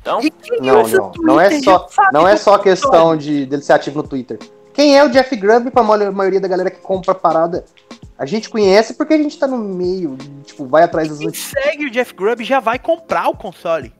Então, 0.00 0.20
E 0.20 0.30
quem 0.30 0.60
Não, 0.60 0.82
usa 0.82 0.96
não. 0.98 1.12
Não 1.18 1.40
é 1.40 1.60
só, 1.60 1.86
não 2.12 2.26
é 2.28 2.36
só 2.36 2.58
questão 2.58 3.16
de 3.16 3.46
dele 3.46 3.62
ser 3.62 3.74
ativo 3.74 4.02
no 4.02 4.08
Twitter. 4.08 4.38
Quem 4.74 4.96
é 4.98 5.04
o 5.04 5.08
Jeff 5.08 5.34
Grubb 5.36 5.70
pra 5.70 5.82
ma- 5.82 6.10
maioria 6.10 6.40
da 6.40 6.48
galera 6.48 6.70
que 6.70 6.80
compra 6.80 7.14
parada? 7.14 7.64
A 8.18 8.26
gente 8.26 8.48
conhece 8.48 8.94
porque 8.94 9.14
a 9.14 9.18
gente 9.18 9.38
tá 9.38 9.46
no 9.46 9.58
meio, 9.58 10.16
tipo, 10.44 10.66
vai 10.66 10.82
atrás 10.82 11.08
das 11.08 11.18
Quem 11.18 11.32
segue 11.32 11.86
o 11.86 11.90
Jeff 11.90 12.12
Grubb 12.14 12.42
já 12.44 12.60
vai 12.60 12.78
comprar 12.78 13.28
o 13.28 13.36
console, 13.36 13.92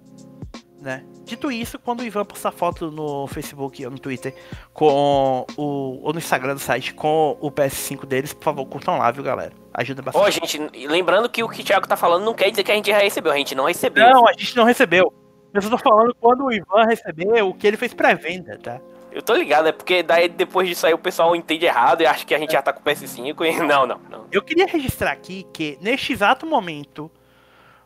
né? 0.81 1.05
Dito 1.27 1.51
isso, 1.51 1.77
quando 1.77 2.01
o 2.01 2.05
Ivan 2.05 2.25
postar 2.25 2.53
foto 2.53 2.89
no 2.89 3.27
Facebook 3.27 3.85
ou 3.85 3.91
no 3.91 3.99
Twitter 3.99 4.33
com 4.73 5.45
o 5.57 6.01
ou 6.01 6.13
no 6.13 6.21
Instagram 6.21 6.55
do 6.55 6.61
site 6.61 6.95
com 6.95 7.37
o 7.41 7.51
PS5 7.51 8.07
deles, 8.07 8.33
por 8.33 8.45
favor, 8.45 8.65
curtam 8.67 8.97
lá, 8.97 9.11
viu, 9.11 9.25
galera? 9.25 9.53
Ajuda 9.75 10.03
bastante. 10.03 10.25
ó, 10.25 10.31
gente, 10.31 10.87
lembrando 10.87 11.29
que 11.29 11.43
o 11.43 11.49
que 11.49 11.63
o 11.63 11.65
Thiago 11.65 11.89
tá 11.89 11.97
falando 11.97 12.25
não 12.25 12.33
quer 12.33 12.49
dizer 12.51 12.63
que 12.63 12.71
a 12.71 12.77
gente 12.77 12.91
já 12.91 12.99
recebeu, 12.99 13.33
a 13.33 13.37
gente 13.37 13.57
não 13.57 13.65
recebeu. 13.65 14.09
Não, 14.09 14.29
a 14.29 14.33
gente 14.35 14.57
não 14.57 14.63
recebeu. 14.63 15.13
Eu 15.53 15.63
só 15.63 15.69
tô 15.69 15.79
falando 15.79 16.15
quando 16.21 16.45
o 16.45 16.53
Ivan 16.53 16.85
receber 16.87 17.43
o 17.43 17.53
que 17.53 17.67
ele 17.67 17.77
fez 17.77 17.93
pré-venda, 17.93 18.57
tá? 18.63 18.81
Eu 19.11 19.21
tô 19.21 19.35
ligado, 19.35 19.67
é 19.67 19.73
porque 19.73 20.05
daí 20.05 20.29
depois 20.29 20.69
disso 20.69 20.87
aí 20.87 20.95
o 20.95 20.99
pessoal 20.99 21.35
entende 21.35 21.67
errado 21.67 22.03
e 22.03 22.07
acha 22.07 22.25
que 22.25 22.35
a 22.35 22.39
gente 22.39 22.53
já 22.53 22.63
tá 22.63 22.73
com 22.73 22.81
o 22.81 22.85
PS5 22.85 23.45
e 23.47 23.59
não, 23.67 23.85
não, 23.85 24.01
não. 24.09 24.27
Eu 24.31 24.43
queria 24.43 24.67
registrar 24.67 25.11
aqui 25.11 25.45
que 25.53 25.77
neste 25.81 26.13
exato 26.13 26.47
momento 26.47 27.11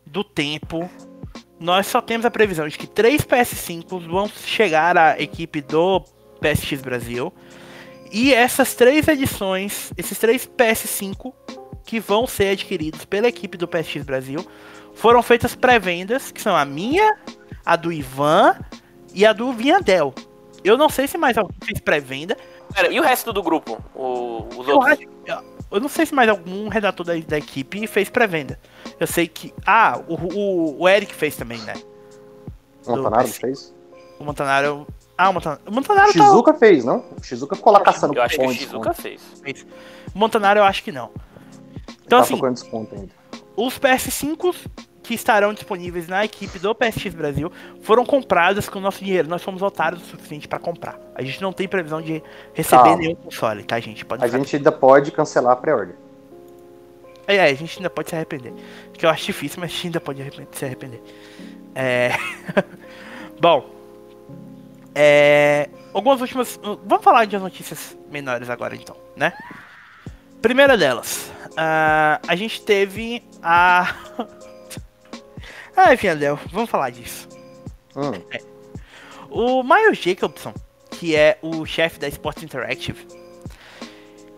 do 0.04 0.22
tempo, 0.22 0.90
nós 1.60 1.86
só 1.86 2.00
temos 2.00 2.24
a 2.26 2.30
previsão 2.30 2.66
de 2.66 2.76
que 2.78 2.86
três 2.86 3.20
PS5 3.22 4.08
vão 4.08 4.26
chegar 4.28 4.96
à 4.96 5.20
equipe 5.20 5.60
do 5.60 6.00
PSX 6.40 6.80
Brasil. 6.80 7.32
E 8.10 8.34
essas 8.34 8.74
três 8.74 9.06
edições, 9.06 9.92
esses 9.96 10.18
três 10.18 10.46
PS5 10.46 11.32
que 11.84 12.00
vão 12.00 12.26
ser 12.26 12.48
adquiridos 12.52 13.04
pela 13.04 13.28
equipe 13.28 13.56
do 13.58 13.68
PSX 13.68 14.04
Brasil, 14.04 14.44
foram 14.94 15.22
feitas 15.22 15.54
pré-vendas, 15.54 16.32
que 16.32 16.40
são 16.40 16.56
a 16.56 16.64
minha, 16.64 17.16
a 17.64 17.76
do 17.76 17.92
Ivan 17.92 18.56
e 19.14 19.24
a 19.26 19.32
do 19.32 19.52
Vinhadel. 19.52 20.14
Eu 20.64 20.76
não 20.76 20.88
sei 20.88 21.06
se 21.06 21.16
mais 21.18 21.36
alguém 21.38 21.56
fez 21.64 21.78
pré-venda, 21.80 22.36
Pera, 22.74 22.92
e 22.92 23.00
o 23.00 23.02
resto 23.02 23.32
do 23.32 23.42
grupo? 23.42 23.82
O- 23.94 24.46
os 24.56 24.68
outros? 24.68 24.86
acho- 25.26 25.44
eu 25.70 25.80
não 25.80 25.88
sei 25.88 26.06
se 26.06 26.14
mais 26.14 26.28
algum 26.28 26.68
redator 26.68 27.04
da, 27.06 27.12
da 27.16 27.38
equipe 27.38 27.86
fez 27.86 28.08
pré-venda. 28.10 28.58
Eu 28.98 29.06
sei 29.06 29.26
que. 29.28 29.52
Ah, 29.66 30.00
o, 30.08 30.14
o, 30.14 30.82
o 30.82 30.88
Eric 30.88 31.14
fez 31.14 31.36
também, 31.36 31.58
né? 31.62 31.74
O 32.86 32.96
Montanaro 32.96 33.28
do- 33.28 33.32
fez? 33.34 33.74
O 34.18 34.24
Montanaro. 34.24 34.86
Ah, 35.16 35.30
o 35.30 35.34
Montanaro. 35.34 35.60
O 35.66 35.70
Montanaro 35.72 36.10
O 36.10 36.14
tá. 36.14 36.24
Shizuka 36.24 36.54
fez, 36.54 36.84
não? 36.84 37.04
O 37.18 37.22
Shizuka 37.22 37.54
ficou 37.56 37.72
lá 37.72 37.80
caçando 37.80 38.14
Eu 38.14 38.22
acho 38.22 38.36
que 38.38 38.46
o 38.46 38.52
Shizuka 38.52 38.92
fez. 38.94 39.22
O 40.14 40.18
Montanaro 40.18 40.60
eu 40.60 40.64
acho 40.64 40.82
que 40.82 40.90
não. 40.92 41.10
Então, 42.04 42.18
Tá 42.18 42.24
assim, 42.24 42.40
os 43.56 43.78
PS5 43.78 44.54
que 45.10 45.14
estarão 45.14 45.52
disponíveis 45.52 46.06
na 46.06 46.24
equipe 46.24 46.56
do 46.60 46.72
PSX 46.72 47.12
Brasil 47.12 47.50
foram 47.82 48.06
comprados 48.06 48.68
com 48.68 48.78
o 48.78 48.82
nosso 48.82 49.02
dinheiro. 49.02 49.26
Nós 49.26 49.42
fomos 49.42 49.60
otários 49.60 50.00
o 50.00 50.04
suficiente 50.04 50.46
pra 50.46 50.56
comprar. 50.56 51.00
A 51.16 51.22
gente 51.22 51.42
não 51.42 51.52
tem 51.52 51.66
previsão 51.66 52.00
de 52.00 52.22
receber 52.54 52.82
Calma. 52.84 52.96
nenhum 52.96 53.16
console, 53.16 53.64
tá, 53.64 53.80
gente? 53.80 54.04
Pode 54.04 54.22
A 54.22 54.26
ficar 54.28 54.38
gente 54.38 54.54
ainda 54.54 54.70
pode 54.70 55.10
cancelar 55.10 55.54
a 55.54 55.56
pré-order. 55.56 55.96
É, 57.26 57.34
é, 57.34 57.42
a 57.42 57.54
gente 57.54 57.78
ainda 57.78 57.90
pode 57.90 58.08
se 58.08 58.14
arrepender. 58.14 58.54
Que 58.92 59.04
eu 59.04 59.10
acho 59.10 59.26
difícil, 59.26 59.58
mas 59.60 59.72
a 59.72 59.74
gente 59.74 59.86
ainda 59.86 60.00
pode 60.00 60.24
se 60.52 60.64
arrepender. 60.64 61.02
É. 61.74 62.12
Bom. 63.40 63.68
É. 64.94 65.68
Algumas 65.92 66.20
últimas. 66.20 66.56
Vamos 66.86 67.02
falar 67.02 67.24
de 67.24 67.36
notícias 67.36 67.98
menores 68.08 68.48
agora, 68.48 68.76
então, 68.76 68.94
né? 69.16 69.32
Primeira 70.40 70.78
delas. 70.78 71.32
ah, 71.56 72.20
a 72.28 72.36
gente 72.36 72.62
teve 72.62 73.24
a. 73.42 73.92
Ai, 75.76 75.96
Fiandel, 75.96 76.38
vamos 76.52 76.70
falar 76.70 76.90
disso. 76.90 77.28
Hum, 77.96 78.12
O 79.30 79.62
Miles 79.62 79.98
Jacobson, 79.98 80.52
que 80.90 81.14
é 81.14 81.38
o 81.42 81.64
chefe 81.64 81.98
da 81.98 82.08
Sports 82.08 82.42
Interactive, 82.42 83.06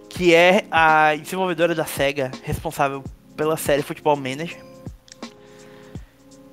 que 0.09 0.35
é 0.35 0.65
a 0.71 1.15
desenvolvedora 1.17 1.75
da 1.75 1.85
SEGA 1.87 2.31
responsável 2.43 3.03
pela 3.37 3.57
série 3.57 3.83
Football 3.83 4.17
Manager, 4.17 4.63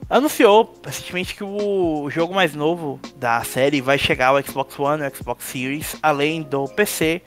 anunciou 0.09 0.73
recentemente 0.83 1.35
que 1.35 1.43
o 1.43 2.09
jogo 2.09 2.33
mais 2.33 2.55
novo 2.55 2.99
da 3.17 3.43
série 3.43 3.81
vai 3.81 3.97
chegar 3.97 4.27
ao 4.29 4.41
Xbox 4.41 4.79
One 4.79 5.03
e 5.03 5.15
Xbox 5.15 5.43
Series, 5.43 5.95
além 6.01 6.41
do 6.41 6.67
PC, 6.69 7.21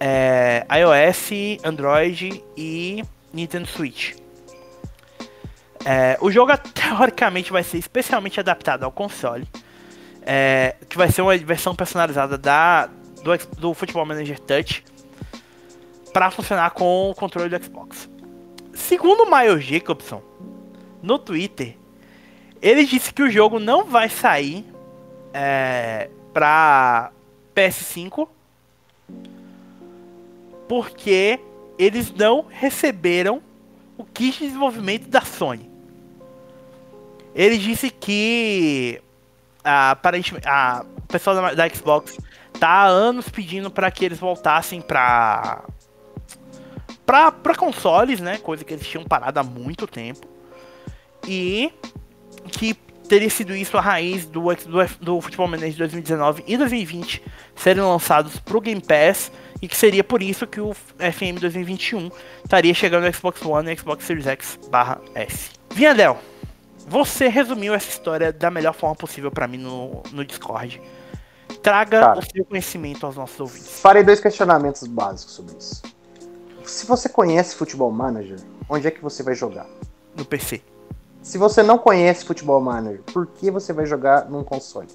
é, 0.00 0.66
iOS, 0.70 1.60
Android 1.64 2.42
e 2.56 3.02
Nintendo 3.32 3.66
Switch. 3.68 4.14
É, 5.84 6.16
o 6.20 6.30
jogo 6.30 6.52
teoricamente 6.74 7.52
vai 7.52 7.62
ser 7.62 7.78
especialmente 7.78 8.38
adaptado 8.38 8.84
ao 8.84 8.92
console, 8.92 9.46
é, 10.22 10.76
que 10.88 10.96
vai 10.96 11.10
ser 11.10 11.22
uma 11.22 11.36
versão 11.36 11.74
personalizada 11.74 12.38
da, 12.38 12.86
do, 13.22 13.74
do 13.74 14.06
Manager 14.06 14.38
Touch 14.38 14.84
para 16.12 16.30
funcionar 16.30 16.70
com 16.70 17.10
o 17.10 17.14
controle 17.14 17.48
do 17.48 17.64
Xbox. 17.64 18.08
Segundo 18.74 19.26
Miles 19.26 19.64
Jacobson, 19.64 20.22
no 21.02 21.18
Twitter, 21.18 21.76
ele 22.60 22.84
disse 22.84 23.12
que 23.12 23.22
o 23.22 23.30
jogo 23.30 23.58
não 23.58 23.84
vai 23.84 24.08
sair 24.08 24.64
é, 25.34 26.08
para 26.32 27.10
PS5 27.54 28.28
porque 30.68 31.40
eles 31.78 32.12
não 32.12 32.46
receberam 32.48 33.42
o 33.98 34.04
kit 34.04 34.38
de 34.38 34.46
desenvolvimento 34.46 35.08
da 35.08 35.20
Sony. 35.20 35.71
Ele 37.34 37.56
disse 37.58 37.90
que 37.90 39.00
a, 39.64 39.96
a 40.46 40.84
o 40.96 41.06
pessoal 41.06 41.36
da, 41.36 41.54
da 41.54 41.68
Xbox 41.68 42.18
tá 42.58 42.68
há 42.68 42.86
anos 42.86 43.28
pedindo 43.28 43.70
para 43.70 43.90
que 43.90 44.04
eles 44.04 44.18
voltassem 44.18 44.80
para 44.80 45.64
para 47.04 47.54
consoles, 47.54 48.20
né? 48.20 48.38
Coisa 48.38 48.64
que 48.64 48.72
eles 48.72 48.86
tinham 48.86 49.04
parado 49.04 49.38
há 49.38 49.42
muito 49.42 49.86
tempo. 49.86 50.26
E 51.26 51.70
que 52.50 52.74
teria 53.08 53.28
sido 53.28 53.54
isso 53.54 53.76
a 53.76 53.80
raiz 53.80 54.24
do, 54.24 54.40
do, 54.40 54.86
do 55.00 55.20
Futebol 55.20 55.46
Manager 55.46 55.76
2019 55.78 56.44
e 56.46 56.56
2020 56.56 57.22
serem 57.54 57.82
lançados 57.82 58.38
pro 58.40 58.60
Game 58.60 58.80
Pass 58.80 59.30
e 59.60 59.68
que 59.68 59.76
seria 59.76 60.02
por 60.02 60.22
isso 60.22 60.46
que 60.46 60.60
o 60.60 60.72
FM 60.72 61.38
2021 61.40 62.10
estaria 62.42 62.72
chegando 62.72 63.04
no 63.04 63.12
Xbox 63.12 63.44
One 63.44 63.70
e 63.70 63.76
Xbox 63.76 64.04
Series 64.04 64.26
X 64.26 64.58
barra 64.70 65.00
S. 65.14 65.50
Vinhadel, 65.74 66.18
você 66.86 67.28
resumiu 67.28 67.74
essa 67.74 67.88
história 67.88 68.32
da 68.32 68.50
melhor 68.50 68.74
forma 68.74 68.96
possível 68.96 69.30
pra 69.30 69.46
mim 69.46 69.58
no, 69.58 70.02
no 70.12 70.24
Discord. 70.24 70.80
Traga 71.62 72.00
Cara. 72.00 72.18
o 72.18 72.22
seu 72.22 72.44
conhecimento 72.44 73.06
aos 73.06 73.16
nossos 73.16 73.38
ouvintes. 73.38 73.80
farei 73.80 74.02
dois 74.02 74.20
questionamentos 74.20 74.86
básicos 74.86 75.34
sobre 75.34 75.56
isso. 75.56 75.82
Se 76.64 76.86
você 76.86 77.08
conhece 77.08 77.54
Futebol 77.54 77.90
Manager, 77.90 78.38
onde 78.68 78.86
é 78.86 78.90
que 78.90 79.02
você 79.02 79.22
vai 79.22 79.34
jogar? 79.34 79.66
No 80.16 80.24
PC. 80.24 80.62
Se 81.22 81.38
você 81.38 81.62
não 81.62 81.78
conhece 81.78 82.24
Futebol 82.24 82.60
Manager, 82.60 83.02
por 83.12 83.26
que 83.26 83.50
você 83.50 83.72
vai 83.72 83.86
jogar 83.86 84.28
num 84.28 84.42
console? 84.42 84.88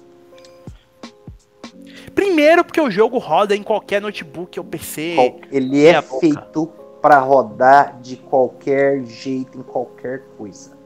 Primeiro 2.14 2.64
porque 2.64 2.80
o 2.80 2.90
jogo 2.90 3.18
roda 3.18 3.54
em 3.54 3.62
qualquer 3.62 4.02
notebook 4.02 4.58
ou 4.58 4.64
PC. 4.64 5.36
Ele 5.50 5.86
é 5.86 6.02
feito 6.02 6.66
para 7.00 7.18
rodar 7.18 7.98
de 8.00 8.16
qualquer 8.16 9.04
jeito, 9.04 9.58
em 9.58 9.62
qualquer 9.62 10.24
coisa. 10.36 10.77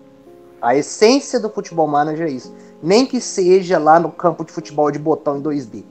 A 0.62 0.76
essência 0.76 1.40
do 1.40 1.50
Futebol 1.50 1.88
Manager 1.88 2.26
é 2.28 2.30
isso. 2.30 2.54
Nem 2.82 3.04
que 3.04 3.20
seja 3.20 3.78
lá 3.78 3.98
no 3.98 4.10
campo 4.10 4.44
de 4.44 4.52
futebol 4.52 4.90
de 4.90 4.98
botão 4.98 5.38
em 5.38 5.42
2D. 5.42 5.82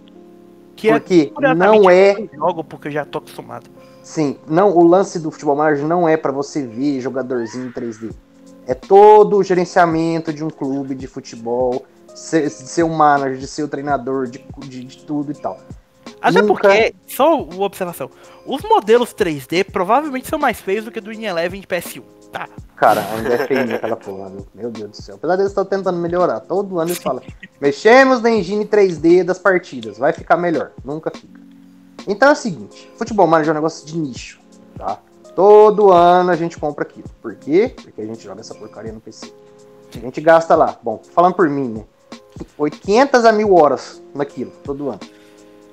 que 0.75 0.89
é 0.89 0.93
Porque 0.93 1.25
curiosamente, 1.27 1.81
não 1.83 1.89
é 1.89 2.15
jogo 2.33 2.63
porque 2.63 2.87
eu 2.87 2.91
já 2.91 3.05
tô 3.05 3.17
acostumado. 3.19 3.69
Sim, 4.01 4.37
não, 4.47 4.75
o 4.75 4.83
lance 4.83 5.19
do 5.19 5.29
futebol 5.29 5.55
manager 5.55 5.85
não 5.85 6.07
é 6.09 6.17
pra 6.17 6.31
você 6.31 6.65
ver 6.65 6.99
jogadorzinho 7.01 7.67
em 7.67 7.71
3D. 7.71 8.11
É 8.65 8.73
todo 8.73 9.37
o 9.37 9.43
gerenciamento 9.43 10.31
de 10.33 10.43
um 10.43 10.49
clube 10.49 10.95
de 10.95 11.05
futebol, 11.05 11.85
ser, 12.15 12.49
ser 12.49 12.83
o 12.83 12.89
manager, 12.89 13.37
de 13.37 13.47
ser 13.47 13.63
o 13.63 13.67
treinador, 13.67 14.27
de, 14.27 14.43
de, 14.59 14.83
de 14.85 14.97
tudo 14.99 15.31
e 15.31 15.35
tal. 15.35 15.59
Até 16.21 16.41
Nunca- 16.41 16.53
porque, 16.53 16.95
só 17.07 17.41
uma 17.41 17.65
observação, 17.65 18.09
os 18.45 18.61
modelos 18.63 19.13
3D 19.13 19.63
provavelmente 19.71 20.27
são 20.27 20.39
mais 20.39 20.59
feios 20.59 20.85
do 20.85 20.91
que 20.91 21.01
do 21.01 21.11
In-Eleven 21.11 21.59
de 21.61 21.67
PS1, 21.67 22.03
tá? 22.31 22.47
Cara, 22.75 23.01
ainda 23.13 23.33
é 23.33 23.47
feio 23.47 23.75
aquela 23.75 23.95
porra, 23.95 24.29
meu, 24.29 24.47
meu 24.55 24.71
Deus 24.71 24.89
do 24.91 24.95
céu. 25.01 25.15
Apesar 25.15 25.35
deles 25.35 25.51
estar 25.51 25.65
tentando 25.65 25.99
melhorar, 25.99 26.39
todo 26.39 26.79
ano 26.79 26.89
eles 26.89 27.01
falam, 27.01 27.21
mexemos 27.59 28.21
na 28.21 28.31
engine 28.31 28.65
3D 28.65 29.23
das 29.23 29.37
partidas, 29.37 29.97
vai 29.97 30.13
ficar 30.13 30.37
melhor. 30.37 30.71
Nunca 30.83 31.11
fica. 31.11 31.39
Então 32.07 32.29
é 32.29 32.31
o 32.31 32.35
seguinte, 32.35 32.91
futebol 32.97 33.27
manager 33.27 33.49
é 33.49 33.51
um 33.51 33.55
negócio 33.55 33.85
de 33.85 33.97
nicho, 33.97 34.39
tá? 34.77 34.97
Todo 35.35 35.91
ano 35.91 36.31
a 36.31 36.35
gente 36.35 36.57
compra 36.57 36.83
aquilo. 36.83 37.07
Por 37.21 37.35
quê? 37.35 37.73
Porque 37.81 38.01
a 38.01 38.05
gente 38.05 38.23
joga 38.23 38.41
essa 38.41 38.55
porcaria 38.55 38.91
no 38.91 38.99
PC. 38.99 39.31
A 39.95 39.99
gente 39.99 40.19
gasta 40.19 40.55
lá, 40.55 40.77
bom, 40.81 41.01
falando 41.13 41.35
por 41.35 41.49
mim, 41.49 41.67
né? 41.69 41.85
500 42.81 43.25
a 43.25 43.31
mil 43.31 43.53
horas 43.53 44.01
naquilo, 44.15 44.51
todo 44.63 44.89
ano. 44.89 44.99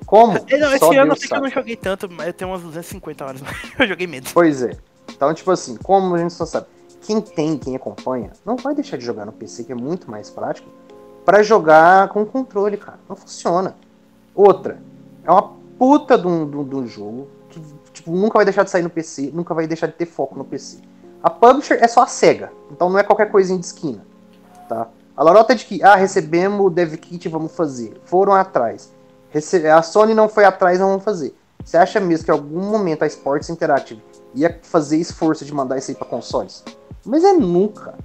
Como? 0.05 0.33
Não, 0.33 0.69
esse 0.73 0.79
Só 0.79 0.91
ano 0.91 1.01
eu 1.01 1.05
Deus 1.05 1.19
sei 1.19 1.27
que 1.27 1.33
eu 1.33 1.37
sabe. 1.37 1.41
não 1.41 1.49
joguei 1.49 1.75
tanto, 1.75 2.09
mas 2.09 2.27
eu 2.27 2.33
tenho 2.33 2.51
umas 2.51 2.61
250 2.61 3.25
horas, 3.25 3.41
mas 3.41 3.55
eu 3.79 3.87
joguei 3.87 4.07
menos. 4.07 4.31
Pois 4.31 4.61
é. 4.63 4.77
Então, 5.19 5.33
tipo 5.33 5.51
assim, 5.51 5.75
como 5.75 6.15
a 6.15 6.17
gente 6.17 6.31
só 6.33 6.45
sabe, 6.45 6.67
quem 7.01 7.19
tem, 7.19 7.57
quem 7.57 7.75
acompanha, 7.75 8.31
não 8.45 8.55
vai 8.55 8.73
deixar 8.73 8.95
de 8.95 9.03
jogar 9.03 9.25
no 9.25 9.33
PC, 9.33 9.65
que 9.65 9.71
é 9.73 9.75
muito 9.75 10.09
mais 10.09 10.29
prático, 10.29 10.69
pra 11.25 11.43
jogar 11.43 12.07
com 12.07 12.25
controle, 12.25 12.77
cara. 12.77 12.97
Não 13.09 13.17
funciona. 13.17 13.75
Outra, 14.33 14.79
é 15.25 15.29
uma 15.29 15.51
puta 15.77 16.17
de 16.17 16.25
um, 16.25 16.49
de 16.49 16.55
um- 16.55 16.63
de 16.63 16.75
um 16.77 16.87
jogo 16.87 17.27
que 17.49 17.61
tipo, 17.91 18.11
nunca 18.11 18.37
vai 18.39 18.45
deixar 18.45 18.63
de 18.63 18.69
sair 18.69 18.81
no 18.81 18.89
PC, 18.89 19.29
nunca 19.33 19.53
vai 19.53 19.67
deixar 19.67 19.87
de 19.87 19.93
ter 19.93 20.05
foco 20.05 20.37
no 20.37 20.45
PC. 20.45 20.77
A 21.21 21.29
publisher 21.29 21.79
é 21.83 21.87
só 21.89 22.03
a 22.03 22.07
SEGA, 22.07 22.49
então 22.71 22.89
não 22.89 22.97
é 22.97 23.03
qualquer 23.03 23.29
coisinha 23.29 23.59
de 23.59 23.65
esquina, 23.65 24.05
tá? 24.69 24.87
A 25.17 25.21
lorota 25.21 25.51
é 25.51 25.55
de 25.57 25.65
que, 25.65 25.83
ah, 25.83 25.95
recebemos 25.95 26.65
o 26.65 26.69
dev 26.69 26.93
kit, 26.95 27.27
vamos 27.27 27.51
fazer. 27.51 27.99
Foram 28.05 28.33
atrás. 28.33 28.89
Rece- 29.31 29.67
A 29.67 29.81
Sony 29.81 30.13
não 30.13 30.29
foi 30.29 30.45
atrás, 30.45 30.79
não 30.79 30.87
vamos 30.87 31.03
fazer. 31.03 31.35
Você 31.65 31.75
acha 31.75 31.99
mesmo 31.99 32.23
que 32.23 32.31
em 32.31 32.33
algum 32.33 32.61
momento 32.71 33.03
a 33.03 33.07
Sports 33.07 33.49
Interactive 33.49 34.01
ia 34.35 34.59
fazer 34.63 34.97
esforço 34.97 35.45
de 35.45 35.53
mandar 35.53 35.77
isso 35.77 35.91
aí 35.91 35.95
pra 35.97 36.05
consoles? 36.07 36.63
Mas 37.05 37.23
é 37.23 37.33
nunca. 37.33 37.95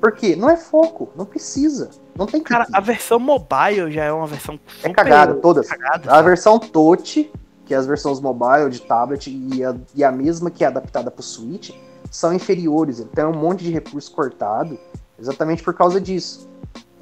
Por 0.00 0.12
quê? 0.12 0.36
Não 0.36 0.48
é 0.50 0.56
foco, 0.56 1.10
não 1.16 1.24
precisa. 1.24 1.90
Não 2.14 2.26
tem 2.26 2.40
Cara, 2.42 2.66
a 2.72 2.80
versão 2.80 3.18
mobile 3.18 3.90
já 3.90 4.04
é 4.04 4.12
uma 4.12 4.26
versão 4.26 4.54
É 4.54 4.70
super 4.88 4.94
cagada, 4.94 5.34
todas. 5.34 5.68
cagada, 5.68 6.12
A 6.12 6.22
versão 6.22 6.58
touch, 6.58 7.30
que 7.64 7.74
é 7.74 7.76
as 7.76 7.86
versões 7.86 8.20
mobile, 8.20 8.70
de 8.70 8.80
tablet, 8.82 9.28
e 9.30 9.64
a, 9.64 9.74
e 9.94 10.04
a 10.04 10.12
mesma 10.12 10.50
que 10.50 10.64
é 10.64 10.66
adaptada 10.66 11.10
pro 11.10 11.22
Switch, 11.22 11.70
são 12.10 12.32
inferiores. 12.32 13.00
Ele 13.00 13.08
tem 13.08 13.24
um 13.24 13.32
monte 13.36 13.64
de 13.64 13.70
recurso 13.70 14.10
cortado 14.12 14.78
exatamente 15.18 15.62
por 15.62 15.74
causa 15.74 16.00
disso. 16.00 16.48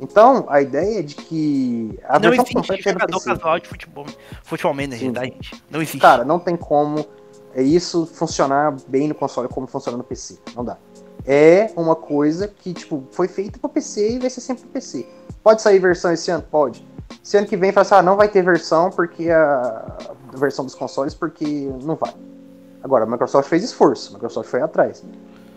Então, 0.00 0.44
a 0.48 0.60
ideia 0.60 0.98
é 0.98 1.02
de 1.02 1.14
que 1.14 1.98
a 2.04 2.14
Não 2.14 2.30
versão 2.30 2.42
existe 2.44 2.54
completa 2.54 2.88
é 2.88 2.92
jogador 2.92 3.24
casual 3.24 3.58
de 3.60 3.68
futebol, 3.68 4.06
futebol 4.42 4.74
manager, 4.74 4.98
Sim. 4.98 5.12
tá, 5.12 5.24
gente? 5.24 5.64
Não 5.70 5.80
existe. 5.80 5.98
Cara, 5.98 6.24
não 6.24 6.38
tem 6.38 6.56
como 6.56 7.06
é 7.54 7.62
isso 7.62 8.06
funcionar 8.06 8.76
bem 8.88 9.08
no 9.08 9.14
console 9.14 9.48
como 9.48 9.66
funciona 9.66 9.96
no 9.96 10.04
PC. 10.04 10.38
Não 10.56 10.64
dá. 10.64 10.76
É 11.26 11.70
uma 11.76 11.94
coisa 11.94 12.48
que, 12.48 12.74
tipo, 12.74 13.04
foi 13.10 13.28
feita 13.28 13.58
pro 13.58 13.68
PC 13.68 14.16
e 14.16 14.18
vai 14.18 14.28
ser 14.28 14.40
sempre 14.40 14.64
pro 14.64 14.72
PC. 14.72 15.06
Pode 15.42 15.62
sair 15.62 15.78
versão 15.78 16.12
esse 16.12 16.30
ano? 16.30 16.44
Pode. 16.50 16.86
Esse 17.22 17.36
ano 17.36 17.46
que 17.46 17.56
vem 17.56 17.72
fala 17.72 17.82
assim, 17.82 17.94
ah, 17.94 18.02
não 18.02 18.16
vai 18.16 18.28
ter 18.28 18.42
versão 18.42 18.90
porque 18.90 19.30
a, 19.30 19.96
a 20.32 20.36
versão 20.36 20.64
dos 20.64 20.74
consoles 20.74 21.14
porque 21.14 21.70
não 21.82 21.94
vai. 21.94 22.12
Agora, 22.82 23.04
a 23.04 23.06
Microsoft 23.06 23.48
fez 23.48 23.64
esforço, 23.64 24.10
a 24.10 24.14
Microsoft 24.14 24.50
foi 24.50 24.60
atrás. 24.60 25.02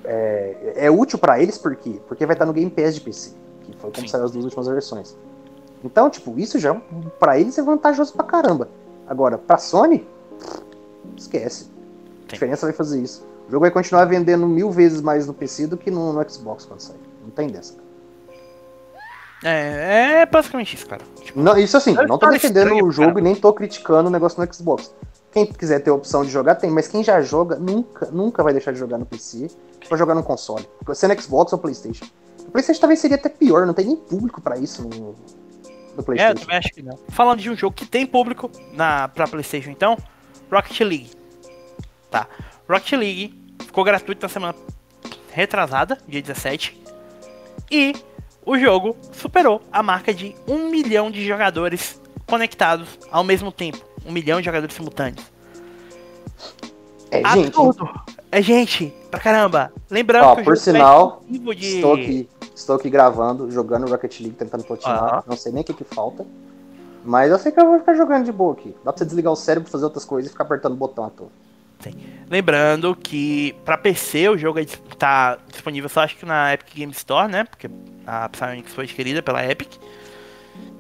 É, 0.06 0.74
é 0.78 0.92
útil 0.92 1.20
pra 1.20 1.42
eles 1.42 1.58
por 1.58 1.76
quê? 1.76 2.00
Porque 2.08 2.26
vai 2.26 2.36
estar 2.36 2.46
no 2.46 2.54
Game 2.54 2.72
Pass 2.72 2.96
de 2.96 3.02
PC, 3.02 3.32
que 3.64 3.76
foi 3.78 3.92
como 3.92 4.08
saiu 4.08 4.24
as 4.24 4.32
duas 4.32 4.46
últimas 4.46 4.68
versões. 4.68 5.18
Então, 5.84 6.10
tipo, 6.10 6.40
isso 6.40 6.58
já 6.60 6.74
pra 7.20 7.38
eles 7.38 7.58
é 7.58 7.62
vantajoso 7.62 8.14
pra 8.14 8.24
caramba. 8.24 8.70
Agora, 9.06 9.38
pra 9.38 9.58
Sony, 9.58 10.08
esquece. 11.18 11.77
A 12.28 12.34
diferença 12.34 12.66
vai 12.66 12.74
fazer 12.74 13.02
isso. 13.02 13.26
O 13.48 13.52
jogo 13.52 13.62
vai 13.62 13.72
continuar 13.72 14.06
vendendo 14.06 14.46
mil 14.48 14.70
vezes 14.70 15.02
mais 15.02 15.26
no 15.26 15.34
PC 15.34 15.68
do 15.68 15.78
que 15.78 15.90
no, 15.90 16.12
no 16.12 16.30
Xbox 16.30 16.66
quando 16.66 16.82
sair. 16.82 17.00
Não 17.24 17.30
tem 17.30 17.48
dessa. 17.48 17.76
É, 19.44 20.22
é 20.22 20.26
basicamente 20.26 20.76
isso, 20.76 20.88
cara. 20.88 21.02
Tipo, 21.22 21.40
Não, 21.40 21.58
isso 21.58 21.78
assim, 21.78 21.94
não 21.94 22.18
tô 22.18 22.28
defendendo 22.30 22.68
estranho, 22.68 22.86
o 22.86 22.92
jogo 22.92 23.10
cara. 23.10 23.20
e 23.20 23.24
nem 23.24 23.36
tô 23.36 23.54
criticando 23.54 24.10
o 24.10 24.12
negócio 24.12 24.44
no 24.44 24.54
Xbox. 24.54 24.94
Quem 25.32 25.46
quiser 25.46 25.80
ter 25.80 25.92
a 25.92 25.94
opção 25.94 26.26
de 26.26 26.32
jogar, 26.32 26.56
tem, 26.56 26.72
mas 26.72 26.88
quem 26.88 27.04
já 27.04 27.22
joga, 27.22 27.56
nunca, 27.58 28.08
nunca 28.08 28.42
vai 28.42 28.52
deixar 28.52 28.72
de 28.72 28.80
jogar 28.80 28.98
no 28.98 29.06
PC 29.06 29.48
pra 29.88 29.98
jogar 29.98 30.16
no 30.16 30.24
console. 30.24 30.68
Sendo 30.96 31.22
Xbox 31.22 31.54
ou 31.54 31.60
Playstation. 31.60 32.06
O 32.48 32.52
Playstation 32.52 32.82
talvez 32.82 33.00
seria 33.00 33.18
até 33.18 33.30
pior, 33.30 33.66
não 33.66 33.74
tem 33.74 33.86
nem 33.86 33.96
público 33.96 34.42
pra 34.42 34.58
isso 34.58 34.82
no, 34.82 34.90
no 34.90 35.16
é, 35.96 36.00
eu 36.00 36.04
Playstation. 36.04 36.40
também 36.42 36.58
acho 36.58 36.70
que 36.74 36.82
não. 36.82 36.98
Falando 37.10 37.40
de 37.40 37.50
um 37.50 37.56
jogo 37.56 37.76
que 37.76 37.86
tem 37.86 38.08
público 38.08 38.50
na, 38.74 39.08
pra 39.10 39.28
Playstation, 39.28 39.70
então, 39.70 39.96
Rocket 40.52 40.80
League. 40.82 41.12
Tá. 42.10 42.28
Rocket 42.68 42.94
League 42.94 43.56
ficou 43.66 43.84
gratuito 43.84 44.22
na 44.22 44.30
semana 44.30 44.56
retrasada, 45.32 45.98
dia 46.08 46.22
17. 46.22 46.82
E 47.70 47.94
o 48.46 48.58
jogo 48.58 48.96
superou 49.12 49.62
a 49.72 49.84
marca 49.84 50.14
de 50.14 50.36
um 50.48 50.70
milhão 50.70 51.12
de 51.12 51.26
jogadores 51.26 52.02
conectados 52.26 52.88
ao 53.12 53.24
mesmo 53.24 53.52
tempo. 53.52 53.80
Um 54.06 54.12
milhão 54.12 54.40
de 54.40 54.46
jogadores 54.46 54.76
simultâneos. 54.76 55.24
É, 57.12 57.18
gente, 57.18 57.48
Absurdo! 57.48 57.90
É 58.32 58.42
gente, 58.42 58.94
pra 59.10 59.20
caramba. 59.20 59.72
Lembrando 59.90 60.26
Ó, 60.26 60.36
que 60.36 60.44
por 60.44 60.54
é 60.54 60.58
sinal, 60.58 61.22
exclusivo 61.22 61.56
de... 61.56 61.76
estou 61.76 61.94
aqui, 61.94 62.30
estou 62.56 62.76
aqui 62.76 62.90
gravando, 62.90 63.50
jogando 63.50 63.90
Rocket 63.90 64.20
League, 64.20 64.36
tentando 64.36 64.64
platinar. 64.64 65.04
Aham. 65.04 65.24
Não 65.28 65.38
sei 65.38 65.52
nem 65.52 65.62
o 65.62 65.66
que, 65.66 65.74
que 65.74 65.84
falta. 65.84 66.26
Mas 67.06 67.32
eu 67.32 67.40
sei 67.40 67.54
que 67.54 67.60
eu 67.60 67.66
vou 67.66 67.80
ficar 67.80 67.94
jogando 67.94 68.26
de 68.26 68.32
boa 68.34 68.54
aqui. 68.54 68.76
Dá 68.84 68.92
pra 68.92 68.98
você 68.98 69.06
desligar 69.06 69.32
o 69.32 69.36
cérebro, 69.36 69.70
fazer 69.70 69.86
outras 69.86 70.04
coisas 70.04 70.30
e 70.30 70.32
ficar 70.32 70.44
apertando 70.44 70.74
o 70.74 70.76
botão 70.76 71.06
à 71.06 71.10
toa. 71.10 71.30
Lembrando 72.30 72.96
que 72.96 73.56
pra 73.64 73.78
PC 73.78 74.28
o 74.30 74.38
jogo 74.38 74.60
é 74.60 74.66
dis- 74.66 74.82
tá 74.98 75.38
disponível 75.50 75.88
só 75.90 76.02
acho 76.02 76.18
que 76.18 76.26
na 76.26 76.54
Epic 76.54 76.76
Game 76.76 76.92
Store, 76.92 77.32
né? 77.32 77.44
Porque 77.46 77.70
a 78.06 78.28
Psyonix 78.30 78.74
foi 78.74 78.84
adquirida 78.84 79.22
pela 79.22 79.46
Epic. 79.46 79.74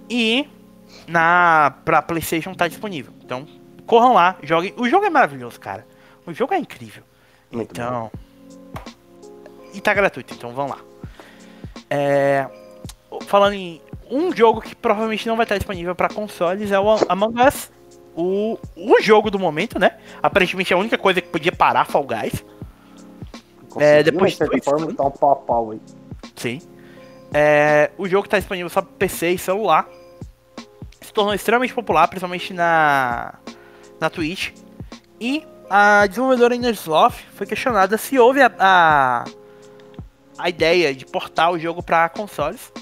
E 0.09 0.47
na 1.07 1.73
pra 1.85 2.01
PlayStation 2.01 2.53
tá 2.53 2.67
disponível. 2.67 3.13
Então, 3.23 3.47
corram 3.85 4.13
lá, 4.13 4.35
joguem. 4.43 4.73
O 4.77 4.89
jogo 4.89 5.05
é 5.05 5.09
maravilhoso, 5.09 5.59
cara. 5.59 5.85
O 6.25 6.33
jogo 6.33 6.53
é 6.53 6.57
incrível. 6.59 7.03
Muito 7.51 7.73
bom. 7.73 7.81
então, 7.81 8.11
e 9.73 9.79
tá 9.79 9.93
gratuito, 9.93 10.33
então 10.33 10.53
vão 10.53 10.67
lá. 10.67 10.79
É, 11.89 12.47
falando 13.27 13.53
em 13.53 13.81
um 14.09 14.35
jogo 14.35 14.59
que 14.61 14.75
provavelmente 14.75 15.27
não 15.27 15.37
vai 15.37 15.45
estar 15.45 15.57
disponível 15.57 15.95
pra 15.95 16.09
consoles 16.09 16.71
é 16.71 16.79
o 16.79 16.89
Among 17.07 17.41
Us. 17.41 17.71
O, 18.19 18.57
o 18.75 18.99
jogo 18.99 19.29
do 19.29 19.37
momento, 19.37 19.77
né? 19.77 19.95
Aparentemente 20.23 20.73
é 20.73 20.75
a 20.75 20.79
única 20.79 20.97
coisa 20.97 21.21
que 21.21 21.27
podia 21.27 21.51
parar 21.51 21.85
Fall 21.85 22.03
Guys. 22.03 22.43
Conseguiu, 23.69 24.03
depois 24.03 24.33
de 24.33 24.45
dois 24.45 24.65
forma, 24.65 24.91
tá 24.91 25.03
um 25.05 25.11
pau 25.11 25.35
pau 25.35 25.71
aí. 25.71 25.81
Sim. 26.35 26.59
É, 27.31 27.91
o 27.95 28.07
jogo 28.07 28.25
está 28.25 28.39
disponível 28.39 28.69
só 28.69 28.81
para 28.81 28.91
PC 28.97 29.31
e 29.31 29.37
celular. 29.37 29.87
Se 30.99 31.13
tornou 31.13 31.31
extremamente 31.33 31.75
popular, 31.75 32.07
principalmente 32.07 32.53
na, 32.53 33.35
na 33.99 34.09
Twitch. 34.09 34.51
E 35.21 35.45
a 35.69 36.07
desenvolvedora 36.07 36.55
Innersloth 36.55 37.13
foi 37.35 37.45
questionada 37.45 37.97
se 37.97 38.17
houve 38.17 38.41
a, 38.41 38.51
a, 38.57 39.25
a 40.39 40.49
ideia 40.49 40.95
de 40.95 41.05
portar 41.05 41.51
o 41.51 41.59
jogo 41.59 41.83
para 41.83 42.09
consoles. 42.09 42.73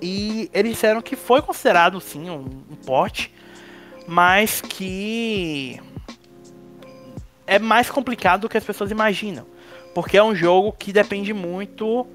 E 0.00 0.50
eles 0.52 0.72
disseram 0.72 1.00
que 1.00 1.16
foi 1.16 1.42
considerado 1.42 2.00
sim 2.00 2.30
um, 2.30 2.44
um 2.70 2.76
porte, 2.76 3.32
mas 4.06 4.60
que 4.60 5.80
é 7.46 7.58
mais 7.58 7.90
complicado 7.90 8.42
do 8.42 8.48
que 8.48 8.56
as 8.56 8.64
pessoas 8.64 8.90
imaginam. 8.90 9.46
Porque 9.94 10.16
é 10.16 10.22
um 10.22 10.34
jogo 10.34 10.72
que 10.72 10.92
depende 10.92 11.32
muito 11.32 12.06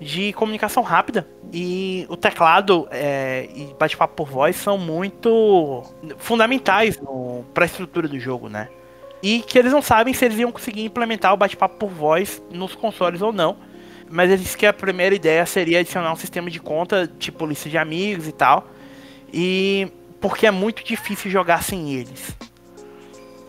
de 0.00 0.32
comunicação 0.32 0.82
rápida. 0.82 1.28
E 1.52 2.06
o 2.08 2.16
teclado 2.16 2.88
é, 2.90 3.48
e 3.54 3.74
bate-papo 3.78 4.14
por 4.14 4.28
voz 4.28 4.56
são 4.56 4.76
muito 4.76 5.84
fundamentais 6.18 6.98
para 7.54 7.64
a 7.64 7.66
estrutura 7.66 8.08
do 8.08 8.18
jogo, 8.18 8.48
né? 8.48 8.68
E 9.22 9.40
que 9.40 9.58
eles 9.58 9.72
não 9.72 9.82
sabem 9.82 10.14
se 10.14 10.24
eles 10.24 10.38
iam 10.38 10.52
conseguir 10.52 10.84
implementar 10.84 11.32
o 11.32 11.36
bate-papo 11.36 11.76
por 11.76 11.90
voz 11.90 12.42
nos 12.50 12.74
consoles 12.74 13.22
ou 13.22 13.32
não. 13.32 13.56
Mas 14.10 14.30
eles 14.30 14.54
que 14.54 14.64
a 14.64 14.72
primeira 14.72 15.14
ideia 15.14 15.44
seria 15.44 15.80
adicionar 15.80 16.12
um 16.12 16.16
sistema 16.16 16.50
de 16.50 16.60
conta, 16.60 17.10
tipo 17.18 17.44
lista 17.44 17.68
de 17.68 17.76
amigos 17.76 18.26
e 18.26 18.32
tal. 18.32 18.66
E 19.32 19.88
porque 20.20 20.46
é 20.46 20.50
muito 20.50 20.84
difícil 20.84 21.30
jogar 21.30 21.62
sem 21.62 21.94
eles. 21.94 22.36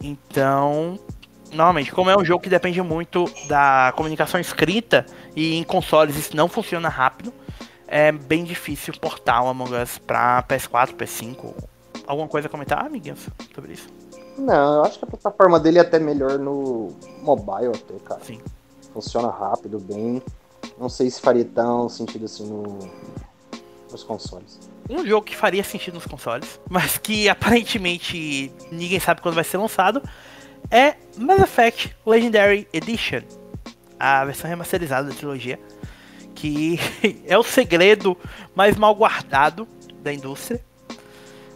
Então, 0.02 1.00
Normalmente, 1.52 1.92
como 1.92 2.10
é 2.10 2.18
um 2.18 2.24
jogo 2.24 2.44
que 2.44 2.50
depende 2.50 2.82
muito 2.82 3.26
da 3.48 3.92
comunicação 3.96 4.40
escrita 4.40 5.06
e 5.36 5.56
em 5.56 5.64
consoles 5.64 6.16
isso 6.16 6.36
não 6.36 6.48
funciona 6.48 6.90
rápido, 6.90 7.34
é 7.88 8.12
bem 8.12 8.44
difícil 8.44 8.94
portar 9.00 9.44
o 9.44 9.48
Among 9.48 9.74
Us 9.76 9.98
pra 9.98 10.44
PS4, 10.44 10.96
PS5. 10.96 11.54
Alguma 12.06 12.28
coisa 12.28 12.48
a 12.48 12.52
comentar, 12.52 12.86
amiguinhos, 12.86 13.28
sobre 13.54 13.74
isso? 13.74 13.88
Não, 14.38 14.76
eu 14.76 14.84
acho 14.84 15.00
que 15.00 15.06
a 15.06 15.08
plataforma 15.08 15.60
dele 15.60 15.80
é 15.80 15.82
até 15.82 16.00
melhor 16.00 16.38
no 16.38 16.90
mobile 17.22 17.72
até, 17.76 17.96
cara. 18.06 18.22
Sim. 18.24 18.40
Funciona 18.94 19.30
rápido, 19.30 19.80
bem. 19.80 20.22
Não 20.78 20.88
sei 20.88 21.10
se 21.10 21.20
faria 21.20 21.46
tão 21.46 21.90
sentido 21.90 22.26
assim 22.26 22.48
no, 22.48 22.78
nos 23.92 24.04
consoles. 24.04 24.69
Um 24.90 25.06
jogo 25.06 25.26
que 25.26 25.36
faria 25.36 25.64
sentido 25.64 25.94
nos 25.94 26.06
consoles, 26.06 26.60
mas 26.68 26.98
que 26.98 27.30
aparentemente 27.30 28.52
ninguém 28.72 29.00
sabe 29.00 29.22
quando 29.22 29.36
vai 29.36 29.44
ser 29.44 29.58
lançado, 29.58 30.02
é 30.72 30.96
Mass 31.16 31.42
Effect 31.42 31.96
Legendary 32.06 32.68
Edition, 32.74 33.22
a 34.00 34.26
versão 34.26 34.50
remasterizada 34.50 35.10
da 35.10 35.16
trilogia, 35.16 35.60
que 36.34 36.80
é 37.28 37.38
o 37.38 37.44
segredo 37.44 38.18
mais 38.56 38.76
mal 38.76 38.96
guardado 38.96 39.68
da 40.02 40.12
indústria. 40.12 40.64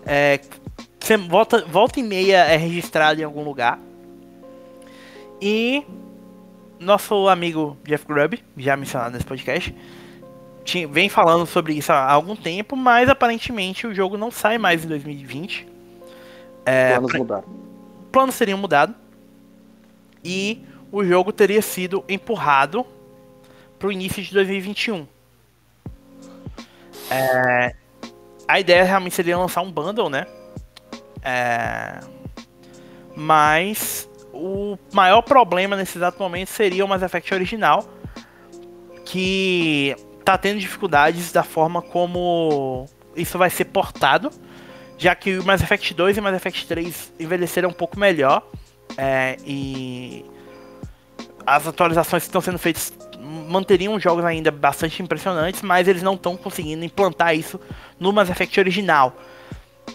É, 0.05 0.39
volta, 1.27 1.65
volta 1.65 1.99
e 1.99 2.03
meia 2.03 2.43
é 2.45 2.55
registrado 2.55 3.19
em 3.19 3.23
algum 3.23 3.43
lugar. 3.43 3.79
E 5.41 5.83
nosso 6.79 7.27
amigo 7.27 7.77
Jeff 7.83 8.05
Grubb, 8.05 8.43
já 8.57 8.77
mencionado 8.77 9.13
nesse 9.13 9.25
podcast, 9.25 9.73
tinha- 10.63 10.87
vem 10.87 11.09
falando 11.09 11.45
sobre 11.45 11.73
isso 11.73 11.91
há 11.91 12.11
algum 12.11 12.35
tempo, 12.35 12.75
mas 12.75 13.09
aparentemente 13.09 13.85
o 13.87 13.93
jogo 13.93 14.17
não 14.17 14.31
sai 14.31 14.57
mais 14.57 14.83
em 14.83 14.87
2020. 14.87 15.67
É, 16.65 16.91
Planos 16.93 17.11
pra- 17.11 17.19
mudaram. 17.19 17.43
planos 18.11 18.35
seriam 18.35 18.57
mudados 18.57 18.95
e 20.23 20.61
o 20.91 21.03
jogo 21.03 21.31
teria 21.33 21.61
sido 21.61 22.03
empurrado 22.07 22.85
para 23.77 23.87
o 23.87 23.91
início 23.91 24.23
de 24.23 24.33
2021. 24.33 25.05
É, 27.11 27.75
a 28.47 28.59
ideia 28.59 28.83
realmente 28.83 29.13
seria 29.15 29.37
lançar 29.37 29.61
um 29.61 29.71
bundle, 29.71 30.09
né? 30.09 30.25
É... 31.21 31.99
Mas 33.15 34.09
o 34.33 34.77
maior 34.93 35.21
problema 35.21 35.75
nesse 35.75 35.97
exato 35.97 36.17
momento 36.21 36.47
seria 36.47 36.83
o 36.83 36.87
Mass 36.87 37.01
Effect 37.03 37.33
original, 37.33 37.87
que 39.05 39.95
tá 40.23 40.37
tendo 40.37 40.59
dificuldades 40.59 41.31
da 41.31 41.43
forma 41.43 41.81
como 41.81 42.87
isso 43.15 43.37
vai 43.37 43.49
ser 43.49 43.65
portado, 43.65 44.31
já 44.97 45.13
que 45.15 45.37
o 45.37 45.45
Mass 45.45 45.61
Effect 45.61 45.93
2 45.93 46.17
e 46.17 46.19
o 46.19 46.23
Mass 46.23 46.35
Effect 46.35 46.65
3 46.67 47.13
envelheceram 47.19 47.69
um 47.69 47.73
pouco 47.73 47.99
melhor 47.99 48.43
é, 48.97 49.37
e 49.45 50.25
as 51.45 51.67
atualizações 51.67 52.23
que 52.23 52.29
estão 52.29 52.41
sendo 52.41 52.57
feitas 52.57 52.93
manteriam 53.19 53.99
jogos 53.99 54.23
ainda 54.25 54.51
bastante 54.51 55.01
impressionantes, 55.01 55.61
mas 55.61 55.87
eles 55.87 56.01
não 56.01 56.15
estão 56.15 56.35
conseguindo 56.35 56.83
implantar 56.83 57.35
isso 57.35 57.59
no 57.99 58.11
Mass 58.11 58.29
Effect 58.29 58.59
original. 58.59 59.15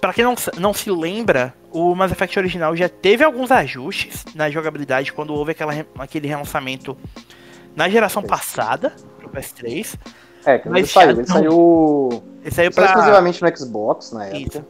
Para 0.00 0.12
quem 0.12 0.24
não, 0.24 0.34
não 0.59 0.72
se 0.72 0.90
lembra, 0.90 1.55
o 1.70 1.94
Mass 1.94 2.12
Effect 2.12 2.38
original 2.38 2.76
já 2.76 2.88
teve 2.88 3.24
alguns 3.24 3.50
ajustes 3.50 4.24
na 4.34 4.50
jogabilidade 4.50 5.12
quando 5.12 5.34
houve 5.34 5.52
aquela, 5.52 5.72
aquele 5.98 6.28
relançamento 6.28 6.96
na 7.74 7.88
geração 7.88 8.22
passada, 8.22 8.94
pro 9.18 9.28
PS3. 9.28 9.96
É, 10.44 10.59
que 10.59 10.69
ele 10.69 10.86
saiu, 10.86 11.10
ele 11.10 11.27
saiu. 11.27 12.23
Ele 12.43 12.55
saiu 12.55 12.73
pra... 12.73 12.85
exclusivamente 12.86 13.43
no 13.43 13.56
Xbox 13.56 14.12
na 14.12 14.27
época, 14.27 14.59
Isso. 14.59 14.65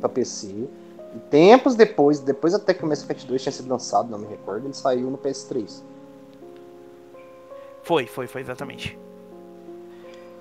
pra 0.00 0.08
PC. 0.08 0.46
E 0.48 1.18
tempos 1.28 1.74
depois, 1.74 2.20
depois 2.20 2.54
até 2.54 2.72
que 2.72 2.84
o 2.84 2.86
Mass 2.88 3.02
Effect 3.02 3.26
2 3.26 3.42
tinha 3.42 3.52
sido 3.52 3.68
lançado, 3.68 4.10
não 4.10 4.18
me 4.18 4.26
recordo, 4.26 4.66
ele 4.66 4.74
saiu 4.74 5.10
no 5.10 5.18
PS3. 5.18 5.82
Foi, 7.82 8.06
foi, 8.06 8.26
foi 8.26 8.40
exatamente. 8.40 8.98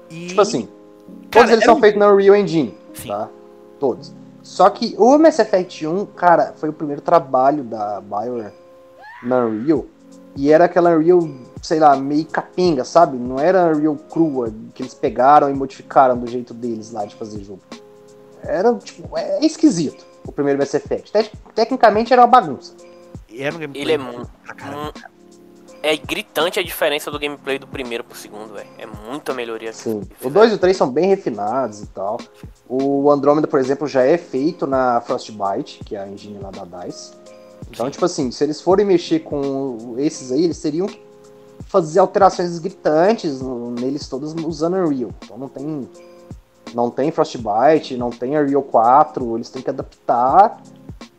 E... 0.09 0.27
Tipo 0.27 0.41
assim, 0.41 0.67
Cara, 1.31 1.45
todos 1.45 1.51
eles 1.51 1.65
são 1.65 1.75
um... 1.75 1.79
feitos 1.79 1.99
na 1.99 2.11
Unreal 2.11 2.35
Engine, 2.35 2.77
Sim. 2.93 3.07
tá? 3.07 3.29
Todos. 3.79 4.13
Só 4.43 4.69
que 4.69 4.95
o 4.97 5.17
Mass 5.17 5.39
Effect 5.39 5.85
1, 5.85 6.05
cara, 6.07 6.53
foi 6.55 6.69
o 6.69 6.73
primeiro 6.73 7.01
trabalho 7.01 7.63
da 7.63 8.01
BioWare 8.01 8.53
na 9.23 9.45
Unreal. 9.45 9.85
E 10.35 10.51
era 10.51 10.65
aquela 10.65 10.91
Unreal, 10.91 11.27
sei 11.61 11.79
lá, 11.79 11.95
meio 11.95 12.25
capenga, 12.25 12.83
sabe? 12.83 13.17
Não 13.17 13.39
era 13.39 13.63
a 13.63 13.67
Unreal 13.69 13.95
crua, 14.09 14.53
que 14.73 14.81
eles 14.81 14.93
pegaram 14.93 15.49
e 15.49 15.53
modificaram 15.53 16.17
do 16.17 16.27
jeito 16.27 16.53
deles 16.53 16.91
lá 16.91 17.05
de 17.05 17.15
fazer 17.15 17.43
jogo. 17.43 17.61
Era, 18.43 18.73
tipo, 18.75 19.17
é 19.17 19.45
esquisito 19.45 20.05
o 20.25 20.31
primeiro 20.31 20.59
Mass 20.59 20.73
Effect. 20.73 21.11
Te 21.11 21.31
tecnicamente 21.53 22.13
era 22.13 22.21
uma 22.21 22.27
bagunça. 22.27 22.73
Era 23.31 23.55
um 23.55 23.61
Ele 23.73 23.93
é 23.93 23.97
muito 23.97 24.29
é 25.81 25.95
gritante 25.95 26.59
a 26.59 26.63
diferença 26.63 27.09
do 27.09 27.17
gameplay 27.17 27.57
do 27.57 27.65
primeiro 27.65 28.03
pro 28.03 28.17
segundo, 28.17 28.53
velho. 28.53 28.67
É 28.77 28.85
muita 28.85 29.33
melhoria. 29.33 29.71
Sim. 29.71 30.01
O 30.21 30.29
2 30.29 30.51
e 30.51 30.55
o 30.55 30.57
3 30.57 30.75
são 30.75 30.89
bem 30.89 31.07
refinados 31.07 31.81
e 31.81 31.87
tal. 31.87 32.19
O 32.67 33.09
Andromeda, 33.09 33.47
por 33.47 33.59
exemplo, 33.59 33.87
já 33.87 34.03
é 34.03 34.17
feito 34.17 34.67
na 34.67 35.01
Frostbite, 35.01 35.81
que 35.85 35.95
é 35.95 35.99
a 35.99 36.07
engine 36.07 36.37
lá 36.39 36.51
da 36.51 36.83
DICE. 36.83 37.13
Então, 37.71 37.85
Sim. 37.85 37.91
tipo 37.91 38.05
assim, 38.05 38.31
se 38.31 38.43
eles 38.43 38.61
forem 38.61 38.85
mexer 38.85 39.19
com 39.19 39.95
esses 39.97 40.31
aí, 40.31 40.43
eles 40.43 40.59
teriam 40.59 40.87
que 40.87 40.99
fazer 41.65 41.99
alterações 41.99 42.59
gritantes 42.59 43.41
neles 43.79 44.07
todos 44.07 44.33
usando 44.43 44.75
Unreal. 44.75 45.11
Então 45.23 45.37
não 45.37 45.47
tem 45.47 45.89
não 46.73 46.89
tem 46.89 47.11
Frostbite, 47.11 47.97
não 47.97 48.09
tem 48.09 48.37
Unreal 48.37 48.61
4, 48.61 49.35
eles 49.37 49.49
têm 49.49 49.61
que 49.61 49.69
adaptar 49.69 50.61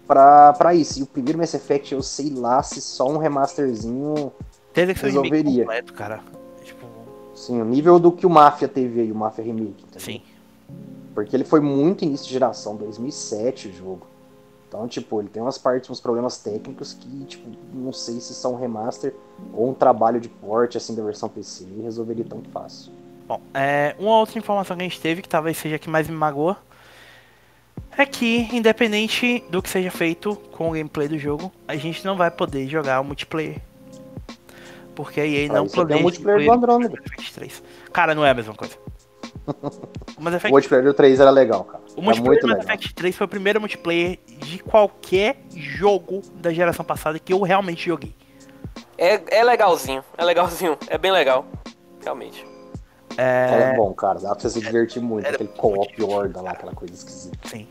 pra, 0.06 0.52
pra 0.52 0.74
isso. 0.74 1.00
E 1.00 1.02
o 1.02 1.06
primeiro 1.06 1.38
Mass 1.38 1.54
Effect, 1.54 1.94
eu 1.94 2.02
sei 2.02 2.30
lá 2.30 2.62
se 2.62 2.80
só 2.80 3.08
um 3.08 3.16
remasterzinho 3.18 4.32
Teve 4.72 4.94
que 4.94 5.02
resolveria. 5.02 5.64
completo, 5.64 5.92
cara. 5.92 6.20
Tipo... 6.62 6.86
Sim, 7.34 7.60
o 7.60 7.64
nível 7.64 7.98
do 7.98 8.12
que 8.12 8.26
o 8.26 8.30
Mafia 8.30 8.68
teve 8.68 9.00
aí, 9.00 9.12
o 9.12 9.14
Mafia 9.14 9.44
Remake. 9.44 9.82
Entendeu? 9.82 10.00
Sim. 10.00 10.22
Porque 11.14 11.34
ele 11.34 11.44
foi 11.44 11.60
muito 11.60 12.04
início 12.04 12.26
de 12.26 12.32
geração, 12.32 12.76
2007 12.76 13.68
o 13.68 13.72
jogo. 13.72 14.06
Então, 14.70 14.86
tipo, 14.86 15.20
ele 15.20 15.28
tem 15.28 15.42
umas 15.42 15.58
partes, 15.58 15.90
uns 15.90 16.00
problemas 16.00 16.38
técnicos 16.38 16.92
que, 16.92 17.24
tipo, 17.24 17.50
não 17.74 17.92
sei 17.92 18.20
se 18.20 18.32
são 18.32 18.54
um 18.54 18.56
remaster 18.56 19.12
ou 19.52 19.70
um 19.70 19.74
trabalho 19.74 20.20
de 20.20 20.28
porte, 20.28 20.76
assim, 20.76 20.94
da 20.94 21.02
versão 21.02 21.28
PC, 21.28 21.66
resolveria 21.82 22.24
tão 22.24 22.40
fácil. 22.52 22.92
Bom, 23.26 23.40
é, 23.52 23.96
uma 23.98 24.16
outra 24.16 24.38
informação 24.38 24.76
que 24.76 24.82
a 24.84 24.88
gente 24.88 25.00
teve, 25.00 25.22
que 25.22 25.28
talvez 25.28 25.58
seja 25.58 25.74
a 25.74 25.78
que 25.80 25.90
mais 25.90 26.08
me 26.08 26.14
magoa, 26.14 26.56
é 27.98 28.06
que, 28.06 28.48
independente 28.54 29.42
do 29.50 29.60
que 29.60 29.68
seja 29.68 29.90
feito 29.90 30.36
com 30.52 30.70
o 30.70 30.72
gameplay 30.72 31.08
do 31.08 31.18
jogo, 31.18 31.50
a 31.66 31.74
gente 31.74 32.04
não 32.04 32.16
vai 32.16 32.30
poder 32.30 32.68
jogar 32.68 33.00
o 33.00 33.04
multiplayer 33.04 33.60
porque 34.94 35.20
a 35.20 35.26
EA 35.26 35.48
não 35.48 35.66
planeja. 35.66 35.86
Tem 35.86 35.96
o 35.96 36.02
multiplayer 36.02 36.44
do 36.44 36.52
Andromeda. 36.52 37.02
Cara, 37.90 38.14
não 38.14 38.24
é 38.24 38.30
a 38.30 38.34
mesma 38.34 38.54
coisa. 38.54 38.76
O 39.46 40.50
multiplayer 40.50 40.84
do 40.84 40.94
3 40.94 41.20
era 41.20 41.30
legal, 41.30 41.64
cara. 41.64 41.82
O 41.96 42.02
multiplayer 42.02 42.40
do 42.40 42.48
Mass 42.48 42.64
Effect 42.64 42.94
3 42.94 43.16
foi 43.16 43.24
o 43.24 43.28
primeiro 43.28 43.60
multiplayer 43.60 44.18
de 44.26 44.58
qualquer 44.58 45.42
jogo 45.54 46.22
da 46.34 46.52
geração 46.52 46.84
passada 46.84 47.18
que 47.18 47.32
eu 47.32 47.40
realmente 47.42 47.86
joguei. 47.86 48.14
É, 48.96 49.38
é 49.38 49.44
legalzinho, 49.44 50.04
é 50.16 50.24
legalzinho, 50.24 50.76
é 50.88 50.98
bem 50.98 51.10
legal, 51.10 51.46
realmente. 52.02 52.46
É, 53.16 53.72
é 53.72 53.76
bom, 53.76 53.92
cara, 53.92 54.20
dá 54.20 54.30
pra 54.30 54.40
você 54.40 54.50
se 54.50 54.60
divertir 54.60 55.02
muito, 55.02 55.26
aquele 55.26 55.48
co-op 55.48 56.02
horda 56.02 56.40
lá, 56.40 56.52
aquela 56.52 56.72
coisa 56.72 56.94
esquisita. 56.94 57.48
Sim. 57.48 57.66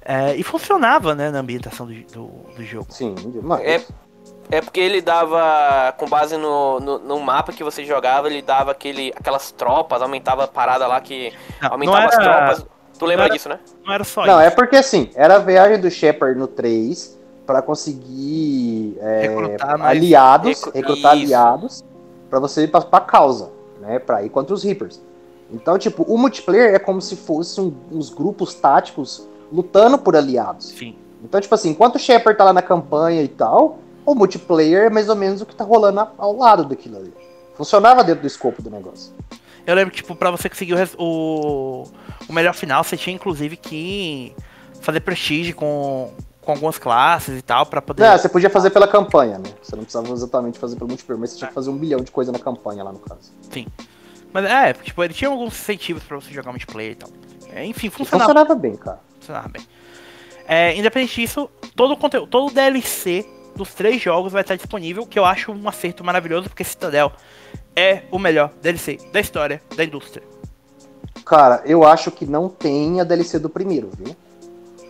É, 0.00 0.34
e 0.34 0.42
funcionava, 0.42 1.14
né, 1.14 1.30
na 1.30 1.40
ambientação 1.40 1.86
do, 1.86 1.92
do, 2.04 2.26
do 2.56 2.64
jogo. 2.64 2.86
Sim, 2.90 3.14
mas... 3.42 3.60
É, 3.60 3.84
é 4.50 4.60
porque 4.60 4.80
ele 4.80 5.00
dava, 5.00 5.92
com 5.96 6.08
base 6.08 6.36
no, 6.36 6.80
no, 6.80 6.98
no, 6.98 7.20
mapa 7.20 7.52
que 7.52 7.62
você 7.62 7.84
jogava, 7.84 8.28
ele 8.28 8.40
dava 8.40 8.70
aquele, 8.70 9.12
aquelas 9.14 9.50
tropas, 9.50 10.00
aumentava 10.00 10.44
a 10.44 10.48
parada 10.48 10.86
lá 10.86 11.00
que 11.00 11.32
não, 11.60 11.72
aumentava 11.72 11.98
não 11.98 12.06
era, 12.06 12.08
as 12.08 12.24
tropas. 12.56 12.66
Tu 12.98 13.06
lembra 13.06 13.24
era, 13.26 13.34
disso, 13.34 13.48
né? 13.48 13.60
Não 13.84 13.92
era 13.92 14.04
só 14.04 14.22
não, 14.22 14.26
isso. 14.26 14.36
Não, 14.36 14.40
é 14.40 14.50
porque 14.50 14.76
assim, 14.76 15.10
era 15.14 15.36
a 15.36 15.38
viagem 15.38 15.80
do 15.80 15.90
Shepard 15.90 16.38
no 16.38 16.46
3 16.46 17.18
para 17.46 17.62
conseguir 17.62 18.96
é, 19.00 19.20
recrutar 19.22 19.82
aliados, 19.82 20.64
recrutar 20.74 21.16
isso. 21.16 21.24
aliados 21.24 21.84
para 22.28 22.40
você 22.40 22.64
ir 22.64 22.68
pra, 22.68 22.80
pra 22.80 23.00
causa, 23.00 23.50
né? 23.80 23.98
Pra 23.98 24.22
ir 24.22 24.28
contra 24.30 24.54
os 24.54 24.62
Reapers. 24.62 25.00
Então, 25.50 25.78
tipo, 25.78 26.02
o 26.02 26.18
multiplayer 26.18 26.74
é 26.74 26.78
como 26.78 27.00
se 27.00 27.16
fossem 27.16 27.74
uns 27.90 28.10
grupos 28.10 28.54
táticos 28.54 29.26
lutando 29.50 29.98
por 29.98 30.14
aliados. 30.14 30.66
Sim. 30.66 30.94
Então, 31.22 31.40
tipo 31.40 31.54
assim, 31.54 31.70
enquanto 31.70 31.96
o 31.96 31.98
Shepard 31.98 32.36
tá 32.36 32.44
lá 32.44 32.52
na 32.52 32.62
campanha 32.62 33.22
e 33.22 33.28
tal, 33.28 33.78
o 34.10 34.14
multiplayer 34.14 34.86
é 34.86 34.90
mais 34.90 35.08
ou 35.10 35.16
menos 35.16 35.42
o 35.42 35.46
que 35.46 35.54
tá 35.54 35.64
rolando 35.64 36.00
ao 36.16 36.34
lado 36.34 36.64
daquilo 36.64 36.96
ali. 36.96 37.12
Funcionava 37.54 38.02
dentro 38.02 38.22
do 38.22 38.26
escopo 38.26 38.62
do 38.62 38.70
negócio. 38.70 39.12
Eu 39.66 39.74
lembro 39.74 39.90
que, 39.90 39.98
tipo, 39.98 40.16
pra 40.16 40.30
você 40.30 40.48
conseguir 40.48 40.74
o, 40.74 40.78
o, 40.98 41.82
o 42.26 42.32
melhor 42.32 42.54
final, 42.54 42.82
você 42.82 42.96
tinha 42.96 43.14
inclusive 43.14 43.56
que 43.56 44.34
fazer 44.80 45.00
prestígio 45.00 45.54
com, 45.54 46.10
com 46.40 46.52
algumas 46.52 46.78
classes 46.78 47.38
e 47.38 47.42
tal, 47.42 47.66
para 47.66 47.82
poder. 47.82 48.02
Não, 48.02 48.16
você 48.16 48.30
podia 48.30 48.48
fazer 48.48 48.70
pela 48.70 48.88
campanha, 48.88 49.36
né? 49.38 49.50
Você 49.62 49.76
não 49.76 49.82
precisava 49.82 50.10
exatamente 50.10 50.58
fazer 50.58 50.76
pelo 50.76 50.88
multiplayer, 50.88 51.20
mas 51.20 51.30
você 51.30 51.38
tinha 51.38 51.48
que 51.48 51.54
fazer 51.54 51.68
um 51.68 51.76
bilhão 51.76 52.00
de 52.00 52.10
coisa 52.10 52.32
na 52.32 52.38
campanha 52.38 52.82
lá 52.82 52.92
no 52.92 53.00
caso. 53.00 53.30
Sim. 53.50 53.66
Mas 54.32 54.46
é, 54.46 54.72
tipo, 54.72 55.04
ele 55.04 55.12
tinha 55.12 55.28
alguns 55.28 55.52
incentivos 55.52 56.02
para 56.02 56.16
você 56.18 56.32
jogar 56.32 56.50
multiplayer 56.50 56.92
e 56.92 56.94
tal. 56.94 57.10
É, 57.52 57.66
enfim, 57.66 57.90
funcionava. 57.90 58.30
funcionava 58.30 58.54
bem, 58.54 58.74
cara. 58.74 59.00
Funcionava 59.18 59.48
bem. 59.48 59.62
É, 60.46 60.74
independente 60.76 61.20
disso, 61.20 61.50
todo 61.76 61.92
o 61.92 61.96
conteúdo, 61.96 62.26
todo 62.26 62.46
o 62.46 62.50
DLC 62.50 63.26
dos 63.58 63.74
três 63.74 64.00
jogos 64.00 64.32
vai 64.32 64.42
estar 64.42 64.56
disponível, 64.56 65.04
que 65.04 65.18
eu 65.18 65.24
acho 65.24 65.52
um 65.52 65.68
acerto 65.68 66.02
maravilhoso, 66.02 66.48
porque 66.48 66.64
Citadel 66.64 67.12
é 67.76 68.02
o 68.10 68.18
melhor 68.18 68.50
DLC 68.62 68.98
da 69.12 69.20
história 69.20 69.60
da 69.76 69.84
indústria. 69.84 70.22
Cara, 71.24 71.62
eu 71.66 71.84
acho 71.84 72.10
que 72.10 72.24
não 72.24 72.48
tem 72.48 73.00
a 73.00 73.04
DLC 73.04 73.38
do 73.38 73.50
primeiro, 73.50 73.90
viu? 73.98 74.16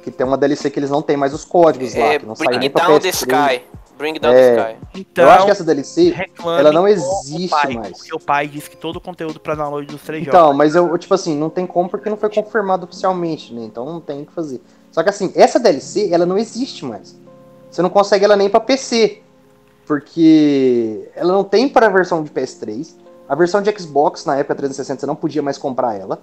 Que 0.05 0.11
tem 0.11 0.25
uma 0.25 0.37
DLC 0.37 0.71
que 0.71 0.79
eles 0.79 0.91
não 0.91 1.03
têm 1.03 1.17
mais 1.17 1.35
os 1.35 1.45
códigos 1.45 1.95
é, 1.95 2.13
lá, 2.13 2.19
que 2.19 2.27
não 2.27 2.35
Bring 2.35 2.59
nem 2.59 2.71
Down 2.71 3.01
the 3.01 3.09
Sky. 3.09 3.63
Bring 3.97 4.15
Down 4.21 4.33
é, 4.33 4.55
the 4.55 4.73
Sky. 4.73 5.01
Então, 5.01 5.25
eu 5.25 5.31
acho 5.31 5.45
que 5.47 5.51
essa 5.51 5.65
DLC, 5.65 6.15
ela 6.59 6.71
não 6.71 6.87
existe 6.87 7.49
pai, 7.49 7.75
mais. 7.75 7.99
Porque 7.99 8.15
o 8.15 8.21
pai 8.21 8.47
disse 8.47 8.71
que 8.71 8.77
todo 8.77 8.97
o 8.97 9.01
conteúdo 9.01 9.41
para 9.41 9.57
download 9.57 9.87
dos 9.87 10.03
três 10.03 10.23
então, 10.23 10.33
jogos... 10.33 10.47
Então, 10.49 10.57
mas 10.57 10.75
eu, 10.77 10.97
tipo 10.97 11.13
assim, 11.13 11.37
não 11.37 11.51
tem 11.51 11.67
como 11.67 11.89
porque 11.89 12.09
não 12.09 12.17
foi 12.17 12.31
confirmado 12.31 12.85
oficialmente, 12.85 13.53
né? 13.53 13.65
Então 13.65 13.85
não 13.85 14.01
tem 14.01 14.23
o 14.23 14.27
que 14.27 14.33
fazer. 14.33 14.61
Só 14.93 15.03
que 15.03 15.09
assim, 15.09 15.33
essa 15.35 15.59
DLC, 15.59 16.11
ela 16.13 16.25
não 16.25 16.39
existe 16.39 16.85
mais. 16.85 17.19
Você 17.71 17.83
não 17.83 17.91
consegue 17.91 18.25
ela 18.25 18.37
nem 18.37 18.49
para 18.49 18.61
PC, 18.61 19.21
porque 19.87 21.11
ela 21.15 21.33
não 21.33 21.45
tem 21.45 21.69
para 21.69 21.87
a 21.87 21.91
versão 21.91 22.23
de 22.23 22.31
PS3. 22.31 22.95
A 23.29 23.35
versão 23.35 23.61
de 23.61 23.71
Xbox 23.79 24.25
na 24.25 24.37
época 24.37 24.55
360 24.55 25.01
você 25.01 25.07
não 25.07 25.17
podia 25.17 25.43
mais 25.43 25.59
comprar 25.59 25.95
ela. 25.95 26.21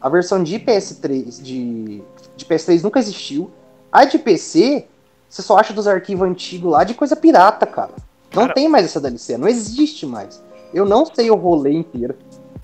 A 0.00 0.08
versão 0.08 0.42
de 0.42 0.58
PS3 0.58 1.42
de, 1.42 2.02
de 2.36 2.44
PS3 2.44 2.82
nunca 2.82 3.00
existiu. 3.00 3.50
A 3.90 4.04
de 4.04 4.18
PC 4.18 4.86
você 5.34 5.42
só 5.42 5.58
acha 5.58 5.74
dos 5.74 5.88
arquivos 5.88 6.28
antigos 6.28 6.70
lá 6.70 6.84
de 6.84 6.94
coisa 6.94 7.16
pirata, 7.16 7.66
cara. 7.66 7.90
Não 8.32 8.42
cara... 8.42 8.54
tem 8.54 8.68
mais 8.68 8.84
essa 8.84 9.00
DLC, 9.00 9.36
não 9.36 9.48
existe 9.48 10.06
mais. 10.06 10.40
Eu 10.72 10.84
não 10.84 11.04
sei 11.04 11.28
o 11.28 11.34
rolê 11.34 11.72
inteiro. 11.72 12.14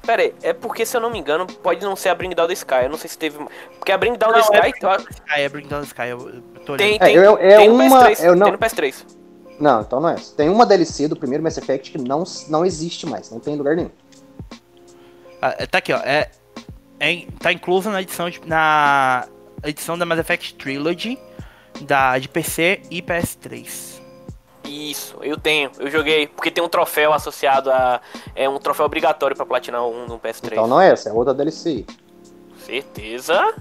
Pera 0.03 0.23
aí, 0.23 0.35
é 0.43 0.53
porque, 0.53 0.87
se 0.87 0.97
eu 0.97 1.01
não 1.01 1.11
me 1.11 1.19
engano, 1.19 1.47
pode 1.47 1.85
não 1.85 1.95
ser 1.95 2.09
a 2.09 2.15
Bring 2.15 2.31
Down 2.31 2.47
the 2.47 2.55
Sky. 2.55 2.85
Eu 2.85 2.91
não 2.91 2.99
sei 2.99 3.11
se 3.11 3.19
teve. 3.19 3.39
Porque 3.79 3.93
a 3.93 3.99
Bring 3.99 4.17
Down 4.17 4.33
the 4.33 4.41
Sky. 4.41 4.57
É 4.57 4.61
Bring 4.61 4.73
Sky, 4.73 5.41
é 5.41 5.49
Bring 5.49 5.67
Down 5.67 5.81
the 5.81 5.87
Sky. 5.87 6.09
Eu, 6.09 6.43
tô 6.65 6.77
tem, 6.77 6.99
tem, 6.99 7.19
é, 7.19 7.23
é, 7.23 7.53
é 7.53 7.57
tem 7.59 7.71
uma, 7.71 7.85
no 7.85 7.91
PS3. 7.91 8.25
Eu 8.25 8.37
não... 8.37 8.45
Tem 8.45 8.53
no 8.53 8.59
PS3. 8.59 9.05
Não, 9.61 9.81
então 9.83 10.01
não 10.01 10.09
é. 10.09 10.17
Tem 10.37 10.49
uma 10.49 10.65
DLC 10.65 11.07
do 11.07 11.17
primeiro 11.17 11.45
Mass 11.45 11.59
Effect 11.59 11.91
que 11.91 11.99
não, 11.99 12.25
não 12.49 12.65
existe 12.65 13.07
mais, 13.07 13.31
não 13.31 13.39
tem 13.39 13.55
em 13.55 13.57
lugar 13.59 13.77
nenhum. 13.77 13.91
Ah, 15.43 15.55
tá 15.67 15.79
aqui, 15.79 15.93
ó. 15.93 15.99
É 15.99 16.31
é, 17.01 17.27
tá 17.39 17.51
incluso 17.51 17.91
na 17.91 18.03
edição, 18.03 18.29
de, 18.29 18.39
na 18.47 19.27
edição 19.65 19.97
da 19.97 20.05
Mass 20.05 20.19
Effect 20.19 20.55
Trilogy 20.55 21.19
da, 21.81 22.19
de 22.19 22.29
PC 22.29 22.83
e 22.91 23.01
PS3. 23.01 23.90
Isso, 24.71 25.17
eu 25.21 25.37
tenho, 25.37 25.69
eu 25.81 25.91
joguei, 25.91 26.29
porque 26.29 26.49
tem 26.51 26.63
um 26.63 26.69
troféu 26.69 27.13
associado 27.13 27.71
a. 27.73 28.01
É 28.37 28.49
um 28.49 28.57
troféu 28.59 28.87
obrigatório 28.87 29.35
pra 29.37 29.45
platinar 29.45 29.85
um 29.85 30.07
no 30.07 30.17
PS3. 30.19 30.53
Então 30.53 30.69
não 30.69 30.81
é 30.81 30.93
essa, 30.93 31.09
é 31.09 31.13
outra 31.13 31.35
DLC. 31.35 31.85
Certeza? 32.65 33.53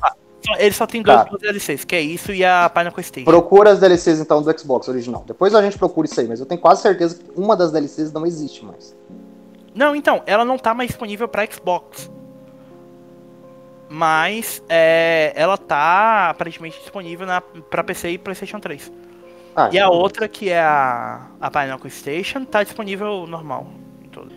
Ele 0.58 0.74
só 0.74 0.86
tem 0.86 1.02
dois 1.02 1.18
Tá. 1.18 1.24
duas 1.24 1.42
DLCs, 1.42 1.84
que 1.84 1.96
é 1.96 2.02
isso 2.02 2.32
e 2.32 2.46
a 2.46 2.70
Pinnacle 2.70 3.04
Station. 3.04 3.26
Procura 3.26 3.72
as 3.72 3.80
DLCs 3.80 4.20
então 4.20 4.42
do 4.42 4.58
Xbox 4.60 4.88
original. 4.88 5.24
Depois 5.26 5.54
a 5.56 5.62
gente 5.64 5.78
procura 5.80 6.08
isso 6.08 6.20
aí, 6.20 6.28
mas 6.28 6.40
eu 6.40 6.46
tenho 6.46 6.62
quase 6.62 6.82
certeza 6.84 7.16
que 7.16 7.40
uma 7.40 7.56
das 7.58 7.72
DLCs 7.72 8.14
não 8.14 8.26
existe 8.26 8.64
mais. 8.64 8.96
Não, 9.74 9.96
então, 9.96 10.22
ela 10.28 10.46
não 10.46 10.58
tá 10.58 10.74
mais 10.74 10.90
disponível 10.90 11.28
pra 11.28 11.46
Xbox. 11.46 12.10
Mas 13.90 14.62
é, 14.70 15.34
ela 15.36 15.58
tá 15.58 16.30
aparentemente 16.30 16.80
disponível 16.80 17.26
na, 17.26 17.42
pra 17.42 17.84
PC 17.84 18.12
e 18.12 18.18
PlayStation 18.20 18.60
3. 18.60 18.92
Ah, 19.60 19.70
E 19.72 19.80
a 19.80 19.90
outra, 19.90 20.28
que 20.28 20.50
é 20.50 20.62
a, 20.62 21.28
a 21.42 21.52
Pinnacle 21.52 21.90
Station, 21.90 22.46
tá 22.46 22.64
disponível 22.64 23.28
normal. 23.28 23.68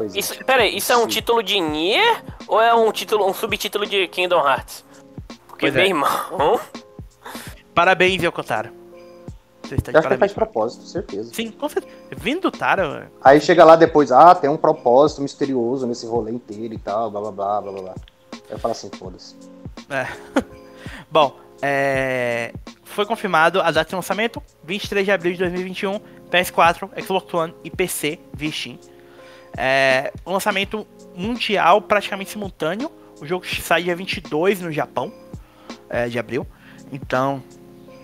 É. 0.03 0.19
Isso, 0.19 0.43
pera 0.45 0.63
aí, 0.63 0.77
isso 0.77 0.91
é 0.91 0.97
um 0.97 1.01
Sim. 1.01 1.07
título 1.07 1.43
de 1.43 1.59
Nier 1.59 2.23
ou 2.47 2.61
é 2.61 2.73
um 2.73 2.91
título, 2.91 3.27
um 3.27 3.33
subtítulo 3.33 3.85
de 3.85 4.07
Kingdom 4.07 4.47
Hearts? 4.47 4.83
Porque, 5.47 5.67
Pois 5.71 5.75
é. 5.75 5.79
meu 5.79 5.87
irmão. 5.87 6.59
Parabéns, 7.73 8.21
Yokotaro. 8.21 8.69
Você 9.63 9.75
está 9.75 9.89
Eu 9.89 9.93
de 9.93 9.97
acho 9.99 10.07
que 10.07 10.13
ele 10.13 10.19
faz 10.19 10.33
propósito, 10.33 10.83
certeza. 10.83 11.33
Sim, 11.33 11.51
com 11.51 11.69
certeza. 11.69 11.95
Vindo 12.17 12.41
do 12.41 12.51
Taro, 12.51 13.07
Aí 13.23 13.39
chega 13.39 13.63
lá 13.63 13.75
depois, 13.75 14.11
ah, 14.11 14.35
tem 14.35 14.49
um 14.49 14.57
propósito 14.57 15.21
misterioso 15.21 15.87
nesse 15.87 16.05
rolê 16.05 16.31
inteiro 16.31 16.73
e 16.73 16.77
tal, 16.77 17.09
blá 17.09 17.21
blá 17.21 17.31
blá 17.31 17.61
blá 17.61 17.81
blá 17.81 17.95
eu 18.51 18.59
falo 18.59 18.73
assim, 18.73 18.89
foda-se. 18.97 19.35
É. 19.89 20.05
Bom, 21.09 21.37
é, 21.61 22.53
foi 22.83 23.05
confirmado 23.05 23.61
a 23.61 23.71
data 23.71 23.89
de 23.89 23.95
lançamento, 23.95 24.43
23 24.63 25.05
de 25.05 25.11
abril 25.11 25.33
de 25.33 25.39
2021, 25.39 25.99
PS4, 26.29 26.89
Xbox 27.01 27.33
One 27.33 27.55
e 27.63 27.69
PC 27.69 28.19
via 28.33 28.51
Steam. 28.51 28.77
É, 29.57 30.11
um 30.25 30.31
lançamento 30.33 30.87
mundial 31.15 31.81
praticamente 31.81 32.31
simultâneo. 32.31 32.91
O 33.21 33.25
jogo 33.25 33.45
sai 33.45 33.83
dia 33.83 33.95
22 33.95 34.61
no 34.61 34.71
Japão, 34.71 35.13
é, 35.89 36.07
de 36.07 36.17
abril. 36.17 36.47
Então, 36.91 37.43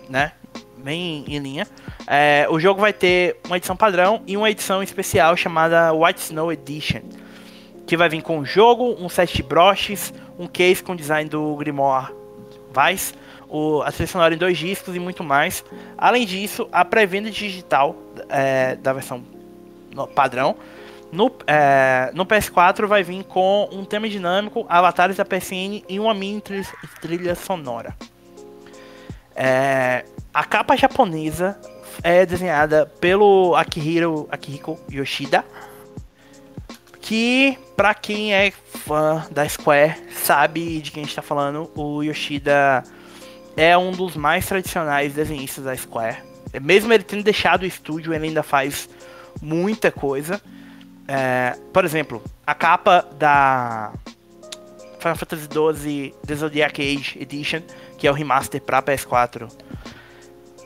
né, 0.10 0.34
bem 0.78 1.26
em 1.28 1.40
linha. 1.40 1.68
É, 2.06 2.48
o 2.49 2.60
jogo 2.60 2.80
vai 2.80 2.94
ter 2.94 3.38
uma 3.45 3.57
edição 3.57 3.76
padrão 3.76 4.22
e 4.26 4.38
uma 4.38 4.49
edição 4.49 4.82
especial 4.82 5.36
chamada 5.36 5.94
White 5.94 6.22
Snow 6.22 6.52
Edition. 6.52 7.02
Que 7.86 7.98
vai 7.98 8.10
vir 8.10 8.22
com 8.22 8.40
o 8.40 8.45
jogo, 8.45 8.95
um 8.99 9.10
set 9.10 9.36
de 9.36 9.44
broches, 9.44 10.14
um 10.38 10.48
case 10.48 10.84
com 10.84 10.95
design 10.95 11.30
do 11.30 11.56
Grimoire 11.56 12.14
Vice, 12.72 13.14
o, 13.49 13.82
a 13.82 13.91
trilha 13.91 14.07
sonora 14.07 14.34
em 14.34 14.38
dois 14.38 14.57
discos 14.57 14.95
e 14.95 14.99
muito 14.99 15.24
mais. 15.24 15.64
Além 15.98 16.26
disso, 16.26 16.68
a 16.72 16.84
pré-venda 16.84 17.32
digital 17.32 17.95
é, 18.30 18.76
da 18.76 18.94
versão 18.94 19.24
padrão 20.14 20.56
no, 21.11 21.31
é, 21.45 22.11
no 22.13 22.25
PS4 22.25 22.85
vai 22.85 23.03
vir 23.03 23.23
com 23.23 23.69
um 23.71 23.85
tema 23.85 24.09
dinâmico, 24.09 24.65
avatares 24.67 25.17
da 25.17 25.25
PSN 25.25 25.84
e 25.88 25.99
uma 25.99 26.13
mini 26.13 26.41
trilha, 27.01 27.35
sonora. 27.35 27.95
É, 29.35 30.03
a 30.34 30.43
capa 30.43 30.75
japonesa 30.75 31.59
é 32.03 32.25
desenhada 32.25 32.85
pelo 32.99 33.55
Akihiro 33.55 34.27
Akihiko 34.31 34.79
Yoshida, 34.91 35.45
que 36.99 37.57
pra 37.75 37.93
quem 37.93 38.34
é 38.34 38.51
fã 38.51 39.25
da 39.31 39.47
Square 39.47 39.95
sabe 40.11 40.81
de 40.81 40.91
quem 40.91 41.03
a 41.03 41.05
gente 41.05 41.15
tá 41.15 41.21
falando, 41.21 41.71
o 41.75 42.03
Yoshida 42.03 42.84
é 43.55 43.77
um 43.77 43.91
dos 43.91 44.15
mais 44.15 44.45
tradicionais 44.45 45.13
desenhistas 45.13 45.63
da 45.63 45.75
Square. 45.75 46.17
Mesmo 46.61 46.91
ele 46.91 47.03
tendo 47.03 47.23
deixado 47.23 47.63
o 47.63 47.65
estúdio, 47.65 48.13
ele 48.13 48.27
ainda 48.27 48.43
faz 48.43 48.89
muita 49.41 49.91
coisa. 49.91 50.41
É, 51.07 51.57
por 51.71 51.85
exemplo, 51.85 52.21
a 52.45 52.53
capa 52.53 53.07
da 53.17 53.93
Final 54.99 55.15
Fantasy 55.15 55.47
XII 55.47 56.13
The 56.25 56.35
Zodiac 56.35 56.81
Age 56.81 57.17
Edition, 57.21 57.61
que 57.97 58.07
é 58.07 58.11
o 58.11 58.13
remaster 58.13 58.61
para 58.61 58.81
PS4, 58.81 59.49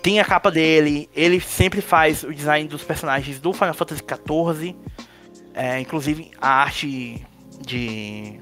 tem 0.01 0.19
a 0.19 0.25
capa 0.25 0.49
dele. 0.49 1.09
Ele 1.15 1.39
sempre 1.39 1.81
faz 1.81 2.23
o 2.23 2.33
design 2.33 2.67
dos 2.67 2.83
personagens 2.83 3.39
do 3.39 3.53
Final 3.53 3.73
Fantasy 3.73 4.01
XIV, 4.01 4.75
é, 5.53 5.79
inclusive 5.79 6.31
a 6.41 6.49
arte 6.49 7.25
de 7.65 8.39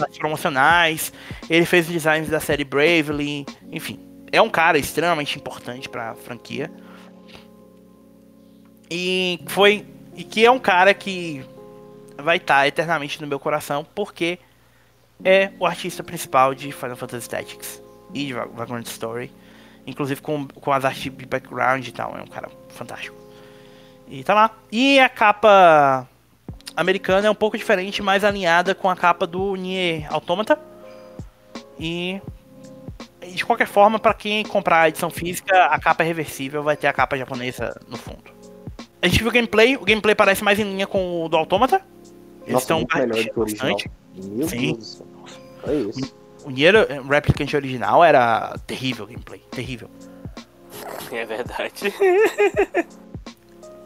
artes 0.00 0.18
promocionais. 0.18 1.12
Ele 1.48 1.64
fez 1.64 1.86
os 1.86 1.92
designs 1.92 2.28
da 2.28 2.40
série 2.40 2.64
Bravely, 2.64 3.46
enfim, 3.70 4.00
é 4.32 4.42
um 4.42 4.50
cara 4.50 4.76
extremamente 4.76 5.38
importante 5.38 5.88
para 5.88 6.10
a 6.10 6.14
franquia. 6.14 6.70
E 8.90 9.40
foi 9.48 9.84
e 10.16 10.24
que 10.24 10.44
é 10.44 10.50
um 10.50 10.58
cara 10.58 10.92
que 10.94 11.44
vai 12.16 12.38
estar 12.38 12.66
eternamente 12.66 13.20
no 13.20 13.26
meu 13.26 13.38
coração 13.38 13.86
porque 13.94 14.38
é 15.24 15.50
o 15.58 15.66
artista 15.66 16.02
principal 16.02 16.54
de 16.54 16.72
Final 16.72 16.96
Fantasy 16.96 17.28
Tactics 17.28 17.82
e 18.14 18.26
de 18.26 18.32
Va- 18.32 18.46
Vagrant 18.46 18.86
Story, 18.86 19.30
inclusive 19.86 20.20
com, 20.20 20.46
com 20.48 20.72
as 20.72 20.84
artes 20.84 21.02
de 21.02 21.10
background 21.10 21.86
e 21.86 21.92
tal, 21.92 22.16
é 22.16 22.22
um 22.22 22.26
cara 22.26 22.48
fantástico. 22.70 23.16
E 24.08 24.22
tá 24.24 24.34
lá. 24.34 24.50
E 24.70 24.98
a 25.00 25.08
capa 25.08 26.08
americana 26.76 27.26
é 27.26 27.30
um 27.30 27.34
pouco 27.34 27.56
diferente, 27.58 28.02
mais 28.02 28.24
alinhada 28.24 28.74
com 28.74 28.88
a 28.88 28.96
capa 28.96 29.26
do 29.26 29.54
Nier 29.56 30.06
Automata. 30.12 30.58
E 31.78 32.20
e 33.22 33.32
de 33.32 33.44
qualquer 33.44 33.66
forma, 33.66 33.98
para 33.98 34.14
quem 34.14 34.44
comprar 34.44 34.82
a 34.82 34.88
edição 34.88 35.10
física, 35.10 35.64
a 35.66 35.80
capa 35.80 36.04
é 36.04 36.06
reversível, 36.06 36.62
vai 36.62 36.76
ter 36.76 36.86
a 36.86 36.92
capa 36.92 37.18
japonesa 37.18 37.78
no 37.88 37.96
fundo. 37.96 38.35
A 39.06 39.08
gente 39.08 39.20
viu 39.20 39.28
o 39.28 39.32
gameplay, 39.32 39.76
o 39.76 39.84
gameplay 39.84 40.16
parece 40.16 40.42
mais 40.42 40.58
em 40.58 40.64
linha 40.64 40.84
com 40.84 41.24
o 41.24 41.28
do 41.28 41.36
Automata. 41.36 41.80
Eles 42.44 42.62
estão 42.62 42.84
bastante. 43.36 43.88
Meu 44.16 44.48
Sim. 44.48 44.72
Deus 44.72 44.78
do 44.78 44.84
céu. 44.84 45.06
É 45.68 45.74
isso. 45.74 46.16
O 46.44 46.50
Nier 46.50 46.74
eh, 46.74 47.00
Replicant 47.08 47.54
original 47.54 48.02
era 48.02 48.58
terrível 48.66 49.04
o 49.04 49.06
gameplay, 49.06 49.40
terrível. 49.52 49.88
É 51.12 51.24
verdade. 51.24 51.94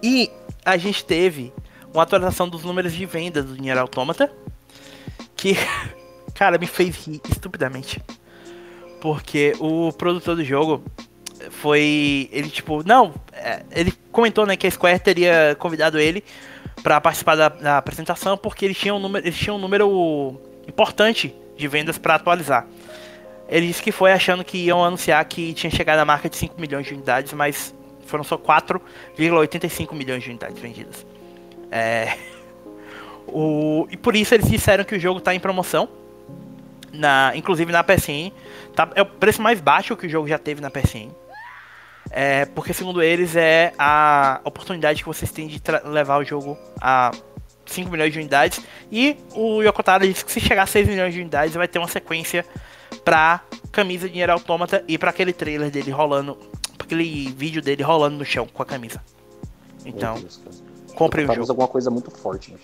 E 0.03 0.31
a 0.65 0.79
gente 0.79 1.05
teve 1.05 1.53
uma 1.93 2.05
atualização 2.05 2.49
dos 2.49 2.65
números 2.65 2.95
de 2.95 3.05
vendas 3.05 3.45
do 3.45 3.57
Nier 3.57 3.77
Automata, 3.77 4.33
que, 5.37 5.55
cara, 6.35 6.57
me 6.57 6.67
fez 6.67 6.97
rir 6.97 7.21
estupidamente. 7.31 8.03
Porque 9.03 9.53
o 9.61 9.93
produtor 9.93 10.37
do 10.37 10.43
jogo 10.43 10.83
foi. 11.51 12.29
Ele, 12.33 12.51
tipo, 12.51 12.83
não. 12.87 13.15
é, 13.33 13.63
Ele 13.71 13.93
comentou, 14.13 14.47
né, 14.47 14.57
que 14.57 14.67
a 14.67 14.71
Square 14.71 14.99
teria 15.01 15.57
convidado 15.59 15.99
ele 15.99 16.23
para 16.83 17.01
participar 17.01 17.37
da, 17.37 17.49
da, 17.49 17.79
apresentação, 17.79 18.37
porque 18.37 18.65
eles 18.65 18.79
tinham 18.79 18.97
um 18.97 19.01
número, 19.01 19.27
eles 19.27 19.39
tinham 19.39 19.57
um 19.57 19.61
número 19.61 20.41
importante 20.67 21.35
de 21.57 21.69
vendas 21.69 21.99
para 21.99 22.15
atualizar. 22.15 22.67
Ele 23.49 23.67
disse 23.67 23.83
que 23.83 23.91
foi 23.91 24.13
achando 24.13 24.45
que 24.45 24.59
iam 24.59 24.85
anunciar 24.85 25.25
que 25.25 25.53
tinha 25.53 25.71
chegado 25.71 25.99
à 25.99 26.05
marca 26.05 26.29
de 26.29 26.37
5 26.37 26.61
milhões 26.61 26.87
de 26.87 26.95
unidades, 26.95 27.33
mas 27.33 27.75
foram 28.07 28.23
só 28.25 28.39
4,85 28.39 29.95
milhões 29.95 30.23
de 30.23 30.31
unidades 30.31 30.59
vendidas. 30.59 31.07
É... 31.71 32.17
O... 33.33 33.87
E 33.89 33.97
por 33.97 34.17
isso 34.17 34.35
eles 34.35 34.51
disseram 34.51 34.83
que 34.83 34.97
o 34.97 34.99
jogo 34.99 35.21
está 35.21 35.33
em 35.33 35.39
promoção. 35.39 35.89
Na... 36.93 37.31
Inclusive 37.37 37.71
na 37.71 37.85
PSN. 37.85 38.33
Tá... 38.75 38.91
É 38.97 39.03
o 39.03 39.07
preço 39.07 39.41
mais 39.41 39.61
baixo 39.61 39.97
que 39.97 40.05
o 40.05 40.11
jogo 40.11 40.27
já 40.27 40.37
teve 40.37 40.61
na 40.61 40.69
PSN. 40.69 41.11
É... 42.11 42.45
Porque 42.47 42.73
segundo 42.73 43.03
eles 43.03 43.37
é 43.37 43.73
a 43.79 44.41
oportunidade 44.45 45.03
que 45.03 45.09
vocês 45.09 45.31
têm 45.31 45.47
de 45.47 45.61
levar 45.85 46.19
o 46.19 46.25
jogo 46.25 46.57
a 46.81 47.11
5 47.67 47.91
milhões 47.91 48.13
de 48.13 48.19
unidades. 48.19 48.61
E 48.91 49.17
o 49.35 49.63
Yokotaro 49.63 50.07
disse 50.07 50.25
que 50.25 50.33
se 50.33 50.41
chegar 50.41 50.63
a 50.63 50.67
6 50.67 50.89
milhões 50.89 51.15
de 51.15 51.21
unidades 51.21 51.55
vai 51.55 51.69
ter 51.69 51.79
uma 51.79 51.89
sequência 51.89 52.45
pra 53.05 53.41
camisa 53.73 54.07
de 54.07 54.13
dinheiro 54.13 54.33
autômata 54.33 54.85
e 54.87 54.99
para 54.99 55.11
aquele 55.11 55.33
trailer 55.33 55.71
dele 55.71 55.91
rolando 55.91 56.37
aquele 56.79 57.33
vídeo 57.33 57.63
dele 57.63 57.83
rolando 57.83 58.17
no 58.17 58.25
chão 58.25 58.47
com 58.53 58.63
a 58.63 58.67
camisa. 58.67 59.01
Então, 59.85 60.15
Deus, 60.15 60.41
compre 60.95 61.23
o 61.25 61.27
jogo. 61.27 61.51
alguma 61.51 61.69
coisa 61.69 61.91
muito 61.91 62.11
forte, 62.11 62.55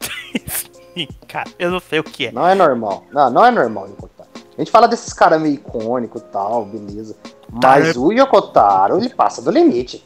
Sim, 0.94 1.08
cara, 1.28 1.48
eu 1.58 1.70
não 1.70 1.80
sei 1.80 2.00
o 2.00 2.04
que 2.04 2.26
é. 2.26 2.32
Não 2.32 2.46
é 2.46 2.54
normal. 2.54 3.04
Não, 3.12 3.30
não 3.30 3.44
é 3.44 3.50
normal 3.50 3.86
Yokotaro. 3.88 4.30
A 4.56 4.60
gente 4.60 4.70
fala 4.70 4.88
desses 4.88 5.12
caras 5.12 5.40
meio 5.40 5.54
icônicos 5.54 6.22
e 6.22 6.24
tal, 6.26 6.64
beleza. 6.64 7.14
Mas 7.50 7.94
tá, 7.94 8.00
o 8.00 8.12
Yokotaro, 8.12 8.98
ele 8.98 9.08
passa 9.08 9.40
do 9.40 9.50
limite. 9.50 10.04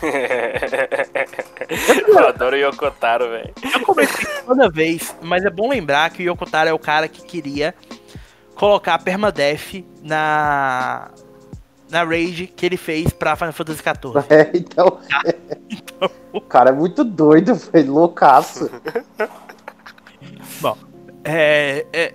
eu 2.08 2.28
adoro 2.28 2.56
o 2.56 2.58
Yokotaro, 2.58 3.28
velho. 3.28 3.54
Eu 3.72 3.80
comecei 3.80 4.26
toda 4.44 4.70
vez, 4.70 5.14
mas 5.22 5.44
é 5.44 5.50
bom 5.50 5.68
lembrar 5.68 6.10
que 6.10 6.22
o 6.22 6.30
Yokotaro 6.30 6.68
é 6.68 6.72
o 6.72 6.78
cara 6.78 7.08
que 7.08 7.22
queria 7.22 7.74
colocar 8.54 8.94
a 8.94 8.98
permadeath 8.98 9.84
na 10.02 11.10
na 11.90 12.02
raid 12.02 12.48
que 12.48 12.66
ele 12.66 12.76
fez 12.76 13.12
pra 13.12 13.36
Final 13.36 13.52
Fantasy 13.52 13.78
XIV. 13.84 14.24
É, 14.28 14.50
então, 14.54 14.98
então... 15.70 16.10
O 16.34 16.40
cara 16.40 16.70
é 16.70 16.72
muito 16.72 17.04
doido, 17.04 17.54
foi 17.54 17.84
loucaço. 17.84 18.68
Bom, 20.60 20.76
é, 21.22 21.86
é, 21.92 22.14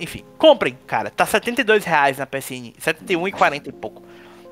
Enfim, 0.00 0.24
comprem, 0.38 0.78
cara. 0.86 1.10
Tá 1.10 1.24
72 1.24 1.84
reais 1.84 2.18
na 2.18 2.26
PSN. 2.26 2.72
71,40 2.80 3.68
e 3.68 3.72
pouco. 3.72 4.02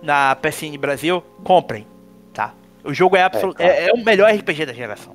Na 0.03 0.35
PSN 0.37 0.77
Brasil, 0.79 1.23
comprem, 1.45 1.87
tá? 2.33 2.55
O 2.85 2.93
jogo 2.93 3.17
é, 3.17 3.23
absolut... 3.23 3.61
é, 3.61 3.85
é, 3.85 3.89
é 3.89 3.93
o 3.93 4.05
melhor 4.05 4.33
RPG 4.33 4.67
da 4.67 4.73
geração. 4.73 5.15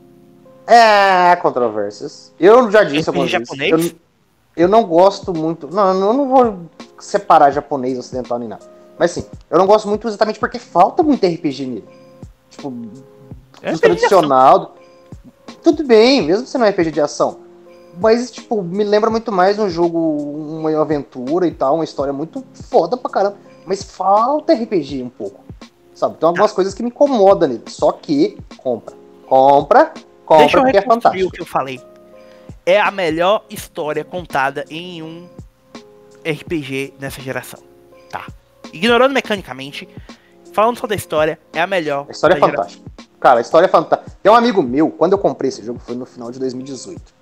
É, 0.65 1.35
controvérsias. 1.37 2.33
Eu 2.39 2.69
já 2.71 2.83
disse 2.83 3.09
algumas 3.09 3.29
japonês? 3.29 3.71
vezes. 3.71 3.91
Eu, 3.91 4.63
eu 4.63 4.67
não 4.67 4.83
gosto 4.83 5.33
muito. 5.33 5.67
Não, 5.67 5.87
eu 5.89 6.13
não 6.13 6.29
vou 6.29 6.59
separar 6.99 7.51
japonês, 7.51 7.97
ocidental 7.97 8.39
nem 8.39 8.49
nada. 8.49 8.65
Mas 8.97 9.11
assim, 9.11 9.27
eu 9.49 9.57
não 9.57 9.67
gosto 9.67 9.87
muito 9.87 10.07
exatamente 10.07 10.39
porque 10.39 10.59
falta 10.59 11.03
muito 11.03 11.25
RPG 11.25 11.65
nele. 11.65 11.85
Tipo, 12.49 12.73
é 13.61 13.71
do 13.71 13.79
tradicional. 13.79 14.75
Tudo 15.63 15.83
bem, 15.83 16.21
mesmo 16.21 16.47
não 16.57 16.65
é 16.65 16.69
RPG 16.69 16.91
de 16.91 17.01
ação. 17.01 17.39
Mas, 17.99 18.30
tipo, 18.30 18.61
me 18.61 18.84
lembra 18.84 19.10
muito 19.10 19.32
mais 19.32 19.57
um 19.57 19.69
jogo, 19.69 19.99
uma 19.99 20.80
aventura 20.80 21.48
e 21.48 21.52
tal, 21.52 21.76
uma 21.76 21.84
história 21.84 22.14
muito 22.14 22.45
foda 22.53 22.95
pra 22.95 23.10
caramba. 23.10 23.38
Mas 23.65 23.84
falta 23.84 24.53
RPG 24.53 25.03
um 25.03 25.10
pouco. 25.10 25.44
Sabe? 25.94 26.18
Tem 26.18 26.28
algumas 26.28 26.52
ah. 26.52 26.56
coisas 26.56 26.74
que 26.74 26.84
me 26.84 26.90
incomodam 26.90 27.49
nele. 27.49 27.64
Só 27.68 27.91
que, 27.91 28.38
compra. 28.57 28.95
Compra, 29.26 29.94
compra, 30.26 30.44
Deixa 30.44 30.57
eu 30.57 30.64
porque 30.64 30.78
é 30.78 30.82
fantástico. 30.82 31.28
o 31.28 31.32
que 31.32 31.41
eu 31.41 31.45
falei. 31.45 31.82
É 32.65 32.80
a 32.80 32.91
melhor 32.91 33.44
história 33.49 34.03
contada 34.03 34.64
em 34.69 35.02
um 35.02 35.28
RPG 36.24 36.94
nessa 36.99 37.22
geração. 37.22 37.60
Tá 38.10 38.28
ignorando 38.72 39.14
mecanicamente, 39.14 39.88
falando 40.53 40.78
só 40.78 40.86
da 40.86 40.95
história, 40.95 41.40
é 41.53 41.61
a 41.61 41.68
melhor. 41.68 42.06
A 42.07 42.11
história 42.11 42.36
é 42.36 42.40
fantástica. 42.40 42.91
Cara, 43.19 43.40
a 43.40 43.41
história 43.41 43.65
é 43.65 43.69
fantástica. 43.69 44.18
Tem 44.22 44.32
um 44.32 44.36
amigo 44.36 44.61
meu, 44.61 44.91
quando 44.91 45.14
eu 45.14 45.18
comprei 45.18 45.49
esse 45.49 45.64
jogo, 45.64 45.80
foi 45.80 45.95
no 45.95 46.06
final 46.06 46.30
de 46.32 46.40
2018. 46.40 47.16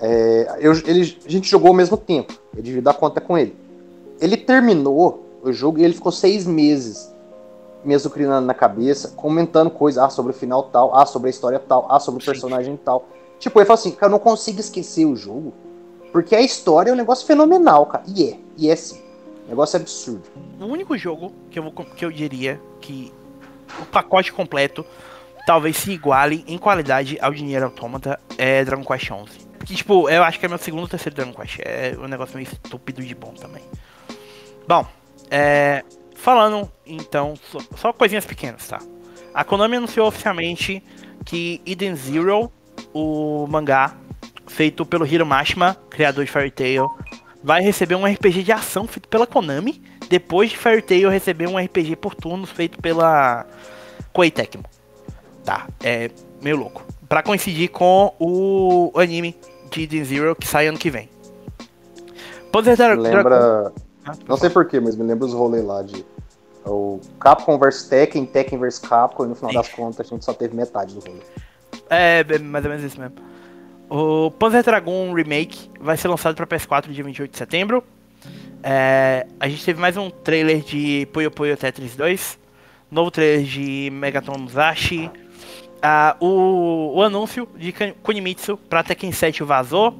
É, 0.00 0.58
eu, 0.60 0.72
ele, 0.86 1.16
a 1.24 1.30
gente 1.30 1.48
jogou 1.48 1.68
ao 1.68 1.74
mesmo 1.74 1.96
tempo. 1.96 2.38
Eu 2.56 2.62
devia 2.62 2.82
dar 2.82 2.94
conta 2.94 3.20
com 3.20 3.36
ele. 3.36 3.56
Ele 4.20 4.36
terminou 4.36 5.24
o 5.42 5.52
jogo 5.52 5.78
e 5.78 5.84
ele 5.84 5.94
ficou 5.94 6.12
seis 6.12 6.46
meses 6.46 7.12
me 7.84 7.94
azucrinando 7.94 8.46
na 8.46 8.54
cabeça, 8.54 9.12
comentando 9.14 9.70
coisas, 9.70 10.02
ah, 10.02 10.08
sobre 10.08 10.32
o 10.32 10.34
final 10.34 10.62
tal, 10.64 10.96
ah, 10.96 11.04
sobre 11.04 11.28
a 11.28 11.30
história 11.30 11.58
tal, 11.58 11.86
ah, 11.90 12.00
sobre 12.00 12.22
o 12.22 12.24
personagem 12.24 12.78
tal. 12.82 13.06
Tipo, 13.38 13.58
ele 13.58 13.66
falou 13.66 13.78
assim, 13.78 13.90
cara, 13.90 14.06
eu 14.06 14.12
não 14.12 14.18
consigo 14.18 14.58
esquecer 14.58 15.04
o 15.04 15.14
jogo, 15.14 15.52
porque 16.10 16.34
a 16.34 16.40
história 16.40 16.90
é 16.90 16.92
um 16.92 16.96
negócio 16.96 17.26
fenomenal, 17.26 17.84
cara. 17.86 18.04
E 18.06 18.30
é, 18.30 18.38
e 18.56 18.70
é 18.70 18.76
sim. 18.76 19.02
Negócio 19.46 19.78
absurdo. 19.78 20.22
O 20.58 20.64
único 20.64 20.96
jogo 20.96 21.30
que 21.50 21.58
eu, 21.58 21.64
vou, 21.64 21.72
que 21.72 22.04
eu 22.04 22.10
diria 22.10 22.58
que 22.80 23.12
o 23.82 23.84
pacote 23.86 24.32
completo 24.32 24.86
talvez 25.46 25.76
se 25.76 25.90
iguale 25.90 26.42
em 26.46 26.56
qualidade 26.56 27.18
ao 27.20 27.32
Dinheiro 27.32 27.66
Autômata 27.66 28.18
é 28.38 28.64
Dragon 28.64 28.84
Quest 28.84 29.10
11. 29.10 29.43
Que, 29.64 29.74
tipo, 29.74 30.08
eu 30.08 30.22
acho 30.22 30.38
que 30.38 30.46
é 30.46 30.48
meu 30.48 30.58
segundo 30.58 30.82
ou 30.82 30.88
terceiro 30.88 31.16
Dragon 31.16 31.32
Quest. 31.32 31.58
É 31.60 31.94
um 31.98 32.08
negócio 32.08 32.36
meio 32.36 32.48
estúpido 32.50 33.02
de 33.02 33.14
bom 33.14 33.32
também. 33.32 33.62
Bom, 34.66 34.86
é, 35.30 35.82
falando 36.14 36.70
então, 36.86 37.34
só, 37.50 37.58
só 37.76 37.92
coisinhas 37.92 38.24
pequenas, 38.26 38.66
tá? 38.66 38.78
A 39.32 39.42
Konami 39.44 39.76
anunciou 39.76 40.06
oficialmente 40.06 40.82
que 41.24 41.60
Eden 41.66 41.96
Zero, 41.96 42.52
o 42.92 43.46
mangá 43.48 43.96
feito 44.46 44.86
pelo 44.86 45.06
Hiro 45.06 45.26
Mashima, 45.26 45.76
criador 45.90 46.24
de 46.24 46.30
Fairy 46.30 46.50
Tail, 46.50 46.88
vai 47.42 47.62
receber 47.62 47.94
um 47.94 48.06
RPG 48.06 48.42
de 48.42 48.52
ação 48.52 48.86
feito 48.86 49.08
pela 49.08 49.26
Konami, 49.26 49.82
depois 50.08 50.50
de 50.50 50.56
Fairy 50.56 50.82
Tail 50.82 51.08
receber 51.08 51.48
um 51.48 51.58
RPG 51.58 51.96
por 51.96 52.14
turnos 52.14 52.50
feito 52.50 52.80
pela 52.80 53.46
Koei 54.12 54.30
Tecmo. 54.30 54.64
Tá, 55.44 55.66
é 55.82 56.10
meio 56.40 56.56
louco. 56.56 56.84
Pra 57.08 57.22
coincidir 57.22 57.70
com 57.70 58.14
o 58.18 58.92
anime 58.96 59.36
de 59.74 59.82
Eden 59.82 60.04
Zero 60.04 60.36
que 60.36 60.46
sai 60.46 60.66
ano 60.66 60.78
que 60.78 60.90
vem. 60.90 61.08
Poder 62.52 62.76
Dra 62.76 62.94
lembra... 62.94 63.72
Ah, 64.06 64.12
não 64.28 64.36
sei 64.36 64.50
porquê, 64.50 64.78
mas 64.80 64.96
me 64.96 65.04
lembra 65.04 65.26
os 65.26 65.32
rolês 65.32 65.64
lá 65.64 65.82
de 65.82 66.04
o 66.66 67.00
Capcom 67.20 67.58
vs 67.58 67.88
Tekken, 67.88 68.26
Tekken 68.26 68.58
vs 68.58 68.78
Capcom, 68.78 69.24
e 69.24 69.28
no 69.28 69.34
final 69.34 69.50
Sim. 69.50 69.56
das 69.56 69.68
contas 69.68 70.00
a 70.00 70.02
gente 70.04 70.24
só 70.24 70.32
teve 70.32 70.54
metade 70.54 70.94
do 70.94 71.00
rolê. 71.00 71.20
É, 71.90 72.24
é 72.26 72.38
mais 72.38 72.64
ou 72.64 72.70
menos 72.70 72.84
isso 72.84 72.98
mesmo. 72.98 73.16
O 73.90 74.30
Panzer 74.30 74.62
Dragon 74.62 75.12
Remake 75.12 75.70
vai 75.80 75.96
ser 75.96 76.08
lançado 76.08 76.34
para 76.34 76.46
PS4 76.46 76.88
dia 76.90 77.04
28 77.04 77.30
de 77.30 77.36
setembro. 77.36 77.84
É, 78.62 79.26
a 79.38 79.46
gente 79.46 79.64
teve 79.64 79.78
mais 79.78 79.96
um 79.96 80.08
trailer 80.08 80.60
de 80.62 81.06
Puyo 81.12 81.30
Puyo 81.30 81.54
Tetris 81.54 81.94
2, 81.96 82.38
novo 82.90 83.10
trailer 83.10 83.44
de 83.44 83.90
Megaton 83.92 84.38
Musashi, 84.38 85.10
o, 86.20 86.94
o, 86.96 87.02
anúncio 87.02 87.48
de 87.56 87.72
Kunimitsu 88.02 88.56
para 88.56 88.82
Tekken 88.82 89.12
7 89.12 89.42
vazou. 89.42 89.98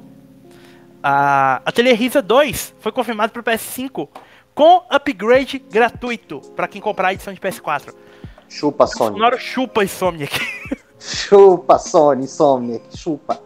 A 1.03 1.71
Telerisa 1.73 2.21
2 2.21 2.73
foi 2.79 2.91
confirmado 2.91 3.31
para 3.31 3.43
PS5 3.43 4.07
com 4.55 4.83
upgrade 4.89 5.59
gratuito 5.59 6.39
para 6.55 6.67
quem 6.67 6.81
comprar 6.81 7.09
a 7.09 7.13
edição 7.13 7.33
de 7.33 7.39
PS4. 7.39 7.93
Chupa, 8.49 8.87
Sony. 8.87 9.13
Sonoro 9.13 9.37
chupa, 9.37 9.83
Insomniac. 9.83 10.39
chupa, 10.99 11.77
Sony, 11.77 12.23
Insomniac, 12.23 12.97
chupa. 12.97 13.39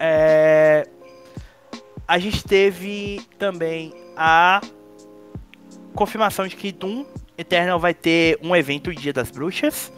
É... 0.00 0.88
A 2.06 2.18
gente 2.18 2.42
teve 2.42 3.20
também 3.38 3.92
a 4.16 4.60
confirmação 5.94 6.48
de 6.48 6.56
que 6.56 6.72
Doom 6.72 7.04
Eternal 7.36 7.78
vai 7.78 7.92
ter 7.92 8.38
um 8.42 8.56
evento 8.56 8.94
Dia 8.94 9.12
das 9.12 9.30
Bruxas. 9.30 9.92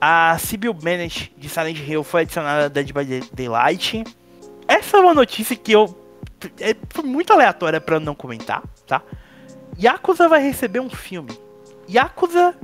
A 0.00 0.36
Sibyl 0.38 0.72
Bennett 0.72 1.32
de 1.36 1.48
Silent 1.48 1.78
Hill 1.78 2.04
foi 2.04 2.22
adicionada 2.22 2.66
a 2.66 2.68
Dead 2.68 2.92
by 2.92 3.20
Daylight. 3.32 4.04
Essa 4.66 4.98
é 4.98 5.00
uma 5.00 5.14
notícia 5.14 5.56
que 5.56 5.72
eu. 5.72 5.96
É, 6.60 6.76
foi 6.90 7.04
muito 7.04 7.32
aleatória 7.32 7.80
para 7.80 7.98
não 7.98 8.14
comentar, 8.14 8.62
tá? 8.86 9.02
Yakuza 9.80 10.28
vai 10.28 10.42
receber 10.42 10.80
um 10.80 10.90
filme. 10.90 11.36
Yakuza 11.88 12.54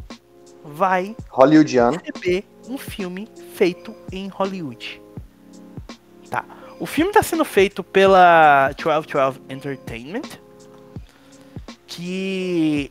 vai 0.64 1.16
Hollywoodiano. 1.28 1.98
receber 1.98 2.44
um 2.68 2.78
filme 2.78 3.28
feito 3.54 3.94
em 4.12 4.28
Hollywood. 4.28 5.00
Tá. 6.30 6.44
O 6.78 6.86
filme 6.86 7.10
está 7.10 7.22
sendo 7.22 7.44
feito 7.44 7.82
pela 7.82 8.70
1212 8.76 9.40
Entertainment, 9.48 10.38
que 11.86 12.90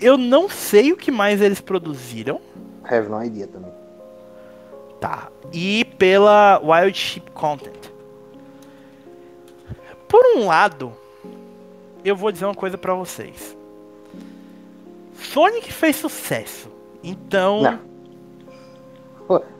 eu 0.00 0.16
não 0.16 0.48
sei 0.48 0.92
o 0.92 0.96
que 0.96 1.10
mais 1.10 1.40
eles 1.40 1.60
produziram. 1.60 2.40
Have 2.88 3.08
no 3.08 3.22
idea 3.22 3.46
também. 3.46 3.72
Tá. 5.00 5.28
E 5.52 5.84
pela 5.84 6.60
Wild 6.62 6.96
Sheep 6.96 7.30
Content. 7.32 7.90
Por 10.08 10.24
um 10.36 10.46
lado, 10.46 10.92
eu 12.04 12.16
vou 12.16 12.32
dizer 12.32 12.46
uma 12.46 12.54
coisa 12.54 12.78
para 12.78 12.94
vocês. 12.94 13.56
Sonic 15.14 15.72
fez 15.72 15.96
sucesso. 15.96 16.68
Então. 17.02 17.62
Não. 17.62 17.88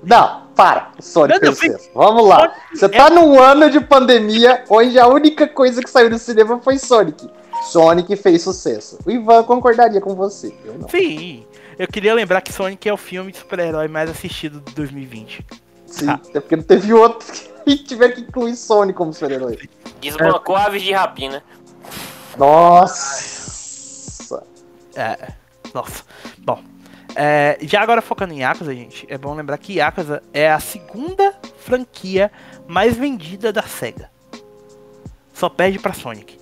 Não, 0.02 0.46
para. 0.56 0.92
Sonic 0.98 1.40
fez 1.40 1.58
sucesso. 1.58 1.90
Vamos 1.94 2.26
lá. 2.26 2.54
Você 2.72 2.88
tá 2.88 3.10
num 3.10 3.38
ano 3.38 3.70
de 3.70 3.80
pandemia 3.80 4.64
onde 4.70 4.98
a 4.98 5.06
única 5.06 5.46
coisa 5.46 5.82
que 5.82 5.90
saiu 5.90 6.08
do 6.08 6.18
cinema 6.18 6.58
foi 6.60 6.78
Sonic. 6.78 7.28
Sonic 7.64 8.16
fez 8.16 8.42
sucesso. 8.42 8.98
O 9.04 9.10
Ivan 9.10 9.42
concordaria 9.42 10.00
com 10.00 10.14
você. 10.14 10.54
Eu 10.64 10.74
não. 10.78 10.88
Sim. 10.88 11.46
Eu 11.78 11.86
queria 11.86 12.12
lembrar 12.14 12.40
que 12.40 12.52
Sonic 12.52 12.88
é 12.88 12.92
o 12.92 12.96
filme 12.96 13.30
de 13.30 13.38
super-herói 13.38 13.86
mais 13.88 14.10
assistido 14.10 14.60
de 14.60 14.74
2020. 14.74 15.44
Sim, 15.86 16.08
Ah. 16.08 16.14
até 16.14 16.40
porque 16.40 16.56
não 16.56 16.62
teve 16.64 16.92
outro 16.92 17.26
que 17.64 17.76
tiver 17.84 18.10
que 18.10 18.20
incluir 18.22 18.56
Sonic 18.56 18.96
como 18.96 19.12
super-herói. 19.12 19.58
Desbancou 20.00 20.56
aves 20.56 20.82
de 20.82 20.92
rapina. 20.92 21.42
Nossa. 22.36 24.44
É. 24.96 25.32
Nossa. 25.74 26.02
Bom. 26.38 26.62
é, 27.14 27.58
já 27.62 27.80
agora 27.80 28.02
focando 28.02 28.32
em 28.34 28.40
Yakuza, 28.40 28.74
gente, 28.74 29.06
é 29.08 29.16
bom 29.18 29.34
lembrar 29.34 29.58
que 29.58 29.74
Yakuza 29.74 30.22
é 30.32 30.50
a 30.50 30.58
segunda 30.60 31.34
franquia 31.64 32.30
mais 32.66 32.96
vendida 32.96 33.52
da 33.52 33.62
SEGA. 33.62 34.10
Só 35.32 35.48
perde 35.48 35.78
pra 35.78 35.92
Sonic. 35.92 36.36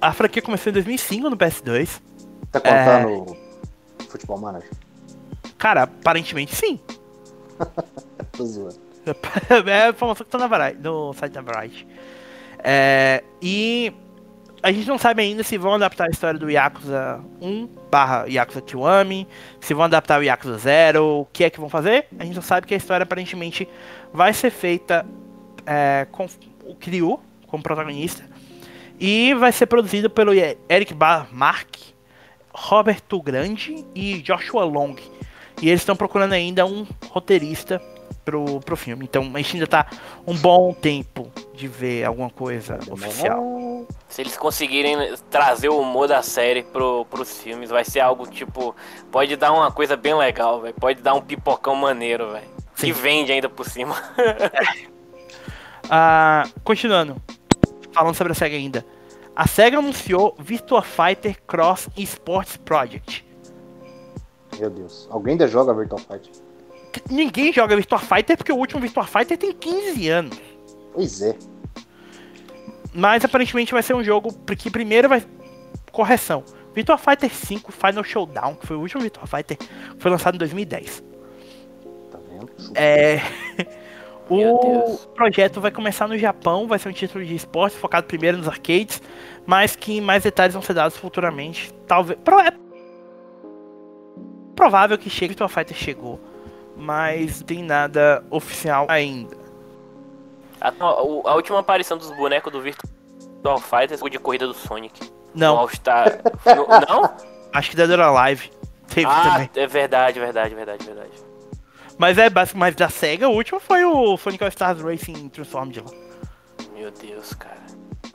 A 0.00 0.12
franquia 0.12 0.42
começou 0.42 0.70
em 0.70 0.74
2005 0.74 1.30
no 1.30 1.36
PS2. 1.36 2.00
Tá 2.52 2.60
contando 2.60 3.36
Futebol 4.08 4.38
Manager? 4.38 4.70
Cara, 5.58 5.84
aparentemente 5.84 6.54
sim. 6.54 6.80
Tô 8.32 8.44
zoando. 8.44 8.86
é 9.66 9.84
a 9.84 9.90
informação 9.90 10.24
que 10.24 10.30
tá 10.30 10.38
na 10.38 10.46
Variety, 10.46 10.80
no 10.82 11.12
site 11.12 11.32
da 11.32 11.40
Variety. 11.40 11.86
É, 12.58 13.22
e 13.40 13.92
a 14.62 14.72
gente 14.72 14.88
não 14.88 14.98
sabe 14.98 15.22
ainda 15.22 15.44
se 15.44 15.56
vão 15.56 15.74
adaptar 15.74 16.08
a 16.08 16.10
história 16.10 16.38
do 16.38 16.50
Yakuza 16.50 17.20
1 17.40 17.68
barra 17.90 18.26
Yakuza 18.26 18.60
Kiwami, 18.60 19.28
se 19.60 19.72
vão 19.74 19.84
adaptar 19.84 20.18
o 20.18 20.24
Yakuza 20.24 20.58
0, 20.58 21.04
o 21.04 21.26
que 21.32 21.44
é 21.44 21.50
que 21.50 21.60
vão 21.60 21.68
fazer. 21.68 22.06
A 22.18 22.24
gente 22.24 22.34
não 22.34 22.42
sabe 22.42 22.66
que 22.66 22.74
a 22.74 22.76
história 22.76 23.04
aparentemente 23.04 23.68
vai 24.12 24.32
ser 24.32 24.50
feita 24.50 25.06
é, 25.64 26.06
com 26.10 26.26
o 26.64 26.74
Kiryu 26.74 27.20
como 27.46 27.62
protagonista. 27.62 28.24
E 28.98 29.34
vai 29.34 29.52
ser 29.52 29.66
produzido 29.66 30.08
pelo 30.10 30.32
Eric 30.68 30.94
Bar 30.94 31.28
Mark, 31.30 31.76
Roberto 32.56 33.20
Grande 33.20 33.84
e 33.94 34.20
Joshua 34.22 34.64
Long. 34.64 34.96
E 35.60 35.68
eles 35.68 35.82
estão 35.82 35.94
procurando 35.94 36.32
ainda 36.32 36.64
um 36.64 36.86
roteirista 37.10 37.80
pro, 38.24 38.60
pro 38.60 38.76
filme. 38.76 39.04
Então 39.04 39.30
a 39.34 39.38
gente 39.38 39.54
ainda 39.54 39.66
tá 39.66 39.86
um 40.26 40.34
bom 40.34 40.72
tempo 40.72 41.30
de 41.54 41.68
ver 41.68 42.04
alguma 42.04 42.30
coisa 42.30 42.78
oficial. 42.90 43.86
Se 44.08 44.22
eles 44.22 44.36
conseguirem 44.36 45.14
trazer 45.30 45.68
o 45.68 45.80
humor 45.80 46.08
da 46.08 46.22
série 46.22 46.62
pro, 46.62 47.04
pros 47.06 47.40
filmes, 47.40 47.70
vai 47.70 47.84
ser 47.84 48.00
algo 48.00 48.26
tipo. 48.26 48.74
Pode 49.10 49.36
dar 49.36 49.52
uma 49.52 49.70
coisa 49.70 49.96
bem 49.96 50.14
legal, 50.14 50.60
velho. 50.60 50.74
Pode 50.74 51.02
dar 51.02 51.14
um 51.14 51.20
pipocão 51.20 51.74
maneiro, 51.74 52.32
velho. 52.32 52.56
Que 52.74 52.92
vende 52.92 53.32
ainda 53.32 53.48
por 53.48 53.68
cima. 53.68 53.96
Ah, 55.88 56.48
continuando, 56.64 57.16
falando 57.92 58.16
sobre 58.16 58.32
a 58.32 58.34
SEGA 58.34 58.56
ainda. 58.56 58.84
A 59.36 59.46
SEGA 59.46 59.78
anunciou 59.78 60.34
Virtua 60.38 60.80
Fighter 60.80 61.36
Cross 61.46 61.90
Sports 61.98 62.56
Project. 62.56 63.22
Meu 64.58 64.70
Deus. 64.70 65.06
Alguém 65.10 65.32
ainda 65.32 65.46
joga 65.46 65.74
Virtual 65.74 66.00
Fight? 66.00 66.32
Ninguém 67.10 67.52
joga 67.52 67.76
Virtua 67.76 67.98
Fighter 67.98 68.38
porque 68.38 68.50
o 68.50 68.56
último 68.56 68.80
Virtua 68.80 69.04
Fighter 69.04 69.36
tem 69.36 69.52
15 69.52 70.08
anos. 70.08 70.40
Pois 70.94 71.20
é. 71.20 71.36
Mas 72.94 73.22
aparentemente 73.26 73.74
vai 73.74 73.82
ser 73.82 73.94
um 73.94 74.02
jogo 74.02 74.32
que 74.56 74.70
primeiro 74.70 75.06
vai. 75.06 75.22
Correção. 75.92 76.42
Virtua 76.74 76.96
Fighter 76.96 77.30
5 77.30 77.70
Final 77.70 78.04
Showdown, 78.04 78.54
que 78.54 78.66
foi 78.66 78.76
o 78.76 78.80
último 78.80 79.02
Virtua 79.02 79.26
Fighter, 79.26 79.58
foi 79.98 80.10
lançado 80.10 80.36
em 80.36 80.38
2010. 80.38 81.04
Tá 82.10 82.18
vendo? 82.30 82.50
É. 82.74 83.20
O 84.28 84.96
projeto 85.14 85.60
vai 85.60 85.70
começar 85.70 86.08
no 86.08 86.18
Japão, 86.18 86.66
vai 86.66 86.78
ser 86.78 86.88
um 86.88 86.92
título 86.92 87.24
de 87.24 87.34
esporte 87.34 87.76
focado 87.76 88.06
primeiro 88.06 88.36
nos 88.38 88.48
arcades, 88.48 89.00
mas 89.46 89.76
que 89.76 90.00
mais 90.00 90.24
detalhes 90.24 90.52
vão 90.54 90.62
ser 90.62 90.74
dados 90.74 90.96
futuramente. 90.96 91.72
Talvez. 91.86 92.18
Pro, 92.24 92.40
é 92.40 92.50
provável 94.54 94.96
que 94.98 95.08
chegue 95.10 95.28
Virtua 95.28 95.48
Fighter 95.48 95.76
chegou, 95.76 96.18
mas 96.76 97.40
não 97.40 97.46
tem 97.46 97.62
nada 97.62 98.24
oficial 98.30 98.86
ainda. 98.88 99.36
A, 100.60 100.72
a 100.80 101.34
última 101.34 101.60
aparição 101.60 101.96
dos 101.98 102.10
bonecos 102.16 102.50
do 102.52 102.60
Virtual 102.60 103.58
Fighter 103.60 103.98
foi 103.98 104.10
de 104.10 104.18
corrida 104.18 104.46
do 104.46 104.54
Sonic. 104.54 105.00
No 105.34 105.40
Não, 105.40 105.58
All 105.58 105.68
Star. 105.68 106.18
No- 106.46 106.66
não? 106.66 107.10
acho 107.52 107.70
que 107.70 107.76
Dead 107.76 107.90
or 107.90 108.00
Alive 108.00 108.50
teve 108.88 109.06
Ah, 109.06 109.32
também. 109.32 109.50
é 109.54 109.66
verdade, 109.66 110.18
verdade, 110.18 110.54
verdade, 110.54 110.84
verdade. 110.84 111.25
Mas 111.98 112.18
é 112.18 112.28
mas 112.54 112.74
da 112.74 112.88
SEGA, 112.88 113.28
o 113.28 113.32
último 113.32 113.58
foi 113.58 113.84
o 113.84 114.16
Sonic 114.16 114.42
All 114.44 114.48
Stars 114.48 114.80
Racing 114.82 115.28
Transformed 115.30 115.80
lá. 115.80 115.90
Meu 116.74 116.90
Deus, 116.90 117.32
cara. 117.34 117.56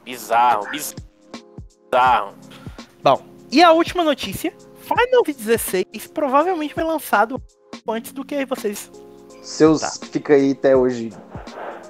Bizarro, 0.03 0.67
bizarro. 0.71 2.35
Bom, 3.03 3.23
e 3.51 3.63
a 3.63 3.71
última 3.71 4.03
notícia: 4.03 4.53
Final 4.77 5.25
Fantasy 5.25 5.57
XVI 5.57 6.09
provavelmente 6.13 6.73
foi 6.73 6.83
lançado 6.83 7.41
antes 7.87 8.11
do 8.11 8.23
que 8.23 8.45
vocês. 8.45 8.91
Seus 9.41 9.81
Tá. 9.81 9.91
fica 10.11 10.33
aí 10.35 10.51
até 10.51 10.75
hoje 10.75 11.11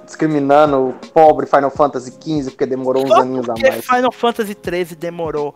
discriminando 0.06 0.88
o 0.88 0.92
pobre 1.12 1.46
Final 1.46 1.70
Fantasy 1.70 2.10
XV 2.12 2.50
porque 2.50 2.66
demorou 2.66 3.04
uns 3.04 3.08
Só 3.08 3.20
aninhos 3.20 3.48
a 3.48 3.54
mais. 3.54 3.84
Final 3.84 4.12
Fantasy 4.12 4.56
XIII 4.62 4.96
demorou 4.96 5.54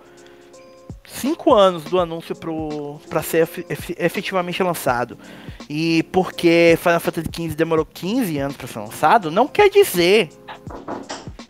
5 1.16 1.52
anos 1.54 1.84
do 1.84 1.98
anúncio 1.98 2.34
pro, 2.36 3.00
pra 3.08 3.22
ser 3.22 3.42
efe- 3.42 3.66
efe- 3.68 3.96
efetivamente 3.98 4.62
lançado. 4.62 5.18
E 5.68 6.02
porque 6.12 6.78
Final 6.80 7.00
Fantasy 7.00 7.28
XV 7.34 7.54
demorou 7.54 7.84
15 7.86 8.38
anos 8.38 8.56
pra 8.56 8.66
ser 8.66 8.78
lançado, 8.78 9.30
não 9.30 9.46
quer 9.48 9.68
dizer 9.68 10.28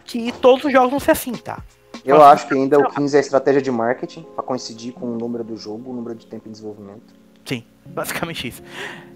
que 0.05 0.32
todos 0.32 0.64
os 0.64 0.72
jogos 0.72 0.90
vão 0.90 1.01
ser 1.01 1.10
assim, 1.12 1.32
tá? 1.32 1.62
Eu 2.05 2.22
acho 2.22 2.47
que 2.47 2.55
ainda 2.55 2.78
o 2.78 2.88
15 2.88 3.16
é 3.16 3.20
estratégia 3.20 3.60
de 3.60 3.70
marketing 3.70 4.22
pra 4.34 4.43
coincidir 4.44 4.93
com 4.93 5.06
o 5.06 5.18
número 5.18 5.43
do 5.43 5.56
jogo, 5.56 5.90
o 5.90 5.94
número 5.94 6.14
de 6.14 6.26
tempo 6.26 6.44
de 6.44 6.52
desenvolvimento. 6.52 7.12
Sim, 7.44 7.64
basicamente 7.84 8.47
isso. 8.47 8.62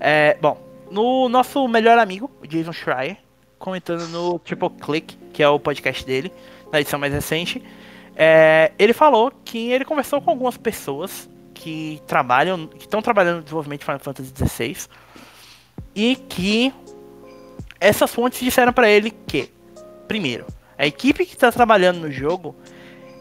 É, 0.01 0.36
bom, 0.40 0.59
no 0.90 1.28
nosso 1.28 1.66
melhor 1.68 1.98
amigo, 1.98 2.28
o 2.43 2.47
Jason 2.47 2.72
Schreier, 2.72 3.18
comentando 3.59 4.09
no 4.09 4.39
Triple 4.40 4.70
Click, 4.70 5.16
que 5.32 5.43
é 5.43 5.48
o 5.48 5.60
podcast 5.60 6.05
dele, 6.05 6.32
na 6.72 6.81
edição 6.81 6.98
mais 6.98 7.12
recente, 7.12 7.62
é, 8.23 8.73
ele 8.79 8.93
falou 8.93 9.33
que 9.47 9.73
ele 9.73 9.83
conversou 9.83 10.21
com 10.21 10.29
algumas 10.29 10.59
pessoas 10.59 11.27
que 11.55 12.03
trabalham, 12.07 12.67
que 12.67 12.85
estão 12.85 13.01
trabalhando 13.01 13.37
no 13.37 13.43
desenvolvimento 13.43 13.81
de 13.81 13.87
Final 13.87 13.99
Fantasy 13.99 14.31
XVI 14.37 14.77
e 15.95 16.17
que 16.17 16.71
essas 17.81 18.13
fontes 18.15 18.39
disseram 18.39 18.75
pra 18.75 18.91
ele 18.91 19.11
que, 19.11 19.51
primeiro, 20.07 20.45
a 20.77 20.87
equipe 20.87 21.25
que 21.25 21.33
está 21.33 21.51
trabalhando 21.51 22.01
no 22.01 22.13
jogo 22.13 22.55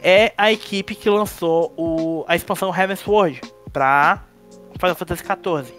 é 0.03 0.33
a 0.37 0.51
equipe 0.51 0.93
que 0.93 1.09
lançou 1.09 1.73
o, 1.77 2.25
a 2.27 2.35
expansão 2.35 2.75
Heaven's 2.75 2.99
Sword 2.99 3.39
pra 3.71 4.21
Final 4.77 4.95
Fantasy 4.95 5.23
XIV. 5.23 5.73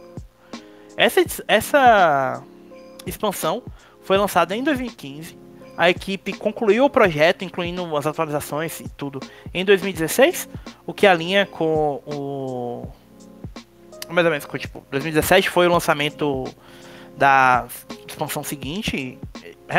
Essa, 0.96 1.44
essa 1.46 2.42
expansão 3.04 3.62
foi 4.00 4.16
lançada 4.16 4.56
em 4.56 4.64
2015. 4.64 5.38
A 5.80 5.88
equipe 5.88 6.34
concluiu 6.34 6.84
o 6.84 6.90
projeto, 6.90 7.42
incluindo 7.42 7.96
as 7.96 8.06
atualizações 8.06 8.80
e 8.80 8.88
tudo, 8.90 9.18
em 9.54 9.64
2016, 9.64 10.46
o 10.86 10.92
que 10.92 11.06
alinha 11.06 11.46
com 11.46 12.02
o. 12.04 12.86
Mais 14.10 14.26
ou 14.26 14.30
menos 14.30 14.44
com 14.44 14.58
tipo, 14.58 14.84
2017 14.90 15.48
foi 15.48 15.66
o 15.66 15.72
lançamento 15.72 16.44
da 17.16 17.66
expansão 18.06 18.44
seguinte. 18.44 19.18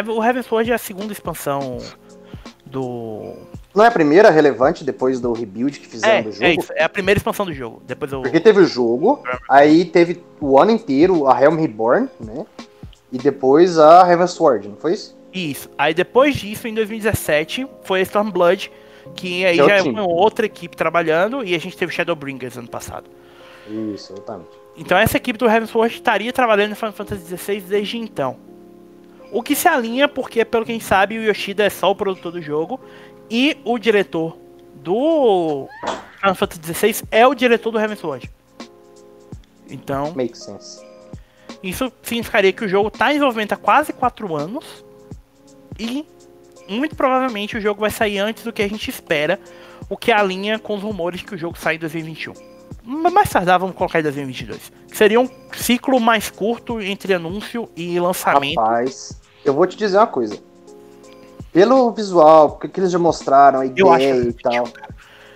O 0.07 0.23
Heaven's 0.23 0.48
Sword 0.48 0.72
é 0.72 0.73
a 0.73 0.80
segunda 0.80 1.14
expansão 1.14 1.78
do. 2.65 3.36
Não 3.76 3.86
é 3.86 3.88
a 3.88 3.91
primeira 3.91 4.32
relevante 4.32 4.84
depois 4.84 5.19
do 5.19 5.32
rebuild 5.34 5.80
que 5.80 5.86
fizeram 5.86 6.15
É, 6.15 6.23
do 6.23 6.32
jogo? 6.32 6.45
é 6.45 6.53
isso, 6.56 6.73
é 6.73 6.84
a 6.84 6.90
primeira 6.90 7.19
expansão 7.19 7.45
do 7.45 7.53
jogo. 7.53 7.80
Depois 7.86 8.11
eu. 8.11 8.23
Porque 8.23 8.40
teve 8.40 8.60
o 8.60 8.65
jogo, 8.65 9.22
aí 9.48 9.86
teve 9.86 10.23
o 10.40 10.60
ano 10.60 10.72
inteiro 10.72 11.28
a 11.28 11.40
Helm 11.40 11.60
Reborn, 11.60 12.10
né? 12.19 12.44
E 13.11 13.19
depois 13.19 13.78
a 13.78 14.10
Heaven 14.10 14.26
Sword, 14.26 14.68
não 14.68 14.78
foi 14.78 14.94
isso? 14.94 15.20
Isso. 15.34 15.70
Aí 15.78 15.94
depois 15.94 16.36
disso, 16.36 16.68
em 16.68 16.74
2017, 16.74 17.68
foi 17.84 17.99
a 17.99 18.03
Stormblood, 18.03 18.72
que 19.16 19.45
aí 19.45 19.60
é 19.60 19.64
o 19.64 19.68
já 19.68 19.76
é 19.76 19.82
time. 19.82 19.94
uma 19.94 20.08
outra 20.08 20.45
equipe 20.45 20.76
trabalhando, 20.76 21.44
e 21.44 21.56
a 21.56 21.58
gente 21.58 21.78
teve 21.78 21.94
Shadowbringers 21.94 22.58
ano 22.58 22.68
passado. 22.68 23.10
Isso, 23.68 24.14
exatamente. 24.14 24.49
Então 24.78 24.98
essa 24.98 25.18
equipe 25.18 25.38
do 25.38 25.45
Heavensward 25.45 25.94
estaria 25.94 26.32
trabalhando 26.34 26.72
em 26.72 26.76
Final 26.76 26.94
Fantasy 26.94 27.38
XVI 27.38 27.62
desde 27.62 27.98
então. 27.98 28.38
O 29.32 29.41
que 29.41 29.56
se 29.56 29.68
alinha, 29.68 30.08
porque 30.08 30.44
pelo 30.44 30.66
que 30.66 30.72
a 30.72 30.74
gente 30.74 30.86
sabe, 30.86 31.18
o 31.18 31.24
Yoshida 31.24 31.64
é 31.64 31.70
só 31.70 31.91
o 31.91 31.95
produtor 31.95 32.34
do 32.34 32.41
jogo, 32.41 32.80
e 33.30 33.58
o 33.64 33.78
diretor 33.78 34.38
do 34.76 35.68
Final 36.20 36.36
Fantasy 36.36 36.74
XVI 36.74 37.08
é 37.10 37.26
o 37.26 37.34
diretor 37.34 37.72
do 37.72 37.80
Heavensward. 37.80 38.30
Então, 39.70 40.14
Make 40.14 40.38
sense. 40.38 40.84
isso 41.64 41.90
significaria 42.03 42.52
que 42.52 42.66
o 42.66 42.68
jogo 42.68 42.90
está 42.90 43.08
em 43.10 43.14
desenvolvimento 43.14 43.53
há 43.53 43.58
quase 43.58 43.94
4 43.94 44.36
anos 44.36 44.84
e 45.82 46.06
muito 46.68 46.95
provavelmente 46.95 47.58
o 47.58 47.62
jogo 47.62 47.82
vai 47.82 47.90
sair 47.90 48.20
antes 48.20 48.44
do 48.44 48.53
que 48.53 48.62
a 48.62 48.68
gente 48.68 48.90
espera, 48.90 49.40
o 49.90 49.98
que 49.98 50.12
alinha 50.12 50.60
com 50.60 50.76
os 50.76 50.84
rumores 50.84 51.22
que 51.22 51.36
o 51.36 51.38
jogo 51.38 51.58
sai 51.58 51.76
em 51.76 51.80
2021. 51.80 52.34
mais 52.86 53.30
tardar, 53.30 53.60
vamos 53.60 53.76
colocar 53.76 53.99
em 53.99 54.03
2022. 54.03 54.72
Que 54.90 54.98
seria 54.98 55.20
um 55.20 55.28
ciclo 55.53 55.99
mais 55.99 56.30
curto 56.30 56.80
entre 56.80 57.14
anúncio 57.14 57.68
e 57.76 57.99
lançamento. 57.99 58.60
Rapaz, 58.60 59.20
eu 59.44 59.53
vou 59.53 59.66
te 59.66 59.76
dizer 59.76 59.98
uma 59.98 60.08
coisa. 60.08 60.38
Pelo 61.52 61.91
visual, 61.91 62.52
porque 62.52 62.70
que 62.70 62.80
eles 62.80 62.91
já 62.91 62.99
mostraram, 62.99 63.60
a 63.60 63.66
Eu 63.66 63.91
acho 63.91 64.06
ideia 64.06 64.22
é 64.22 64.28
e 64.28 64.34
tal, 64.34 64.68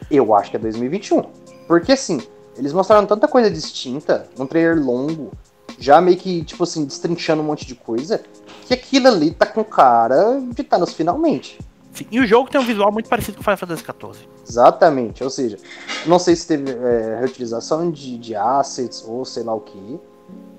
eu 0.10 0.34
acho 0.34 0.52
que 0.52 0.56
é 0.56 0.60
2021. 0.60 1.24
Porque 1.68 1.92
assim, 1.92 2.22
eles 2.58 2.72
mostraram 2.72 3.06
tanta 3.06 3.28
coisa 3.28 3.52
distinta, 3.52 4.30
um 4.40 4.46
trailer 4.46 4.82
longo, 4.82 5.32
já 5.78 6.00
meio 6.00 6.18
que, 6.18 6.44
tipo 6.44 6.64
assim, 6.64 6.86
destrinchando 6.86 7.42
um 7.42 7.46
monte 7.46 7.66
de 7.66 7.76
coisa, 7.76 8.24
que 8.66 8.74
aquilo 8.74 9.08
ali 9.08 9.32
tá 9.32 9.46
com 9.46 9.64
cara 9.64 10.42
de 10.42 10.64
tá 10.64 10.78
nos 10.78 10.94
finalmente. 10.94 11.60
Sim, 11.94 12.08
E 12.12 12.20
o 12.20 12.28
jogo 12.28 12.50
tem 12.50 12.60
um 12.60 12.66
visual 12.66 12.92
muito 12.92 13.08
parecido 13.08 13.38
com 13.38 13.44
Final 13.44 13.58
Fantasy 13.58 13.84
XIV. 13.84 14.28
Exatamente, 14.48 15.24
ou 15.24 15.30
seja, 15.30 15.58
não 16.06 16.20
sei 16.20 16.36
se 16.36 16.46
teve 16.46 16.72
é, 16.72 17.20
reutilização 17.20 17.90
de, 17.90 18.18
de 18.18 18.36
assets 18.36 19.04
ou 19.08 19.24
sei 19.24 19.44
lá 19.44 19.54
o 19.54 19.62
que, 19.62 20.00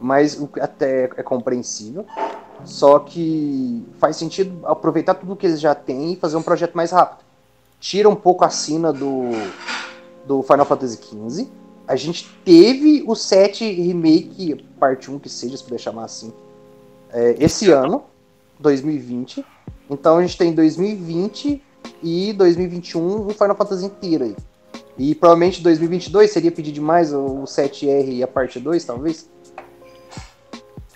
mas 0.01 0.39
o 0.41 0.49
até 0.61 1.05
é 1.05 1.23
compreensível. 1.23 2.07
Só 2.65 2.99
que 2.99 3.85
faz 3.99 4.17
sentido 4.17 4.67
aproveitar 4.67 5.15
tudo 5.15 5.37
que 5.37 5.47
eles 5.47 5.61
já 5.61 5.75
têm 5.75 6.15
e 6.15 6.17
fazer 6.17 6.37
um 6.37 6.43
projeto 6.43 6.75
mais 6.75 6.91
rápido. 6.91 7.25
Tira 7.79 8.09
um 8.09 8.15
pouco 8.15 8.45
a 8.45 8.49
sina 8.49 8.93
do, 8.93 9.31
do 10.27 10.43
Final 10.43 10.65
Fantasy 10.65 10.97
XV. 10.97 11.49
A 11.87 11.95
gente 11.97 12.29
teve 12.45 13.05
o 13.07 13.15
7 13.15 13.71
Remake, 13.71 14.65
parte 14.81 15.11
1 15.11 15.19
que 15.19 15.29
seja, 15.29 15.57
se 15.57 15.63
puder 15.63 15.79
chamar 15.79 16.05
assim, 16.05 16.33
é, 17.13 17.37
esse 17.39 17.71
ano, 17.71 18.05
2020. 18.59 19.45
Então 19.89 20.19
a 20.19 20.23
gente 20.23 20.37
tem 20.37 20.53
2020 20.53 21.63
e 22.03 22.33
2021 22.33 23.27
o 23.27 23.31
Final 23.31 23.57
Fantasy 23.57 23.87
inteiro 23.87 24.25
aí. 24.25 24.37
E 24.99 25.15
provavelmente 25.15 25.63
2022 25.63 26.31
seria 26.31 26.51
pedir 26.51 26.73
demais 26.73 27.13
o 27.13 27.45
7R 27.45 28.09
e 28.09 28.23
a 28.23 28.27
parte 28.27 28.59
2, 28.59 28.85
talvez? 28.85 29.29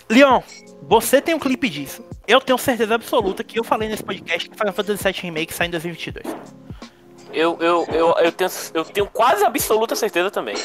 Leon, 0.09 0.41
você 0.81 1.21
tem 1.21 1.35
um 1.35 1.39
clipe 1.39 1.69
disso. 1.69 2.03
Eu 2.27 2.41
tenho 2.41 2.57
certeza 2.57 2.95
absoluta 2.95 3.43
que 3.43 3.59
eu 3.59 3.63
falei 3.63 3.87
nesse 3.87 4.03
podcast 4.03 4.49
que 4.49 4.57
Final 4.57 4.73
Fantasy 4.73 5.03
VII 5.03 5.21
Remake 5.21 5.53
sai 5.53 5.67
em 5.67 5.71
2022. 5.71 6.35
Eu, 7.33 7.57
eu, 7.61 7.87
eu, 7.93 8.15
eu, 8.17 8.31
tenho, 8.31 8.49
eu 8.73 8.85
tenho 8.85 9.07
quase 9.07 9.45
absoluta 9.45 9.95
certeza 9.95 10.29
também. 10.29 10.55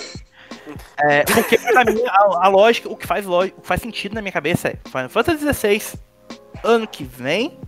É, 0.98 1.24
porque 1.24 1.58
pra 1.58 1.84
mim, 1.84 2.02
a, 2.06 2.46
a 2.46 2.48
lógica, 2.48 2.88
o 2.88 2.96
que, 2.96 3.06
faz 3.06 3.26
o 3.28 3.42
que 3.48 3.66
faz 3.66 3.80
sentido 3.80 4.14
na 4.14 4.22
minha 4.22 4.32
cabeça 4.32 4.68
é 4.68 4.78
Final 4.88 5.08
Fantasy 5.08 5.52
XVI 5.52 5.98
ano 6.64 6.86
que 6.86 7.04
vem, 7.04 7.58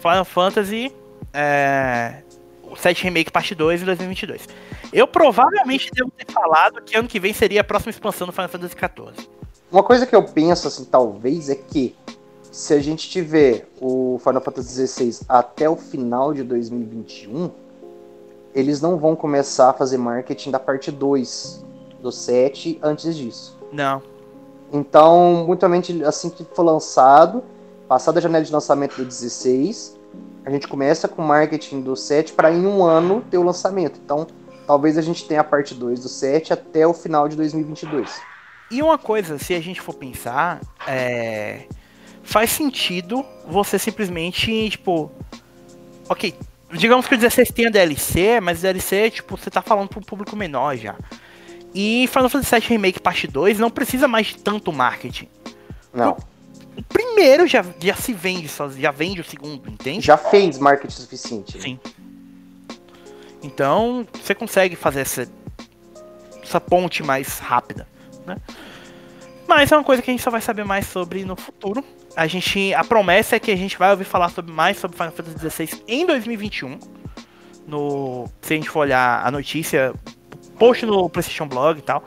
Final 0.00 0.24
Fantasy 0.24 0.92
é, 1.32 2.22
o 2.62 2.76
7 2.76 3.04
Remake 3.04 3.30
parte 3.30 3.54
2 3.54 3.82
em 3.82 3.84
2022. 3.84 4.48
Eu 4.92 5.06
provavelmente 5.06 5.90
devo 5.92 6.10
ter 6.10 6.30
falado 6.32 6.80
que 6.82 6.96
ano 6.96 7.08
que 7.08 7.20
vem 7.20 7.32
seria 7.32 7.60
a 7.60 7.64
próxima 7.64 7.90
expansão 7.90 8.26
do 8.26 8.32
Final 8.32 8.48
Fantasy 8.48 8.74
XIV. 8.74 9.28
Uma 9.70 9.82
coisa 9.82 10.06
que 10.06 10.14
eu 10.14 10.22
penso, 10.22 10.68
assim, 10.68 10.84
talvez, 10.84 11.50
é 11.50 11.54
que 11.54 11.94
se 12.50 12.72
a 12.72 12.80
gente 12.80 13.08
tiver 13.10 13.68
o 13.80 14.18
Final 14.22 14.40
Fantasy 14.40 14.86
XVI 14.86 15.20
até 15.28 15.68
o 15.68 15.76
final 15.76 16.32
de 16.32 16.42
2021, 16.42 17.50
eles 18.54 18.80
não 18.80 18.96
vão 18.96 19.14
começar 19.14 19.70
a 19.70 19.72
fazer 19.72 19.98
marketing 19.98 20.50
da 20.50 20.58
parte 20.58 20.90
2 20.90 21.64
do 22.00 22.12
7 22.12 22.78
antes 22.82 23.16
disso. 23.16 23.58
Não. 23.72 24.02
Então, 24.72 25.44
muito 25.46 25.60
provavelmente, 25.60 26.04
assim 26.04 26.28
que 26.28 26.44
for 26.44 26.62
lançado, 26.62 27.42
passada 27.88 28.18
a 28.18 28.22
janela 28.22 28.44
de 28.44 28.52
lançamento 28.52 28.96
do 28.96 29.04
16, 29.04 29.96
a 30.44 30.50
gente 30.50 30.68
começa 30.68 31.08
com 31.08 31.22
o 31.22 31.26
marketing 31.26 31.80
do 31.80 31.96
7 31.96 32.32
para 32.32 32.52
em 32.52 32.66
um 32.66 32.84
ano 32.84 33.24
ter 33.30 33.38
o 33.38 33.42
lançamento. 33.42 34.00
Então, 34.04 34.26
talvez 34.66 34.98
a 34.98 35.02
gente 35.02 35.26
tenha 35.26 35.40
a 35.40 35.44
parte 35.44 35.74
2 35.74 36.00
do 36.00 36.08
7 36.08 36.52
até 36.52 36.86
o 36.86 36.92
final 36.92 37.28
de 37.28 37.36
2022. 37.36 38.20
E 38.70 38.82
uma 38.82 38.98
coisa, 38.98 39.38
se 39.38 39.54
a 39.54 39.60
gente 39.60 39.80
for 39.80 39.94
pensar, 39.94 40.60
é, 40.86 41.66
faz 42.22 42.50
sentido 42.50 43.24
você 43.46 43.78
simplesmente, 43.78 44.70
tipo, 44.70 45.10
ok, 46.08 46.34
digamos 46.72 47.06
que 47.06 47.14
o 47.14 47.18
16 47.18 47.50
tenha 47.50 47.70
DLC, 47.70 48.40
mas 48.40 48.62
DLC, 48.62 49.10
tipo, 49.10 49.36
você 49.36 49.50
tá 49.50 49.62
falando 49.62 49.88
pro 49.88 50.00
público 50.00 50.34
menor 50.34 50.76
já. 50.76 50.96
E 51.78 52.06
Final 52.06 52.30
Fantasy 52.30 52.58
VII 52.58 52.68
Remake 52.70 52.98
Parte 52.98 53.26
2 53.26 53.58
não 53.58 53.70
precisa 53.70 54.08
mais 54.08 54.28
de 54.28 54.38
tanto 54.38 54.72
marketing. 54.72 55.28
Não. 55.92 56.16
O 56.74 56.82
primeiro 56.82 57.46
já, 57.46 57.62
já 57.78 57.94
se 57.94 58.14
vende, 58.14 58.50
já 58.78 58.90
vende 58.90 59.20
o 59.20 59.24
segundo, 59.24 59.68
entende? 59.68 60.06
Já 60.06 60.16
fez 60.16 60.58
marketing 60.58 60.94
suficiente. 60.94 61.58
né? 61.58 61.62
Sim. 61.62 61.80
Então, 63.42 64.08
você 64.14 64.34
consegue 64.34 64.74
fazer 64.74 65.00
essa, 65.00 65.28
essa 66.42 66.58
ponte 66.58 67.02
mais 67.02 67.38
rápida, 67.40 67.86
né? 68.24 68.38
Mas 69.46 69.70
é 69.70 69.76
uma 69.76 69.84
coisa 69.84 70.00
que 70.00 70.10
a 70.10 70.14
gente 70.14 70.22
só 70.22 70.30
vai 70.30 70.40
saber 70.40 70.64
mais 70.64 70.86
sobre 70.86 71.26
no 71.26 71.36
futuro. 71.36 71.84
A 72.16 72.26
gente, 72.26 72.72
a 72.72 72.84
promessa 72.84 73.36
é 73.36 73.38
que 73.38 73.50
a 73.50 73.56
gente 73.56 73.78
vai 73.78 73.90
ouvir 73.90 74.04
falar 74.04 74.30
sobre 74.30 74.50
mais 74.50 74.78
sobre 74.78 74.96
Final 74.96 75.12
Fantasy 75.12 75.66
XVI 75.66 75.82
em 75.86 76.06
2021. 76.06 76.78
No, 77.68 78.30
se 78.40 78.54
a 78.54 78.56
gente 78.56 78.70
for 78.70 78.80
olhar 78.80 79.24
a 79.24 79.30
notícia, 79.30 79.92
post 80.58 80.84
no 80.86 81.08
PlayStation 81.08 81.46
Blog 81.46 81.78
e 81.78 81.82
tal, 81.82 82.02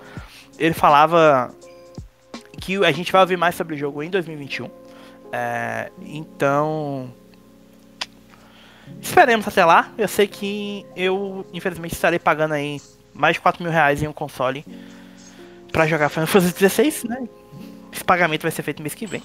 ele 0.58 0.74
falava 0.74 1.54
que 2.60 2.84
a 2.84 2.92
gente 2.92 3.12
vai 3.12 3.22
ouvir 3.22 3.38
mais 3.38 3.56
sobre 3.56 3.76
o 3.76 3.78
jogo 3.78 4.04
em 4.04 4.10
2021. 4.10 4.70
É, 5.32 5.92
então, 6.02 7.14
Esperemos 9.02 9.48
até 9.48 9.64
lá. 9.64 9.92
Eu 9.98 10.08
sei 10.08 10.28
que 10.28 10.86
eu, 10.96 11.46
infelizmente, 11.54 11.94
estarei 11.94 12.20
pagando 12.20 12.54
aí 12.54 12.82
mais 13.14 13.36
de 13.36 13.42
4 13.42 13.62
mil 13.62 13.72
reais 13.72 14.02
em 14.02 14.08
um 14.08 14.14
console 14.14 14.66
pra 15.72 15.86
jogar 15.86 16.10
Final 16.10 16.28
Fantasy 16.28 16.70
XVI, 16.70 17.08
né? 17.08 17.28
Esse 17.92 18.04
pagamento 18.04 18.42
vai 18.44 18.52
ser 18.52 18.64
feito 18.64 18.82
mês 18.82 18.96
que 18.96 19.06
vem. 19.06 19.24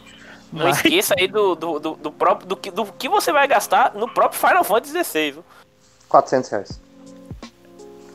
Não 0.52 0.66
Mas- 0.66 0.76
esqueça 0.76 1.14
aí 1.18 1.26
do, 1.26 1.54
do, 1.54 1.78
do, 1.78 1.94
do 1.96 2.12
próprio 2.12 2.46
do 2.46 2.56
que, 2.56 2.70
do 2.70 2.84
que 2.84 3.08
você 3.08 3.32
vai 3.32 3.46
gastar 3.48 3.94
no 3.94 4.08
próprio 4.08 4.38
Final 4.38 4.64
Fantasy 4.64 5.02
XVI. 5.02 5.30
viu? 5.32 5.44
400 6.08 6.50
reais. 6.50 6.80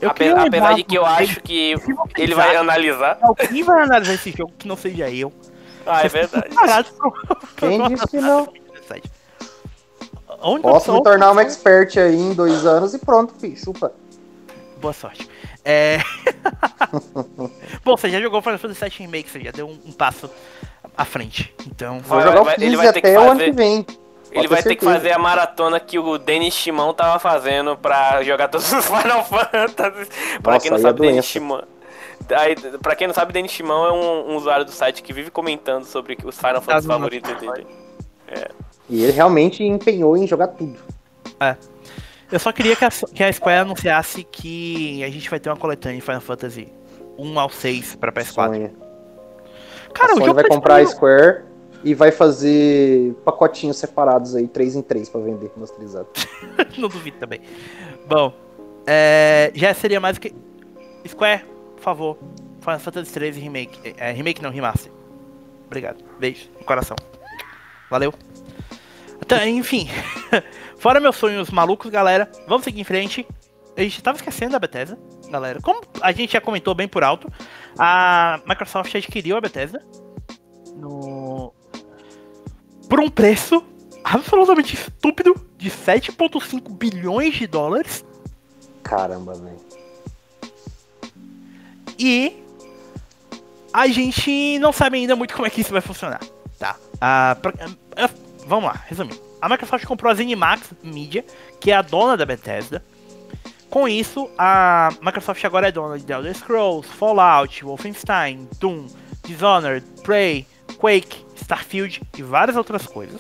Eu 0.02 0.10
Ape- 0.10 0.30
apesar 0.30 0.74
de 0.76 0.84
que 0.84 0.96
eu 0.96 1.06
acho 1.06 1.42
que 1.42 1.76
ele 2.18 2.36
vai 2.36 2.56
analisar. 2.56 3.18
Quem 3.50 3.64
vai 3.64 3.84
analisar 3.84 4.14
esse 4.14 4.32
jogo 4.32 4.54
que 4.58 4.68
não 4.68 4.76
seja 4.78 5.10
eu? 5.10 5.32
Ah, 5.86 6.04
é 6.06 6.08
verdade. 6.08 6.50
Pro- 6.98 7.14
Quem 7.58 7.88
disse 7.88 8.08
que 8.08 8.18
não? 8.22 8.46
2017. 8.46 9.12
Onde 10.42 10.62
Posso 10.62 10.92
eu 10.92 10.96
me 10.96 11.04
tornar 11.04 11.32
um 11.34 11.40
expert 11.40 11.98
aí 11.98 12.16
em 12.16 12.34
dois 12.34 12.66
anos 12.66 12.94
e 12.94 13.00
pronto, 13.00 13.34
fi, 13.40 13.56
chupa. 13.58 13.92
Boa 14.80 14.94
sorte. 14.94 15.28
É... 15.66 16.00
Bom, 17.84 17.98
você 17.98 18.10
já 18.10 18.22
jogou 18.22 18.42
Final 18.42 18.58
Fantasy 18.58 18.80
VII 18.86 18.94
Remake, 19.08 19.30
você 19.30 19.42
já 19.42 19.52
deu 19.52 19.68
um, 19.68 19.78
um 19.88 19.92
passo 19.92 20.30
à 20.98 21.04
frente. 21.04 21.54
Então, 21.68 22.00
Vou 22.00 22.18
Vai- 22.20 22.28
jogar 22.28 22.44
vai- 22.44 22.56
o 22.56 22.58
ele 22.62 22.66
15 22.72 22.76
vai 22.78 22.94
ter 22.94 23.02
que 23.02 23.08
até 23.08 23.18
o 23.20 23.22
ano 23.22 23.32
fazer- 23.32 23.46
que 23.46 23.52
vem. 23.52 23.86
Ele 24.32 24.48
vai 24.48 24.62
ter 24.62 24.76
que 24.76 24.86
fazer 24.86 25.12
a 25.12 25.20
maratona 25.20 25.80
que 25.80 25.98
o 25.98 26.18
Denis 26.18 26.54
Shimon 26.54 26.94
tava 26.94 27.20
fazendo 27.20 27.76
pra 27.76 28.22
jogar 28.24 28.48
todos 28.48 28.72
os 28.72 28.86
Final 28.88 29.26
Fantasy. 29.26 30.10
Pra 30.42 30.54
Nossa, 30.54 30.64
quem 30.64 30.72
não 30.72 30.78
é 30.78 30.82
sabe, 30.82 31.00
Denis 31.00 31.16
doença. 31.16 31.28
Shimon. 31.28 31.62
Aí, 32.38 32.56
pra 32.80 32.96
quem 32.96 33.08
não 33.08 33.14
sabe, 33.14 33.34
Denis 33.34 33.52
Shimon 33.52 33.86
é 33.86 33.92
um, 33.92 34.32
um 34.32 34.36
usuário 34.36 34.66
do 34.66 34.72
site 34.72 35.02
que 35.02 35.12
vive 35.12 35.32
comentando 35.32 35.86
sobre 35.86 36.18
os 36.24 36.38
Final 36.38 36.62
Fantasy 36.62 36.88
favoritos 36.88 37.34
dele. 37.38 37.66
E 38.90 39.04
ele 39.04 39.12
realmente 39.12 39.64
empenhou 39.64 40.18
em 40.18 40.28
jogar 40.28 40.48
tudo. 40.48 40.80
eu 42.32 42.40
só 42.40 42.52
queria 42.52 42.76
que 42.76 42.86
a, 42.86 42.90
que 42.90 43.24
a 43.24 43.32
Square 43.32 43.60
anunciasse 43.60 44.24
que 44.24 45.04
a 45.04 45.10
gente 45.10 45.30
vai 45.30 45.40
ter 45.40 45.50
uma 45.50 45.58
coletânea 45.58 45.98
de 45.98 46.06
Final 46.06 46.22
Fantasy 46.22 46.72
1 47.18 47.40
ao 47.40 47.50
6 47.50 47.96
pra 47.96 48.12
PS4. 48.12 48.34
Sonha. 48.34 48.72
Cara, 49.94 50.12
a 50.12 50.16
o 50.16 50.18
Sony 50.18 50.26
jogo 50.26 50.36
vai 50.36 50.44
tá 50.44 50.50
comprar 50.50 50.82
a. 50.82 50.86
Square 50.86 51.49
e 51.84 51.94
vai 51.94 52.12
fazer 52.12 53.14
pacotinhos 53.26 53.78
separados 53.78 54.36
aí, 54.36 54.48
3 54.48 54.76
em 54.76 54.82
3 54.82 55.10
pra 55.10 55.22
vender 55.22 55.52
masterizado. 55.56 56.08
Não 56.78 56.90
duvido 56.90 57.18
também. 57.18 57.42
Bom, 58.08 58.34
é, 58.86 59.52
já 59.54 59.74
seria 59.74 60.00
mais 60.00 60.18
que. 60.18 60.34
Square, 61.08 61.46
por 61.76 61.82
favor. 61.82 62.18
Final 62.60 62.80
Fantasy 62.80 63.14
13 63.14 63.40
Remake. 63.40 63.96
É, 63.98 64.12
remake 64.12 64.42
não, 64.42 64.50
remaster. 64.50 64.92
Obrigado. 65.66 66.04
Beijo 66.20 66.50
no 66.60 66.66
coração. 66.66 66.96
Valeu. 67.90 68.14
Então, 69.22 69.48
enfim. 69.48 69.88
Fora 70.78 71.00
meus 71.00 71.16
sonhos 71.16 71.50
malucos, 71.50 71.90
galera. 71.90 72.30
Vamos 72.48 72.64
seguir 72.64 72.82
em 72.82 72.84
frente. 72.84 73.26
A 73.78 73.82
gente 73.82 74.04
tava 74.04 74.18
esquecendo 74.18 74.52
da 74.52 74.60
Bethesda, 74.60 74.98
galera. 75.30 75.60
Como 75.62 75.82
a 76.02 76.12
gente 76.12 76.34
já 76.34 76.42
comentou 76.42 76.76
bem 76.76 76.88
por 76.88 77.04
alto, 77.04 77.32
a 77.78 78.42
Microsoft 78.46 78.94
adquiriu 78.94 79.38
a 79.38 79.42
Bethesda 79.42 79.82
no 80.76 81.54
por 82.90 83.00
um 83.00 83.10
preço 83.10 83.64
absolutamente 84.04 84.76
estúpido 84.76 85.36
de 85.58 85.70
7,5 85.70 86.70
bilhões 86.72 87.36
de 87.36 87.46
dólares 87.48 88.04
Caramba, 88.84 89.34
velho. 89.36 89.60
e 91.98 92.34
a 93.74 93.88
gente 93.88 94.58
não 94.60 94.72
sabe 94.74 94.98
ainda 94.98 95.16
muito 95.16 95.34
como 95.36 95.46
é 95.46 95.50
que 95.50 95.62
isso 95.62 95.72
vai 95.72 95.82
funcionar, 95.82 96.20
tá? 96.58 96.76
Ah, 97.00 97.38
pra- 97.42 97.54
ah, 97.96 98.10
vamos 98.48 98.66
lá, 98.66 98.84
resumindo. 98.88 99.20
A 99.42 99.48
Microsoft 99.48 99.86
comprou 99.86 100.12
a 100.12 100.16
ZeniMax 100.16 100.72
Media, 100.84 101.24
que 101.60 101.72
é 101.72 101.76
a 101.76 101.82
dona 101.82 102.18
da 102.18 102.26
Bethesda, 102.26 102.84
Com 103.70 103.88
isso, 103.88 104.28
a 104.36 104.90
Microsoft 105.00 105.46
agora 105.46 105.68
é 105.68 105.72
dona 105.72 106.00
de 106.00 106.12
Elder 106.12 106.36
Scrolls, 106.36 106.88
Fallout, 106.88 107.64
Wolfenstein, 107.64 108.50
Doom, 108.60 108.88
Dishonored, 109.24 109.86
Prey, 110.02 110.48
Quake, 110.80 111.24
Starfield 111.50 112.02
e 112.16 112.22
várias 112.22 112.56
outras 112.56 112.86
coisas. 112.86 113.20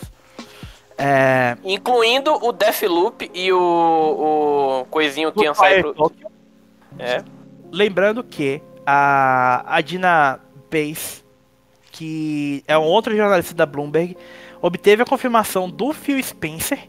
É... 0.95 1.57
Incluindo 1.63 2.33
o 2.33 2.51
Deathloop 2.51 3.31
e 3.33 3.51
o, 3.51 4.81
o 4.81 4.85
coisinho 4.91 5.31
que 5.31 5.43
ia 5.43 5.53
sair 5.55 5.81
pro... 5.81 6.11
É. 6.99 7.23
Lembrando 7.71 8.23
que 8.23 8.61
a, 8.85 9.63
a 9.65 9.81
Dina 9.81 10.39
Pace, 10.69 11.23
que 11.91 12.63
é 12.67 12.77
um 12.77 12.83
outro 12.83 13.15
jornalista 13.15 13.55
da 13.55 13.65
Bloomberg, 13.65 14.15
obteve 14.61 15.01
a 15.01 15.05
confirmação 15.05 15.67
do 15.69 15.91
Phil 15.91 16.21
Spencer 16.21 16.87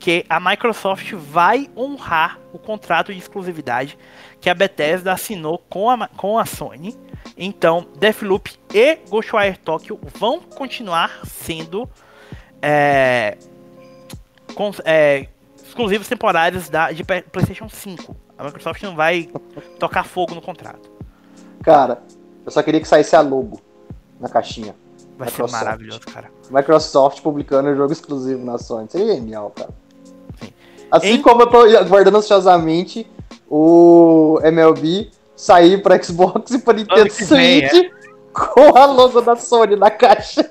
que 0.00 0.24
a 0.28 0.40
Microsoft 0.40 1.12
vai 1.12 1.70
honrar 1.76 2.40
o 2.52 2.58
contrato 2.58 3.12
de 3.12 3.18
exclusividade 3.20 3.96
que 4.40 4.50
a 4.50 4.54
Bethesda 4.54 5.12
assinou 5.12 5.58
com 5.70 5.88
a, 5.88 6.08
com 6.08 6.36
a 6.36 6.44
Sony. 6.44 6.96
Então, 7.36 7.86
Deathloop 7.98 8.52
e 8.72 8.96
Ghostwire 9.08 9.56
Tokyo 9.56 9.98
vão 10.18 10.40
continuar 10.40 11.20
sendo 11.24 11.88
é, 12.60 13.36
com, 14.54 14.70
é, 14.84 15.28
exclusivos 15.56 16.08
temporários 16.08 16.68
da, 16.68 16.92
de 16.92 17.02
PlayStation 17.04 17.68
5. 17.68 18.14
A 18.36 18.44
Microsoft 18.44 18.82
não 18.82 18.94
vai 18.94 19.28
tocar 19.78 20.04
fogo 20.04 20.34
no 20.34 20.42
contrato. 20.42 20.90
Cara, 21.62 22.02
eu 22.44 22.50
só 22.50 22.62
queria 22.62 22.80
que 22.80 22.88
saísse 22.88 23.16
a 23.16 23.20
logo 23.20 23.60
na 24.20 24.28
caixinha. 24.28 24.74
Vai 25.16 25.28
Microsoft. 25.28 25.50
ser 25.50 25.64
maravilhoso, 25.64 26.00
cara. 26.00 26.30
Microsoft 26.50 27.22
publicando 27.22 27.70
um 27.70 27.76
jogo 27.76 27.92
exclusivo 27.92 28.44
na 28.44 28.58
Sony. 28.58 28.88
Seria 28.90 29.14
genial, 29.14 29.50
cara. 29.50 29.70
Assim 30.90 31.14
em... 31.14 31.22
como 31.22 31.42
eu 31.42 31.46
tô 31.46 31.62
aguardando 31.62 32.18
ansiosamente 32.18 33.06
o 33.48 34.38
MLB 34.42 35.10
sair 35.36 35.82
para 35.82 36.02
Xbox 36.02 36.50
e 36.50 36.58
para 36.58 36.78
Nintendo 36.78 37.12
Switch 37.12 37.72
é. 37.72 37.90
com 38.32 38.76
a 38.76 38.86
logo 38.86 39.20
da 39.20 39.36
Sony 39.36 39.76
na 39.76 39.90
caixa. 39.90 40.50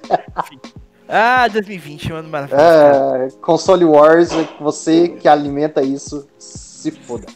Ah, 1.14 1.46
2020, 1.50 2.14
mano, 2.14 2.30
maravilhoso. 2.30 2.64
É, 2.64 3.28
console 3.42 3.84
Wars, 3.84 4.30
você 4.62 5.10
que 5.10 5.28
alimenta 5.28 5.82
isso, 5.82 6.26
se 6.40 6.90
foda. 6.90 7.28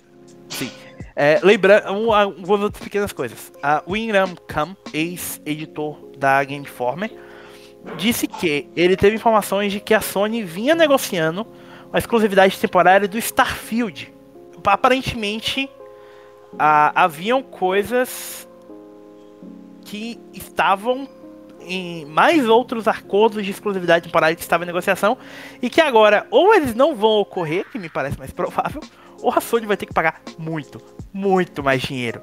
Sim. 0.48 0.72
É, 1.14 1.42
lembrando, 1.44 2.14
algumas 2.14 2.62
outras 2.62 2.82
pequenas 2.82 3.12
coisas. 3.12 3.52
A 3.62 3.84
Winram 3.86 4.34
Kam, 4.48 4.78
ex-editor 4.94 5.98
da 6.18 6.42
Game 6.46 6.64
Informer, 6.64 7.12
disse 7.98 8.28
que 8.28 8.70
ele 8.78 8.96
teve 8.96 9.18
informações 9.18 9.72
de 9.72 9.82
que 9.82 9.94
a 9.94 10.00
Sony 10.00 10.42
vinha 10.42 10.74
negociando 10.74 11.46
a 11.92 11.98
exclusividade 11.98 12.58
temporária 12.58 13.08
do 13.08 13.18
Starfield. 13.18 14.14
Aparentemente, 14.66 15.70
haviam 16.58 17.42
coisas 17.44 18.48
que 19.84 20.20
estavam 20.34 21.08
em 21.62 22.06
mais 22.06 22.48
outros 22.48 22.88
acordos 22.88 23.44
de 23.44 23.52
exclusividade 23.52 24.06
temporária 24.06 24.36
que 24.36 24.42
estavam 24.42 24.64
em 24.64 24.68
negociação 24.68 25.18
e 25.62 25.70
que 25.70 25.82
agora 25.82 26.28
ou 26.30 26.54
eles 26.54 26.76
não 26.76 26.96
vão 26.96 27.20
ocorrer, 27.20 27.66
que 27.72 27.80
me 27.80 27.90
parece 27.90 28.18
mais 28.18 28.32
provável, 28.32 28.82
ou 29.22 29.32
a 29.32 29.42
Sony 29.42 29.66
vai 29.66 29.78
ter 29.78 29.86
que 29.86 29.94
pagar 29.94 30.22
muito, 30.38 30.82
muito 31.12 31.64
mais 31.64 31.82
dinheiro 31.82 32.22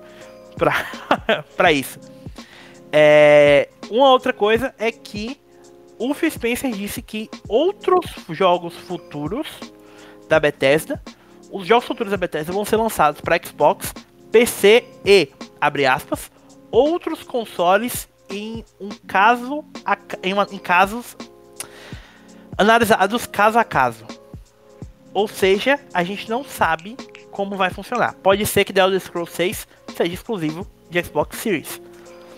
para 1.56 1.72
isso. 1.72 1.98
É, 2.92 3.68
uma 3.90 4.10
outra 4.10 4.32
coisa 4.32 4.74
é 4.78 4.92
que 4.92 5.40
o 5.98 6.12
Phil 6.14 6.30
Spencer 6.30 6.70
disse 6.72 7.00
que 7.00 7.30
outros 7.48 8.04
jogos 8.30 8.74
futuros 8.74 9.48
da 10.28 10.38
Bethesda, 10.38 11.02
os 11.50 11.66
jogos 11.66 11.86
futuros 11.86 12.10
da 12.10 12.16
Bethesda 12.16 12.52
vão 12.52 12.64
ser 12.64 12.76
lançados 12.76 13.20
para 13.20 13.40
Xbox, 13.42 13.92
PC 14.32 14.84
e, 15.04 15.28
abre 15.60 15.86
aspas, 15.86 16.30
outros 16.70 17.22
consoles 17.22 18.08
em 18.30 18.64
um 18.80 18.88
caso 19.06 19.62
em, 20.22 20.32
uma, 20.32 20.48
em 20.50 20.58
casos 20.58 21.16
analisados 22.56 23.26
caso 23.26 23.58
a 23.58 23.64
caso. 23.64 24.06
Ou 25.12 25.28
seja, 25.28 25.78
a 25.92 26.02
gente 26.02 26.30
não 26.30 26.42
sabe 26.42 26.96
como 27.30 27.56
vai 27.56 27.70
funcionar. 27.70 28.14
Pode 28.14 28.44
ser 28.46 28.64
que 28.64 28.72
The 28.72 28.80
Elder 28.80 29.00
Scrolls 29.00 29.34
6 29.34 29.68
seja 29.94 30.14
exclusivo 30.14 30.66
de 30.88 31.02
Xbox 31.02 31.38
Series. 31.38 31.80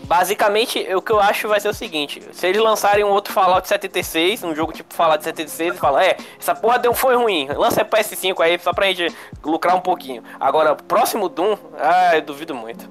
Basicamente, 0.06 0.78
o 0.94 1.00
que 1.00 1.12
eu 1.12 1.18
acho 1.18 1.48
vai 1.48 1.58
ser 1.58 1.68
o 1.68 1.74
seguinte: 1.74 2.22
se 2.32 2.46
eles 2.46 2.60
lançarem 2.60 3.04
um 3.04 3.10
outro 3.10 3.32
Fallout 3.32 3.66
76, 3.66 4.44
um 4.44 4.54
jogo 4.54 4.72
tipo 4.72 4.92
Fallout 4.92 5.24
76, 5.24 5.74
e 5.74 5.78
falam, 5.78 6.00
é, 6.00 6.16
essa 6.38 6.54
porra 6.54 6.78
deu, 6.78 6.92
foi 6.92 7.16
ruim, 7.16 7.48
lança 7.48 7.84
PS5 7.84 8.40
aí 8.40 8.58
só 8.58 8.72
pra 8.72 8.86
gente 8.92 9.14
lucrar 9.42 9.76
um 9.76 9.80
pouquinho. 9.80 10.22
Agora, 10.38 10.74
próximo 10.74 11.28
Doom, 11.28 11.56
ah, 11.78 12.16
eu 12.16 12.22
duvido 12.22 12.54
muito. 12.54 12.88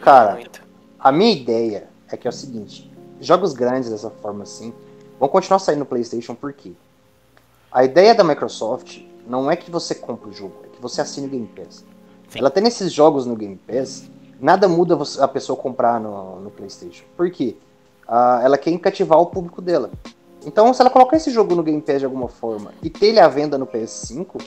Cara, 0.00 0.32
muito. 0.32 0.62
a 0.98 1.12
minha 1.12 1.32
ideia 1.32 1.88
é 2.10 2.16
que 2.16 2.26
é 2.26 2.30
o 2.30 2.32
seguinte: 2.32 2.90
jogos 3.20 3.52
grandes 3.52 3.90
dessa 3.90 4.10
forma 4.10 4.42
assim 4.42 4.74
vão 5.18 5.28
continuar 5.28 5.58
saindo 5.60 5.80
no 5.80 5.86
PlayStation 5.86 6.34
por 6.34 6.52
quê? 6.52 6.72
A 7.70 7.84
ideia 7.84 8.14
da 8.14 8.24
Microsoft 8.24 9.00
não 9.26 9.50
é 9.50 9.56
que 9.56 9.70
você 9.70 9.94
compre 9.94 10.30
o 10.30 10.32
jogo, 10.32 10.54
é 10.64 10.68
que 10.68 10.80
você 10.80 11.00
assine 11.00 11.26
o 11.26 11.30
Game 11.30 11.46
Pass. 11.46 11.84
Sim. 12.28 12.40
Ela 12.40 12.50
tem 12.50 12.66
esses 12.66 12.92
jogos 12.92 13.24
no 13.24 13.36
Game 13.36 13.56
Pass 13.56 14.08
nada 14.40 14.68
muda 14.68 14.98
a 15.20 15.28
pessoa 15.28 15.56
comprar 15.56 16.00
no, 16.00 16.40
no 16.40 16.50
PlayStation. 16.50 17.04
Por 17.16 17.30
quê? 17.30 17.56
Uh, 18.08 18.40
ela 18.44 18.58
quer 18.58 18.76
cativar 18.78 19.18
o 19.18 19.26
público 19.26 19.60
dela. 19.60 19.90
Então, 20.44 20.72
se 20.72 20.80
ela 20.80 20.90
colocar 20.90 21.16
esse 21.16 21.30
jogo 21.30 21.54
no 21.54 21.62
Game 21.62 21.80
Pass 21.80 21.98
de 21.98 22.04
alguma 22.04 22.28
forma 22.28 22.72
e 22.82 22.88
ter 22.88 23.06
ele 23.06 23.20
à 23.20 23.26
venda 23.26 23.58
no 23.58 23.66
PS5, 23.66 24.40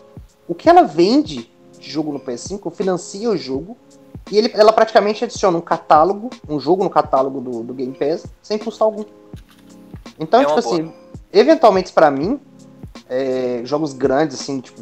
o 0.48 0.56
que 0.56 0.70
ela 0.70 0.84
vende 0.84 1.52
de 1.78 1.90
jogo 1.90 2.12
no 2.12 2.20
PS5 2.20 2.72
financia 2.72 3.30
o 3.30 3.36
jogo 3.36 3.78
e 4.32 4.38
ele, 4.38 4.52
ela 4.54 4.72
praticamente 4.72 5.24
adiciona 5.24 5.58
um 5.58 5.62
catálogo, 5.62 6.30
um 6.48 6.60
jogo 6.60 6.84
no 6.84 6.90
catálogo 6.90 7.42
do, 7.42 7.64
do 7.64 7.74
Game 7.74 7.94
Pass, 7.94 8.26
sem 8.42 8.58
custo 8.58 8.84
algum. 8.84 9.04
Então, 10.20 10.42
é 10.42 10.46
tipo 10.46 10.60
assim, 10.60 10.84
boa. 10.84 10.96
eventualmente 11.34 11.92
para 11.92 12.12
mim, 12.12 12.40
é, 13.10 13.62
jogos 13.66 13.94
grandes, 13.94 14.40
assim, 14.40 14.62
tipo, 14.62 14.82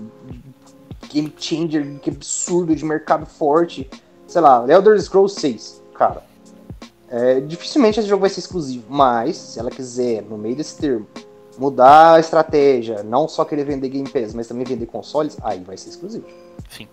game 1.12 1.34
changer, 1.38 2.00
que 2.00 2.10
absurdo, 2.10 2.76
de 2.76 2.84
mercado 2.84 3.26
forte, 3.26 3.90
sei 4.28 4.42
lá, 4.42 4.66
Elder 4.68 5.00
Scrolls 5.02 5.40
6, 5.40 5.82
cara. 5.96 6.24
É, 7.10 7.40
dificilmente 7.40 8.00
esse 8.00 8.10
jogo 8.10 8.22
vai 8.22 8.30
ser 8.30 8.42
exclusivo, 8.42 8.86
mas 8.90 9.38
se 9.38 9.60
ela 9.60 9.72
quiser, 9.72 10.22
no 10.24 10.38
meio 10.38 10.56
desse 10.56 10.78
termo, 10.78 11.08
mudar 11.58 12.16
a 12.16 12.20
estratégia, 12.20 13.02
não 13.04 13.28
só 13.28 13.46
querer 13.46 13.64
vender 13.64 13.90
Game 13.90 14.10
Pass, 14.10 14.34
mas 14.34 14.48
também 14.48 14.66
vender 14.66 14.86
consoles, 14.86 15.38
aí 15.42 15.60
vai 15.60 15.78
ser 15.78 15.90
exclusivo. 15.90 16.26
Sim. 16.70 16.88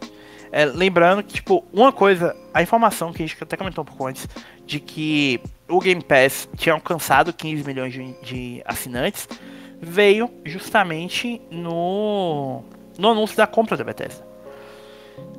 É, 0.52 0.64
lembrando 0.64 1.22
que, 1.24 1.34
tipo, 1.34 1.64
uma 1.72 1.92
coisa, 1.92 2.36
a 2.54 2.62
informação 2.62 3.12
que 3.12 3.22
a 3.22 3.26
gente 3.26 3.42
até 3.42 3.56
comentou 3.56 3.82
um 3.82 3.84
pouco 3.84 4.06
antes, 4.06 4.28
de 4.64 4.78
que 4.78 5.40
o 5.68 5.80
Game 5.80 6.02
Pass 6.02 6.48
tinha 6.56 6.74
alcançado 6.74 7.32
15 7.32 7.64
milhões 7.64 7.92
de, 7.92 8.12
de 8.22 8.62
assinantes, 8.64 9.28
veio 9.80 10.30
justamente 10.44 11.42
no, 11.50 12.62
no 12.96 13.10
anúncio 13.10 13.36
da 13.36 13.48
compra 13.48 13.76
da 13.76 13.82
Bethesda. 13.82 14.24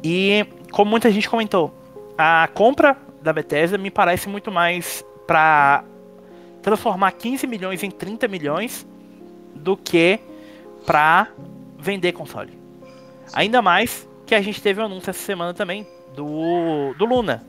E, 0.04 0.46
como 0.72 0.92
muita 0.92 1.10
gente 1.10 1.30
comentou, 1.30 1.74
a 2.18 2.48
compra 2.54 2.98
da 3.22 3.34
Bethesda 3.34 3.78
me 3.78 3.92
parece 3.92 4.30
muito 4.30 4.52
mais 4.52 5.04
para 5.26 5.84
transformar 6.62 7.12
15 7.12 7.48
milhões 7.48 7.84
em 7.84 7.92
30 7.92 8.28
milhões 8.28 8.88
do 9.56 9.76
que 9.76 10.20
para 10.86 11.28
vender 11.78 12.12
console. 12.12 12.58
Ainda 13.34 13.62
mais 13.62 14.08
que 14.26 14.36
a 14.36 14.42
gente 14.42 14.62
teve 14.62 14.82
um 14.82 14.86
anúncio 14.86 15.10
essa 15.10 15.20
semana 15.20 15.54
também 15.54 15.88
do, 16.16 16.94
do 16.98 17.06
Luna, 17.06 17.46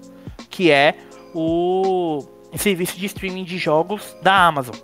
que 0.50 0.70
é 0.70 0.94
o 1.34 2.24
serviço 2.56 2.98
de 2.98 3.06
streaming 3.06 3.44
de 3.44 3.58
jogos 3.58 4.16
da 4.22 4.46
Amazon 4.46 4.76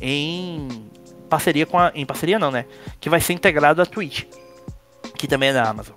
em 0.00 0.68
parceria 1.28 1.66
com 1.66 1.78
a, 1.78 1.92
em 1.94 2.06
parceria 2.06 2.38
não, 2.38 2.50
né? 2.50 2.64
Que 3.00 3.08
vai 3.08 3.20
ser 3.20 3.32
integrado 3.32 3.82
à 3.82 3.86
Twitch, 3.86 4.24
que 5.16 5.26
também 5.26 5.50
é 5.50 5.52
da 5.52 5.68
Amazon. 5.68 5.94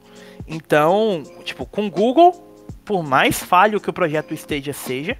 Então, 0.47 1.23
tipo, 1.43 1.65
com 1.65 1.89
Google 1.89 2.50
por 2.85 3.03
mais 3.03 3.41
falho 3.41 3.79
que 3.79 3.89
o 3.89 3.93
projeto 3.93 4.33
Stadia 4.33 4.73
seja, 4.73 5.17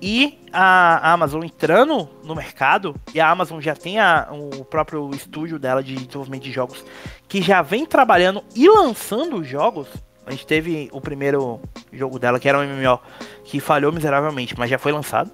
e 0.00 0.38
a 0.52 1.12
Amazon 1.12 1.42
entrando 1.42 2.08
no 2.22 2.34
mercado, 2.34 2.94
e 3.12 3.20
a 3.20 3.28
Amazon 3.28 3.60
já 3.60 3.74
tem 3.74 3.98
a, 3.98 4.28
o 4.30 4.64
próprio 4.64 5.10
estúdio 5.12 5.58
dela 5.58 5.82
de 5.82 5.94
desenvolvimento 5.94 6.44
de 6.44 6.52
jogos, 6.52 6.84
que 7.26 7.42
já 7.42 7.62
vem 7.62 7.84
trabalhando 7.84 8.44
e 8.54 8.68
lançando 8.68 9.42
jogos. 9.42 9.88
A 10.24 10.30
gente 10.30 10.46
teve 10.46 10.88
o 10.92 11.00
primeiro 11.00 11.60
jogo 11.92 12.18
dela, 12.18 12.38
que 12.38 12.48
era 12.48 12.58
um 12.58 12.62
MMO, 12.62 13.00
que 13.44 13.60
falhou 13.60 13.90
miseravelmente, 13.90 14.54
mas 14.58 14.70
já 14.70 14.78
foi 14.78 14.92
lançado. 14.92 15.30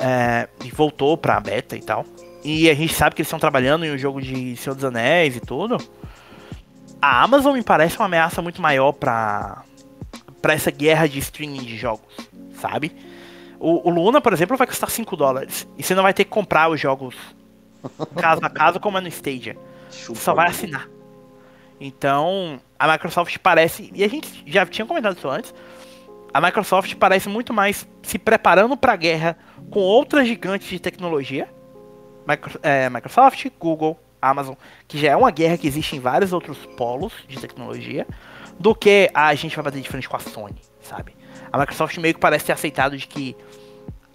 É, 0.00 0.48
e 0.64 0.70
voltou 0.70 1.16
pra 1.16 1.40
beta 1.40 1.76
e 1.76 1.80
tal. 1.80 2.04
E 2.44 2.70
a 2.70 2.74
gente 2.74 2.94
sabe 2.94 3.14
que 3.14 3.22
eles 3.22 3.26
estão 3.26 3.38
trabalhando 3.38 3.84
em 3.84 3.92
um 3.92 3.98
jogo 3.98 4.20
de 4.20 4.56
Senhor 4.56 4.74
dos 4.74 4.84
Anéis 4.84 5.36
e 5.36 5.40
tudo. 5.40 5.76
A 7.00 7.22
Amazon 7.22 7.54
me 7.54 7.62
parece 7.62 7.96
uma 7.96 8.06
ameaça 8.06 8.42
muito 8.42 8.60
maior 8.60 8.92
pra, 8.92 9.64
para 10.40 10.54
essa 10.54 10.70
guerra 10.70 11.06
de 11.06 11.18
streaming 11.18 11.64
de 11.64 11.76
jogos, 11.76 12.14
sabe? 12.60 12.94
O, 13.58 13.88
o, 13.88 13.90
Luna, 13.90 14.20
por 14.20 14.32
exemplo, 14.32 14.56
vai 14.56 14.66
custar 14.66 14.90
5 14.90 15.16
dólares. 15.16 15.66
E 15.76 15.82
você 15.82 15.94
não 15.94 16.02
vai 16.02 16.14
ter 16.14 16.24
que 16.24 16.30
comprar 16.30 16.70
os 16.70 16.80
jogos 16.80 17.16
caso 18.16 18.40
a 18.44 18.50
caso, 18.50 18.78
como 18.78 18.98
é 18.98 19.00
no 19.00 19.08
Stadia. 19.08 19.56
Chupa, 19.90 20.20
só 20.20 20.34
vai 20.34 20.48
assinar. 20.48 20.88
Então, 21.80 22.60
a 22.78 22.90
Microsoft 22.90 23.36
parece, 23.38 23.90
e 23.94 24.02
a 24.02 24.08
gente 24.08 24.44
já 24.46 24.66
tinha 24.66 24.86
comentado 24.86 25.16
isso 25.16 25.28
antes, 25.28 25.54
a 26.32 26.40
Microsoft 26.40 26.94
parece 26.96 27.28
muito 27.28 27.52
mais 27.52 27.88
se 28.02 28.18
preparando 28.18 28.76
para 28.76 28.92
a 28.92 28.96
guerra 28.96 29.36
com 29.70 29.80
outras 29.80 30.26
gigantes 30.26 30.68
de 30.68 30.78
tecnologia, 30.78 31.48
Micro, 32.26 32.58
é, 32.62 32.90
Microsoft, 32.90 33.46
Google, 33.58 33.98
Amazon, 34.20 34.54
que 34.86 34.98
já 34.98 35.12
é 35.12 35.16
uma 35.16 35.30
guerra 35.30 35.56
que 35.56 35.66
existe 35.66 35.96
em 35.96 36.00
vários 36.00 36.32
outros 36.32 36.58
polos 36.76 37.12
de 37.26 37.40
tecnologia, 37.40 38.06
do 38.58 38.74
que 38.74 39.10
a 39.14 39.34
gente 39.34 39.54
vai 39.56 39.64
bater 39.64 39.80
de 39.80 39.88
frente 39.88 40.08
com 40.08 40.16
a 40.16 40.20
Sony, 40.20 40.60
sabe? 40.82 41.16
A 41.52 41.58
Microsoft 41.58 41.96
meio 41.98 42.14
que 42.14 42.20
parece 42.20 42.46
ter 42.46 42.52
aceitado 42.52 42.96
de 42.96 43.06
que 43.06 43.36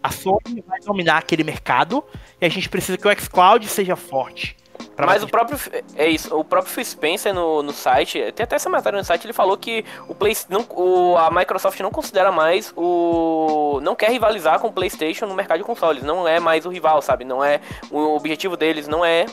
a 0.01 0.11
Sony 0.11 0.63
vai 0.67 0.79
dominar 0.81 1.17
aquele 1.17 1.43
mercado 1.43 2.03
e 2.39 2.45
a 2.45 2.49
gente 2.49 2.69
precisa 2.69 2.97
que 2.97 3.07
o 3.07 3.11
xCloud 3.19 3.65
seja 3.67 3.95
forte. 3.95 4.57
Mas 4.97 5.23
o 5.23 5.27
próprio 5.27 5.57
é 5.95 6.07
isso, 6.07 6.37
o 6.37 6.43
próprio 6.43 6.71
Phil 6.71 6.85
Spencer 6.85 7.33
no, 7.33 7.63
no 7.63 7.71
site, 7.71 8.31
tem 8.33 8.43
até 8.43 8.55
essa 8.55 8.69
matéria 8.69 8.97
no 8.97 9.05
site, 9.05 9.25
ele 9.25 9.33
falou 9.33 9.57
que 9.57 9.83
o 10.07 10.13
Play, 10.13 10.35
não, 10.49 10.65
o, 10.69 11.15
a 11.17 11.31
Microsoft 11.31 11.79
não 11.79 11.89
considera 11.89 12.31
mais 12.31 12.71
o 12.75 13.79
não 13.81 13.95
quer 13.95 14.11
rivalizar 14.11 14.59
com 14.59 14.67
o 14.67 14.71
PlayStation 14.71 15.25
no 15.25 15.33
mercado 15.33 15.59
de 15.59 15.63
consoles, 15.63 16.03
não 16.03 16.27
é 16.27 16.39
mais 16.39 16.65
o 16.65 16.69
rival, 16.69 17.01
sabe? 17.01 17.23
Não 17.23 17.43
é 17.43 17.59
o 17.89 18.15
objetivo 18.15 18.55
deles 18.55 18.87
não 18.87 19.03
é, 19.03 19.25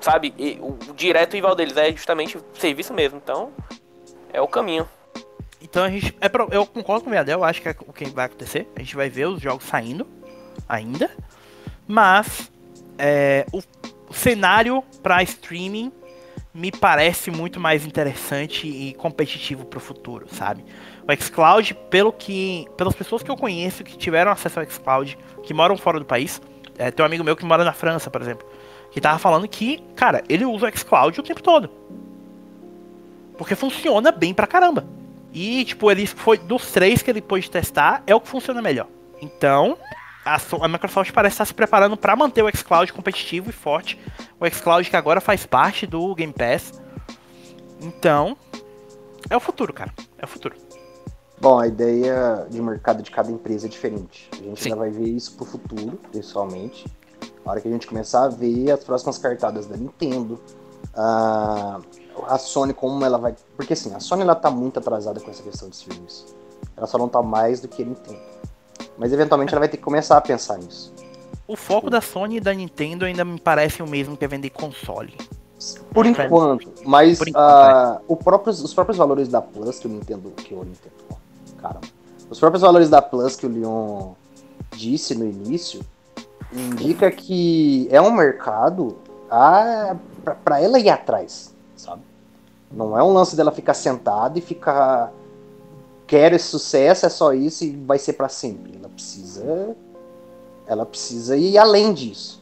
sabe, 0.00 0.32
o, 0.60 0.90
o 0.90 0.94
direto 0.94 1.34
rival 1.34 1.56
deles 1.56 1.76
é 1.76 1.90
justamente 1.90 2.38
serviço 2.54 2.94
mesmo. 2.94 3.20
Então, 3.22 3.52
é 4.32 4.40
o 4.40 4.48
caminho. 4.48 4.88
Então 5.60 5.84
a 5.84 5.90
gente. 5.90 6.16
É 6.20 6.30
eu 6.50 6.66
concordo 6.66 7.04
com 7.04 7.10
o 7.10 7.12
Viadel, 7.12 7.44
acho 7.44 7.62
que 7.62 7.68
é 7.68 7.76
o 7.86 7.92
que 7.92 8.04
vai 8.06 8.26
acontecer. 8.26 8.68
A 8.74 8.80
gente 8.80 8.96
vai 8.96 9.08
ver 9.08 9.26
os 9.26 9.40
jogos 9.40 9.64
saindo 9.64 10.06
ainda. 10.68 11.10
Mas 11.86 12.50
é, 12.98 13.46
o, 13.52 13.60
o 14.08 14.14
cenário 14.14 14.82
para 15.02 15.22
streaming 15.22 15.92
me 16.54 16.70
parece 16.70 17.30
muito 17.30 17.58
mais 17.58 17.86
interessante 17.86 18.66
e 18.66 18.92
competitivo 18.94 19.64
para 19.64 19.78
o 19.78 19.80
futuro, 19.80 20.26
sabe? 20.32 20.64
O 21.08 21.22
xCloud, 21.22 21.74
pelo 21.88 22.12
que, 22.12 22.66
pelas 22.76 22.94
pessoas 22.94 23.22
que 23.22 23.30
eu 23.30 23.36
conheço 23.36 23.82
que 23.82 23.96
tiveram 23.96 24.30
acesso 24.30 24.60
ao 24.60 24.66
xCloud, 24.66 25.18
que 25.42 25.54
moram 25.54 25.76
fora 25.76 25.98
do 25.98 26.04
país, 26.04 26.42
é, 26.78 26.90
tem 26.90 27.02
um 27.02 27.06
amigo 27.06 27.24
meu 27.24 27.34
que 27.34 27.44
mora 27.44 27.64
na 27.64 27.72
França, 27.72 28.10
por 28.10 28.20
exemplo, 28.20 28.46
que 28.90 29.00
tava 29.00 29.18
falando 29.18 29.48
que, 29.48 29.78
cara, 29.96 30.22
ele 30.28 30.44
usa 30.44 30.68
o 30.68 30.76
xCloud 30.76 31.18
o 31.18 31.22
tempo 31.22 31.42
todo. 31.42 31.70
Porque 33.36 33.54
funciona 33.54 34.12
bem 34.12 34.34
pra 34.34 34.46
caramba. 34.46 34.86
E, 35.32 35.64
tipo, 35.64 35.90
ele 35.90 36.06
foi 36.06 36.36
dos 36.36 36.70
três 36.70 37.02
que 37.02 37.10
ele 37.10 37.22
pôde 37.22 37.50
testar, 37.50 38.02
é 38.06 38.14
o 38.14 38.20
que 38.20 38.28
funciona 38.28 38.60
melhor. 38.60 38.86
Então, 39.20 39.78
a, 40.24 40.36
a 40.60 40.68
Microsoft 40.68 41.10
parece 41.12 41.34
estar 41.34 41.44
se 41.46 41.54
preparando 41.54 41.96
para 41.96 42.14
manter 42.14 42.42
o 42.42 42.56
xCloud 42.56 42.92
competitivo 42.92 43.48
e 43.50 43.52
forte. 43.52 43.98
O 44.38 44.48
xCloud 44.48 44.88
que 44.88 44.96
agora 44.96 45.20
faz 45.20 45.46
parte 45.46 45.86
do 45.86 46.14
Game 46.14 46.32
Pass. 46.32 46.80
Então, 47.80 48.36
é 49.30 49.36
o 49.36 49.40
futuro, 49.40 49.72
cara. 49.72 49.92
É 50.18 50.24
o 50.24 50.28
futuro. 50.28 50.54
Bom, 51.40 51.58
a 51.58 51.66
ideia 51.66 52.46
de 52.48 52.62
mercado 52.62 53.02
de 53.02 53.10
cada 53.10 53.30
empresa 53.30 53.66
é 53.66 53.68
diferente. 53.68 54.28
A 54.32 54.36
gente 54.36 54.62
Sim. 54.62 54.68
ainda 54.68 54.80
vai 54.80 54.90
ver 54.90 55.08
isso 55.08 55.34
pro 55.34 55.44
futuro, 55.44 55.98
pessoalmente. 56.12 56.86
Na 57.44 57.50
hora 57.50 57.60
que 57.60 57.66
a 57.66 57.70
gente 57.70 57.86
começar 57.86 58.24
a 58.24 58.28
ver 58.28 58.70
as 58.70 58.84
próximas 58.84 59.18
cartadas 59.18 59.66
da 59.66 59.76
Nintendo, 59.76 60.40
a, 60.94 61.80
a 62.26 62.38
Sony 62.38 62.72
como 62.72 63.04
ela 63.04 63.18
vai. 63.18 63.34
Porque 63.56 63.72
assim, 63.72 63.94
a 63.94 64.00
Sony 64.00 64.22
ela 64.22 64.34
tá 64.34 64.50
muito 64.50 64.78
atrasada 64.78 65.20
com 65.20 65.30
essa 65.30 65.42
questão 65.42 65.68
de 65.68 65.76
streams. 65.76 66.26
Ela 66.76 66.86
só 66.86 66.98
não 66.98 67.08
tá 67.08 67.22
mais 67.22 67.60
do 67.60 67.68
que 67.68 67.84
Nintendo. 67.84 68.20
Mas 68.98 69.12
eventualmente 69.12 69.52
ela 69.52 69.60
vai 69.60 69.68
ter 69.68 69.76
que 69.76 69.82
começar 69.82 70.16
a 70.16 70.20
pensar 70.20 70.58
nisso. 70.58 70.92
O 71.46 71.56
foco 71.56 71.90
da 71.90 72.00
Sony 72.00 72.36
e 72.36 72.40
da 72.40 72.52
Nintendo 72.52 73.04
ainda 73.04 73.24
me 73.24 73.38
parece 73.38 73.82
o 73.82 73.86
mesmo 73.86 74.16
que 74.16 74.24
é 74.24 74.28
vender 74.28 74.50
console. 74.50 75.14
Por 75.92 76.06
enquanto, 76.06 76.72
mas 76.84 77.18
Por 77.18 77.28
enquanto, 77.28 78.00
uh, 78.00 78.02
o 78.08 78.16
próprios, 78.16 78.62
os 78.62 78.74
próprios 78.74 78.98
valores 78.98 79.28
da 79.28 79.40
Plus 79.40 79.78
que 79.78 79.86
o 79.86 79.90
Nintendo. 79.90 80.30
Que 80.30 80.54
o 80.54 80.64
Nintendo. 80.64 80.94
Caramba. 81.60 81.86
Os 82.28 82.38
próprios 82.38 82.62
valores 82.62 82.88
da 82.88 83.02
Plus 83.02 83.36
que 83.36 83.46
o 83.46 83.48
Leon 83.48 84.14
disse 84.72 85.14
no 85.14 85.24
início 85.24 85.84
indica 86.52 87.10
que 87.10 87.88
é 87.90 88.00
um 88.00 88.10
mercado 88.10 88.96
para 89.28 90.60
ela 90.60 90.78
ir 90.78 90.90
atrás, 90.90 91.51
sabe? 91.82 92.02
Não 92.70 92.98
é 92.98 93.02
um 93.02 93.12
lance 93.12 93.36
dela 93.36 93.52
ficar 93.52 93.74
sentada 93.74 94.38
e 94.38 94.42
ficar 94.42 95.12
quero 96.06 96.36
esse 96.36 96.46
sucesso, 96.46 97.06
é 97.06 97.08
só 97.08 97.32
isso 97.32 97.64
e 97.64 97.70
vai 97.70 97.98
ser 97.98 98.14
para 98.14 98.28
sempre. 98.28 98.76
Ela 98.78 98.88
precisa 98.88 99.76
ela 100.66 100.86
precisa 100.86 101.36
ir 101.36 101.58
além 101.58 101.92
disso. 101.92 102.40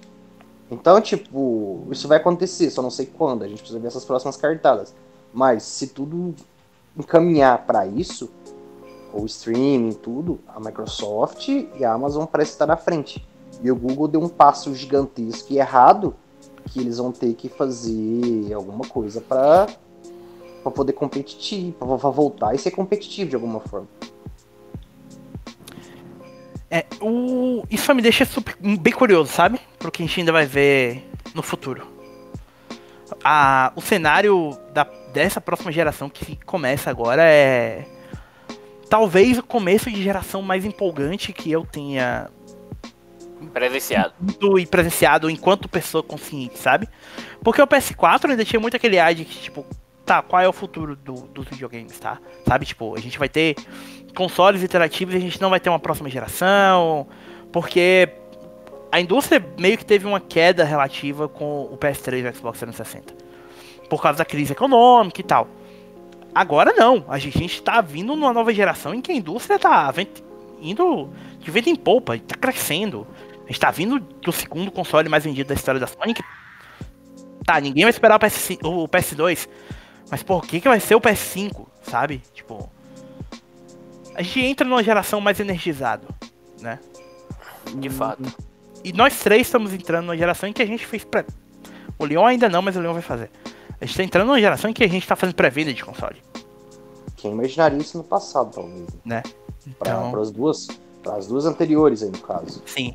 Então, 0.70 1.00
tipo, 1.00 1.84
isso 1.90 2.06
vai 2.06 2.18
acontecer, 2.18 2.70
só 2.70 2.80
não 2.80 2.90
sei 2.90 3.06
quando, 3.06 3.42
a 3.42 3.48
gente 3.48 3.58
precisa 3.58 3.80
ver 3.80 3.88
essas 3.88 4.04
próximas 4.04 4.36
cartadas. 4.36 4.94
Mas 5.32 5.64
se 5.64 5.88
tudo 5.88 6.34
encaminhar 6.96 7.66
para 7.66 7.86
isso, 7.86 8.30
o 9.12 9.24
streaming, 9.26 9.92
tudo, 9.92 10.38
a 10.46 10.60
Microsoft 10.60 11.48
e 11.48 11.84
a 11.84 11.92
Amazon 11.92 12.24
parecem 12.24 12.52
estar 12.52 12.66
na 12.66 12.76
frente. 12.76 13.26
E 13.62 13.70
o 13.70 13.76
Google 13.76 14.06
deu 14.06 14.20
um 14.20 14.28
passo 14.28 14.74
gigantesco 14.74 15.52
e 15.52 15.58
errado 15.58 16.14
que 16.66 16.80
eles 16.80 16.98
vão 16.98 17.12
ter 17.12 17.34
que 17.34 17.48
fazer 17.48 18.52
alguma 18.52 18.86
coisa 18.86 19.20
para 19.20 19.68
para 20.62 20.70
poder 20.70 20.92
competir, 20.92 21.72
para 21.72 21.86
voltar 21.86 22.54
e 22.54 22.58
ser 22.58 22.70
competitivo 22.70 23.30
de 23.30 23.34
alguma 23.34 23.60
forma. 23.60 23.88
É, 26.70 26.84
o... 27.00 27.64
Isso 27.68 27.92
me 27.94 28.02
deixa 28.02 28.24
super, 28.24 28.56
bem 28.60 28.92
curioso, 28.92 29.32
sabe? 29.32 29.60
Pro 29.78 29.90
que 29.90 30.02
a 30.02 30.06
gente 30.06 30.20
ainda 30.20 30.32
vai 30.32 30.46
ver 30.46 31.04
no 31.34 31.42
futuro. 31.42 31.86
A, 33.24 33.72
o 33.74 33.80
cenário 33.80 34.56
da, 34.72 34.84
dessa 35.12 35.40
próxima 35.40 35.72
geração 35.72 36.08
que 36.08 36.36
começa 36.44 36.88
agora 36.88 37.22
é. 37.24 37.84
Talvez 38.88 39.38
o 39.38 39.42
começo 39.42 39.90
de 39.90 40.02
geração 40.02 40.42
mais 40.42 40.64
empolgante 40.64 41.32
que 41.32 41.50
eu 41.50 41.64
tenha 41.64 42.28
Presenciado. 43.52 44.14
E 44.58 44.66
presenciado 44.66 45.30
enquanto 45.30 45.68
pessoa 45.68 46.02
consciente, 46.02 46.58
sabe? 46.58 46.88
Porque 47.42 47.60
o 47.60 47.66
PS4 47.66 48.30
ainda 48.30 48.44
tinha 48.44 48.60
muito 48.60 48.76
aquele 48.76 48.98
ar 48.98 49.14
de 49.14 49.24
que, 49.24 49.38
tipo, 49.38 49.64
tá, 50.04 50.22
qual 50.22 50.42
é 50.42 50.48
o 50.48 50.52
futuro 50.52 50.96
do, 50.96 51.14
dos 51.28 51.46
videogames, 51.46 51.98
tá? 51.98 52.18
Sabe, 52.46 52.66
tipo, 52.66 52.96
a 52.96 53.00
gente 53.00 53.18
vai 53.18 53.28
ter 53.28 53.56
consoles 54.14 54.62
interativos 54.62 55.14
e 55.14 55.16
a 55.16 55.20
gente 55.20 55.40
não 55.40 55.50
vai 55.50 55.60
ter 55.60 55.70
uma 55.70 55.78
próxima 55.78 56.08
geração, 56.10 57.06
porque 57.52 58.08
a 58.92 59.00
indústria 59.00 59.44
meio 59.58 59.78
que 59.78 59.84
teve 59.84 60.06
uma 60.06 60.20
queda 60.20 60.64
relativa 60.64 61.28
com 61.28 61.62
o 61.64 61.78
PS3 61.78 62.24
e 62.24 62.28
o 62.28 62.34
Xbox 62.34 62.58
360. 62.58 63.14
Por 63.88 64.02
causa 64.02 64.18
da 64.18 64.24
crise 64.24 64.52
econômica 64.52 65.20
e 65.20 65.24
tal. 65.24 65.48
Agora 66.34 66.72
não, 66.72 67.04
a 67.08 67.18
gente 67.18 67.62
tá 67.62 67.80
vindo 67.80 68.14
numa 68.14 68.32
nova 68.32 68.52
geração 68.52 68.94
em 68.94 69.00
que 69.00 69.10
a 69.10 69.14
indústria 69.14 69.58
tá 69.58 69.92
indo 70.60 71.08
de 71.38 71.50
vento 71.50 71.70
em 71.70 71.76
polpa, 71.76 72.18
tá 72.18 72.36
crescendo 72.36 73.06
está 73.50 73.70
vindo 73.70 73.98
do 73.98 74.32
segundo 74.32 74.70
console 74.70 75.08
mais 75.08 75.24
vendido 75.24 75.48
da 75.48 75.54
história 75.54 75.80
da 75.80 75.86
Sony. 75.86 76.14
Tá, 77.44 77.60
ninguém 77.60 77.84
vai 77.84 77.90
esperar 77.90 78.16
o, 78.16 78.18
PS, 78.18 78.50
o 78.62 78.88
PS2. 78.88 79.48
Mas 80.10 80.22
por 80.22 80.44
que, 80.44 80.60
que 80.60 80.68
vai 80.68 80.80
ser 80.80 80.94
o 80.94 81.00
PS5, 81.00 81.66
sabe? 81.82 82.22
Tipo. 82.32 82.70
A 84.14 84.22
gente 84.22 84.40
entra 84.40 84.68
numa 84.68 84.82
geração 84.82 85.20
mais 85.20 85.38
energizada, 85.40 86.06
né? 86.60 86.78
De 87.74 87.88
fato. 87.88 88.22
E 88.84 88.92
nós 88.92 89.18
três 89.20 89.46
estamos 89.46 89.72
entrando 89.72 90.06
numa 90.06 90.16
geração 90.16 90.48
em 90.48 90.52
que 90.52 90.62
a 90.62 90.66
gente 90.66 90.86
fez 90.86 91.04
pré. 91.04 91.24
O 91.98 92.04
Leon 92.04 92.24
ainda 92.24 92.48
não, 92.48 92.60
mas 92.62 92.76
o 92.76 92.80
Leon 92.80 92.92
vai 92.92 93.02
fazer. 93.02 93.30
A 93.80 93.84
gente 93.84 93.96
tá 93.96 94.02
entrando 94.02 94.26
numa 94.26 94.40
geração 94.40 94.70
em 94.70 94.72
que 94.72 94.84
a 94.84 94.88
gente 94.88 95.06
tá 95.06 95.16
fazendo 95.16 95.34
pré-venda 95.34 95.72
de 95.72 95.84
console. 95.84 96.22
Quem 97.16 97.32
imaginaria 97.32 97.78
isso 97.78 97.98
no 97.98 98.04
passado, 98.04 98.50
talvez. 98.52 98.86
Né? 99.04 99.22
Então... 99.66 100.10
Para 100.10 100.20
as 100.20 100.30
duas. 100.30 100.68
Para 101.02 101.16
as 101.16 101.26
duas 101.26 101.46
anteriores 101.46 102.02
aí, 102.02 102.10
no 102.10 102.18
caso. 102.18 102.62
Sim. 102.66 102.94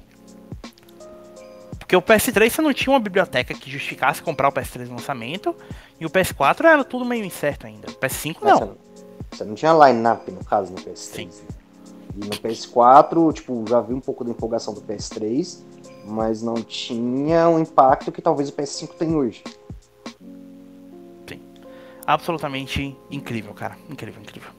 Porque 1.86 1.96
o 1.96 2.02
PS3 2.02 2.50
você 2.50 2.62
não 2.64 2.74
tinha 2.74 2.92
uma 2.92 3.00
biblioteca 3.00 3.54
que 3.54 3.70
justificasse 3.70 4.20
comprar 4.20 4.50
o 4.50 4.52
PS3 4.52 4.88
no 4.88 4.96
lançamento, 4.96 5.56
e 6.00 6.06
o 6.06 6.10
PS4 6.10 6.66
era 6.66 6.84
tudo 6.84 7.06
meio 7.06 7.24
incerto 7.24 7.68
ainda. 7.68 7.88
O 7.92 7.94
PS5 7.94 8.38
não. 8.42 8.58
Você 8.58 8.66
não, 8.66 8.78
você 9.30 9.44
não 9.46 9.54
tinha 9.54 9.72
line-up, 9.72 10.32
no 10.32 10.44
caso, 10.44 10.74
no 10.74 10.80
PS3. 10.80 10.96
Sim. 10.96 11.30
E 12.16 12.26
no 12.26 12.32
PS4, 12.32 13.34
tipo, 13.34 13.64
já 13.70 13.82
vi 13.82 13.94
um 13.94 14.00
pouco 14.00 14.24
da 14.24 14.32
empolgação 14.32 14.74
do 14.74 14.82
PS3, 14.82 15.60
mas 16.06 16.42
não 16.42 16.56
tinha 16.56 17.48
o 17.50 17.60
impacto 17.60 18.12
que 18.12 18.20
talvez 18.20 18.50
o 18.50 18.54
PS5 18.54 18.96
tem 18.98 19.16
hoje. 19.16 19.44
Sim. 21.30 21.40
Absolutamente 22.08 22.98
incrível, 23.12 23.54
cara. 23.54 23.78
Incrível, 23.88 24.24
incrível. 24.24 24.50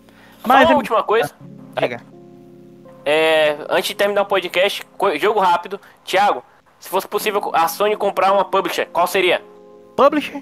Mas 0.47 0.61
Só 0.61 0.67
uma 0.69 0.75
é... 0.75 0.77
última 0.77 1.03
coisa. 1.03 1.35
Pega. 1.75 2.01
É, 3.05 3.57
antes 3.69 3.89
de 3.89 3.95
terminar 3.97 4.23
o 4.23 4.27
podcast, 4.27 4.87
jogo 5.19 5.41
rápido. 5.41 5.81
Thiago, 6.05 6.45
se 6.87 6.91
fosse 6.91 7.09
possível 7.09 7.51
a 7.53 7.67
Sony 7.67 7.97
comprar 7.97 8.33
uma 8.33 8.45
publisher, 8.45 8.87
qual 8.93 9.09
seria? 9.09 9.43
Publisher? 9.97 10.41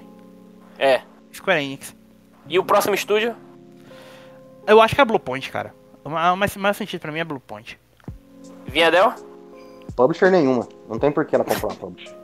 É. 0.77 1.01
Square 1.33 1.63
Enix. 1.63 1.95
E 2.47 2.59
o 2.59 2.63
próximo 2.63 2.93
estúdio? 2.93 3.35
Eu 4.67 4.79
acho 4.79 4.93
que 4.93 5.01
é 5.01 5.05
Bluepoint, 5.05 5.51
cara. 5.51 5.73
O 6.03 6.09
mais, 6.09 6.55
mais 6.55 6.77
sentido 6.77 7.01
pra 7.01 7.11
mim 7.11 7.17
é 7.17 7.23
Bluepoint. 7.23 7.79
Vinhadel? 8.67 9.13
Publisher 9.95 10.29
nenhuma. 10.29 10.69
Não 10.87 10.99
tem 10.99 11.11
por 11.11 11.25
que 11.25 11.33
ela 11.33 11.43
comprar 11.43 11.69
uma 11.69 11.75
publisher. 11.75 12.15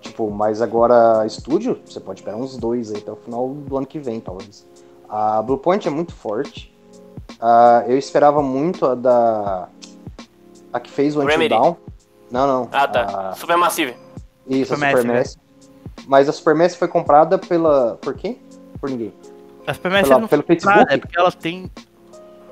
Tipo, 0.00 0.30
mas 0.30 0.62
agora 0.62 1.26
estúdio, 1.26 1.78
você 1.84 2.00
pode 2.00 2.20
esperar 2.20 2.38
uns 2.38 2.56
dois 2.56 2.90
aí 2.90 3.02
até 3.02 3.12
o 3.12 3.16
final 3.16 3.50
do 3.50 3.76
ano 3.76 3.86
que 3.86 3.98
vem, 3.98 4.18
talvez. 4.18 4.66
A 5.10 5.42
Bluepoint 5.42 5.86
é 5.86 5.90
muito 5.90 6.14
forte. 6.14 6.74
Ah, 7.38 7.84
eu 7.86 7.98
esperava 7.98 8.40
muito 8.40 8.86
a 8.86 8.94
da. 8.94 9.68
A 10.72 10.80
que 10.80 10.90
fez 10.90 11.14
o 11.14 11.20
Until 11.20 11.32
Remedy. 11.32 11.54
Dawn. 11.54 11.76
Não, 12.36 12.46
não. 12.46 12.68
Ah, 12.70 12.86
tá. 12.86 13.30
A- 13.30 13.34
Supermassive. 13.34 13.96
Isso, 14.46 14.74
a 14.74 14.76
Supermassive, 14.76 15.00
Supermassive. 15.08 15.40
Mas 16.06 16.28
a 16.28 16.32
Supermassive 16.32 16.78
foi 16.78 16.88
comprada 16.88 17.38
pela. 17.38 17.96
Por 18.02 18.14
quem? 18.14 18.38
Por 18.78 18.90
ninguém. 18.90 19.12
A 19.66 19.72
Supermassive 19.72 20.08
Pela- 20.10 20.20
não 20.20 20.28
pelo 20.28 20.42
foi 20.42 20.56
comprada, 20.56 20.78
Facebook? 20.80 20.94
É 20.94 20.98
porque 21.06 21.18
ela 21.18 21.32
tem. 21.32 21.70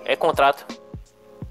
É 0.07 0.17
contrato. 0.17 0.67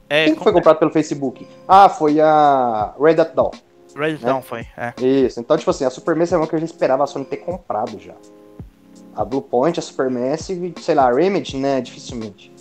É, 0.09 0.25
Quem 0.25 0.35
que 0.35 0.43
foi 0.43 0.51
comprado 0.51 0.77
pelo 0.79 0.91
Facebook? 0.91 1.47
Ah, 1.67 1.87
foi 1.89 2.19
a 2.19 2.93
Red 2.99 3.19
Hat 3.21 3.33
Doll. 3.33 3.51
Red 3.95 4.13
né? 4.13 4.17
Dawn 4.23 4.41
foi. 4.41 4.67
É. 4.75 4.93
Isso. 4.99 5.39
Então, 5.39 5.55
tipo 5.57 5.69
assim, 5.69 5.85
a 5.85 5.89
Supermassive 5.89 6.35
é 6.35 6.37
uma 6.39 6.47
que 6.47 6.55
a 6.55 6.59
gente 6.59 6.69
esperava 6.71 7.03
a 7.03 7.07
Sony 7.07 7.25
ter 7.25 7.37
comprado 7.37 7.99
já. 7.99 8.13
A 9.15 9.23
Bluepoint, 9.23 9.79
a 9.79 9.81
Supermassive, 9.81 10.73
sei 10.81 10.95
lá, 10.95 11.07
a 11.07 11.13
Remedy, 11.13 11.57
né? 11.57 11.79
Dificilmente. 11.81 12.51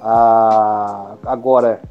A... 0.00 1.16
Agora, 1.26 1.82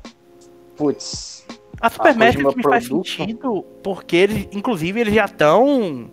putz, 0.77 1.36
A 1.79 1.89
Supermassive 1.89 2.43
Kojima 2.43 2.57
me 2.57 2.63
faz 2.63 2.85
sentido 2.87 3.63
porque 3.83 4.15
eles, 4.15 4.47
inclusive, 4.51 4.99
eles 4.99 5.13
já 5.13 5.25
estão. 5.25 6.09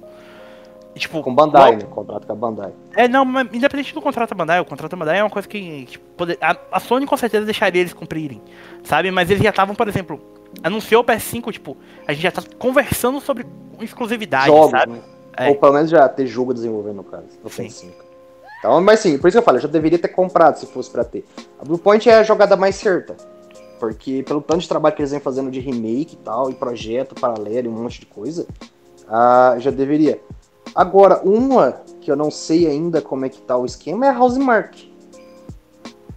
Tipo, 0.95 1.23
com 1.23 1.35
Bandai, 1.35 1.73
logo- 1.73 1.83
né? 1.83 1.89
Contrato 1.93 2.27
com 2.27 2.33
a 2.33 2.37
Bandai. 2.37 2.73
É, 2.95 3.09
não, 3.09 3.25
mas 3.25 3.49
independente 3.53 3.93
do 3.93 4.01
contrato 4.01 4.31
da 4.31 4.37
Bandai, 4.37 4.61
o 4.61 4.65
contrato 4.65 4.93
da 4.93 4.97
Bandai 4.97 5.19
é 5.19 5.25
uma 5.25 5.31
coisa 5.31 5.49
que 5.49 5.87
tipo, 5.87 6.05
poder- 6.17 6.39
a, 6.41 6.57
a 6.71 6.79
Sony 6.79 7.05
com 7.05 7.17
certeza 7.17 7.45
deixaria 7.45 7.81
eles 7.81 7.93
cumprirem, 7.93 8.41
sabe? 8.85 9.11
Mas 9.11 9.29
eles 9.29 9.43
já 9.43 9.51
estavam, 9.51 9.75
por 9.75 9.89
exemplo, 9.89 10.21
anunciou 10.63 11.03
o 11.03 11.05
PS5, 11.05 11.51
tipo, 11.53 11.77
a 12.07 12.13
gente 12.13 12.23
já 12.23 12.31
tá 12.31 12.43
conversando 12.59 13.21
sobre 13.21 13.45
exclusividade, 13.81 14.47
Jogos, 14.47 14.71
sabe? 14.71 14.93
né? 14.93 15.01
É. 15.37 15.49
Ou 15.49 15.57
pelo 15.57 15.73
menos 15.73 15.91
já 15.91 16.09
ter 16.09 16.29
jogo 16.29 16.55
desenvolvendo, 16.55 16.97
no 16.97 17.05
caso. 17.05 17.25
No 17.43 17.51
Sim. 17.51 17.65
PS5. 17.67 17.91
Então, 18.61 18.81
mas 18.81 19.01
sim, 19.01 19.19
por 19.19 19.27
isso 19.27 19.35
que 19.37 19.41
eu 19.41 19.43
falo, 19.45 19.57
eu 19.59 19.63
já 19.63 19.69
deveria 19.69 19.99
ter 19.99 20.09
comprado 20.09 20.57
se 20.59 20.67
fosse 20.67 20.89
pra 20.91 21.03
ter. 21.03 21.25
A 21.61 21.65
Bluepoint 21.65 22.09
é 22.09 22.15
a 22.15 22.23
jogada 22.23 22.57
mais 22.57 22.77
certa. 22.77 23.17
Porque 23.89 24.23
pelo 24.23 24.41
tanto 24.41 24.61
de 24.63 24.69
trabalho 24.69 24.95
que 24.95 25.03
eles 25.03 25.11
vêm 25.11 25.21
fazendo 25.21 25.51
de 25.51 25.61
remake 25.61 26.15
e 26.15 26.17
tal, 26.25 26.51
e 26.51 26.55
projeto 26.55 27.15
paralelo 27.15 27.67
e 27.67 27.69
um 27.69 27.83
monte 27.83 28.01
de 28.01 28.07
coisa, 28.07 28.47
ah, 29.09 29.57
já 29.59 29.71
deveria. 29.71 30.21
Agora, 30.75 31.21
uma 31.23 31.73
que 32.01 32.11
eu 32.11 32.17
não 32.17 32.31
sei 32.31 32.67
ainda 32.67 33.03
como 33.03 33.25
é 33.27 33.29
que 33.29 33.41
tá 33.43 33.57
o 33.57 33.67
esquema 33.67 34.07
é 34.07 34.09
a 34.09 34.19
Housemark. 34.19 34.91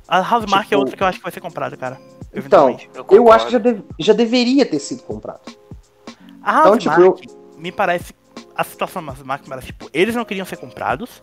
A 0.07 0.19
Housemark 0.19 0.65
é 0.65 0.69
Tipo- 0.69 0.79
outra 0.79 0.95
que 0.97 1.03
eu 1.03 1.07
acho 1.07 1.17
que 1.17 1.23
vai 1.23 1.31
ser 1.31 1.41
comprada, 1.41 1.75
cara. 1.75 1.97
Então, 2.33 2.69
eventualmente. 2.69 2.89
Eu, 2.95 3.05
eu 3.09 3.31
acho 3.31 3.45
que 3.47 3.51
já, 3.51 3.57
deve- 3.59 3.83
já 3.99 4.13
deveria 4.13 4.65
ter 4.65 4.79
sido 4.79 5.03
comprado. 5.03 5.41
A 6.41 6.61
então, 6.61 6.77
tipo, 6.77 6.93
Housemark 6.95 7.27
me 7.57 7.71
parece. 7.71 8.13
A 8.55 8.63
situação 8.63 9.03
da 9.03 9.11
Housemark 9.11 9.43
me 9.43 9.49
parece, 9.49 9.67
tipo, 9.67 9.89
eles 9.93 10.15
não 10.15 10.23
queriam 10.25 10.45
ser 10.45 10.55
comprados. 10.57 11.21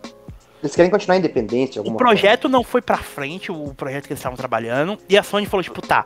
Eles 0.63 0.75
querem 0.75 0.89
continuar 0.89 1.17
independente 1.17 1.79
de 1.81 1.89
O 1.89 1.95
projeto 1.95 2.49
não 2.49 2.63
foi 2.63 2.81
pra 2.81 2.97
frente, 2.97 3.51
o 3.51 3.73
projeto 3.75 4.07
que 4.07 4.13
eles 4.13 4.19
estavam 4.19 4.35
trabalhando. 4.37 4.97
E 5.07 5.17
a 5.17 5.21
Sony 5.21 5.45
falou, 5.45 5.63
tipo, 5.63 5.81
tá, 5.81 6.05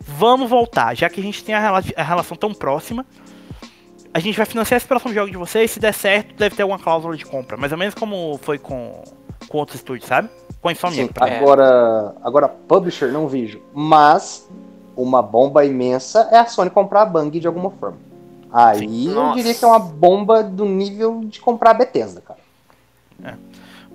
vamos 0.00 0.50
voltar. 0.50 0.94
Já 0.96 1.08
que 1.08 1.20
a 1.20 1.22
gente 1.22 1.44
tem 1.44 1.54
a, 1.54 1.60
rela- 1.60 1.82
a 1.96 2.02
relação 2.02 2.36
tão 2.36 2.52
próxima, 2.52 3.06
a 4.12 4.18
gente 4.18 4.36
vai 4.36 4.46
financiar 4.46 4.78
esse 4.78 4.86
próximo 4.86 5.14
jogo 5.14 5.30
de 5.30 5.36
vocês. 5.36 5.70
Se 5.70 5.78
der 5.78 5.94
certo, 5.94 6.34
deve 6.34 6.56
ter 6.56 6.62
alguma 6.62 6.78
cláusula 6.80 7.16
de 7.16 7.24
compra. 7.24 7.56
Mais 7.56 7.70
ou 7.70 7.78
menos 7.78 7.94
como 7.94 8.38
foi 8.42 8.58
com, 8.58 9.04
com 9.48 9.58
outros 9.58 9.76
estúdios, 9.78 10.08
sabe? 10.08 10.28
Com 10.60 10.68
a 10.68 10.72
Insomniac, 10.72 11.12
agora, 11.16 12.14
agora 12.22 12.48
publisher 12.48 13.12
não 13.12 13.28
vejo. 13.28 13.62
Mas 13.72 14.48
uma 14.96 15.22
bomba 15.22 15.64
imensa 15.64 16.28
é 16.32 16.38
a 16.38 16.46
Sony 16.46 16.68
comprar 16.68 17.02
a 17.02 17.06
Bang 17.06 17.38
de 17.38 17.46
alguma 17.46 17.70
forma. 17.70 17.98
Aí 18.52 18.80
Sim. 18.80 19.08
eu 19.08 19.14
Nossa. 19.14 19.36
diria 19.36 19.54
que 19.54 19.64
é 19.64 19.68
uma 19.68 19.78
bomba 19.78 20.42
do 20.42 20.64
nível 20.66 21.20
de 21.24 21.38
comprar 21.40 21.70
a 21.70 21.74
Bethesda, 21.74 22.20
cara. 22.20 22.40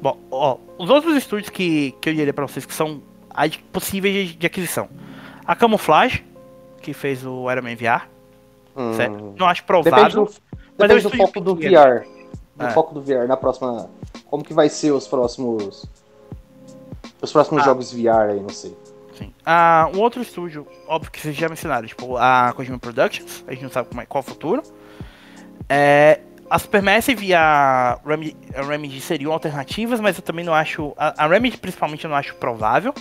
Bom, 0.02 0.18
ó, 0.30 0.58
os 0.78 0.90
outros 0.90 1.16
estúdios 1.16 1.50
que, 1.50 1.92
que 2.02 2.10
eu 2.10 2.14
diria 2.14 2.34
pra 2.34 2.46
vocês 2.48 2.66
que 2.66 2.74
são 2.74 3.02
possíveis 3.72 4.30
de, 4.30 4.36
de 4.36 4.46
aquisição. 4.48 4.90
A 5.46 5.56
Camouflage, 5.56 6.24
que 6.82 6.94
fez 6.94 7.26
o 7.26 7.50
Iron 7.52 7.62
Man 7.64 7.76
VR, 7.76 8.08
certo? 8.96 9.24
Hum, 9.24 9.36
Não 9.38 9.48
acho 9.48 9.62
Depende 9.64 9.84
provável. 9.90 10.26
do, 10.26 10.32
mas 10.32 10.92
é 10.92 10.94
depende 10.94 10.94
do 10.94 10.98
estúdio 11.08 11.18
foco 11.28 11.42
do. 11.42 11.56
VR. 11.56 12.06
Do 12.56 12.66
É. 12.66 12.72
foco 12.72 12.94
do 12.94 13.02
VR 13.02 13.28
na 13.28 13.36
próxima. 13.38 13.90
Como 14.30 14.44
que 14.44 14.54
vai 14.54 14.70
ser 14.70 14.92
os 14.92 15.08
próximos. 15.08 15.86
Os 17.22 17.32
próximos 17.32 17.62
Ah. 17.64 17.66
jogos 17.66 17.92
VR 17.94 18.30
aí, 18.32 18.40
não 18.40 18.50
sei. 18.50 18.76
Sim. 19.18 19.34
Ah, 19.46 19.90
um 19.96 20.00
outro 20.00 20.22
estúdio, 20.22 20.68
óbvio 20.88 21.10
que 21.12 21.22
vocês 21.22 21.36
já 21.36 21.48
mencionaram, 21.48 21.88
tipo 21.88 22.18
a 22.18 22.52
Kojima 22.54 22.78
Productions, 22.78 23.44
a 23.48 23.52
gente 23.54 23.64
não 23.64 23.70
sabe 23.72 23.88
é, 23.98 24.06
qual 24.06 24.22
é 24.22 24.26
o 24.26 24.30
futuro. 24.30 24.64
É, 25.70 26.20
a 26.50 26.60
Supermassive 26.60 27.26
e 27.26 27.34
a 27.34 28.00
Remedy, 28.06 28.36
a 28.56 28.62
Remedy 28.62 29.02
seriam 29.02 29.32
alternativas, 29.32 30.00
mas 30.00 30.16
eu 30.18 30.22
também 30.24 30.46
não 30.46 30.54
acho. 30.54 30.94
A, 30.98 31.26
a 31.26 31.28
Remedy, 31.28 31.58
principalmente, 31.58 32.04
eu 32.06 32.10
não 32.10 32.18
acho 32.18 32.36
provável. 32.36 32.94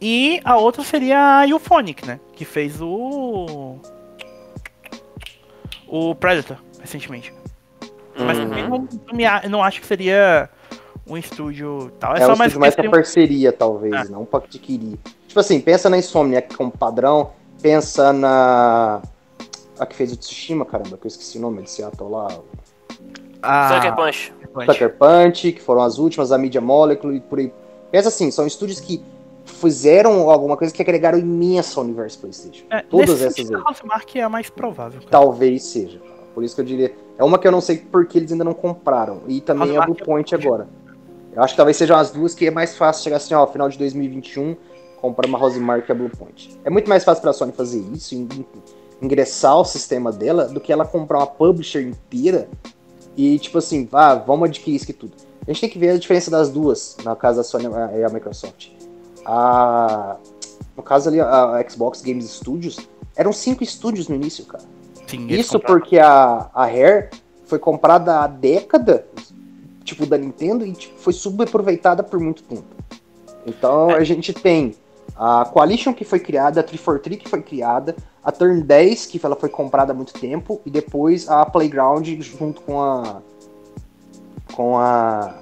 E 0.00 0.40
a 0.44 0.56
outra 0.56 0.82
seria 0.82 1.38
a 1.38 1.48
Euphonic, 1.48 2.06
né? 2.06 2.18
Que 2.34 2.44
fez 2.44 2.80
o. 2.80 3.78
O 5.86 6.14
Predator, 6.14 6.56
recentemente. 6.80 7.32
Mas 8.18 8.38
Uhum. 8.38 8.44
também 8.48 8.68
não, 8.68 8.88
não, 9.50 9.62
acho 9.64 9.80
que 9.80 9.86
seria 9.86 10.48
um 11.06 11.16
estúdio 11.16 11.90
tal. 11.98 12.14
É, 12.16 12.22
É, 12.22 12.26
só 12.26 12.32
um 12.34 12.36
mais 12.36 12.52
que 12.52 12.58
pra 12.58 12.70
seria 12.70 12.88
um- 12.90 12.92
parceria, 12.92 13.52
talvez, 13.52 13.94
Ah. 13.94 14.04
não 14.04 14.24
pra 14.24 14.40
adquirir. 14.40 14.98
Tipo 15.26 15.40
assim, 15.40 15.60
pensa 15.60 15.88
na 15.90 15.98
Insomniac 15.98 16.54
como 16.56 16.70
padrão, 16.70 17.32
pensa 17.60 18.12
na. 18.12 19.02
A 19.78 19.86
que 19.86 19.94
fez 19.96 20.12
o 20.12 20.16
Tsushima, 20.16 20.64
caramba, 20.64 20.96
que 20.98 21.06
eu 21.06 21.08
esqueci 21.08 21.38
o 21.38 21.40
nome 21.40 21.62
de 21.62 21.70
Seattle 21.70 22.10
lá. 22.10 22.28
a- 23.42 23.74
Sucker 23.74 23.94
Punch. 23.96 24.32
Sucker 24.66 24.96
Punch, 24.96 25.52
que 25.52 25.60
foram 25.60 25.82
as 25.82 25.98
últimas, 25.98 26.30
a 26.30 26.38
Media 26.38 26.60
Molecule 26.60 27.16
e 27.16 27.20
por 27.20 27.38
aí. 27.38 27.52
Pensa 27.90 28.08
assim, 28.08 28.30
são 28.30 28.46
estúdios 28.46 28.80
que 28.80 29.02
fizeram 29.44 30.30
alguma 30.30 30.56
coisa 30.56 30.72
que 30.72 30.80
agregaram 30.80 31.18
imenso 31.18 31.78
ao 31.80 31.84
universo 31.84 32.18
PlayStation. 32.20 32.64
É, 32.70 32.82
Todas 32.82 33.20
essas. 33.22 33.50
A 33.50 33.58
Housemark 33.68 34.16
é 34.16 34.22
a 34.22 34.28
mais 34.28 34.48
provável. 34.50 35.00
cara. 35.00 35.10
Talvez 35.10 35.64
seja. 35.64 35.98
cara. 35.98 36.12
Por 36.34 36.44
isso 36.44 36.54
que 36.54 36.60
eu 36.60 36.64
diria. 36.64 36.94
É 37.18 37.24
uma 37.24 37.38
que 37.38 37.46
eu 37.46 37.52
não 37.52 37.60
sei 37.60 37.78
porque 37.78 38.18
eles 38.18 38.30
ainda 38.32 38.44
não 38.44 38.54
compraram. 38.54 39.22
E 39.28 39.40
também 39.40 39.76
a 39.76 39.84
Blue 39.84 39.96
é 39.98 40.04
Point 40.04 40.32
muito 40.34 40.46
agora. 40.46 40.68
Eu 41.34 41.42
acho 41.42 41.54
que 41.54 41.56
talvez 41.56 41.76
sejam 41.76 41.96
as 41.96 42.10
duas 42.10 42.34
que 42.34 42.46
é 42.46 42.50
mais 42.50 42.76
fácil 42.76 43.02
chegar 43.04 43.16
assim, 43.16 43.34
ó, 43.34 43.46
final 43.46 43.68
de 43.68 43.76
2021, 43.78 44.56
comprar 45.00 45.26
uma 45.26 45.38
Rosemark 45.38 45.88
e 45.88 45.92
a 45.92 45.94
Blue 45.94 46.10
Point. 46.10 46.58
É 46.64 46.70
muito 46.70 46.88
mais 46.88 47.04
fácil 47.04 47.22
pra 47.22 47.32
Sony 47.32 47.52
fazer 47.52 47.80
isso, 47.92 48.14
ingressar 49.02 49.58
o 49.58 49.64
sistema 49.64 50.12
dela, 50.12 50.44
do 50.46 50.60
que 50.60 50.72
ela 50.72 50.84
comprar 50.86 51.18
uma 51.18 51.26
publisher 51.26 51.82
inteira 51.82 52.48
e, 53.16 53.38
tipo 53.38 53.58
assim, 53.58 53.88
ah, 53.92 54.14
vamos 54.14 54.48
adquirir 54.48 54.76
isso 54.76 54.84
aqui 54.84 54.92
tudo. 54.92 55.12
A 55.46 55.50
gente 55.50 55.60
tem 55.60 55.68
que 55.70 55.78
ver 55.78 55.90
a 55.90 55.98
diferença 55.98 56.30
das 56.30 56.48
duas, 56.48 56.96
na 57.04 57.16
caso 57.16 57.38
da 57.38 57.44
Sony 57.44 57.66
e 57.98 58.04
a 58.04 58.08
Microsoft. 58.08 58.68
A, 59.26 60.16
no 60.76 60.82
caso 60.82 61.08
ali, 61.08 61.20
a 61.20 61.64
Xbox 61.68 62.00
Games 62.00 62.30
Studios, 62.30 62.78
eram 63.16 63.32
cinco 63.32 63.62
estúdios 63.64 64.08
no 64.08 64.14
início, 64.14 64.44
cara. 64.46 64.64
Sim, 65.06 65.26
Isso 65.28 65.54
compraram. 65.54 65.80
porque 65.80 65.98
a, 65.98 66.48
a 66.54 66.64
Rare 66.64 67.10
foi 67.44 67.58
comprada 67.58 68.20
há 68.20 68.26
década, 68.28 69.04
tipo, 69.84 70.06
da 70.06 70.16
Nintendo, 70.16 70.64
e 70.64 70.72
tipo, 70.72 70.98
foi 70.98 71.12
subaproveitada 71.12 72.02
por 72.02 72.18
muito 72.20 72.42
tempo. 72.44 72.64
Então 73.44 73.90
É. 73.90 73.96
a 73.96 74.04
gente 74.04 74.32
tem 74.32 74.74
a 75.24 75.44
Coalition 75.44 75.94
que 75.94 76.04
foi 76.04 76.18
criada, 76.18 76.58
a 76.58 76.62
343 76.64 77.22
que 77.22 77.28
foi 77.28 77.40
criada, 77.42 77.94
a 78.24 78.32
Turn 78.32 78.60
10 78.60 79.06
que 79.06 79.20
ela 79.24 79.36
foi 79.36 79.48
comprada 79.48 79.92
há 79.92 79.94
muito 79.94 80.12
tempo, 80.14 80.60
e 80.66 80.70
depois 80.70 81.28
a 81.28 81.46
Playground 81.46 82.04
junto 82.20 82.60
com 82.62 82.80
a. 82.82 83.22
com 84.54 84.76
a. 84.78 85.34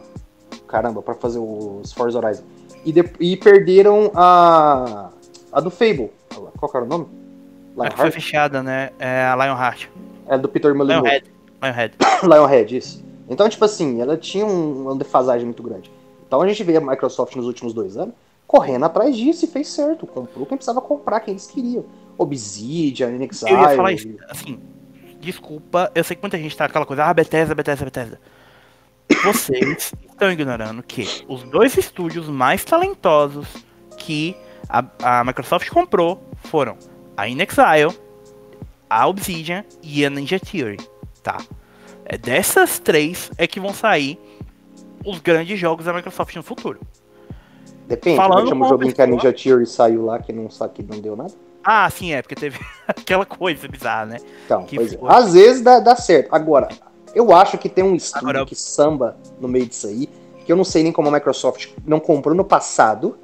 Caramba, 0.68 1.00
pra 1.02 1.14
fazer 1.14 1.38
os 1.38 1.92
Forza 1.92 2.18
Horizon. 2.18 2.42
E, 2.84 2.92
de- 2.92 3.10
e 3.18 3.36
perderam 3.36 4.10
a. 4.14 5.08
a 5.52 5.60
do 5.60 5.70
Fable. 5.70 6.10
Qual 6.58 6.70
era 6.74 6.84
o 6.84 6.88
nome? 6.88 7.06
Que 7.90 7.96
foi 7.96 8.10
fechada, 8.10 8.62
né? 8.62 8.90
É 8.98 9.24
a 9.24 9.34
Lionheart. 9.34 9.88
É 10.28 10.36
do 10.36 10.48
Peter 10.48 10.74
Molyneux. 10.74 11.02
Lionhead. 11.02 11.24
Lionhead. 11.62 11.94
Lionhead, 12.22 12.76
isso. 12.76 13.04
Então, 13.30 13.48
tipo 13.48 13.64
assim, 13.64 14.00
ela 14.02 14.16
tinha 14.16 14.44
um- 14.44 14.82
uma 14.82 14.96
defasagem 14.96 15.46
muito 15.46 15.62
grande. 15.62 15.90
Então 16.26 16.42
a 16.42 16.48
gente 16.48 16.62
vê 16.62 16.76
a 16.76 16.80
Microsoft 16.80 17.34
nos 17.36 17.46
últimos 17.46 17.72
dois 17.72 17.96
anos 17.96 18.14
correndo 18.50 18.84
atrás 18.84 19.16
disso 19.16 19.44
e 19.44 19.48
fez 19.48 19.68
certo. 19.68 20.08
Comprou 20.08 20.44
quem 20.44 20.56
precisava 20.56 20.80
comprar, 20.80 21.20
quem 21.20 21.34
eles 21.34 21.46
queriam. 21.46 21.84
Obsidian, 22.18 23.10
Inexile. 23.10 23.52
Eu 23.52 23.60
ia 23.60 23.76
falar 23.76 23.92
isso, 23.92 24.08
assim, 24.28 24.58
desculpa, 25.20 25.88
eu 25.94 26.02
sei 26.02 26.16
que 26.16 26.22
muita 26.22 26.36
gente 26.36 26.56
tá 26.56 26.64
aquela 26.64 26.84
coisa, 26.84 27.04
ah, 27.04 27.14
Bethesda, 27.14 27.54
Bethesda, 27.54 27.84
Bethesda. 27.84 28.20
Vocês 29.22 29.92
estão 30.10 30.32
ignorando 30.32 30.82
que 30.82 31.24
os 31.28 31.44
dois 31.44 31.76
estúdios 31.76 32.28
mais 32.28 32.64
talentosos 32.64 33.46
que 33.96 34.36
a, 34.68 34.84
a 35.20 35.24
Microsoft 35.24 35.70
comprou 35.70 36.20
foram 36.42 36.76
a 37.16 37.28
Inexile, 37.28 37.96
a 38.88 39.06
Obsidian 39.06 39.64
e 39.80 40.04
a 40.04 40.10
Ninja 40.10 40.40
Theory, 40.40 40.78
tá? 41.22 41.38
É 42.04 42.18
dessas 42.18 42.80
três 42.80 43.30
é 43.38 43.46
que 43.46 43.60
vão 43.60 43.72
sair 43.72 44.18
os 45.06 45.20
grandes 45.20 45.56
jogos 45.56 45.84
da 45.84 45.92
Microsoft 45.92 46.34
no 46.34 46.42
futuro. 46.42 46.80
Depende, 47.90 48.16
falando 48.16 48.48
chama 48.48 48.60
o 48.60 48.62
uma 48.62 48.68
joguinho 48.68 48.94
que 48.94 49.02
a 49.02 49.06
Ninja 49.06 49.32
Theory 49.32 49.66
saiu 49.66 50.04
lá, 50.04 50.20
que 50.20 50.32
não, 50.32 50.46
que 50.46 50.82
não 50.82 51.00
deu 51.00 51.16
nada. 51.16 51.32
Ah, 51.62 51.90
sim, 51.90 52.12
é, 52.12 52.22
porque 52.22 52.36
teve 52.36 52.58
aquela 52.86 53.26
coisa 53.26 53.66
bizarra, 53.66 54.06
né? 54.06 54.16
Então, 54.46 54.64
Que 54.64 54.76
pois 54.76 54.92
é. 54.92 54.98
Às 55.08 55.32
vezes 55.34 55.60
dá, 55.60 55.80
dá 55.80 55.96
certo. 55.96 56.28
Agora, 56.32 56.68
eu 57.14 57.34
acho 57.34 57.58
que 57.58 57.68
tem 57.68 57.82
um 57.82 57.96
estúdio 57.96 58.28
Agora- 58.28 58.46
que 58.46 58.54
samba 58.54 59.16
no 59.40 59.48
meio 59.48 59.66
disso 59.66 59.88
aí, 59.88 60.08
que 60.46 60.52
eu 60.52 60.56
não 60.56 60.62
sei 60.64 60.84
nem 60.84 60.92
como 60.92 61.08
a 61.08 61.10
Microsoft 61.10 61.70
não 61.84 61.98
comprou 61.98 62.34
no 62.34 62.44
passado. 62.44 63.18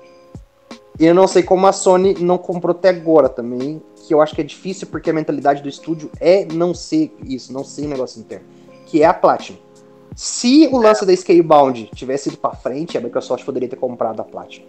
E 0.98 1.06
eu 1.06 1.14
não 1.14 1.28
sei 1.28 1.44
como 1.44 1.64
a 1.66 1.72
Sony 1.72 2.14
não 2.18 2.36
comprou 2.36 2.74
até 2.74 2.88
agora 2.88 3.28
também. 3.28 3.80
Que 4.06 4.14
eu 4.14 4.20
acho 4.20 4.34
que 4.34 4.40
é 4.40 4.44
difícil 4.44 4.88
porque 4.88 5.10
a 5.10 5.12
mentalidade 5.12 5.62
do 5.62 5.68
estúdio 5.68 6.10
é 6.20 6.44
não 6.44 6.74
ser 6.74 7.14
isso, 7.24 7.52
não 7.52 7.62
ser 7.62 7.86
um 7.86 7.90
negócio 7.90 8.18
interno. 8.20 8.46
Que 8.86 9.02
é 9.02 9.06
a 9.06 9.14
Platinum. 9.14 9.58
Se 10.16 10.66
o 10.72 10.78
lance 10.78 11.04
da 11.04 11.14
Scalebound 11.14 11.90
tivesse 11.94 12.30
ido 12.30 12.38
pra 12.38 12.50
frente, 12.52 12.96
a 12.96 13.00
Microsoft 13.02 13.44
poderia 13.44 13.68
ter 13.68 13.76
comprado 13.76 14.18
a 14.20 14.24
Platinum. 14.24 14.64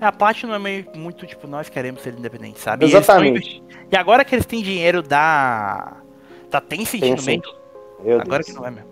É, 0.00 0.06
A 0.06 0.10
Platinum 0.12 0.54
é 0.54 0.58
meio 0.58 0.86
muito 0.96 1.26
tipo, 1.26 1.46
nós 1.46 1.68
queremos 1.68 2.00
ser 2.02 2.14
independentes, 2.14 2.62
sabe? 2.62 2.86
Exatamente. 2.86 3.62
E 3.92 3.96
agora 3.96 4.24
que 4.24 4.34
eles 4.34 4.46
têm 4.46 4.62
dinheiro 4.62 5.02
da. 5.02 5.98
Da 6.50 6.60
Tencent 6.60 7.02
no 7.02 7.16
Tencent. 7.16 7.26
meio. 7.44 7.58
Meu 8.02 8.20
Agora 8.20 8.42
Deus. 8.42 8.46
que 8.46 8.52
não 8.54 8.66
é 8.66 8.70
mesmo. 8.70 8.88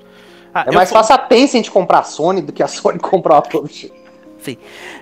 Ah, 0.52 0.66
É 0.68 0.72
mais 0.72 0.90
fácil 0.90 1.14
a 1.14 1.18
Tencent 1.18 1.70
comprar 1.70 2.00
a 2.00 2.04
Sony 2.04 2.42
do 2.42 2.52
que 2.52 2.62
a 2.62 2.68
Sony 2.68 2.98
comprar 3.00 3.38
a 3.38 3.42
publisher. 3.42 3.90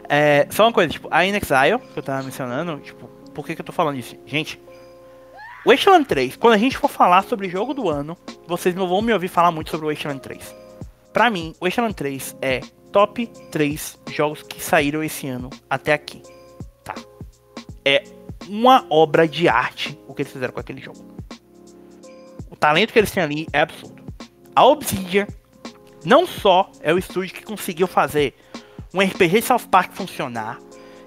É, 0.09 0.47
só 0.51 0.65
uma 0.65 0.73
coisa, 0.73 0.91
tipo, 0.91 1.09
a 1.11 1.27
InXile, 1.27 1.79
que 1.93 1.99
eu 1.99 2.03
tava 2.03 2.23
mencionando, 2.23 2.79
tipo, 2.79 3.07
por 3.35 3.45
que, 3.45 3.55
que 3.55 3.61
eu 3.61 3.65
tô 3.65 3.73
falando 3.73 3.99
isso? 3.99 4.17
Gente, 4.25 4.59
Wasteland 5.65 6.05
3, 6.05 6.37
quando 6.37 6.55
a 6.55 6.59
gente 6.59 6.77
for 6.77 6.89
falar 6.89 7.25
sobre 7.25 7.49
jogo 7.49 7.73
do 7.73 7.89
ano, 7.89 8.17
vocês 8.47 8.75
não 8.75 8.87
vão 8.87 9.01
me 9.01 9.13
ouvir 9.13 9.29
falar 9.29 9.51
muito 9.51 9.71
sobre 9.71 9.87
o 9.87 9.89
Wasteland 9.91 10.21
3. 10.21 10.55
Pra 11.13 11.31
mim, 11.31 11.55
o 11.59 11.65
Wasteland 11.65 11.95
3 11.95 12.37
é 12.43 12.61
top 12.93 13.27
3 13.51 13.99
jogos 14.11 14.43
que 14.43 14.63
saíram 14.63 15.03
esse 15.03 15.27
ano 15.27 15.49
até 15.71 15.95
aqui. 15.95 16.23
Tá. 16.85 16.95
É 17.85 18.05
uma 18.47 18.85
obra 18.91 19.27
de 19.27 19.49
arte 19.49 19.99
o 20.07 20.13
que 20.15 20.23
eles 20.23 20.33
fizeram 20.33 20.53
com 20.53 20.61
aquele 20.61 20.81
jogo. 20.81 20.99
O 22.51 22.57
talento 22.57 22.93
que 22.93 22.99
eles 22.99 23.11
têm 23.11 23.23
ali 23.23 23.47
é 23.53 23.61
absurdo. 23.61 24.05
A 24.55 24.67
Obsidian 24.67 25.27
não 26.05 26.27
só 26.27 26.71
é 26.81 26.93
o 26.93 26.99
estúdio 26.99 27.35
que 27.35 27.43
conseguiu 27.43 27.87
fazer 27.87 28.35
um 28.93 29.01
RPG 29.01 29.41
de 29.41 29.43
South 29.43 29.67
Park 29.71 29.93
funcionar 29.93 30.59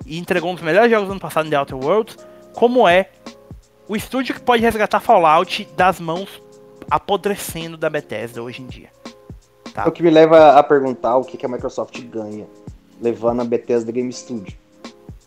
e 0.06 0.18
entregou 0.18 0.52
um 0.52 0.56
dos 0.56 0.64
melhores 0.64 0.90
jogos 0.90 1.08
do 1.08 1.12
ano 1.12 1.22
passado 1.22 1.46
em 1.46 1.50
The 1.52 1.60
Outer 1.60 1.78
Worlds, 1.78 2.18
como 2.54 2.88
é 2.88 3.12
o 3.88 3.96
estúdio 3.96 4.36
que 4.36 4.42
pode 4.42 4.62
resgatar 4.62 5.00
Fallout 5.00 5.68
das 5.76 6.00
mãos 6.00 6.42
apodrecendo 6.90 7.78
da 7.78 7.90
Bethesda 7.90 8.42
hoje 8.42 8.62
em 8.62 8.68
dia. 8.68 8.90
Tá. 9.74 9.84
É 9.86 9.88
o 9.88 9.92
que 9.92 10.04
me 10.04 10.10
leva 10.10 10.54
a 10.58 10.64
perguntar 10.64 11.18
o 11.18 11.24
que 11.24 11.38
que 11.38 11.46
a 11.46 11.50
Microsoft 11.50 12.00
ganha 12.04 12.48
levando 13.02 13.42
a 13.42 13.46
Bethesda 13.46 13.92
Game 13.92 14.12
Studio. 14.12 14.58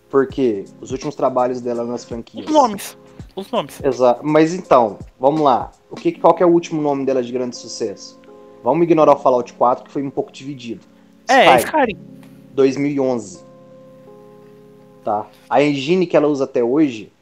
Porque 0.08 0.64
os 0.80 0.90
últimos 0.90 1.14
trabalhos 1.14 1.60
dela 1.60 1.84
nas 1.84 2.04
franquias. 2.04 2.46
Os 2.46 2.52
nomes. 2.52 2.98
Os 3.36 3.50
nomes. 3.50 3.80
Exato. 3.82 4.26
Mas 4.26 4.52
então, 4.52 4.98
vamos 5.18 5.40
lá. 5.40 5.70
O 5.88 5.94
que, 5.94 6.12
qual 6.12 6.34
que 6.34 6.42
é 6.42 6.46
o 6.46 6.50
último 6.50 6.82
nome 6.82 7.06
dela 7.06 7.22
de 7.22 7.30
grande 7.30 7.56
sucesso? 7.56 8.18
Vamos 8.62 8.82
ignorar 8.82 9.12
o 9.12 9.18
Fallout 9.18 9.52
4, 9.52 9.84
que 9.84 9.90
foi 9.90 10.02
um 10.02 10.10
pouco 10.10 10.32
dividido. 10.32 10.84
É, 11.28 11.56
Skyrim, 11.58 11.64
Skyrim. 11.64 11.98
2011. 12.54 13.44
Tá. 15.04 15.26
A 15.48 15.62
engine 15.62 16.06
que 16.06 16.16
ela 16.16 16.26
usa 16.26 16.44
até 16.44 16.62
hoje 16.62 17.12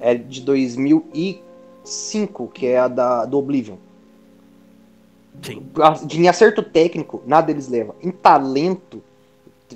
é 0.00 0.14
de 0.14 0.40
2005, 0.40 2.48
que 2.48 2.66
é 2.66 2.78
a 2.78 2.88
da, 2.88 3.24
do 3.24 3.38
Oblivion. 3.38 3.76
Sim. 5.42 5.66
em 6.12 6.28
acerto 6.28 6.62
técnico, 6.62 7.22
nada 7.26 7.50
eles 7.50 7.68
levam. 7.68 7.94
Em 8.02 8.10
talento, 8.10 9.02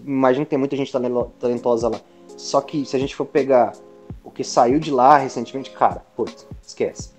imagino 0.05 0.45
que 0.45 0.51
tem 0.51 0.59
muita 0.59 0.77
gente 0.77 0.91
talento- 0.91 1.31
talentosa 1.39 1.89
lá. 1.89 2.01
Só 2.37 2.61
que 2.61 2.85
se 2.85 2.97
a 2.97 2.99
gente 2.99 3.15
for 3.15 3.27
pegar 3.27 3.73
o 4.25 4.31
que 4.31 4.43
saiu 4.43 4.81
de 4.81 4.91
lá 4.91 5.19
recentemente, 5.19 5.71
cara, 5.71 6.05
putz, 6.17 6.47
esquece. 6.67 7.11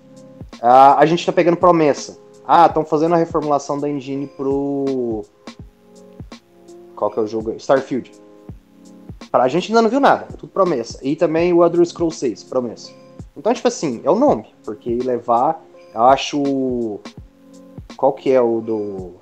Ah, 0.61 0.97
a 0.97 1.05
gente 1.05 1.25
tá 1.25 1.31
pegando 1.31 1.57
promessa. 1.57 2.17
Ah, 2.45 2.65
estão 2.65 2.85
fazendo 2.85 3.15
a 3.15 3.17
reformulação 3.17 3.79
da 3.79 3.89
engine 3.89 4.27
pro. 4.27 5.23
Qual 6.95 7.09
que 7.09 7.19
é 7.19 7.21
o 7.21 7.27
jogo? 7.27 7.51
Starfield. 7.57 8.11
Pra 9.31 9.47
gente 9.47 9.69
ainda 9.69 9.81
não 9.81 9.89
viu 9.89 9.99
nada, 9.99 10.27
é 10.31 10.37
tudo 10.37 10.51
promessa. 10.51 10.99
E 11.01 11.15
também 11.15 11.53
o 11.53 11.63
Elder 11.63 11.85
Scrolls 11.85 12.17
6, 12.19 12.43
promessa. 12.43 12.91
Então, 13.35 13.53
tipo 13.53 13.67
assim, 13.67 14.01
é 14.03 14.09
o 14.09 14.15
nome, 14.15 14.53
porque 14.63 14.95
levar, 14.97 15.61
eu 15.93 16.03
acho. 16.03 16.99
Qual 17.97 18.13
que 18.13 18.31
é 18.31 18.41
o 18.41 18.61
do. 18.61 19.13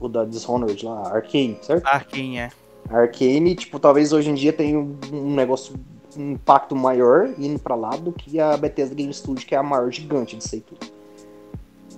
O 0.00 0.08
da 0.08 0.24
Dishonored 0.24 0.84
lá? 0.84 1.14
Arcane, 1.14 1.58
certo? 1.62 1.86
Arkane, 1.86 2.38
é. 2.38 2.50
Arcane, 2.90 3.54
tipo, 3.54 3.78
talvez 3.78 4.12
hoje 4.12 4.30
em 4.30 4.34
dia 4.34 4.52
tenha 4.52 4.78
um, 4.78 5.34
negócio, 5.34 5.74
um 6.16 6.32
impacto 6.32 6.74
maior 6.74 7.30
indo 7.38 7.58
pra 7.58 7.76
lá 7.76 7.90
do 7.90 8.12
que 8.12 8.40
a 8.40 8.56
Bethesda 8.56 8.94
Game 8.94 9.14
Studio, 9.14 9.46
que 9.46 9.54
é 9.54 9.58
a 9.58 9.62
maior 9.62 9.90
gigante 9.92 10.36
disso 10.36 10.56
aí 10.56 10.60
tudo. 10.60 10.92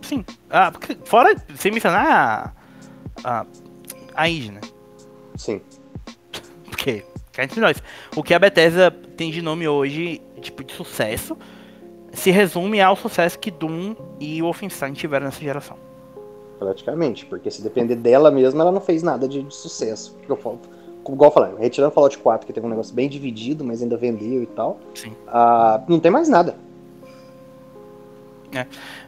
Sim. 0.03 0.25
Ah, 0.51 0.71
porque, 0.71 0.99
fora, 1.05 1.35
sem 1.57 1.73
mencionar 1.73 2.55
a, 3.25 3.41
a, 3.41 3.47
a 4.15 4.29
né? 4.29 4.61
Sim. 5.37 5.63
Porque, 6.85 7.03
cá 7.33 7.45
entre 7.45 7.63
nós, 7.63 7.83
o 8.15 8.23
que 8.23 8.35
a 8.35 8.39
Bethesda 8.39 8.91
tem 8.91 9.31
de 9.31 9.41
nome 9.41 9.67
hoje, 9.67 10.21
tipo, 10.43 10.63
de 10.63 10.75
sucesso, 10.75 11.35
se 12.13 12.31
resume 12.31 12.79
ao 12.83 12.95
sucesso 12.95 13.39
que 13.39 13.51
Doom 13.51 13.97
e 14.21 14.43
Wolfenstein 14.43 14.93
tiveram 14.93 15.25
nessa 15.25 15.41
geração. 15.41 15.79
Praticamente, 16.59 17.25
porque 17.25 17.51
se 17.51 17.63
depender 17.63 17.97
dela 17.97 18.31
mesma, 18.31 18.61
ela 18.61 18.71
não 18.71 18.83
fez 18.83 19.03
nada 19.03 19.27
de, 19.27 19.43
de 19.43 19.55
sucesso. 19.55 20.15
Porque 20.17 20.31
eu 20.31 20.37
falo, 20.37 20.61
igual 21.09 21.31
eu 21.31 21.35
falei, 21.35 21.55
retirando 21.59 21.91
Fallout 21.91 22.19
4, 22.19 22.47
que 22.47 22.53
teve 22.53 22.67
um 22.67 22.69
negócio 22.69 22.95
bem 22.95 23.09
dividido, 23.09 23.65
mas 23.65 23.81
ainda 23.83 23.97
vendeu 23.97 24.43
e 24.43 24.47
tal, 24.47 24.79
Sim. 24.95 25.15
ah, 25.27 25.83
não 25.89 25.99
tem 25.99 26.11
mais 26.11 26.29
nada. 26.29 26.55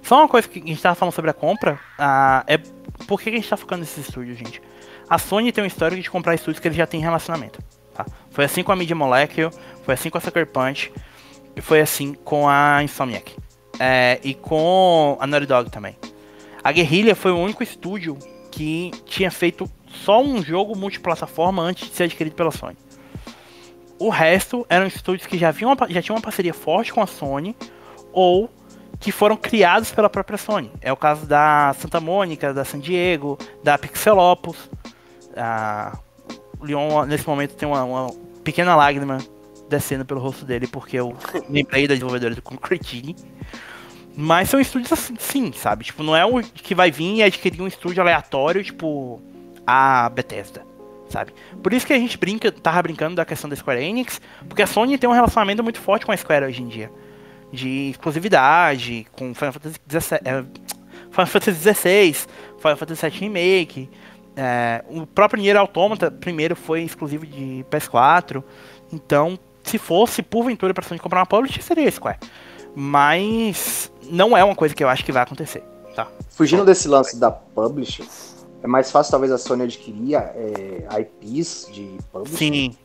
Só 0.00 0.16
uma 0.16 0.28
coisa 0.28 0.48
que 0.48 0.60
a 0.60 0.66
gente 0.66 0.80
tava 0.80 0.94
falando 0.94 1.12
sobre 1.12 1.30
a 1.30 1.34
compra, 1.34 1.78
ah, 1.98 2.42
é 2.46 2.58
por 3.06 3.20
que 3.20 3.28
a 3.28 3.32
gente 3.32 3.46
tá 3.46 3.56
focando 3.56 3.80
nesses 3.80 4.08
estúdios, 4.08 4.38
gente? 4.38 4.62
A 5.08 5.18
Sony 5.18 5.52
tem 5.52 5.62
um 5.62 5.66
histórico 5.66 6.02
de 6.02 6.10
comprar 6.10 6.34
estúdios 6.34 6.58
que 6.60 6.68
eles 6.68 6.76
já 6.76 6.86
têm 6.86 7.00
relacionamento. 7.00 7.60
Tá? 7.94 8.04
Foi 8.30 8.44
assim 8.44 8.62
com 8.62 8.72
a 8.72 8.76
Media 8.76 8.96
Molecule, 8.96 9.50
foi 9.84 9.94
assim 9.94 10.10
com 10.10 10.18
a 10.18 10.20
Sucker 10.20 10.46
Punch, 10.46 10.92
e 11.54 11.60
foi 11.60 11.80
assim 11.80 12.12
com 12.12 12.48
a 12.48 12.82
Insomniac. 12.82 13.34
É, 13.78 14.18
e 14.24 14.34
com 14.34 15.16
a 15.20 15.26
Naughty 15.26 15.46
Dog 15.46 15.70
também. 15.70 15.96
A 16.62 16.72
Guerrilla 16.72 17.14
foi 17.14 17.30
o 17.30 17.38
único 17.38 17.62
estúdio 17.62 18.18
que 18.50 18.90
tinha 19.04 19.30
feito 19.30 19.70
só 19.86 20.22
um 20.22 20.42
jogo 20.42 20.76
multiplataforma 20.76 21.62
antes 21.62 21.88
de 21.88 21.94
ser 21.94 22.04
adquirido 22.04 22.34
pela 22.34 22.50
Sony. 22.50 22.76
O 23.98 24.08
resto 24.08 24.66
eram 24.68 24.86
estúdios 24.86 25.26
que 25.26 25.38
já, 25.38 25.52
já 25.88 26.02
tinham 26.02 26.16
uma 26.16 26.22
parceria 26.22 26.52
forte 26.52 26.92
com 26.92 27.00
a 27.00 27.06
Sony 27.06 27.56
ou 28.12 28.50
que 28.98 29.12
foram 29.12 29.36
criados 29.36 29.90
pela 29.90 30.08
própria 30.08 30.38
Sony. 30.38 30.70
É 30.80 30.92
o 30.92 30.96
caso 30.96 31.26
da 31.26 31.74
Santa 31.78 32.00
Mônica, 32.00 32.52
da 32.52 32.64
San 32.64 32.78
Diego, 32.78 33.38
da 33.62 33.78
Pixelopus. 33.78 34.70
A... 35.36 35.98
O 36.58 36.64
Leon, 36.64 37.04
nesse 37.06 37.26
momento, 37.28 37.54
tem 37.54 37.68
uma, 37.68 37.84
uma 37.84 38.06
pequena 38.42 38.74
lágrima 38.74 39.18
descendo 39.68 40.04
pelo 40.04 40.20
rosto 40.20 40.44
dele, 40.44 40.66
porque 40.66 40.96
eu 40.96 41.14
lembrei 41.50 41.86
da 41.86 41.94
desenvolvedora 41.94 42.34
do 42.34 42.42
Concretini. 42.42 43.14
Mas 44.16 44.48
são 44.48 44.58
estúdios 44.58 44.92
assim, 44.92 45.14
sim, 45.18 45.52
sabe? 45.52 45.84
Tipo, 45.84 46.02
não 46.02 46.16
é 46.16 46.24
o 46.24 46.40
que 46.40 46.74
vai 46.74 46.90
vir 46.90 47.16
e 47.16 47.22
adquirir 47.22 47.60
um 47.60 47.66
estúdio 47.66 48.02
aleatório, 48.02 48.64
tipo, 48.64 49.20
a 49.66 50.08
Bethesda, 50.08 50.64
sabe? 51.10 51.34
Por 51.62 51.74
isso 51.74 51.86
que 51.86 51.92
a 51.92 51.98
gente 51.98 52.16
brinca, 52.16 52.50
tava 52.50 52.82
brincando 52.82 53.16
da 53.16 53.26
questão 53.26 53.50
da 53.50 53.54
Square 53.54 53.84
Enix, 53.84 54.18
porque 54.48 54.62
a 54.62 54.66
Sony 54.66 54.96
tem 54.96 55.08
um 55.10 55.12
relacionamento 55.12 55.62
muito 55.62 55.78
forte 55.78 56.06
com 56.06 56.12
a 56.12 56.16
Square 56.16 56.46
hoje 56.46 56.62
em 56.62 56.68
dia 56.68 56.90
de 57.52 57.90
exclusividade, 57.90 59.06
com 59.12 59.34
Final 59.34 59.52
Fantasy 59.52 59.78
XVI, 59.88 60.18
é, 60.24 60.44
Final 61.10 61.26
Fantasy 61.26 61.74
XVI, 61.74 62.12
Final 62.58 62.76
Fantasy 62.76 63.08
VII 63.08 63.20
Remake. 63.20 63.90
É, 64.36 64.84
o 64.90 65.06
próprio 65.06 65.40
Nier 65.40 65.56
Automata 65.56 66.10
primeiro 66.10 66.54
foi 66.54 66.82
exclusivo 66.82 67.26
de 67.26 67.64
PS4. 67.70 68.44
Então, 68.92 69.38
se 69.62 69.78
fosse 69.78 70.22
porventura 70.22 70.74
para 70.74 70.84
Sony 70.84 71.00
comprar 71.00 71.20
uma 71.20 71.26
publisher, 71.26 71.62
seria 71.62 71.90
Square. 71.90 72.18
Mas 72.74 73.90
não 74.02 74.36
é 74.36 74.44
uma 74.44 74.54
coisa 74.54 74.74
que 74.74 74.84
eu 74.84 74.88
acho 74.88 75.04
que 75.04 75.10
vai 75.10 75.22
acontecer, 75.22 75.62
tá? 75.94 76.06
Fugindo 76.28 76.64
desse 76.64 76.86
lance 76.86 77.18
da 77.18 77.30
publisher, 77.30 78.04
é 78.62 78.66
mais 78.66 78.90
fácil 78.90 79.10
talvez 79.10 79.32
a 79.32 79.38
Sony 79.38 79.62
adquirir 79.62 80.16
é, 80.16 80.86
IPs 81.00 81.70
de 81.72 81.96
publisher 82.12 82.36
Sim, 82.36 82.76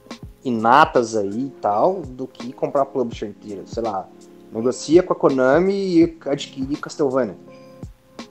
inatas 0.46 1.16
aí 1.16 1.48
e 1.48 1.50
tal, 1.62 2.02
do 2.02 2.26
que 2.26 2.54
comprar 2.54 2.84
a 2.84 2.86
publisher 2.86 3.28
inteira. 3.28 3.64
Sei 3.66 3.84
lá, 3.84 4.08
negocia 4.52 5.04
com 5.04 5.12
a 5.12 5.16
Konami 5.16 5.74
e 5.74 6.18
adquire 6.26 6.76
Castlevania. 6.78 7.36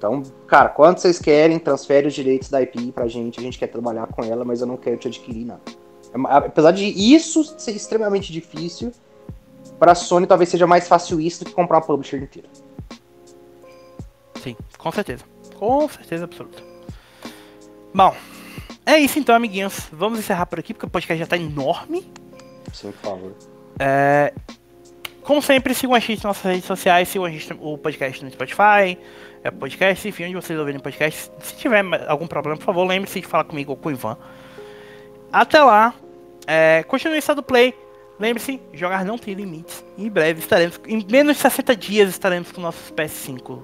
Então, 0.01 0.23
cara, 0.47 0.71
quanto 0.71 0.99
vocês 0.99 1.19
querem, 1.19 1.59
transfere 1.59 2.07
os 2.09 2.15
direitos 2.15 2.49
da 2.49 2.63
IP 2.63 2.91
pra 2.91 3.07
gente, 3.07 3.39
a 3.39 3.43
gente 3.43 3.59
quer 3.59 3.67
trabalhar 3.67 4.07
com 4.07 4.25
ela, 4.25 4.47
mas 4.47 4.63
eu 4.63 4.67
não 4.67 4.79
quero 4.79 4.97
te 4.97 5.09
adquirir, 5.09 5.45
não. 5.45 5.61
É 6.15 6.37
Apesar 6.37 6.71
de 6.71 6.87
isso 6.87 7.45
ser 7.59 7.73
extremamente 7.73 8.33
difícil, 8.33 8.93
pra 9.79 9.95
Sony 9.95 10.27
talvez 10.27 10.49
seja 10.49 10.67
mais 10.67 10.89
fácil 10.89 11.21
isso 11.21 11.45
do 11.45 11.51
que 11.51 11.53
comprar 11.55 11.77
uma 11.77 11.85
publisher 11.85 12.17
inteira. 12.17 12.49
sim, 14.43 14.57
com 14.79 14.91
certeza. 14.91 15.23
Com 15.59 15.87
certeza 15.87 16.25
absoluta. 16.25 16.63
Bom, 17.93 18.15
é 18.87 18.99
isso 18.99 19.19
então, 19.19 19.35
amiguinhos. 19.35 19.87
Vamos 19.93 20.19
encerrar 20.19 20.47
por 20.47 20.59
aqui, 20.59 20.73
porque 20.73 20.87
o 20.87 20.91
podcast 20.91 21.19
já 21.19 21.27
tá 21.27 21.37
enorme. 21.37 22.11
Sim, 22.73 22.91
por 22.93 23.11
favor. 23.11 23.33
Como 25.23 25.43
sempre, 25.43 25.75
sigam 25.75 25.95
a 25.95 25.99
gente 25.99 26.17
nas 26.17 26.25
nossas 26.25 26.43
redes 26.43 26.65
sociais, 26.65 27.07
sigam 27.09 27.27
a 27.27 27.31
gente, 27.31 27.53
o 27.61 27.77
podcast 27.77 28.25
no 28.25 28.31
Spotify, 28.31 28.99
é 29.43 29.51
podcast, 29.51 30.07
enfim, 30.07 30.25
onde 30.25 30.35
vocês 30.35 30.59
ouvirem 30.59 30.81
podcast. 30.81 31.31
Se 31.41 31.57
tiver 31.57 31.85
algum 32.09 32.27
problema, 32.27 32.59
por 32.59 32.65
favor, 32.65 32.87
lembre-se 32.87 33.21
de 33.21 33.27
falar 33.27 33.45
comigo 33.45 33.73
ou 33.73 33.77
com 33.77 33.89
o 33.89 33.93
Ivan. 33.93 34.17
Até 35.33 35.63
lá, 35.63 35.95
é, 36.47 36.83
continue 36.85 37.19
estado 37.19 37.43
play. 37.43 37.75
Lembre-se, 38.19 38.61
jogar 38.75 39.05
não 39.05 39.17
tem 39.17 39.33
limites. 39.33 39.83
Em 39.97 40.11
breve 40.11 40.41
estaremos, 40.41 40.79
em 40.87 41.07
menos 41.11 41.37
de 41.37 41.43
60 41.43 41.75
dias 41.75 42.11
estaremos 42.11 42.53
com 42.53 42.61
nossos 42.61 42.91
PS5 42.93 43.61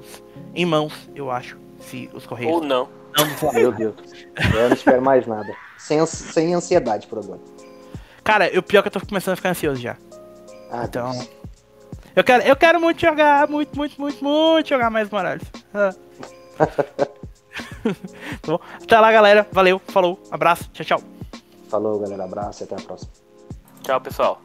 em 0.55 0.65
mãos, 0.65 0.95
eu 1.15 1.31
acho. 1.31 1.59
Se 1.79 2.09
os 2.15 2.27
correios. 2.27 2.55
Ou 2.55 2.63
não. 2.63 2.89
não 3.17 3.53
Meu 3.53 3.71
Deus. 3.71 3.95
Eu 4.55 4.69
não 4.69 4.75
espero 4.75 5.03
mais 5.03 5.27
nada. 5.27 5.55
Sem, 5.77 6.05
sem 6.07 6.55
ansiedade 6.55 7.07
por 7.07 7.19
agora. 7.19 7.41
Cara, 8.25 8.51
o 8.59 8.63
pior 8.63 8.81
é 8.81 8.83
que 8.83 8.89
eu 8.89 9.01
tô 9.01 9.07
começando 9.07 9.35
a 9.35 9.37
ficar 9.37 9.51
ansioso 9.51 9.81
já. 9.81 9.97
Ah, 10.71 10.85
então. 10.85 11.13
Deus. 11.13 11.29
Eu 12.17 12.25
quero, 12.25 12.43
eu 12.45 12.57
quero 12.57 12.81
muito 12.81 12.99
jogar, 12.99 13.47
muito, 13.47 13.77
muito, 13.77 14.01
muito, 14.01 14.25
muito 14.25 14.69
jogar 14.69 14.89
mais 14.89 15.11
Morales. 15.11 15.45
Ah. 15.75 15.95
tá 18.41 18.59
Até 18.83 18.99
lá, 18.99 19.13
galera. 19.13 19.47
Valeu, 19.53 19.79
falou, 19.89 20.19
abraço, 20.31 20.71
tchau, 20.73 20.99
tchau. 20.99 21.03
Falou, 21.69 21.99
galera. 21.99 22.25
Abraço 22.25 22.63
e 22.63 22.65
até 22.65 22.75
a 22.75 22.79
próxima. 22.79 23.13
Tchau, 23.83 24.01
pessoal. 24.01 24.41